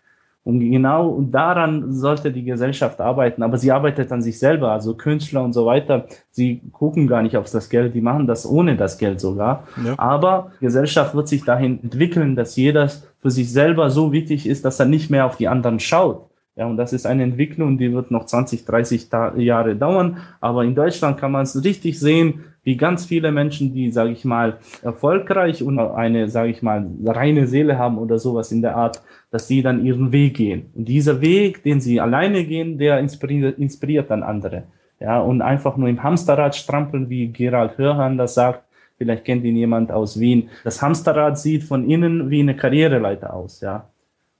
Und 0.47 0.61
genau 0.61 1.19
daran 1.29 1.91
sollte 1.91 2.31
die 2.31 2.45
Gesellschaft 2.45 3.01
arbeiten. 3.01 3.43
Aber 3.43 3.57
sie 3.57 3.69
arbeitet 3.69 4.13
an 4.13 4.21
sich 4.21 4.39
selber, 4.39 4.71
also 4.71 4.93
Künstler 4.93 5.43
und 5.43 5.51
so 5.51 5.65
weiter. 5.65 6.05
Sie 6.31 6.61
gucken 6.71 7.05
gar 7.07 7.21
nicht 7.21 7.35
auf 7.35 7.51
das 7.51 7.67
Geld, 7.67 7.93
die 7.93 7.99
machen 7.99 8.27
das 8.27 8.49
ohne 8.49 8.77
das 8.77 8.97
Geld 8.97 9.19
sogar. 9.19 9.67
Ja. 9.85 9.95
Aber 9.97 10.53
Gesellschaft 10.61 11.15
wird 11.15 11.27
sich 11.27 11.43
dahin 11.43 11.83
entwickeln, 11.83 12.37
dass 12.37 12.55
jeder 12.55 12.89
für 13.19 13.29
sich 13.29 13.51
selber 13.51 13.89
so 13.89 14.13
wichtig 14.13 14.47
ist, 14.47 14.63
dass 14.63 14.79
er 14.79 14.85
nicht 14.85 15.09
mehr 15.09 15.25
auf 15.25 15.35
die 15.35 15.49
anderen 15.49 15.81
schaut. 15.81 16.26
Ja, 16.57 16.65
und 16.65 16.77
das 16.77 16.91
ist 16.91 17.05
eine 17.05 17.21
Entwicklung, 17.21 17.77
die 17.77 17.93
wird 17.93 18.09
noch 18.09 18.25
20, 18.25 18.65
30 18.65 19.09
Jahre 19.37 19.75
dauern. 19.75 20.17
Aber 20.41 20.63
in 20.63 20.73
Deutschland 20.73 21.19
kann 21.19 21.31
man 21.31 21.43
es 21.43 21.63
richtig 21.63 21.99
sehen, 21.99 22.45
wie 22.63 22.75
ganz 22.75 23.05
viele 23.05 23.31
Menschen, 23.31 23.73
die, 23.73 23.91
sage 23.91 24.09
ich 24.09 24.25
mal, 24.25 24.57
erfolgreich 24.81 25.61
und 25.61 25.77
eine, 25.77 26.29
sage 26.29 26.49
ich 26.49 26.63
mal, 26.63 26.89
reine 27.05 27.45
Seele 27.45 27.77
haben 27.77 27.99
oder 27.99 28.17
sowas 28.17 28.51
in 28.51 28.63
der 28.63 28.75
Art, 28.75 29.03
dass 29.29 29.47
die 29.47 29.61
dann 29.61 29.85
ihren 29.85 30.11
Weg 30.11 30.37
gehen. 30.37 30.71
Und 30.73 30.87
dieser 30.87 31.21
Weg, 31.21 31.61
den 31.61 31.79
sie 31.79 32.01
alleine 32.01 32.43
gehen, 32.43 32.79
der 32.79 32.99
inspiriert, 32.99 33.59
inspiriert 33.59 34.09
dann 34.09 34.23
andere. 34.23 34.63
Ja, 34.99 35.19
und 35.19 35.43
einfach 35.43 35.77
nur 35.77 35.89
im 35.89 36.01
Hamsterrad 36.01 36.55
strampeln, 36.55 37.07
wie 37.07 37.27
Gerald 37.27 37.77
Hörhan 37.77 38.17
das 38.17 38.33
sagt, 38.33 38.63
vielleicht 38.97 39.25
kennt 39.25 39.45
ihn 39.45 39.55
jemand 39.55 39.91
aus 39.91 40.19
Wien. 40.19 40.49
Das 40.63 40.81
Hamsterrad 40.81 41.37
sieht 41.37 41.63
von 41.63 41.87
innen 41.87 42.31
wie 42.31 42.39
eine 42.39 42.55
Karriereleiter 42.55 43.31
aus, 43.31 43.61
ja. 43.61 43.87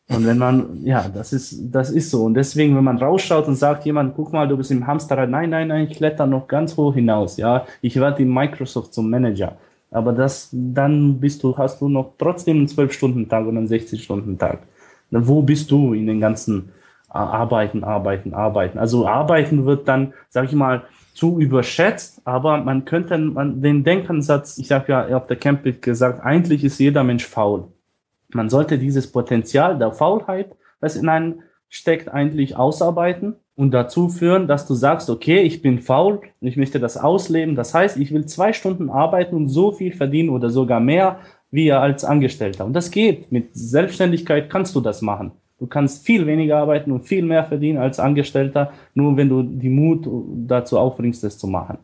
Und 0.10 0.26
wenn 0.26 0.38
man, 0.38 0.84
ja, 0.84 1.10
das 1.10 1.34
ist, 1.34 1.60
das 1.72 1.92
ist 1.92 2.12
so. 2.12 2.24
Und 2.24 2.34
deswegen, 2.34 2.76
wenn 2.78 2.84
man 2.84 2.98
rausschaut 2.98 3.48
und 3.48 3.56
sagt 3.56 3.86
jemand, 3.86 4.16
guck 4.16 4.32
mal, 4.32 4.48
du 4.48 4.56
bist 4.56 4.72
im 4.72 4.88
Hamsterrad, 4.88 5.30
nein, 5.30 5.50
nein, 5.50 5.68
nein, 5.68 5.88
ich 5.90 5.98
kletter 5.98 6.26
noch 6.26 6.48
ganz 6.48 6.78
hoch 6.78 6.94
hinaus, 6.94 7.36
ja. 7.38 7.66
Ich 7.82 7.98
werde 7.98 8.24
in 8.24 8.34
Microsoft 8.34 8.94
zum 8.94 9.10
Manager. 9.10 9.58
Aber 9.92 10.14
das, 10.14 10.50
dann 10.52 11.20
bist 11.20 11.44
du, 11.44 11.58
hast 11.58 11.82
du 11.82 11.90
noch 11.90 12.14
trotzdem 12.18 12.58
einen 12.58 12.68
12-Stunden-Tag 12.68 13.46
oder 13.46 13.58
einen 13.58 13.68
60-Stunden-Tag. 13.68 14.60
Wo 15.12 15.42
bist 15.42 15.72
du 15.72 15.94
in 15.94 16.08
den 16.08 16.20
ganzen 16.20 16.70
arbeiten, 17.10 17.84
arbeiten, 17.84 18.34
arbeiten. 18.34 18.78
Also 18.78 19.08
arbeiten 19.08 19.66
wird 19.66 19.88
dann, 19.88 20.14
sag 20.30 20.46
ich 20.46 20.54
mal, 20.54 20.84
zu 21.14 21.40
überschätzt, 21.40 22.22
aber 22.26 22.58
man 22.58 22.86
könnte 22.86 23.18
man, 23.18 23.62
den 23.62 23.84
Denkansatz, 23.84 24.58
ich 24.60 24.72
habe 24.72 24.92
ja 24.92 25.18
auf 25.18 25.26
der 25.28 25.38
Camping 25.38 25.82
gesagt, 25.82 26.24
eigentlich 26.24 26.64
ist 26.64 26.80
jeder 26.80 27.04
Mensch 27.04 27.26
faul. 27.26 27.70
Man 28.30 28.50
sollte 28.50 28.78
dieses 28.78 29.12
Potenzial 29.12 29.78
der 29.78 29.94
Faulheit, 29.94 30.56
was 30.80 30.96
in 30.96 31.10
einem 31.10 31.42
steckt, 31.70 32.10
eigentlich 32.10 32.56
ausarbeiten 32.56 33.36
und 33.56 33.72
dazu 33.72 34.10
führen, 34.10 34.48
dass 34.48 34.68
du 34.68 34.74
sagst, 34.74 35.10
okay, 35.10 35.42
ich 35.42 35.62
bin 35.62 35.80
faul 35.80 36.22
und 36.40 36.48
ich 36.48 36.58
möchte 36.58 36.80
das 36.80 36.98
ausleben. 36.98 37.56
Das 37.56 37.74
heißt, 37.74 37.98
ich 37.98 38.14
will 38.14 38.26
zwei 38.26 38.54
Stunden 38.54 38.90
arbeiten 38.90 39.36
und 39.36 39.50
so 39.50 39.72
viel 39.72 39.94
verdienen 39.94 40.30
oder 40.30 40.50
sogar 40.50 40.80
mehr 40.80 41.20
wie 41.52 41.72
als 41.72 42.04
Angestellter. 42.04 42.66
Und 42.66 42.74
das 42.74 42.92
geht. 42.92 43.32
Mit 43.32 43.50
Selbstständigkeit 43.56 44.50
kannst 44.50 44.76
du 44.76 44.82
das 44.82 45.02
machen. 45.02 45.32
Du 45.60 45.66
kannst 45.66 46.06
viel 46.06 46.28
weniger 46.28 46.58
arbeiten 46.58 46.92
und 46.92 47.02
viel 47.08 47.24
mehr 47.24 47.44
verdienen 47.44 47.80
als 47.80 48.00
Angestellter, 48.00 48.72
nur 48.94 49.18
wenn 49.18 49.30
du 49.30 49.42
die 49.42 49.70
Mut 49.70 50.08
dazu 50.48 50.78
aufbringst, 50.78 51.24
das 51.24 51.38
zu 51.38 51.48
machen. 51.48 51.80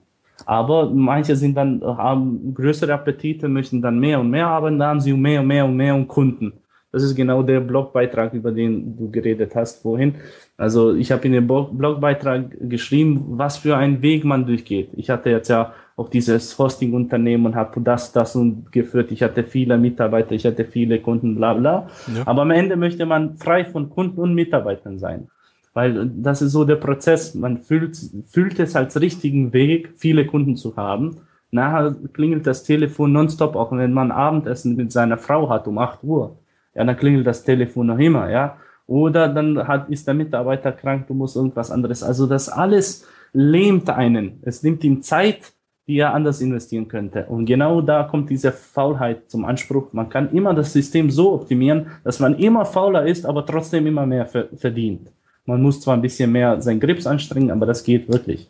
Aber 0.46 0.90
manche 0.90 1.36
sind 1.36 1.56
dann, 1.56 1.82
haben 1.84 2.54
größere 2.54 2.94
Appetite, 2.94 3.48
möchten 3.48 3.82
dann 3.82 4.00
mehr 4.00 4.20
und 4.20 4.30
mehr 4.30 4.48
arbeiten, 4.48 4.80
da 4.80 4.88
haben 4.88 5.00
sie 5.00 5.14
mehr 5.14 5.42
und 5.42 5.48
mehr 5.48 5.66
und 5.66 5.76
mehr 5.76 5.96
und 5.96 6.08
Kunden. 6.08 6.54
Das 6.92 7.02
ist 7.02 7.16
genau 7.16 7.42
der 7.42 7.60
Blogbeitrag, 7.60 8.34
über 8.34 8.52
den 8.52 8.96
du 8.96 9.10
geredet 9.10 9.56
hast 9.56 9.82
vorhin. 9.82 10.16
Also 10.58 10.94
ich 10.94 11.12
habe 11.12 11.26
in 11.26 11.34
dem 11.34 11.48
Blogbeitrag 11.48 12.52
geschrieben, 12.70 13.26
was 13.30 13.58
für 13.58 13.76
einen 13.76 14.02
Weg 14.04 14.24
man 14.24 14.46
durchgeht. 14.46 14.90
Ich 14.96 15.10
hatte 15.10 15.32
jetzt 15.32 15.48
ja 15.48 15.74
auch 15.96 16.10
dieses 16.10 16.58
Hosting-Unternehmen 16.58 17.48
und 17.48 17.56
habe 17.56 17.82
das, 17.82 18.12
das 18.12 18.36
und 18.36 18.72
geführt. 18.72 19.12
Ich 19.12 19.24
hatte 19.24 19.44
viele 19.44 19.78
Mitarbeiter, 19.78 20.34
ich 20.34 20.46
hatte 20.46 20.66
viele 20.66 21.00
Kunden, 21.00 21.36
bla 21.36 21.56
bla. 21.56 21.88
Ja. 22.16 22.28
Aber 22.28 22.44
am 22.44 22.52
Ende 22.52 22.76
möchte 22.76 23.08
man 23.08 23.38
frei 23.38 23.66
von 23.66 23.90
Kunden 23.90 24.20
und 24.20 24.36
Mitarbeitern 24.36 25.00
sein. 25.00 25.30
Weil 25.74 26.08
das 26.08 26.42
ist 26.42 26.52
so 26.52 26.66
der 26.66 26.76
Prozess. 26.76 27.34
Man 27.36 27.58
fühlt, 27.60 27.98
fühlt 28.28 28.60
es 28.60 28.76
als 28.76 29.00
richtigen 29.00 29.54
Weg, 29.54 29.94
viele 29.98 30.26
Kunden 30.26 30.56
zu 30.56 30.76
haben. 30.76 31.18
Nachher 31.52 31.96
klingelt 32.14 32.48
das 32.48 32.64
Telefon 32.64 33.12
nonstop, 33.12 33.56
auch 33.56 33.72
wenn 33.72 33.94
man 33.94 34.12
Abendessen 34.12 34.76
mit 34.76 34.92
seiner 34.92 35.18
Frau 35.18 35.50
hat 35.50 35.68
um 35.68 35.78
8 35.78 36.04
Uhr 36.04 36.38
ja, 36.76 36.84
dann 36.84 36.98
klingelt 36.98 37.28
das 37.28 37.44
Telefon 37.44 37.88
noch 37.88 38.00
immer, 38.00 38.30
ja. 38.30 38.58
Oder 38.88 39.30
dann 39.30 39.68
hat, 39.68 39.90
ist 39.90 40.08
der 40.08 40.14
Mitarbeiter 40.14 40.72
krank, 40.72 41.08
du 41.08 41.14
musst 41.14 41.36
irgendwas 41.36 41.72
anderes. 41.72 42.04
Also 42.04 42.28
das 42.28 42.50
alles 42.50 43.08
lähmt 43.32 43.90
einen. 43.90 44.40
Es 44.44 44.62
nimmt 44.62 44.84
ihm 44.84 45.02
Zeit, 45.02 45.54
die 45.88 45.98
er 45.98 46.14
anders 46.14 46.42
investieren 46.42 46.88
könnte. 46.88 47.26
Und 47.26 47.46
genau 47.46 47.82
da 47.82 48.04
kommt 48.04 48.30
diese 48.30 48.52
Faulheit 48.52 49.30
zum 49.30 49.46
Anspruch. 49.46 49.94
Man 49.94 50.10
kann 50.10 50.32
immer 50.32 50.54
das 50.54 50.74
System 50.74 51.10
so 51.10 51.34
optimieren, 51.34 51.88
dass 52.04 52.20
man 52.20 52.38
immer 52.38 52.66
fauler 52.66 53.06
ist, 53.06 53.26
aber 53.26 53.46
trotzdem 53.46 53.88
immer 53.88 54.06
mehr 54.06 54.26
verdient. 54.26 55.12
Man 55.46 55.62
muss 55.62 55.82
zwar 55.82 55.96
ein 55.96 56.02
bisschen 56.02 56.32
mehr 56.32 56.62
seinen 56.62 56.80
Grips 56.80 57.06
anstrengen, 57.06 57.52
aber 57.52 57.66
das 57.66 57.84
geht 57.84 58.08
wirklich. 58.10 58.50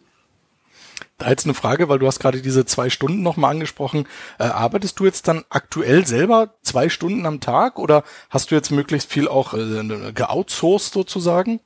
Da 1.18 1.30
jetzt 1.30 1.46
eine 1.46 1.54
Frage, 1.54 1.90
weil 1.90 2.00
du 2.00 2.08
hast 2.08 2.20
gerade 2.20 2.42
diese 2.42 2.66
zwei 2.66 2.90
Stunden 2.90 3.22
nochmal 3.22 3.52
angesprochen. 3.52 4.06
Äh, 4.40 4.44
arbeitest 4.44 5.00
du 5.00 5.06
jetzt 5.06 5.28
dann 5.28 5.44
aktuell 5.50 6.06
selber 6.06 6.56
zwei 6.62 6.90
Stunden 6.90 7.26
am 7.26 7.40
Tag 7.40 7.80
oder 7.80 8.04
hast 8.30 8.52
du 8.52 8.56
jetzt 8.56 8.72
möglichst 8.72 9.12
viel 9.12 9.28
auch 9.28 9.54
äh, 9.54 10.12
geoutsourced 10.14 10.94
sozusagen? 10.94 11.60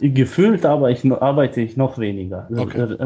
Gefühlt 0.00 0.64
aber 0.64 0.90
ich 0.90 1.04
arbeite 1.10 1.60
ich 1.60 1.76
noch 1.76 1.98
weniger. 1.98 2.48
Okay. 2.54 2.96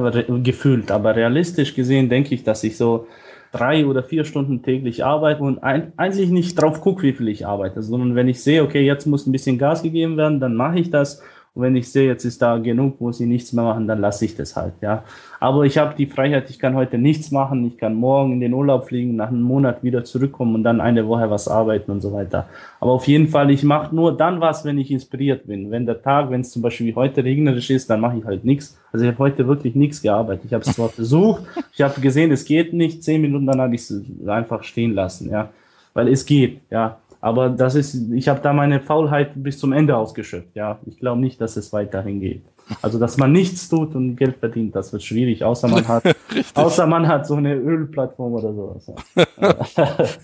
Gefühlt, 0.42 0.92
aber 0.92 1.16
realistisch 1.16 1.74
gesehen 1.74 2.08
denke 2.08 2.34
ich, 2.34 2.44
dass 2.44 2.62
ich 2.62 2.76
so 2.76 3.08
drei 3.50 3.86
oder 3.86 4.02
vier 4.02 4.24
Stunden 4.24 4.62
täglich 4.62 5.04
arbeite 5.04 5.42
und 5.42 5.62
ein, 5.62 5.92
eigentlich 5.96 6.30
nicht 6.30 6.60
drauf 6.60 6.80
gucke, 6.80 7.02
wie 7.02 7.12
viel 7.12 7.28
ich 7.28 7.46
arbeite, 7.46 7.82
sondern 7.82 8.14
wenn 8.14 8.28
ich 8.28 8.42
sehe, 8.42 8.62
okay, 8.62 8.84
jetzt 8.84 9.06
muss 9.06 9.26
ein 9.26 9.32
bisschen 9.32 9.58
Gas 9.58 9.82
gegeben 9.82 10.16
werden, 10.16 10.38
dann 10.38 10.54
mache 10.54 10.78
ich 10.78 10.90
das 10.90 11.22
und 11.54 11.62
wenn 11.62 11.76
ich 11.76 11.88
sehe, 11.88 12.08
jetzt 12.08 12.24
ist 12.24 12.42
da 12.42 12.58
genug, 12.58 13.00
muss 13.00 13.20
ich 13.20 13.28
nichts 13.28 13.52
mehr 13.52 13.64
machen, 13.64 13.86
dann 13.86 14.00
lasse 14.00 14.24
ich 14.24 14.34
das 14.34 14.56
halt, 14.56 14.74
ja. 14.80 15.04
Aber 15.38 15.62
ich 15.62 15.78
habe 15.78 15.94
die 15.94 16.06
Freiheit, 16.06 16.50
ich 16.50 16.58
kann 16.58 16.74
heute 16.74 16.98
nichts 16.98 17.30
machen, 17.30 17.64
ich 17.64 17.78
kann 17.78 17.94
morgen 17.94 18.32
in 18.32 18.40
den 18.40 18.52
Urlaub 18.52 18.88
fliegen, 18.88 19.14
nach 19.14 19.28
einem 19.28 19.42
Monat 19.42 19.84
wieder 19.84 20.02
zurückkommen 20.02 20.56
und 20.56 20.64
dann 20.64 20.80
eine 20.80 21.06
Woche 21.06 21.30
was 21.30 21.46
arbeiten 21.46 21.92
und 21.92 22.00
so 22.00 22.12
weiter. 22.12 22.48
Aber 22.80 22.90
auf 22.90 23.06
jeden 23.06 23.28
Fall, 23.28 23.52
ich 23.52 23.62
mache 23.62 23.94
nur 23.94 24.16
dann 24.16 24.40
was, 24.40 24.64
wenn 24.64 24.78
ich 24.78 24.90
inspiriert 24.90 25.46
bin. 25.46 25.70
Wenn 25.70 25.86
der 25.86 26.02
Tag, 26.02 26.28
wenn 26.30 26.40
es 26.40 26.50
zum 26.50 26.60
Beispiel 26.60 26.88
wie 26.88 26.94
heute 26.96 27.22
regnerisch 27.22 27.70
ist, 27.70 27.88
dann 27.88 28.00
mache 28.00 28.18
ich 28.18 28.24
halt 28.24 28.44
nichts. 28.44 28.76
Also 28.90 29.04
ich 29.04 29.12
habe 29.12 29.18
heute 29.20 29.46
wirklich 29.46 29.76
nichts 29.76 30.02
gearbeitet. 30.02 30.46
Ich 30.46 30.54
habe 30.54 30.64
es 30.64 30.74
zwar 30.74 30.88
versucht, 30.90 31.44
ich 31.72 31.82
habe 31.82 32.00
gesehen, 32.00 32.32
es 32.32 32.44
geht 32.44 32.72
nicht, 32.72 33.04
zehn 33.04 33.20
Minuten, 33.20 33.46
dann 33.46 33.60
habe 33.60 33.76
ich 33.76 33.82
es 33.82 34.02
einfach 34.26 34.64
stehen 34.64 34.92
lassen, 34.92 35.30
ja. 35.30 35.50
Weil 35.92 36.08
es 36.08 36.26
geht, 36.26 36.62
ja. 36.70 36.98
Aber 37.24 37.48
das 37.48 37.74
ist, 37.74 37.94
ich 38.12 38.28
habe 38.28 38.40
da 38.42 38.52
meine 38.52 38.80
Faulheit 38.80 39.30
bis 39.34 39.58
zum 39.58 39.72
Ende 39.72 39.96
ausgeschöpft. 39.96 40.54
Ja, 40.54 40.78
ich 40.84 40.98
glaube 40.98 41.22
nicht, 41.22 41.40
dass 41.40 41.56
es 41.56 41.72
weiterhin 41.72 42.20
geht. 42.20 42.44
Also, 42.82 42.98
dass 42.98 43.16
man 43.16 43.32
nichts 43.32 43.66
tut 43.70 43.94
und 43.94 44.16
Geld 44.16 44.36
verdient, 44.36 44.76
das 44.76 44.92
wird 44.92 45.02
schwierig, 45.02 45.42
außer 45.42 45.68
man 45.68 45.88
hat, 45.88 46.04
außer 46.54 46.86
man 46.86 47.08
hat 47.08 47.26
so 47.26 47.36
eine 47.36 47.54
Ölplattform 47.54 48.34
oder 48.34 48.52
sowas. 48.52 48.92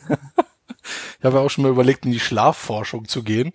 ich 1.19 1.25
habe 1.25 1.41
auch 1.41 1.49
schon 1.49 1.63
mal 1.63 1.71
überlegt, 1.71 2.05
in 2.05 2.13
die 2.13 2.21
Schlafforschung 2.21 3.09
zu 3.09 3.23
gehen, 3.23 3.53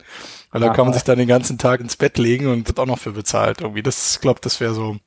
weil 0.50 0.62
da 0.62 0.70
Aha. 0.70 0.74
kann 0.74 0.86
man 0.86 0.96
sich 0.96 1.04
dann 1.04 1.20
den 1.20 1.28
ganzen 1.28 1.60
Tag 1.60 1.82
ins 1.82 1.98
Bett 1.98 2.18
legen 2.18 2.48
und 2.48 2.68
wird 2.68 2.80
auch 2.80 2.88
noch 2.88 2.98
für 2.98 3.12
bezahlt. 3.12 3.62
Irgendwie, 3.62 3.84
das, 3.84 4.22
glaube 4.22 4.39
das 4.41 4.60
wäre 4.60 4.74
so, 4.74 4.98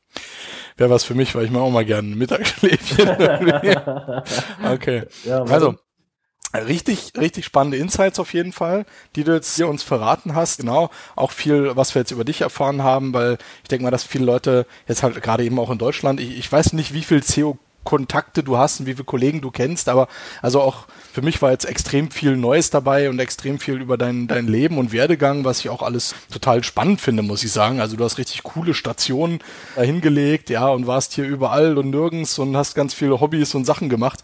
wäre 0.77 0.91
was 0.91 1.03
für 1.03 1.17
mich, 1.17 1.35
weil 1.35 1.47
ich 1.47 1.51
mir 1.51 1.61
auch 1.61 1.73
mal 1.73 1.85
gerne 1.85 2.09
ein 2.09 2.19
Mittagsschläfchen. 2.19 3.09
okay. 4.73 5.07
Ja, 5.25 5.43
also, 5.43 5.75
Richtig, 6.55 7.13
richtig 7.19 7.45
spannende 7.45 7.77
Insights 7.77 8.19
auf 8.19 8.33
jeden 8.33 8.53
Fall, 8.53 8.87
die 9.17 9.25
du 9.25 9.35
jetzt 9.35 9.57
hier 9.57 9.69
uns 9.69 9.83
verraten 9.83 10.35
hast. 10.35 10.61
Genau, 10.61 10.89
auch 11.15 11.31
viel, 11.31 11.77
was 11.77 11.95
wir 11.95 12.01
jetzt 12.01 12.11
über 12.11 12.25
dich 12.25 12.41
erfahren 12.41 12.83
haben, 12.83 13.13
weil 13.13 13.37
ich 13.63 13.69
denke 13.69 13.85
mal, 13.85 13.91
dass 13.91 14.05
viele 14.05 14.25
Leute 14.25 14.67
jetzt 14.87 15.03
halt 15.03 15.21
gerade 15.23 15.45
eben 15.45 15.59
auch 15.59 15.71
in 15.71 15.77
Deutschland, 15.77 16.21
ich, 16.21 16.39
ich 16.39 16.51
weiß 16.51 16.73
nicht, 16.73 16.95
wie 16.95 17.03
viel 17.03 17.21
CO 17.21 17.59
Kontakte 17.85 18.43
du 18.43 18.59
hast 18.59 18.81
und 18.81 18.87
wie 18.87 18.93
viele 18.93 19.05
Kollegen 19.05 19.41
du 19.41 19.51
kennst, 19.51 19.89
aber 19.89 20.09
also 20.43 20.61
auch 20.61 20.89
für 21.11 21.23
mich 21.23 21.41
war 21.41 21.53
jetzt 21.53 21.65
extrem 21.65 22.11
viel 22.11 22.37
Neues 22.37 22.69
dabei 22.69 23.09
und 23.09 23.19
extrem 23.19 23.59
viel 23.59 23.81
über 23.81 23.97
dein, 23.97 24.27
dein 24.27 24.47
Leben 24.47 24.77
und 24.77 24.93
Werdegang, 24.93 25.47
was 25.47 25.61
ich 25.61 25.71
auch 25.71 25.81
alles 25.81 26.15
total 26.31 26.63
spannend 26.65 27.01
finde, 27.01 27.23
muss 27.23 27.45
ich 27.45 27.51
sagen. 27.51 27.81
Also 27.81 27.97
du 27.97 28.05
hast 28.05 28.19
richtig 28.19 28.43
coole 28.43 28.75
Stationen 28.75 29.39
dahingelegt, 29.75 30.51
ja, 30.51 30.69
und 30.69 30.87
warst 30.87 31.15
hier 31.15 31.25
überall 31.25 31.79
und 31.79 31.89
nirgends 31.89 32.39
und 32.39 32.57
hast 32.59 32.75
ganz 32.75 32.93
viele 32.93 33.21
Hobbys 33.21 33.55
und 33.55 33.65
Sachen 33.65 33.89
gemacht. 33.89 34.21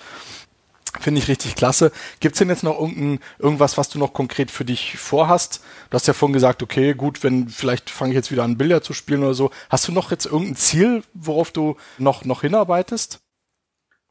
Finde 1.04 1.20
ich 1.20 1.28
richtig 1.28 1.54
klasse. 1.54 1.92
Gibt's 2.20 2.38
denn 2.38 2.48
jetzt 2.48 2.62
noch 2.62 2.80
irgendein, 2.80 3.18
irgendwas, 3.38 3.76
was 3.76 3.90
du 3.90 3.98
noch 3.98 4.14
konkret 4.14 4.50
für 4.50 4.64
dich 4.64 4.96
vorhast? 4.96 5.62
Du 5.90 5.96
hast 5.96 6.06
ja 6.06 6.14
vorhin 6.14 6.32
gesagt, 6.32 6.62
okay, 6.62 6.94
gut, 6.94 7.22
wenn 7.22 7.50
vielleicht 7.50 7.90
fange 7.90 8.12
ich 8.12 8.16
jetzt 8.16 8.32
wieder 8.32 8.42
an, 8.42 8.56
Billard 8.56 8.84
zu 8.84 8.94
spielen 8.94 9.22
oder 9.22 9.34
so. 9.34 9.50
Hast 9.68 9.86
du 9.86 9.92
noch 9.92 10.10
jetzt 10.10 10.24
irgendein 10.24 10.56
Ziel, 10.56 11.02
worauf 11.12 11.50
du 11.50 11.76
noch, 11.98 12.24
noch 12.24 12.40
hinarbeitest? 12.40 13.20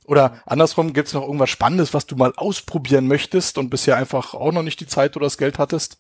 Oder 0.06 0.40
andersrum, 0.46 0.94
gibt's 0.94 1.16
noch 1.16 1.24
irgendwas 1.24 1.50
Spannendes, 1.50 1.96
was 1.96 2.06
du 2.06 2.16
mal 2.16 2.32
ausprobieren 2.36 3.08
möchtest 3.08 3.58
und 3.58 3.72
bisher 3.72 3.98
einfach 3.98 4.36
auch 4.36 4.52
noch 4.52 4.62
nicht 4.62 4.80
die 4.80 4.86
Zeit 4.86 5.16
oder 5.16 5.26
das 5.26 5.40
Geld 5.40 5.58
hattest? 5.58 5.98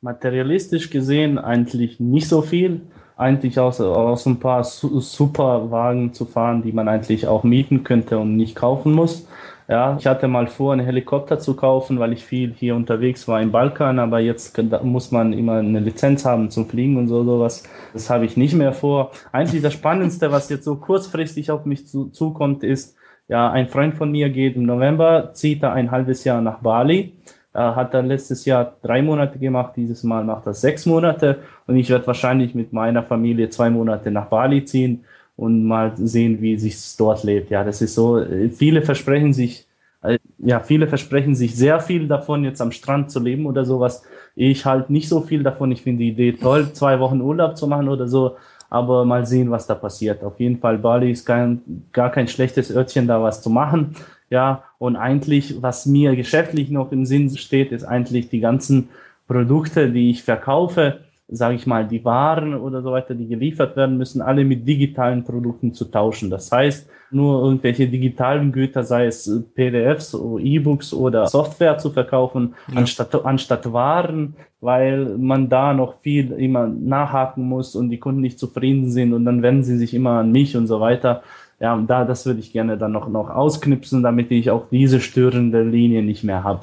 Materialistisch 0.00 0.88
gesehen 0.88 1.36
eigentlich 1.36 2.00
nicht 2.00 2.28
so 2.28 2.40
viel. 2.40 2.80
Eigentlich 3.18 3.58
aus, 3.58 3.78
aus 3.78 4.24
ein 4.24 4.40
paar 4.40 4.64
Superwagen 4.64 6.14
zu 6.14 6.24
fahren, 6.24 6.62
die 6.62 6.72
man 6.72 6.88
eigentlich 6.88 7.26
auch 7.26 7.44
mieten 7.44 7.84
könnte 7.84 8.18
und 8.18 8.38
nicht 8.38 8.56
kaufen 8.56 8.94
muss. 8.94 9.26
Ja, 9.70 9.96
ich 9.96 10.04
hatte 10.08 10.26
mal 10.26 10.48
vor, 10.48 10.72
einen 10.72 10.84
Helikopter 10.84 11.38
zu 11.38 11.54
kaufen, 11.54 12.00
weil 12.00 12.12
ich 12.12 12.24
viel 12.24 12.52
hier 12.52 12.74
unterwegs 12.74 13.28
war 13.28 13.40
im 13.40 13.52
Balkan, 13.52 14.00
aber 14.00 14.18
jetzt 14.18 14.60
muss 14.82 15.12
man 15.12 15.32
immer 15.32 15.58
eine 15.58 15.78
Lizenz 15.78 16.24
haben 16.24 16.50
zum 16.50 16.66
Fliegen 16.66 16.96
und 16.96 17.06
so 17.06 17.22
sowas. 17.22 17.62
Das 17.92 18.10
habe 18.10 18.24
ich 18.24 18.36
nicht 18.36 18.54
mehr 18.54 18.72
vor. 18.72 19.12
Eigentlich 19.30 19.62
das 19.62 19.74
Spannendste, 19.74 20.32
was 20.32 20.50
jetzt 20.50 20.64
so 20.64 20.74
kurzfristig 20.74 21.52
auf 21.52 21.66
mich 21.66 21.86
zu, 21.86 22.06
zukommt, 22.08 22.64
ist, 22.64 22.96
ja, 23.28 23.48
ein 23.48 23.68
Freund 23.68 23.94
von 23.94 24.10
mir 24.10 24.28
geht 24.30 24.56
im 24.56 24.64
November, 24.64 25.30
zieht 25.34 25.62
er 25.62 25.72
ein 25.72 25.92
halbes 25.92 26.24
Jahr 26.24 26.40
nach 26.40 26.58
Bali. 26.58 27.14
Er 27.52 27.76
hat 27.76 27.94
er 27.94 28.02
letztes 28.02 28.44
Jahr 28.46 28.76
drei 28.82 29.02
Monate 29.02 29.38
gemacht, 29.38 29.74
dieses 29.76 30.02
Mal 30.02 30.24
macht 30.24 30.46
er 30.46 30.54
sechs 30.54 30.84
Monate 30.84 31.38
und 31.68 31.76
ich 31.76 31.90
werde 31.90 32.08
wahrscheinlich 32.08 32.56
mit 32.56 32.72
meiner 32.72 33.04
Familie 33.04 33.50
zwei 33.50 33.70
Monate 33.70 34.10
nach 34.10 34.26
Bali 34.26 34.64
ziehen 34.64 35.04
und 35.40 35.64
mal 35.64 35.92
sehen, 35.96 36.42
wie 36.42 36.58
sich 36.58 36.76
dort 36.98 37.24
lebt. 37.24 37.50
Ja, 37.50 37.64
das 37.64 37.80
ist 37.80 37.94
so, 37.94 38.22
viele 38.52 38.82
versprechen 38.82 39.32
sich, 39.32 39.66
äh, 40.02 40.18
ja, 40.36 40.60
viele 40.60 40.86
versprechen 40.86 41.34
sich 41.34 41.56
sehr 41.56 41.80
viel 41.80 42.06
davon, 42.06 42.44
jetzt 42.44 42.60
am 42.60 42.72
Strand 42.72 43.10
zu 43.10 43.20
leben 43.20 43.46
oder 43.46 43.64
sowas. 43.64 44.02
Ich 44.36 44.66
halt 44.66 44.90
nicht 44.90 45.08
so 45.08 45.22
viel 45.22 45.42
davon. 45.42 45.72
Ich 45.72 45.80
finde 45.80 46.00
die 46.00 46.10
Idee 46.10 46.32
toll, 46.32 46.70
zwei 46.74 47.00
Wochen 47.00 47.22
Urlaub 47.22 47.56
zu 47.56 47.66
machen 47.66 47.88
oder 47.88 48.06
so, 48.06 48.36
aber 48.68 49.06
mal 49.06 49.24
sehen, 49.24 49.50
was 49.50 49.66
da 49.66 49.74
passiert. 49.74 50.22
Auf 50.22 50.38
jeden 50.38 50.58
Fall, 50.58 50.76
Bali 50.76 51.10
ist 51.10 51.24
kein, 51.24 51.62
gar 51.90 52.10
kein 52.10 52.28
schlechtes 52.28 52.70
Örtchen, 52.70 53.06
da 53.06 53.22
was 53.22 53.40
zu 53.40 53.48
machen. 53.48 53.96
Ja, 54.28 54.64
und 54.78 54.96
eigentlich, 54.96 55.62
was 55.62 55.86
mir 55.86 56.16
geschäftlich 56.16 56.70
noch 56.70 56.92
im 56.92 57.06
Sinn 57.06 57.34
steht, 57.34 57.72
ist 57.72 57.84
eigentlich 57.84 58.28
die 58.28 58.40
ganzen 58.40 58.90
Produkte, 59.26 59.90
die 59.90 60.10
ich 60.10 60.22
verkaufe, 60.22 61.00
sage 61.30 61.54
ich 61.54 61.66
mal, 61.66 61.86
die 61.86 62.04
Waren 62.04 62.54
oder 62.54 62.82
so 62.82 62.92
weiter, 62.92 63.14
die 63.14 63.28
geliefert 63.28 63.76
werden 63.76 63.96
müssen, 63.96 64.20
alle 64.20 64.44
mit 64.44 64.66
digitalen 64.66 65.24
Produkten 65.24 65.72
zu 65.72 65.84
tauschen. 65.86 66.30
Das 66.30 66.50
heißt, 66.50 66.88
nur 67.10 67.44
irgendwelche 67.44 67.88
digitalen 67.88 68.52
Güter, 68.52 68.84
sei 68.84 69.06
es 69.06 69.30
PDFs, 69.54 70.16
E-Books 70.38 70.92
oder 70.92 71.26
Software 71.26 71.78
zu 71.78 71.90
verkaufen, 71.90 72.54
ja. 72.68 72.78
anstatt, 72.78 73.24
anstatt 73.24 73.72
Waren, 73.72 74.34
weil 74.60 75.16
man 75.18 75.48
da 75.48 75.72
noch 75.72 76.00
viel 76.00 76.32
immer 76.32 76.66
nachhaken 76.66 77.48
muss 77.48 77.74
und 77.74 77.90
die 77.90 77.98
Kunden 77.98 78.20
nicht 78.20 78.38
zufrieden 78.38 78.90
sind 78.90 79.12
und 79.12 79.24
dann 79.24 79.42
wenden 79.42 79.64
sie 79.64 79.78
sich 79.78 79.94
immer 79.94 80.20
an 80.20 80.32
mich 80.32 80.56
und 80.56 80.66
so 80.66 80.80
weiter. 80.80 81.22
Ja, 81.58 81.76
da, 81.86 82.04
das 82.04 82.24
würde 82.24 82.40
ich 82.40 82.52
gerne 82.52 82.78
dann 82.78 82.92
noch, 82.92 83.08
noch 83.08 83.28
ausknipsen, 83.28 84.02
damit 84.02 84.30
ich 84.30 84.50
auch 84.50 84.68
diese 84.70 85.00
störende 85.00 85.62
Linie 85.62 86.02
nicht 86.02 86.24
mehr 86.24 86.42
habe. 86.42 86.62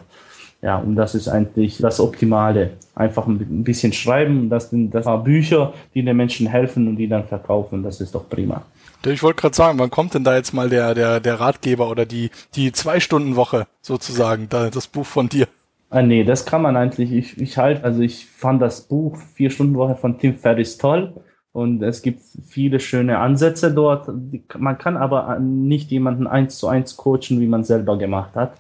Ja, 0.62 0.78
und 0.78 0.96
das 0.96 1.14
ist 1.14 1.28
eigentlich 1.28 1.78
das 1.78 2.00
Optimale. 2.00 2.72
Einfach 2.96 3.28
ein 3.28 3.64
bisschen 3.64 3.94
schreiben, 3.94 4.50
das 4.50 4.72
sind 4.72 4.92
das 4.92 5.06
paar 5.06 5.24
Bücher, 5.24 5.74
die 5.94 6.04
den 6.04 6.18
Menschen 6.18 6.48
helfen 6.48 6.88
und 6.88 6.96
die 6.96 7.08
dann 7.08 7.26
verkaufen. 7.26 7.84
Das 7.84 8.02
ist 8.02 8.16
doch 8.16 8.28
prima. 8.28 8.64
Ich 9.06 9.22
wollte 9.22 9.42
gerade 9.42 9.56
sagen, 9.56 9.78
wann 9.78 9.92
kommt 9.92 10.16
denn 10.16 10.24
da 10.24 10.36
jetzt 10.36 10.54
mal 10.54 10.70
der, 10.70 10.96
der, 10.96 11.20
der 11.20 11.40
Ratgeber 11.40 11.90
oder 11.90 12.06
die, 12.06 12.32
die 12.56 12.72
Zwei-Stunden-Woche 12.72 13.68
sozusagen, 13.82 14.50
da, 14.50 14.70
das 14.70 14.88
Buch 14.88 15.06
von 15.06 15.30
dir? 15.30 15.48
Ah, 15.90 16.02
nee, 16.02 16.24
das 16.24 16.46
kann 16.46 16.62
man 16.62 16.76
eigentlich. 16.76 17.12
Ich, 17.12 17.40
ich 17.40 17.58
halt, 17.58 17.84
also 17.84 18.02
ich 18.02 18.26
fand 18.26 18.62
das 18.62 18.82
Buch 18.82 19.18
Vier-Stunden-Woche 19.36 19.96
von 19.96 20.18
Tim 20.18 20.36
Ferriss 20.36 20.78
toll 20.78 21.14
und 21.54 21.82
es 21.82 22.02
gibt 22.02 22.22
viele 22.46 22.80
schöne 22.80 23.20
Ansätze 23.20 23.74
dort. 23.74 24.10
Man 24.58 24.78
kann 24.78 24.98
aber 24.98 25.40
nicht 25.40 25.90
jemanden 25.92 26.28
eins 26.28 26.58
zu 26.58 26.68
eins 26.68 26.98
coachen, 26.98 27.40
wie 27.40 27.48
man 27.48 27.64
selber 27.64 27.98
gemacht 27.98 28.36
hat. 28.36 28.54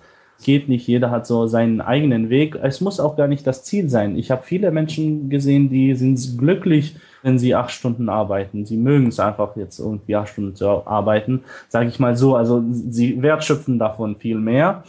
Geht 0.43 0.69
nicht, 0.69 0.88
jeder 0.88 1.09
hat 1.11 1.25
so 1.25 1.47
seinen 1.47 1.81
eigenen 1.81 2.29
Weg. 2.29 2.55
Es 2.61 2.81
muss 2.81 2.99
auch 2.99 3.15
gar 3.15 3.27
nicht 3.27 3.45
das 3.47 3.63
Ziel 3.63 3.89
sein. 3.89 4.17
Ich 4.17 4.31
habe 4.31 4.43
viele 4.43 4.71
Menschen 4.71 5.29
gesehen, 5.29 5.69
die 5.69 5.95
sind 5.95 6.38
glücklich, 6.38 6.95
wenn 7.23 7.39
sie 7.39 7.55
acht 7.55 7.71
Stunden 7.71 8.07
arbeiten. 8.07 8.65
Sie 8.65 8.77
mögen 8.77 9.07
es 9.07 9.19
einfach 9.19 9.55
jetzt 9.57 9.79
irgendwie 9.79 10.15
acht 10.15 10.29
Stunden 10.29 10.55
zu 10.55 10.85
arbeiten, 10.85 11.43
sage 11.69 11.89
ich 11.89 11.99
mal 11.99 12.15
so. 12.15 12.35
Also 12.35 12.63
sie 12.69 13.21
wertschöpfen 13.21 13.79
davon 13.79 14.15
viel 14.15 14.38
mehr 14.38 14.83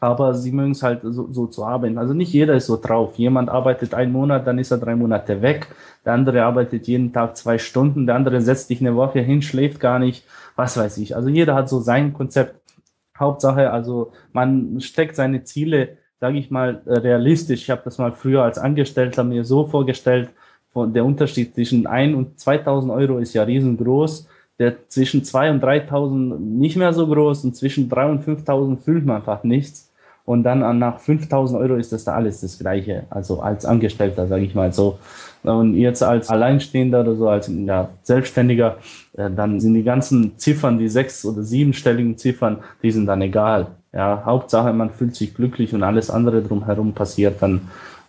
aber 0.00 0.34
sie 0.34 0.52
mögen 0.52 0.72
es 0.72 0.82
halt 0.82 1.00
so, 1.02 1.32
so 1.32 1.46
zu 1.46 1.64
arbeiten. 1.64 1.98
Also 1.98 2.12
nicht 2.12 2.32
jeder 2.32 2.54
ist 2.54 2.66
so 2.66 2.78
drauf. 2.80 3.16
Jemand 3.16 3.48
arbeitet 3.48 3.94
einen 3.94 4.12
Monat, 4.12 4.46
dann 4.46 4.58
ist 4.58 4.70
er 4.70 4.78
drei 4.78 4.94
Monate 4.94 5.40
weg. 5.40 5.68
Der 6.04 6.12
andere 6.12 6.44
arbeitet 6.44 6.86
jeden 6.86 7.12
Tag 7.12 7.36
zwei 7.36 7.58
Stunden. 7.58 8.06
Der 8.06 8.14
andere 8.14 8.40
setzt 8.40 8.68
sich 8.68 8.80
eine 8.80 8.94
Woche 8.94 9.20
hin, 9.20 9.40
schläft 9.42 9.80
gar 9.80 9.98
nicht. 9.98 10.24
Was 10.54 10.76
weiß 10.76 10.98
ich. 10.98 11.16
Also 11.16 11.28
jeder 11.28 11.54
hat 11.54 11.68
so 11.68 11.80
sein 11.80 12.12
Konzept. 12.12 12.60
Hauptsache, 13.18 13.70
also 13.70 14.12
man 14.32 14.80
steckt 14.80 15.16
seine 15.16 15.44
Ziele, 15.44 15.98
sage 16.20 16.38
ich 16.38 16.50
mal, 16.50 16.82
realistisch. 16.86 17.62
Ich 17.62 17.70
habe 17.70 17.82
das 17.84 17.98
mal 17.98 18.12
früher 18.12 18.42
als 18.42 18.58
Angestellter 18.58 19.24
mir 19.24 19.44
so 19.44 19.66
vorgestellt. 19.66 20.30
Der 20.74 21.04
Unterschied 21.04 21.54
zwischen 21.54 21.86
ein 21.86 22.14
und 22.14 22.38
2000 22.38 22.92
Euro 22.92 23.18
ist 23.18 23.34
ja 23.34 23.42
riesengroß 23.42 24.28
der 24.58 24.88
zwischen 24.88 25.22
2 25.24 25.50
und 25.50 25.62
3.000 25.62 26.38
nicht 26.38 26.76
mehr 26.76 26.92
so 26.92 27.06
groß 27.06 27.44
und 27.44 27.56
zwischen 27.56 27.88
3 27.88 28.10
und 28.10 28.24
5.000 28.24 28.78
fühlt 28.78 29.04
man 29.04 29.16
einfach 29.16 29.44
nichts. 29.44 29.85
Und 30.26 30.42
dann 30.42 30.78
nach 30.78 30.98
5000 30.98 31.58
Euro 31.60 31.76
ist 31.76 31.92
das 31.92 32.04
da 32.04 32.14
alles 32.14 32.40
das 32.40 32.58
Gleiche. 32.58 33.04
Also 33.10 33.40
als 33.40 33.64
Angestellter, 33.64 34.26
sage 34.26 34.44
ich 34.44 34.54
mal 34.54 34.72
so. 34.72 34.98
Und 35.44 35.74
jetzt 35.74 36.02
als 36.02 36.28
Alleinstehender 36.28 37.02
oder 37.02 37.14
so, 37.14 37.28
als 37.28 37.48
ja, 37.48 37.88
Selbstständiger, 38.02 38.78
äh, 39.16 39.30
dann 39.30 39.60
sind 39.60 39.74
die 39.74 39.84
ganzen 39.84 40.36
Ziffern, 40.36 40.78
die 40.78 40.88
sechs- 40.88 41.24
oder 41.24 41.42
siebenstelligen 41.44 42.18
Ziffern, 42.18 42.58
die 42.82 42.90
sind 42.90 43.06
dann 43.06 43.22
egal. 43.22 43.68
Ja, 43.92 44.22
Hauptsache, 44.26 44.72
man 44.72 44.90
fühlt 44.90 45.14
sich 45.14 45.32
glücklich 45.32 45.72
und 45.72 45.84
alles 45.84 46.10
andere 46.10 46.42
drumherum 46.42 46.92
passiert 46.92 47.40
dann 47.40 47.60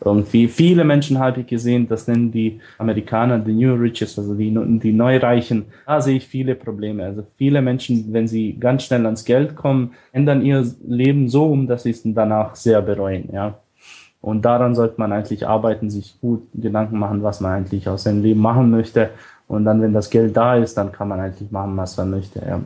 irgendwie. 0.03 0.47
Viele 0.47 0.83
Menschen 0.83 1.19
habe 1.19 1.41
ich 1.41 1.47
gesehen, 1.47 1.87
das 1.87 2.07
nennen 2.07 2.31
die 2.31 2.59
Amerikaner 2.77 3.39
die 3.39 3.53
New 3.53 3.73
Riches, 3.75 4.17
also 4.17 4.33
die, 4.33 4.53
die 4.79 4.93
Neureichen. 4.93 5.65
Da 5.85 6.01
sehe 6.01 6.17
ich 6.17 6.27
viele 6.27 6.55
Probleme. 6.55 7.03
Also 7.03 7.23
viele 7.37 7.61
Menschen, 7.61 8.13
wenn 8.13 8.27
sie 8.27 8.57
ganz 8.59 8.83
schnell 8.83 9.05
ans 9.05 9.25
Geld 9.25 9.55
kommen, 9.55 9.93
ändern 10.11 10.43
ihr 10.43 10.65
Leben 10.87 11.29
so 11.29 11.45
um, 11.45 11.67
dass 11.67 11.83
sie 11.83 11.91
es 11.91 12.01
danach 12.03 12.55
sehr 12.55 12.81
bereuen, 12.81 13.29
ja. 13.31 13.59
Und 14.19 14.43
daran 14.43 14.75
sollte 14.75 14.95
man 14.97 15.11
eigentlich 15.13 15.47
arbeiten, 15.47 15.89
sich 15.89 16.19
gut 16.19 16.47
Gedanken 16.53 16.97
machen, 16.97 17.21
was 17.23 17.39
man 17.39 17.51
eigentlich 17.51 17.87
aus 17.87 18.03
seinem 18.03 18.23
Leben 18.23 18.41
machen 18.41 18.71
möchte. 18.71 19.11
Und 19.47 19.63
dann, 19.63 19.81
wenn 19.81 19.93
das 19.93 20.09
Geld 20.09 20.35
da 20.35 20.55
ist, 20.55 20.75
dann 20.75 20.91
kann 20.91 21.07
man 21.07 21.19
eigentlich 21.19 21.51
machen, 21.51 21.77
was 21.77 21.95
man 21.97 22.09
möchte, 22.09 22.39
ja. 22.45 22.59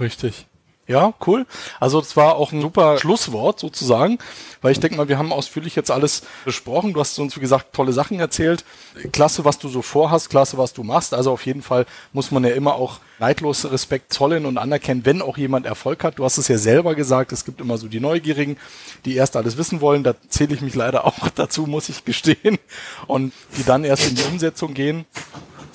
Richtig. 0.00 0.46
Ja, 0.88 1.14
cool. 1.26 1.46
Also 1.78 2.00
das 2.00 2.16
war 2.16 2.34
auch 2.34 2.50
ein 2.50 2.60
super 2.60 2.98
Schlusswort 2.98 3.60
sozusagen, 3.60 4.18
weil 4.62 4.72
ich 4.72 4.80
denke 4.80 4.96
mal, 4.96 5.08
wir 5.08 5.16
haben 5.16 5.32
ausführlich 5.32 5.76
jetzt 5.76 5.92
alles 5.92 6.22
besprochen. 6.44 6.92
Du 6.92 6.98
hast 6.98 7.16
uns, 7.20 7.36
wie 7.36 7.40
gesagt, 7.40 7.72
tolle 7.72 7.92
Sachen 7.92 8.18
erzählt. 8.18 8.64
Klasse, 9.12 9.44
was 9.44 9.60
du 9.60 9.68
so 9.68 9.80
vorhast, 9.80 10.28
klasse, 10.28 10.58
was 10.58 10.72
du 10.72 10.82
machst. 10.82 11.14
Also 11.14 11.30
auf 11.30 11.46
jeden 11.46 11.62
Fall 11.62 11.86
muss 12.12 12.32
man 12.32 12.42
ja 12.42 12.50
immer 12.50 12.74
auch 12.74 12.98
neidlos 13.20 13.70
Respekt 13.70 14.12
zollen 14.12 14.44
und 14.44 14.58
anerkennen, 14.58 15.06
wenn 15.06 15.22
auch 15.22 15.38
jemand 15.38 15.66
Erfolg 15.66 16.02
hat. 16.02 16.18
Du 16.18 16.24
hast 16.24 16.38
es 16.38 16.48
ja 16.48 16.58
selber 16.58 16.96
gesagt, 16.96 17.30
es 17.30 17.44
gibt 17.44 17.60
immer 17.60 17.78
so 17.78 17.86
die 17.86 18.00
Neugierigen, 18.00 18.56
die 19.04 19.14
erst 19.14 19.36
alles 19.36 19.56
wissen 19.56 19.80
wollen. 19.80 20.02
Da 20.02 20.14
zähle 20.28 20.52
ich 20.52 20.62
mich 20.62 20.74
leider 20.74 21.06
auch 21.06 21.28
dazu, 21.36 21.66
muss 21.66 21.88
ich 21.90 22.04
gestehen. 22.04 22.58
Und 23.06 23.32
die 23.56 23.62
dann 23.62 23.84
erst 23.84 24.08
in 24.08 24.16
die 24.16 24.24
Umsetzung 24.24 24.74
gehen. 24.74 25.06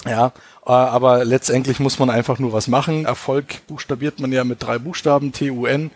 Ja, 0.05 0.31
aber 0.73 1.23
letztendlich 1.23 1.79
muss 1.79 1.97
man 1.97 2.09
einfach 2.09 2.39
nur 2.39 2.51
was 2.51 2.67
machen. 2.67 3.05
Erfolg 3.05 3.65
buchstabiert 3.67 4.19
man 4.19 4.31
ja 4.31 4.43
mit 4.43 4.61
drei 4.61 4.77
Buchstaben, 4.77 5.31
T-U-N. 5.31 5.91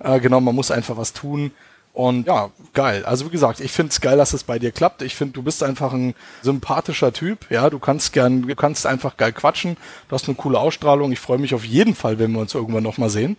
Äh, 0.00 0.20
genau, 0.20 0.40
man 0.40 0.54
muss 0.54 0.70
einfach 0.70 0.96
was 0.96 1.12
tun. 1.12 1.52
Und 1.92 2.26
ja, 2.26 2.50
geil. 2.74 3.04
Also 3.06 3.24
wie 3.26 3.30
gesagt, 3.30 3.60
ich 3.60 3.72
finde 3.72 3.90
es 3.90 4.00
geil, 4.00 4.18
dass 4.18 4.34
es 4.34 4.44
bei 4.44 4.58
dir 4.58 4.70
klappt. 4.70 5.00
Ich 5.02 5.14
finde, 5.14 5.32
du 5.32 5.42
bist 5.42 5.62
einfach 5.62 5.92
ein 5.92 6.14
sympathischer 6.42 7.12
Typ. 7.12 7.50
Ja, 7.50 7.70
du 7.70 7.78
kannst 7.78 8.12
gern, 8.12 8.42
du 8.42 8.54
kannst 8.56 8.84
einfach 8.84 9.16
geil 9.16 9.32
quatschen. 9.32 9.76
Du 10.08 10.14
hast 10.14 10.28
eine 10.28 10.34
coole 10.34 10.58
Ausstrahlung. 10.58 11.12
Ich 11.12 11.20
freue 11.20 11.38
mich 11.38 11.54
auf 11.54 11.64
jeden 11.64 11.94
Fall, 11.94 12.18
wenn 12.18 12.32
wir 12.32 12.40
uns 12.40 12.52
irgendwann 12.52 12.82
nochmal 12.82 13.10
sehen. 13.10 13.38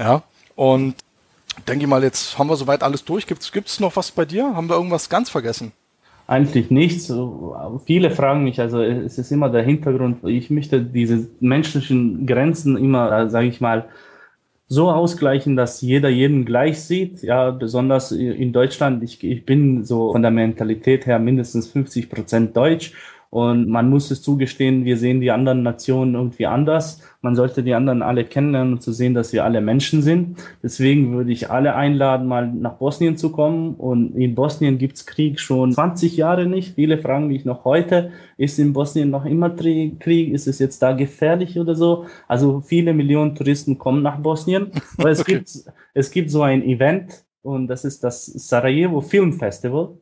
Ja. 0.00 0.22
Und 0.56 0.96
denke 1.68 1.84
ich 1.84 1.88
mal, 1.88 2.02
jetzt 2.02 2.38
haben 2.38 2.48
wir 2.48 2.56
soweit 2.56 2.82
alles 2.82 3.04
durch. 3.04 3.26
Gibt's, 3.26 3.52
gibt's 3.52 3.78
noch 3.78 3.94
was 3.94 4.10
bei 4.10 4.24
dir? 4.24 4.56
Haben 4.56 4.68
wir 4.68 4.74
irgendwas 4.74 5.08
ganz 5.08 5.30
vergessen? 5.30 5.72
Eigentlich 6.26 6.70
nichts. 6.70 7.12
Viele 7.84 8.10
fragen 8.10 8.44
mich, 8.44 8.58
also 8.58 8.80
es 8.82 9.18
ist 9.18 9.30
immer 9.30 9.50
der 9.50 9.62
Hintergrund, 9.62 10.24
ich 10.24 10.48
möchte 10.48 10.80
diese 10.80 11.28
menschlichen 11.40 12.26
Grenzen 12.26 12.78
immer, 12.78 13.12
äh, 13.12 13.30
sage 13.30 13.46
ich 13.48 13.60
mal, 13.60 13.86
so 14.66 14.90
ausgleichen, 14.90 15.56
dass 15.56 15.82
jeder 15.82 16.08
jeden 16.08 16.46
gleich 16.46 16.80
sieht. 16.80 17.22
Ja, 17.22 17.50
besonders 17.50 18.12
in 18.12 18.52
Deutschland. 18.52 19.02
Ich, 19.02 19.22
ich 19.22 19.44
bin 19.44 19.84
so 19.84 20.12
von 20.12 20.22
der 20.22 20.30
Mentalität 20.30 21.04
her 21.04 21.18
mindestens 21.18 21.70
50 21.70 22.08
Prozent 22.08 22.56
deutsch 22.56 22.94
und 23.34 23.68
man 23.68 23.90
muss 23.90 24.12
es 24.12 24.22
zugestehen, 24.22 24.84
wir 24.84 24.96
sehen 24.96 25.20
die 25.20 25.32
anderen 25.32 25.64
Nationen 25.64 26.14
irgendwie 26.14 26.46
anders. 26.46 27.00
Man 27.20 27.34
sollte 27.34 27.64
die 27.64 27.74
anderen 27.74 28.00
alle 28.00 28.24
kennenlernen 28.24 28.74
und 28.74 28.80
zu 28.80 28.92
sehen, 28.92 29.12
dass 29.12 29.32
wir 29.32 29.42
alle 29.42 29.60
Menschen 29.60 30.02
sind. 30.02 30.38
Deswegen 30.62 31.12
würde 31.12 31.32
ich 31.32 31.50
alle 31.50 31.74
einladen, 31.74 32.28
mal 32.28 32.46
nach 32.46 32.74
Bosnien 32.74 33.16
zu 33.16 33.32
kommen. 33.32 33.74
Und 33.74 34.14
in 34.14 34.36
Bosnien 34.36 34.78
gibt's 34.78 35.04
Krieg 35.04 35.40
schon 35.40 35.72
20 35.72 36.16
Jahre 36.16 36.46
nicht. 36.46 36.76
Viele 36.76 36.96
fragen 36.98 37.26
mich 37.26 37.44
noch 37.44 37.64
heute, 37.64 38.12
ist 38.36 38.60
in 38.60 38.72
Bosnien 38.72 39.10
noch 39.10 39.24
immer 39.24 39.50
Krieg? 39.50 40.32
Ist 40.32 40.46
es 40.46 40.60
jetzt 40.60 40.80
da 40.80 40.92
gefährlich 40.92 41.58
oder 41.58 41.74
so? 41.74 42.06
Also 42.28 42.60
viele 42.60 42.94
Millionen 42.94 43.34
Touristen 43.34 43.78
kommen 43.78 44.04
nach 44.04 44.20
Bosnien. 44.20 44.70
Aber 44.96 45.10
es, 45.10 45.18
okay. 45.22 45.38
gibt, 45.38 45.50
es 45.92 46.10
gibt 46.12 46.30
so 46.30 46.42
ein 46.42 46.62
Event 46.62 47.24
und 47.42 47.66
das 47.66 47.84
ist 47.84 48.04
das 48.04 48.26
Sarajevo 48.26 49.00
Film 49.00 49.32
Festival. 49.32 49.98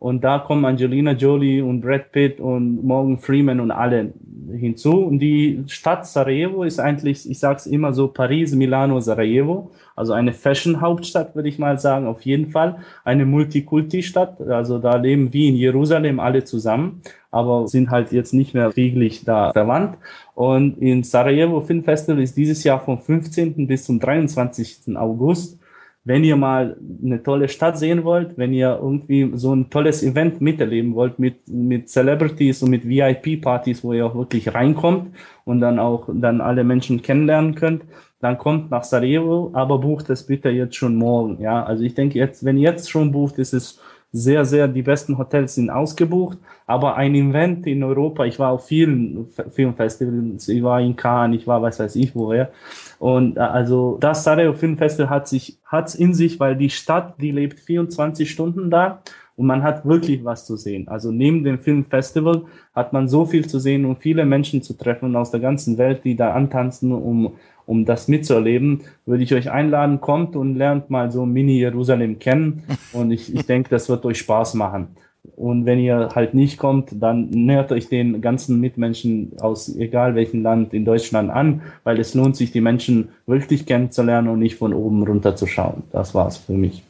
Und 0.00 0.24
da 0.24 0.38
kommen 0.38 0.64
Angelina 0.64 1.12
Jolie 1.12 1.60
und 1.60 1.82
Brad 1.82 2.10
Pitt 2.10 2.40
und 2.40 2.82
Morgan 2.82 3.18
Freeman 3.18 3.60
und 3.60 3.70
alle 3.70 4.14
hinzu. 4.50 4.96
Und 5.04 5.18
die 5.18 5.62
Stadt 5.66 6.06
Sarajevo 6.06 6.64
ist 6.64 6.80
eigentlich, 6.80 7.30
ich 7.30 7.38
sage 7.38 7.56
es 7.56 7.66
immer 7.66 7.92
so, 7.92 8.08
Paris, 8.08 8.54
Milano, 8.54 8.98
Sarajevo. 9.00 9.70
Also 9.94 10.14
eine 10.14 10.32
Fashion-Hauptstadt, 10.32 11.36
würde 11.36 11.50
ich 11.50 11.58
mal 11.58 11.78
sagen, 11.78 12.06
auf 12.06 12.22
jeden 12.22 12.50
Fall. 12.50 12.78
Eine 13.04 13.26
Multikulti-Stadt. 13.26 14.40
Also 14.40 14.78
da 14.78 14.96
leben 14.96 15.34
wie 15.34 15.48
in 15.48 15.56
Jerusalem 15.56 16.18
alle 16.18 16.44
zusammen, 16.44 17.02
aber 17.30 17.68
sind 17.68 17.90
halt 17.90 18.10
jetzt 18.10 18.32
nicht 18.32 18.54
mehr 18.54 18.70
krieglich 18.70 19.26
da 19.26 19.52
verwandt. 19.52 19.98
Und 20.34 20.78
in 20.78 21.02
Sarajevo 21.02 21.60
Film 21.60 21.84
Festival 21.84 22.22
ist 22.22 22.38
dieses 22.38 22.64
Jahr 22.64 22.80
vom 22.80 22.98
15. 22.98 23.66
bis 23.66 23.84
zum 23.84 24.00
23. 24.00 24.96
August 24.96 25.59
wenn 26.04 26.24
ihr 26.24 26.36
mal 26.36 26.76
eine 27.04 27.22
tolle 27.22 27.48
Stadt 27.48 27.78
sehen 27.78 28.04
wollt, 28.04 28.38
wenn 28.38 28.52
ihr 28.52 28.78
irgendwie 28.80 29.30
so 29.34 29.54
ein 29.54 29.68
tolles 29.68 30.02
Event 30.02 30.40
miterleben 30.40 30.94
wollt 30.94 31.18
mit, 31.18 31.46
mit 31.46 31.90
Celebrities 31.90 32.62
und 32.62 32.70
mit 32.70 32.88
VIP-Partys, 32.88 33.84
wo 33.84 33.92
ihr 33.92 34.06
auch 34.06 34.14
wirklich 34.14 34.54
reinkommt 34.54 35.14
und 35.44 35.60
dann 35.60 35.78
auch 35.78 36.08
dann 36.12 36.40
alle 36.40 36.64
Menschen 36.64 37.02
kennenlernen 37.02 37.54
könnt, 37.54 37.82
dann 38.20 38.38
kommt 38.38 38.70
nach 38.70 38.84
Sarajevo, 38.84 39.50
aber 39.52 39.78
bucht 39.78 40.10
es 40.10 40.26
bitte 40.26 40.50
jetzt 40.50 40.76
schon 40.76 40.96
morgen. 40.96 41.40
Ja, 41.40 41.64
also 41.64 41.84
ich 41.84 41.94
denke 41.94 42.18
jetzt, 42.18 42.44
wenn 42.44 42.58
ihr 42.58 42.70
jetzt 42.70 42.90
schon 42.90 43.12
bucht, 43.12 43.38
ist 43.38 43.52
es 43.52 43.80
sehr, 44.12 44.44
sehr, 44.44 44.66
die 44.68 44.82
besten 44.82 45.18
Hotels 45.18 45.54
sind 45.54 45.70
ausgebucht, 45.70 46.38
aber 46.66 46.96
ein 46.96 47.14
Event 47.14 47.66
in 47.66 47.82
Europa, 47.82 48.24
ich 48.24 48.38
war 48.38 48.50
auf 48.50 48.66
vielen 48.66 49.28
Filmfestivals, 49.50 50.48
ich 50.48 50.62
war 50.62 50.80
in 50.80 50.96
Cannes, 50.96 51.40
ich 51.40 51.46
war 51.46 51.62
weiß 51.62 51.78
weiß 51.78 51.96
ich 51.96 52.14
woher, 52.14 52.50
und 52.98 53.36
äh, 53.36 53.40
also 53.40 53.98
das 54.00 54.24
Sarajevo 54.24 54.54
Filmfestival 54.54 55.10
hat 55.10 55.28
sich, 55.28 55.58
hat's 55.64 55.94
in 55.94 56.14
sich, 56.14 56.40
weil 56.40 56.56
die 56.56 56.70
Stadt, 56.70 57.20
die 57.20 57.30
lebt 57.30 57.60
24 57.60 58.30
Stunden 58.30 58.70
da 58.70 59.00
und 59.36 59.46
man 59.46 59.62
hat 59.62 59.86
wirklich 59.86 60.22
was 60.22 60.44
zu 60.44 60.56
sehen. 60.56 60.86
Also 60.88 61.10
neben 61.10 61.44
dem 61.44 61.58
Filmfestival 61.58 62.42
hat 62.74 62.92
man 62.92 63.08
so 63.08 63.24
viel 63.24 63.46
zu 63.46 63.58
sehen 63.58 63.86
und 63.86 63.98
viele 63.98 64.26
Menschen 64.26 64.60
zu 64.60 64.74
treffen 64.74 65.16
aus 65.16 65.30
der 65.30 65.40
ganzen 65.40 65.78
Welt, 65.78 66.04
die 66.04 66.14
da 66.14 66.34
antanzen, 66.34 66.92
um, 66.92 67.32
um 67.70 67.84
das 67.84 68.08
mitzuerleben. 68.08 68.80
Würde 69.06 69.22
ich 69.22 69.32
euch 69.32 69.48
einladen, 69.48 70.00
kommt 70.00 70.34
und 70.34 70.56
lernt 70.56 70.90
mal 70.90 71.12
so 71.12 71.24
Mini-Jerusalem 71.24 72.18
kennen 72.18 72.64
und 72.92 73.12
ich, 73.12 73.32
ich 73.32 73.46
denke, 73.46 73.70
das 73.70 73.88
wird 73.88 74.04
euch 74.04 74.18
Spaß 74.18 74.54
machen. 74.54 74.88
Und 75.36 75.66
wenn 75.66 75.78
ihr 75.78 76.08
halt 76.14 76.34
nicht 76.34 76.58
kommt, 76.58 76.90
dann 77.00 77.28
nähert 77.30 77.70
euch 77.70 77.88
den 77.88 78.20
ganzen 78.20 78.58
Mitmenschen 78.58 79.32
aus 79.38 79.74
egal 79.76 80.16
welchem 80.16 80.42
Land 80.42 80.74
in 80.74 80.84
Deutschland 80.84 81.30
an, 81.30 81.62
weil 81.84 82.00
es 82.00 82.14
lohnt 82.14 82.36
sich, 82.36 82.50
die 82.50 82.60
Menschen 82.60 83.10
wirklich 83.26 83.66
kennenzulernen 83.66 84.28
und 84.28 84.40
nicht 84.40 84.56
von 84.56 84.74
oben 84.74 85.02
runter 85.04 85.36
zu 85.36 85.46
schauen. 85.46 85.84
Das 85.92 86.14
war's 86.14 86.38
für 86.38 86.54
mich. 86.54 86.82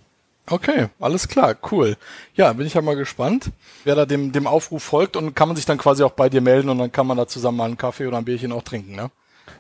Okay, 0.49 0.87
alles 0.99 1.29
klar, 1.29 1.57
cool. 1.71 1.97
Ja, 2.35 2.53
bin 2.55 2.67
ich 2.67 2.75
ja 2.75 2.81
mal 2.81 2.97
gespannt, 2.97 3.51
wer 3.85 3.97
da 3.97 4.07
dem, 4.07 4.33
dem 4.33 4.47
Aufruf 4.47 4.83
folgt 4.83 5.17
und 5.17 5.35
kann 5.35 5.49
man 5.49 5.57
sich 5.57 5.67
dann 5.67 5.79
quasi 5.79 6.03
auch 6.03 6.13
bei 6.13 6.29
dir 6.29 6.41
melden 6.41 6.71
und 6.71 6.79
dann 6.79 6.91
kann 6.91 7.07
man 7.07 7.19
da 7.19 7.27
zusammen 7.27 7.59
mal 7.59 7.67
einen 7.67 7.77
Kaffee 7.77 8.07
oder 8.07 8.17
ein 8.17 8.25
Bierchen 8.25 8.53
auch 8.53 8.63
trinken, 8.63 8.97
ne? 8.97 9.11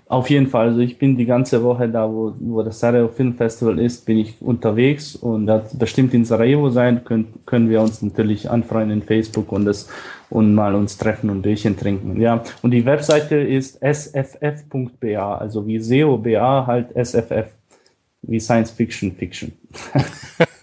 Auf 0.09 0.29
jeden 0.29 0.49
Fall. 0.49 0.69
Also 0.69 0.81
ich 0.81 0.99
bin 0.99 1.17
die 1.17 1.25
ganze 1.25 1.63
Woche 1.63 1.89
da, 1.89 2.11
wo, 2.11 2.35
wo 2.41 2.63
das 2.63 2.81
Sarajevo 2.81 3.09
Film 3.09 3.35
Festival 3.35 3.79
ist, 3.79 4.05
bin 4.07 4.19
ich 4.19 4.35
unterwegs 4.41 5.15
und 5.15 5.47
das 5.47 5.77
bestimmt 5.79 6.13
in 6.15 6.25
Sarajevo 6.25 6.69
sein, 6.71 7.05
können, 7.05 7.33
können 7.47 7.71
wir 7.71 7.81
uns 7.81 8.03
natürlich 8.03 8.51
anfreunden 8.51 8.99
in 8.99 9.03
Facebook 9.03 9.53
und 9.53 9.67
das 9.67 9.89
und 10.29 10.55
mal 10.55 10.75
uns 10.75 10.99
treffen 10.99 11.31
und 11.31 11.43
Bierchen 11.43 11.77
trinken. 11.77 12.21
Ja, 12.21 12.43
und 12.63 12.73
die 12.73 12.85
Webseite 12.85 13.37
ist 13.37 13.79
sff.ba, 13.83 15.37
also 15.37 15.67
wie 15.67 15.79
SEO 15.79 16.19
BA 16.19 16.67
halt 16.67 16.89
SFF 16.95 17.60
wie 18.23 18.39
Science 18.39 18.71
Fiction 18.71 19.17
Fiction. 19.17 19.53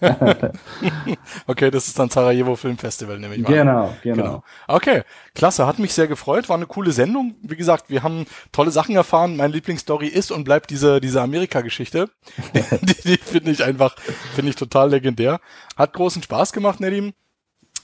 okay, 1.46 1.70
das 1.70 1.88
ist 1.88 1.98
dann 1.98 2.08
Sarajevo 2.08 2.54
Film 2.54 2.78
Festival, 2.78 3.18
nehme 3.18 3.34
ich 3.34 3.42
mal. 3.42 3.52
Genau, 3.52 3.96
genau, 4.02 4.16
genau. 4.22 4.44
Okay, 4.68 5.02
klasse, 5.34 5.66
hat 5.66 5.78
mich 5.78 5.92
sehr 5.92 6.06
gefreut, 6.06 6.48
war 6.48 6.56
eine 6.56 6.66
coole 6.66 6.92
Sendung. 6.92 7.34
Wie 7.42 7.56
gesagt, 7.56 7.90
wir 7.90 8.02
haben 8.02 8.26
tolle 8.52 8.70
Sachen 8.70 8.94
erfahren. 8.94 9.36
Meine 9.36 9.52
Lieblingsstory 9.52 10.06
ist 10.06 10.30
und 10.30 10.44
bleibt 10.44 10.70
diese, 10.70 11.00
diese 11.00 11.20
Amerika-Geschichte. 11.20 12.10
die, 12.54 13.02
die 13.02 13.16
finde 13.16 13.50
ich 13.50 13.64
einfach, 13.64 13.96
finde 14.34 14.50
ich 14.50 14.56
total 14.56 14.90
legendär. 14.90 15.40
Hat 15.76 15.92
großen 15.94 16.22
Spaß 16.22 16.52
gemacht, 16.52 16.80
Nedim. 16.80 17.12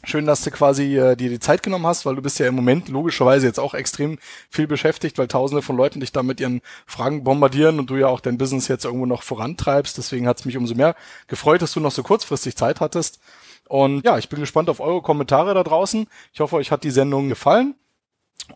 Schön, 0.07 0.27
dass 0.27 0.43
du 0.43 0.51
quasi 0.51 0.99
äh, 0.99 1.17
dir 1.17 1.31
die 1.31 1.41
Zeit 1.41 1.63
genommen 1.63 1.87
hast, 1.87 2.05
weil 2.05 2.15
du 2.15 2.23
bist 2.23 2.39
ja 2.39 2.47
im 2.47 2.55
Moment 2.55 2.89
logischerweise 2.89 3.47
jetzt 3.47 3.59
auch 3.59 3.73
extrem 3.73 4.19
viel 4.51 4.67
beschäftigt, 4.67 5.17
weil 5.17 5.29
tausende 5.29 5.63
von 5.63 5.77
Leuten 5.77 6.01
dich 6.01 6.13
da 6.13 6.23
mit 6.23 6.41
ihren 6.41 6.61
Fragen 6.87 7.25
bombardieren 7.25 7.79
und 7.79 7.89
du 7.89 7.97
ja 7.97 8.09
auch 8.09 8.21
dein 8.21 8.37
Business 8.37 8.69
jetzt 8.69 8.85
irgendwo 8.85 9.07
noch 9.07 9.23
vorantreibst. 9.23 9.97
Deswegen 9.97 10.29
hat 10.29 10.41
es 10.41 10.45
mich 10.45 10.57
umso 10.59 10.75
mehr 10.75 10.95
gefreut, 11.27 11.63
dass 11.63 11.73
du 11.73 11.81
noch 11.81 11.91
so 11.91 12.03
kurzfristig 12.03 12.55
Zeit 12.55 12.81
hattest. 12.81 13.19
Und 13.67 14.05
ja, 14.05 14.19
ich 14.19 14.29
bin 14.29 14.41
gespannt 14.41 14.69
auf 14.69 14.81
eure 14.81 15.01
Kommentare 15.01 15.55
da 15.55 15.63
draußen. 15.63 16.07
Ich 16.33 16.41
hoffe, 16.41 16.57
euch 16.57 16.71
hat 16.71 16.85
die 16.85 16.91
Sendung 16.91 17.31
gefallen. 17.31 17.75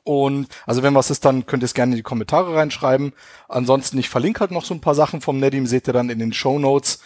Und 0.05 0.49
also 0.66 0.83
wenn 0.83 0.95
was 0.95 1.11
ist, 1.11 1.25
dann 1.25 1.47
könnt 1.47 1.62
ihr 1.62 1.66
es 1.66 1.75
gerne 1.75 1.93
in 1.93 1.97
die 1.97 2.03
Kommentare 2.03 2.55
reinschreiben. 2.55 3.15
Ansonsten, 3.49 3.97
ich 3.97 4.11
verlinke 4.11 4.41
halt 4.41 4.51
noch 4.51 4.66
so 4.66 4.75
ein 4.75 4.83
paar 4.83 4.95
Sachen 4.95 5.23
vom 5.23 5.39
Nedim, 5.39 5.66
seht 5.66 5.87
ihr 5.87 5.95
dann 5.95 6.11
in 6.11 6.19
den 6.19 6.35
Show 6.35 6.59
Notes. 6.59 7.01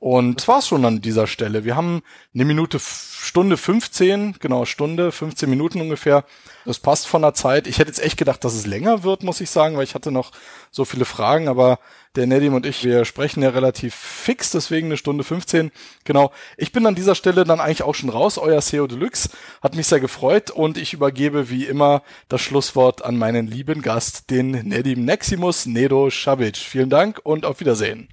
Und 0.00 0.36
das 0.36 0.48
war's 0.48 0.68
schon 0.68 0.84
an 0.84 1.00
dieser 1.00 1.26
Stelle. 1.26 1.64
Wir 1.64 1.74
haben 1.74 2.02
eine 2.32 2.44
Minute, 2.44 2.78
Stunde 2.78 3.56
15, 3.56 4.36
genau, 4.38 4.64
Stunde, 4.64 5.10
15 5.10 5.50
Minuten 5.50 5.80
ungefähr. 5.80 6.24
Das 6.64 6.78
passt 6.78 7.08
von 7.08 7.22
der 7.22 7.34
Zeit. 7.34 7.66
Ich 7.66 7.80
hätte 7.80 7.88
jetzt 7.88 8.02
echt 8.02 8.16
gedacht, 8.16 8.44
dass 8.44 8.54
es 8.54 8.64
länger 8.64 9.02
wird, 9.02 9.24
muss 9.24 9.40
ich 9.40 9.50
sagen, 9.50 9.76
weil 9.76 9.82
ich 9.82 9.96
hatte 9.96 10.12
noch 10.12 10.30
so 10.70 10.84
viele 10.84 11.04
Fragen, 11.04 11.48
aber 11.48 11.80
der 12.14 12.28
Nedim 12.28 12.54
und 12.54 12.64
ich, 12.64 12.84
wir 12.84 13.04
sprechen 13.04 13.42
ja 13.42 13.50
relativ 13.50 13.94
fix, 13.94 14.52
deswegen 14.52 14.86
eine 14.86 14.96
Stunde 14.96 15.24
15. 15.24 15.72
Genau. 16.04 16.30
Ich 16.56 16.70
bin 16.70 16.86
an 16.86 16.94
dieser 16.94 17.16
Stelle 17.16 17.42
dann 17.42 17.58
eigentlich 17.58 17.82
auch 17.82 17.94
schon 17.96 18.10
raus. 18.10 18.38
Euer 18.38 18.60
SEO 18.60 18.86
Deluxe 18.86 19.30
hat 19.62 19.74
mich 19.74 19.88
sehr 19.88 20.00
gefreut 20.00 20.52
und 20.52 20.78
ich 20.78 20.92
übergebe 20.92 21.50
wie 21.50 21.64
immer 21.64 22.02
das 22.28 22.40
Schlusswort 22.40 23.04
an 23.04 23.16
meinen 23.16 23.48
lieben 23.48 23.82
Gast, 23.82 24.30
den 24.30 24.52
Nedim 24.52 25.04
Neximus 25.04 25.66
Nedo 25.66 26.08
Shabic. 26.08 26.56
Vielen 26.56 26.90
Dank 26.90 27.20
und 27.24 27.44
auf 27.44 27.58
Wiedersehen. 27.58 28.08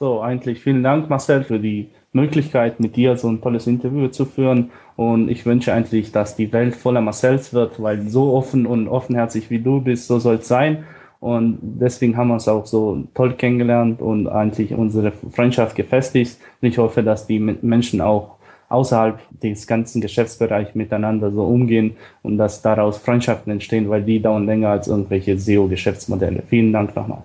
So, 0.00 0.20
eigentlich 0.20 0.60
vielen 0.60 0.84
Dank, 0.84 1.10
Marcel, 1.10 1.42
für 1.42 1.58
die 1.58 1.88
Möglichkeit, 2.12 2.78
mit 2.78 2.94
dir 2.94 3.16
so 3.16 3.28
ein 3.28 3.40
tolles 3.40 3.66
Interview 3.66 4.06
zu 4.06 4.26
führen. 4.26 4.70
Und 4.94 5.28
ich 5.28 5.44
wünsche 5.44 5.72
eigentlich, 5.72 6.12
dass 6.12 6.36
die 6.36 6.52
Welt 6.52 6.76
voller 6.76 7.00
Marcells 7.00 7.52
wird, 7.52 7.82
weil 7.82 8.08
so 8.08 8.32
offen 8.32 8.64
und 8.66 8.86
offenherzig 8.86 9.50
wie 9.50 9.58
du 9.58 9.80
bist, 9.80 10.06
so 10.06 10.20
soll 10.20 10.36
es 10.36 10.46
sein. 10.46 10.84
Und 11.18 11.58
deswegen 11.62 12.16
haben 12.16 12.28
wir 12.28 12.34
uns 12.34 12.46
auch 12.46 12.64
so 12.64 13.08
toll 13.12 13.32
kennengelernt 13.34 14.00
und 14.00 14.28
eigentlich 14.28 14.72
unsere 14.72 15.10
Freundschaft 15.10 15.74
gefestigt. 15.74 16.38
Und 16.62 16.68
ich 16.68 16.78
hoffe, 16.78 17.02
dass 17.02 17.26
die 17.26 17.40
Menschen 17.40 18.00
auch 18.00 18.36
außerhalb 18.68 19.18
des 19.40 19.66
ganzen 19.66 20.00
Geschäftsbereichs 20.00 20.76
miteinander 20.76 21.32
so 21.32 21.42
umgehen 21.42 21.96
und 22.22 22.38
dass 22.38 22.62
daraus 22.62 22.98
Freundschaften 22.98 23.50
entstehen, 23.52 23.88
weil 23.88 24.04
die 24.04 24.22
dauern 24.22 24.46
länger 24.46 24.68
als 24.68 24.86
irgendwelche 24.86 25.36
SEO-Geschäftsmodelle. 25.36 26.44
Vielen 26.48 26.72
Dank 26.72 26.94
nochmal. 26.94 27.22